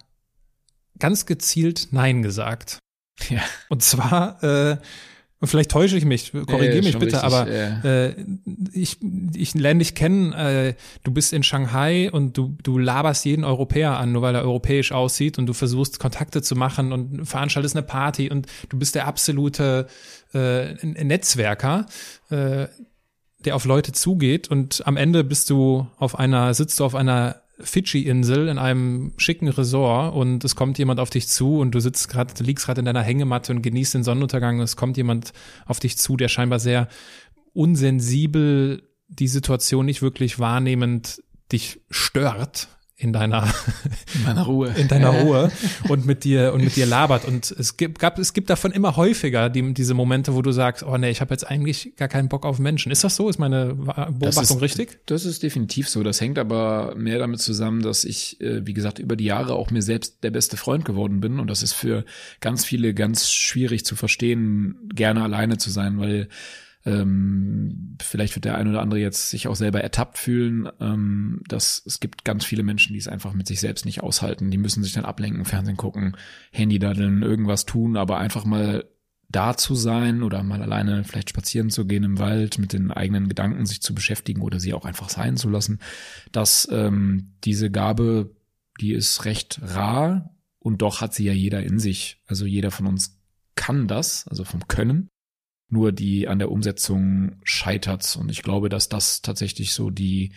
ganz 1.00 1.26
gezielt 1.26 1.90
Nein 1.92 2.22
gesagt. 2.22 2.80
Ja. 3.30 3.42
Und 3.70 3.84
zwar, 3.84 4.44
äh, 4.44 4.78
und 5.40 5.48
vielleicht 5.48 5.72
täusche 5.72 5.98
ich 5.98 6.06
mich, 6.06 6.32
korrigiere 6.32 6.76
Ja, 6.78 6.82
mich 6.82 6.98
bitte, 6.98 7.18
richtig, 7.18 7.24
aber 7.24 7.52
ja. 7.52 7.82
äh, 7.84 8.16
ich, 8.72 8.98
ich 9.36 9.54
lerne 9.54 9.80
dich 9.80 9.94
kennen, 9.94 10.32
äh, 10.32 10.74
du 11.04 11.12
bist 11.12 11.34
in 11.34 11.44
Shanghai 11.44 12.10
und 12.10 12.38
du, 12.38 12.56
du 12.64 12.78
laberst 12.78 13.26
jeden 13.26 13.44
Europäer 13.44 13.98
an, 13.98 14.14
nur 14.14 14.22
weil 14.22 14.36
er 14.36 14.44
europäisch 14.44 14.94
aussieht 14.94 15.38
und 15.38 15.46
du 15.46 15.54
versuchst 15.54 16.00
Kontakte 16.00 16.42
zu 16.42 16.56
machen 16.56 16.94
und 16.94 17.26
veranstaltest 17.26 17.76
eine 17.76 17.84
Party 17.84 18.30
und 18.30 18.48
du 18.70 18.80
bist 18.80 18.96
der 18.96 19.06
absolute 19.06 19.88
äh, 20.34 20.74
Netzwerker. 20.86 21.88
Äh, 22.30 22.68
der 23.46 23.58
auf 23.58 23.66
Leute 23.66 23.92
zugeht 23.92 24.48
und 24.50 24.88
am 24.88 24.96
Ende 24.96 25.26
bist 25.26 25.50
du 25.50 25.88
auf 25.98 26.18
einer, 26.18 26.54
sitzt 26.54 26.80
du 26.80 26.86
auf 26.86 26.96
einer 26.96 27.43
Fidschi-Insel 27.64 28.48
in 28.48 28.58
einem 28.58 29.14
schicken 29.18 29.48
Resort 29.48 30.16
und 30.16 30.44
es 30.44 30.56
kommt 30.56 30.78
jemand 30.78 31.00
auf 31.00 31.10
dich 31.10 31.28
zu 31.28 31.60
und 31.60 31.72
du 31.72 31.80
sitzt 31.80 32.10
gerade, 32.10 32.44
liegst 32.44 32.66
gerade 32.66 32.80
in 32.80 32.86
deiner 32.86 33.02
Hängematte 33.02 33.52
und 33.52 33.62
genießt 33.62 33.96
den 33.96 34.04
Sonnenuntergang. 34.04 34.60
Und 34.60 34.64
es 34.64 34.76
kommt 34.76 34.98
jemand 34.98 35.34
auf 35.66 35.80
dich 35.80 35.98
zu, 35.98 36.18
der 36.18 36.28
scheinbar 36.28 36.60
sehr 36.60 36.88
unsensibel 37.54 38.90
die 39.08 39.28
Situation 39.28 39.86
nicht 39.86 40.02
wirklich 40.02 40.40
wahrnehmend 40.40 41.24
dich 41.52 41.82
stört 41.90 42.68
in 43.04 43.14
deiner 43.14 43.54
In 44.16 44.24
meiner 44.24 44.44
Ruhe. 44.44 44.74
in 44.78 44.88
deiner 44.88 45.10
Ruhe 45.10 45.52
und 45.90 46.06
mit 46.06 46.24
dir 46.24 46.54
und 46.54 46.64
mit 46.64 46.76
dir 46.76 46.86
labert 46.86 47.26
und 47.26 47.52
es 47.52 47.78
gibt 47.78 48.00
gab 48.00 48.18
es 48.18 48.34
gibt 48.34 48.50
davon 48.50 48.72
immer 48.72 48.96
häufiger 48.96 49.50
die, 49.50 49.74
diese 49.74 49.94
Momente, 49.94 50.34
wo 50.34 50.42
du 50.42 50.52
sagst, 50.52 50.84
oh 50.84 50.98
nee, 50.98 51.10
ich 51.10 51.22
habe 51.22 51.34
jetzt 51.34 51.48
eigentlich 51.50 51.96
gar 51.98 52.08
keinen 52.08 52.30
Bock 52.30 52.46
auf 52.46 52.60
Menschen. 52.60 52.92
Ist 52.92 53.04
das 53.04 53.16
so? 53.16 53.30
Ist 53.30 53.40
meine 53.40 53.74
Beobachtung 53.74 54.20
Das 54.20 54.38
ist, 54.38 54.62
richtig? 54.62 55.00
Das 55.06 55.26
ist 55.26 55.44
definitiv 55.44 55.90
so. 55.90 56.04
Das 56.04 56.22
hängt 56.22 56.40
aber 56.40 56.96
mehr 56.96 57.20
damit 57.20 57.42
zusammen, 57.42 57.82
dass 57.82 58.04
ich, 58.04 58.40
äh, 58.42 58.66
wie 58.66 58.74
gesagt, 58.74 59.00
über 59.00 59.16
die 59.16 59.26
Jahre 59.26 59.54
auch 59.56 59.72
mir 59.72 59.82
selbst 59.82 60.24
der 60.24 60.32
beste 60.32 60.58
Freund 60.58 60.86
geworden 60.86 61.20
bin. 61.20 61.40
Und 61.40 61.50
das 61.50 61.64
ist 61.64 61.74
für 61.74 62.06
ganz 62.40 62.66
viele 62.66 62.94
ganz 62.94 63.30
schwierig 63.30 63.86
zu 63.86 63.96
verstehen, 63.96 64.90
gerne 64.94 65.24
alleine 65.24 65.58
zu 65.58 65.70
sein, 65.70 66.00
weil 66.00 66.28
ähm, 66.86 67.98
vielleicht 68.02 68.36
wird 68.36 68.46
der 68.46 68.58
ein 68.58 68.68
oder 68.68 68.82
andere 68.82 69.00
jetzt 69.00 69.30
sich 69.30 69.48
auch 69.48 69.56
selber 69.56 69.82
ertappt 69.82 70.18
fühlen, 70.18 70.70
ähm, 70.80 71.42
dass 71.48 71.82
es 71.86 72.00
gibt 72.00 72.26
ganz 72.26 72.44
viele 72.44 72.64
Menschen, 72.64 72.94
die 72.94 73.00
es 73.00 73.08
einfach 73.08 73.34
mit 73.34 73.48
sich 73.48 73.60
selbst 73.60 73.86
nicht 73.86 74.04
aushalten. 74.04 74.52
Die 74.52 74.58
müssen 74.58 74.84
sich 74.84 74.94
dann 74.94 75.06
ablenken, 75.06 75.46
Fernsehen 75.46 75.78
gucken, 75.78 76.18
Handy 76.52 76.80
daddeln, 76.80 77.22
irgendwas 77.24 77.66
tun, 77.66 77.96
aber 77.96 78.18
einfach 78.18 78.44
mal 78.44 78.86
da 79.30 79.58
zu 79.58 79.76
sein 79.76 80.24
oder 80.24 80.44
mal 80.44 80.62
alleine 80.62 81.04
vielleicht 81.04 81.30
spazieren 81.30 81.70
zu 81.70 81.86
gehen 81.86 82.04
im 82.04 82.20
Wald, 82.20 82.60
mit 82.60 82.74
den 82.74 82.92
eigenen 82.92 83.30
Gedanken 83.30 83.66
sich 83.66 83.82
zu 83.82 83.96
beschäftigen 83.96 84.42
oder 84.42 84.60
sie 84.60 84.74
auch 84.74 84.86
einfach 84.86 85.10
sein 85.10 85.38
zu 85.38 85.50
lassen, 85.50 85.80
dass 86.32 86.68
ähm, 86.72 87.34
diese 87.44 87.72
Gabe, 87.72 88.36
die 88.80 88.94
ist 88.94 89.26
recht 89.26 89.60
rar 89.64 90.36
und 90.60 90.82
doch 90.82 91.02
hat 91.02 91.14
sie 91.14 91.26
ja 91.26 91.34
jeder 91.34 91.64
in 91.64 91.80
sich. 91.80 92.22
Also 92.28 92.46
jeder 92.46 92.72
von 92.72 92.86
uns 92.88 93.20
kann 93.56 93.88
das, 93.88 94.28
also 94.28 94.44
vom 94.44 94.68
Können. 94.68 95.10
Nur 95.74 95.92
die 95.92 96.28
an 96.28 96.38
der 96.38 96.52
Umsetzung 96.52 97.38
scheitert's 97.44 98.16
und 98.16 98.30
ich 98.30 98.44
glaube, 98.44 98.70
dass 98.70 98.90
das 98.90 99.24
tatsächlich 99.24 99.74
so 99.74 99.90
die 99.90 100.34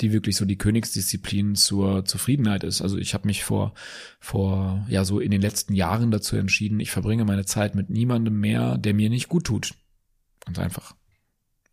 die 0.00 0.12
wirklich 0.12 0.34
so 0.34 0.44
die 0.44 0.58
Königsdisziplin 0.58 1.54
zur 1.54 2.04
Zufriedenheit 2.04 2.64
ist. 2.64 2.82
Also 2.82 2.98
ich 2.98 3.14
habe 3.14 3.28
mich 3.28 3.44
vor 3.44 3.72
vor 4.18 4.84
ja 4.88 5.04
so 5.04 5.20
in 5.20 5.30
den 5.30 5.40
letzten 5.40 5.74
Jahren 5.74 6.10
dazu 6.10 6.34
entschieden, 6.34 6.80
ich 6.80 6.90
verbringe 6.90 7.24
meine 7.24 7.44
Zeit 7.44 7.76
mit 7.76 7.88
niemandem 7.88 8.40
mehr, 8.40 8.76
der 8.76 8.94
mir 8.94 9.10
nicht 9.10 9.28
gut 9.28 9.44
tut. 9.44 9.74
Ganz 10.44 10.58
einfach. 10.58 10.96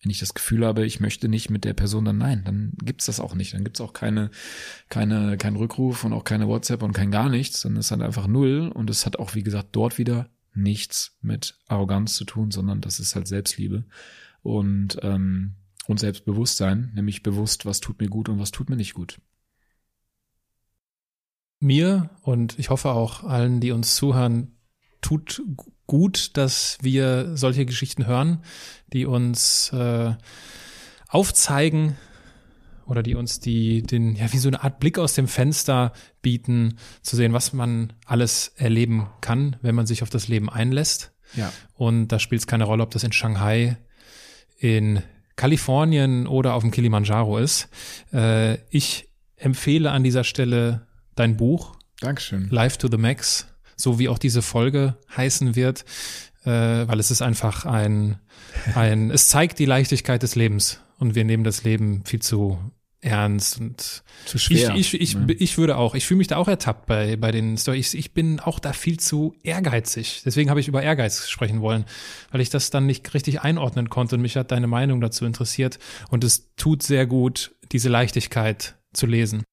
Wenn 0.03 0.11
ich 0.11 0.19
das 0.19 0.36
Gefühl 0.36 0.64
habe, 0.64 0.86
ich 0.86 0.99
möchte 0.99 1.28
nicht 1.28 1.49
mit 1.49 1.65
der 1.65 1.73
Person, 1.73 2.06
dann 2.06 2.19
nein, 2.19 2.44
dann 2.45 2.73
gibt's 2.84 3.07
das 3.07 3.19
auch 3.19 3.34
nicht. 3.34 3.56
Dann 3.56 3.64
gibt's 3.64 3.82
auch 3.82 3.94
keine, 3.94 4.30
keine, 4.90 5.38
kein 5.38 5.56
Rückruf 5.56 6.03
und 6.03 6.14
auch 6.14 6.23
keine 6.23 6.48
WhatsApp 6.48 6.84
und 6.84 6.94
kein 6.94 7.10
gar 7.10 7.30
nichts. 7.30 7.61
Dann 7.61 7.78
ist 7.78 7.90
halt 7.90 8.02
einfach 8.03 8.28
null. 8.28 8.72
Und 8.73 8.91
es 8.91 9.07
hat 9.07 9.18
auch, 9.18 9.34
wie 9.34 9.44
gesagt, 9.44 9.69
dort 9.72 9.98
wieder 9.98 10.30
nichts 10.53 11.18
mit 11.22 11.57
Arroganz 11.68 12.15
zu 12.15 12.26
tun, 12.26 12.52
sondern 12.52 12.82
das 12.82 12.99
ist 12.99 13.15
halt 13.15 13.28
Selbstliebe 13.28 13.86
und, 14.44 14.98
ähm, 15.02 15.56
und 15.88 15.99
Selbstbewusstsein, 15.99 16.91
nämlich 16.95 17.23
bewusst, 17.23 17.65
was 17.65 17.80
tut 17.80 17.99
mir 17.99 18.10
gut 18.10 18.30
und 18.30 18.40
was 18.40 18.52
tut 18.52 18.69
mir 18.69 18.76
nicht 18.76 18.94
gut. 18.94 19.19
Mir 21.60 22.10
und 22.23 22.57
ich 22.57 22.69
hoffe 22.69 22.90
auch 22.90 23.23
allen, 23.23 23.60
die 23.60 23.72
uns 23.72 23.95
zuhören, 23.95 24.57
tut 25.02 25.41
gut, 25.88 26.38
dass 26.38 26.78
wir 26.82 27.36
solche 27.38 27.65
Geschichten 27.65 28.07
hören, 28.07 28.44
die 28.94 29.06
uns 29.06 29.72
äh, 29.73 30.15
aufzeigen 31.07 31.98
oder 32.86 33.03
die 33.03 33.16
uns 33.16 33.40
die 33.40 33.82
den 33.82 34.16
ja 34.16 34.32
wie 34.32 34.38
so 34.38 34.49
eine 34.49 34.64
Art 34.64 34.80
Blick 34.80 34.98
aus 34.99 35.14
dem 35.14 35.28
Fenster 35.28 35.94
bieten, 36.22 36.78
zu 37.02 37.16
sehen, 37.16 37.34
was 37.34 37.53
man 37.53 37.94
alles 38.06 38.53
erleben 38.56 39.08
kann, 39.22 39.58
wenn 39.62 39.76
man 39.76 39.86
sich 39.86 40.03
auf 40.03 40.10
das 40.10 40.28
Leben 40.28 40.49
einlässt. 40.49 41.12
Ja. 41.36 41.52
Und 41.74 42.10
da 42.10 42.20
spielt 42.20 42.41
es 42.41 42.48
keine 42.48 42.66
Rolle, 42.66 42.84
ob 42.84 42.91
das 42.91 43.03
in 43.03 43.12
Shanghai, 43.12 43.78
in 44.58 45.02
Kalifornien 45.36 46.28
oder 46.28 46.53
auf 46.53 46.64
dem 46.64 46.72
Kilimanjaro 46.72 47.38
ist. 47.38 47.70
Äh, 48.14 48.58
ich 48.70 49.10
empfehle 49.38 49.91
an 49.91 50.03
dieser 50.03 50.24
Stelle 50.24 50.88
dein 51.16 51.38
Buch 51.38 51.76
Dankeschön. 51.99 52.48
Live 52.49 52.78
to 52.78 52.88
the 52.90 52.98
Max, 52.98 53.48
so 53.76 53.99
wie 53.99 54.10
auch 54.10 54.18
diese 54.18 54.41
Folge 54.41 54.98
heißen 55.16 55.56
wird, 55.56 55.86
äh, 56.44 56.49
weil 56.49 56.99
es 56.99 57.12
ist 57.12 57.22
einfach 57.22 57.66
ein, 57.66 58.20
ein, 58.76 59.12
es 59.12 59.28
zeigt 59.28 59.60
die 59.60 59.66
Leichtigkeit 59.66 60.24
des 60.24 60.36
Lebens 60.36 60.80
und 61.02 61.15
wir 61.15 61.26
nehmen 61.26 61.44
das 61.44 61.64
Leben 61.64 62.03
viel 62.06 62.22
zu 62.22 62.57
ernst 63.03 63.60
und 63.60 64.03
Zu 64.26 64.38
schwer. 64.38 64.76
ich, 64.76 64.94
ich, 64.94 65.02
ich, 65.02 65.15
ne? 65.15 65.34
ich 65.34 65.57
würde 65.57 65.76
auch, 65.78 65.95
ich 65.95 66.06
fühle 66.06 66.19
mich 66.19 66.28
da 66.28 66.38
auch 66.38 66.48
ertappt 66.48 66.86
bei, 66.86 67.15
bei 67.15 67.32
den 67.32 67.57
Stories. 67.57 67.95
Ich 67.95 68.14
bin 68.14 68.40
auch 68.40 68.60
da 68.60 68.73
viel 68.73 68.99
zu 68.99 69.34
ehrgeizig. 69.41 70.22
Deswegen 70.23 70.52
habe 70.52 70.60
ich 70.60 70.68
über 70.68 70.84
Ehrgeiz 70.84 71.28
sprechen 71.28 71.61
wollen, 71.61 71.86
weil 72.32 72.41
ich 72.41 72.52
das 72.52 72.69
dann 72.69 72.86
nicht 72.86 73.11
richtig 73.15 73.41
einordnen 73.41 73.90
konnte 73.90 74.15
und 74.15 74.22
mich 74.22 74.38
hat 74.38 74.52
deine 74.52 74.68
Meinung 74.68 75.02
dazu 75.02 75.26
interessiert. 75.26 75.80
Und 76.11 76.23
es 76.23 76.53
tut 76.56 76.84
sehr 76.84 77.07
gut, 77.07 77.56
diese 77.72 77.90
Leichtigkeit 77.90 78.76
zu 78.94 79.07
lesen. 79.07 79.44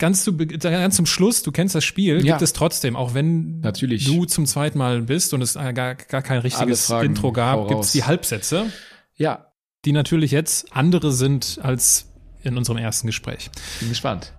Ganz, 0.00 0.24
zu, 0.24 0.36
ganz 0.36 0.96
zum 0.96 1.06
Schluss, 1.06 1.42
du 1.42 1.52
kennst 1.52 1.74
das 1.76 1.84
Spiel, 1.84 2.16
Ja. 2.24 2.34
gibt 2.34 2.42
es 2.42 2.52
trotzdem, 2.52 2.96
auch 2.96 3.14
wenn 3.14 3.60
Natürlich. 3.60 4.06
du 4.06 4.24
zum 4.24 4.46
zweiten 4.46 4.78
Mal 4.78 5.02
bist 5.02 5.34
und 5.34 5.42
es 5.42 5.54
gar, 5.54 5.72
gar 5.72 6.22
kein 6.22 6.38
richtiges 6.38 6.86
Fragen, 6.86 7.08
Intro 7.10 7.32
gab, 7.32 7.68
gibt 7.68 7.82
es 7.84 7.92
die 7.92 8.04
Halbsätze, 8.04 8.72
Ja, 9.16 9.47
die 9.84 9.92
natürlich 9.92 10.30
jetzt 10.30 10.74
andere 10.74 11.12
sind 11.12 11.58
als 11.62 12.06
in 12.42 12.56
unserem 12.56 12.78
ersten 12.78 13.06
Gespräch. 13.06 13.50
bin 13.80 13.88
gespannt. 13.88 14.32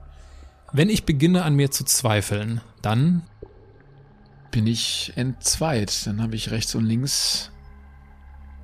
Wenn 0.72 0.90
ich 0.90 1.06
beginne 1.06 1.44
an 1.44 1.56
mir 1.56 1.72
zu 1.72 1.84
zweifeln, 1.84 2.62
dann 2.82 3.24
Bin 4.52 4.66
ich 4.68 5.14
entzweit, 5.16 6.06
dann 6.08 6.22
habe 6.22 6.36
ich 6.36 6.50
rechts 6.52 6.74
und 6.76 6.86
links 6.86 7.52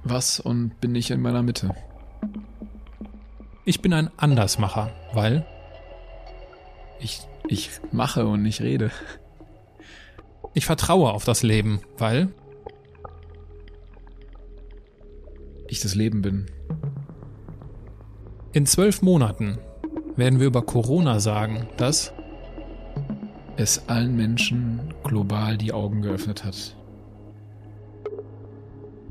was 0.03 0.39
und 0.39 0.79
bin 0.81 0.91
nicht 0.91 1.09
in 1.09 1.19
meiner 1.21 1.41
Mitte. 1.41 1.73
ich 3.65 3.81
bin 3.81 3.91
ein 3.93 4.11
Andersmacher, 4.17 4.91
weil 5.13 5.45
Ich, 6.99 7.21
ich 7.47 7.69
mache 7.91 8.27
und 8.27 8.41
nicht 8.43 8.61
rede. 8.61 8.91
ich 10.53 10.65
vertraue 10.65 11.11
auf 11.11 11.25
das 11.25 11.41
Leben, 11.43 11.81
weil 11.97 12.29
Ich 15.67 15.79
das 15.81 15.95
Leben 15.95 16.21
bin. 16.21 16.45
in 18.53 18.65
zwölf 18.65 19.01
Monaten 19.01 19.57
werden 20.15 20.39
wir 20.39 20.47
über 20.47 20.61
Corona 20.61 21.19
sagen, 21.19 21.67
dass 21.77 22.13
Es 23.57 23.87
allen 23.87 24.15
Menschen 24.15 24.93
global 25.03 25.57
die 25.57 25.71
Augen 25.71 26.01
geöffnet 26.01 26.43
hat. 26.43 26.75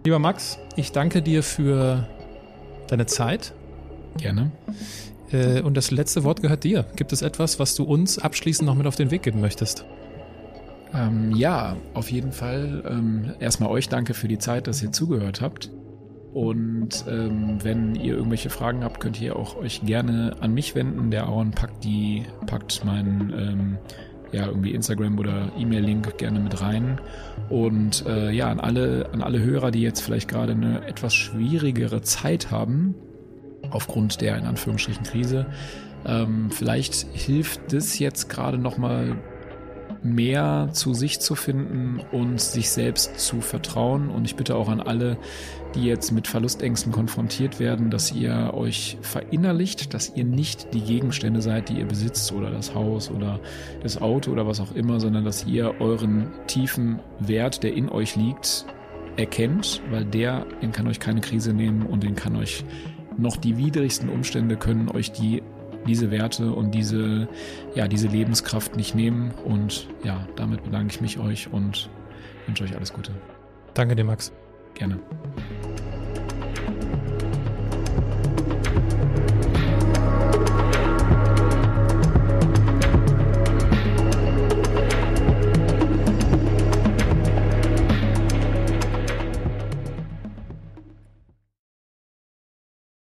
Lieber 0.05 0.18
Max, 0.18 0.59
ich 0.76 0.93
danke 0.93 1.22
dir 1.22 1.43
für 1.43 2.06
deine 2.89 3.06
Zeit. 3.06 3.55
Gerne. 4.18 4.52
Äh, 5.32 5.62
und 5.62 5.76
das 5.76 5.90
letzte 5.90 6.24
Wort 6.24 6.43
gehört 6.43 6.62
dir. 6.64 6.85
Gibt 6.97 7.12
es 7.12 7.22
etwas, 7.22 7.59
was 7.59 7.74
du 7.74 7.85
uns 7.85 8.18
abschließend 8.18 8.66
noch 8.66 8.74
mit 8.74 8.86
auf 8.86 8.97
den 8.97 9.10
Weg 9.10 9.22
geben 9.22 9.40
möchtest? 9.40 9.86
Ähm, 10.93 11.32
ja, 11.35 11.76
auf 11.94 12.10
jeden 12.10 12.32
Fall. 12.32 12.85
Ähm, 12.86 13.35
erstmal 13.40 13.70
euch 13.70 13.89
danke 13.89 14.12
für 14.14 14.28
die 14.28 14.39
Zeit, 14.39 14.66
dass 14.66 14.82
ihr 14.82 14.93
zugehört 14.93 15.40
habt. 15.40 15.70
Und 16.35 17.05
ähm, 17.09 17.59
wenn 17.62 17.94
ihr 17.94 18.15
irgendwelche 18.15 18.51
Fragen 18.51 18.82
habt, 18.82 18.98
könnt 18.98 19.20
ihr 19.20 19.36
auch 19.36 19.56
euch 19.56 19.82
gerne 19.86 20.35
an 20.40 20.52
mich 20.52 20.74
wenden. 20.74 21.12
Der 21.12 21.24
Aaron 21.24 21.52
packt 21.52 21.85
die, 21.85 22.24
packt 22.47 22.85
meinen 22.85 23.32
ähm, 23.32 23.78
ja, 24.32 24.47
irgendwie 24.47 24.73
Instagram 24.73 25.16
oder 25.19 25.52
E-Mail-Link 25.56 26.19
gerne 26.19 26.40
mit 26.40 26.61
rein. 26.61 27.01
Und 27.51 28.05
äh, 28.06 28.32
ja, 28.32 28.51
an 28.51 28.59
alle, 28.59 29.11
an 29.12 29.23
alle 29.23 29.40
Hörer, 29.40 29.70
die 29.70 29.81
jetzt 29.81 30.01
vielleicht 30.01 30.28
gerade 30.28 30.52
eine 30.52 30.85
etwas 30.89 31.15
schwierigere 31.15 32.02
Zeit 32.02 32.51
haben, 32.51 32.97
aufgrund 33.70 34.20
der 34.20 34.36
in 34.36 34.44
Anführungsstrichen 34.44 35.05
Krise, 35.05 35.47
ähm, 36.05 36.51
vielleicht 36.51 36.94
hilft 37.12 37.73
es 37.73 38.01
jetzt 38.01 38.28
gerade 38.28 38.59
nochmal 38.59 39.16
mehr 40.05 40.68
zu 40.72 40.94
sich 40.94 41.20
zu 41.20 41.35
finden 41.35 42.01
und 42.12 42.40
sich 42.40 42.70
selbst 42.70 43.18
zu 43.18 43.40
vertrauen. 43.40 44.10
Und 44.10 44.24
ich 44.24 44.36
bitte 44.36 44.55
auch 44.56 44.68
an 44.68 44.81
alle, 44.81 45.16
die 45.74 45.85
jetzt 45.85 46.12
mit 46.12 46.28
Verlustängsten 46.28 46.93
konfrontiert 46.93 47.59
werden, 47.59 47.90
dass 47.90 48.12
ihr 48.12 48.52
euch 48.55 48.98
verinnerlicht, 49.01 49.94
dass 49.94 50.12
ihr 50.14 50.24
nicht 50.24 50.74
die 50.74 50.82
Gegenstände 50.82 51.43
seid, 51.43 51.68
die 51.68 51.78
ihr 51.78 51.86
besitzt 51.86 52.32
oder 52.32 52.51
das 52.51 52.74
Haus 52.74 53.10
oder 53.10 53.40
das 53.82 54.01
Auto 54.01 54.31
oder 54.31 54.47
was 54.47 54.60
auch 54.60 54.72
immer, 54.74 55.01
sondern 55.01 55.24
dass 55.24 55.47
ihr 55.47 55.81
euren 55.81 56.28
tiefen 56.47 57.01
Wert, 57.18 57.62
der 57.62 57.74
in 57.74 57.89
euch 57.89 58.14
liegt, 58.14 58.66
erkennt, 59.16 59.81
weil 59.90 60.05
der, 60.05 60.47
den 60.60 60.72
kann 60.72 60.86
euch 60.86 61.01
keine 61.01 61.20
Krise 61.20 61.52
nehmen 61.52 61.86
und 61.86 62.02
den 62.02 62.14
kann 62.14 62.36
euch 62.36 62.64
noch 63.16 63.36
die 63.36 63.56
widrigsten 63.56 64.09
Umstände 64.09 64.56
können 64.56 64.89
euch 64.89 65.12
die 65.12 65.43
diese 65.86 66.11
Werte 66.11 66.52
und 66.52 66.73
diese, 66.73 67.28
ja, 67.74 67.89
diese 67.89 68.09
Lebenskraft 68.09 68.77
nicht 68.77 68.94
nehmen. 68.94 69.32
Und 69.44 69.89
ja, 70.02 70.27
damit 70.36 70.65
bedanke 70.65 70.94
ich 70.94 71.01
mich 71.01 71.19
euch 71.19 71.52
und 71.52 71.89
wünsche 72.47 72.65
euch 72.65 72.77
alles 72.77 72.93
Gute. 72.93 73.12
Danke 73.74 73.97
dir, 73.97 74.05
Max. 74.05 74.32
Gerne. 74.74 74.98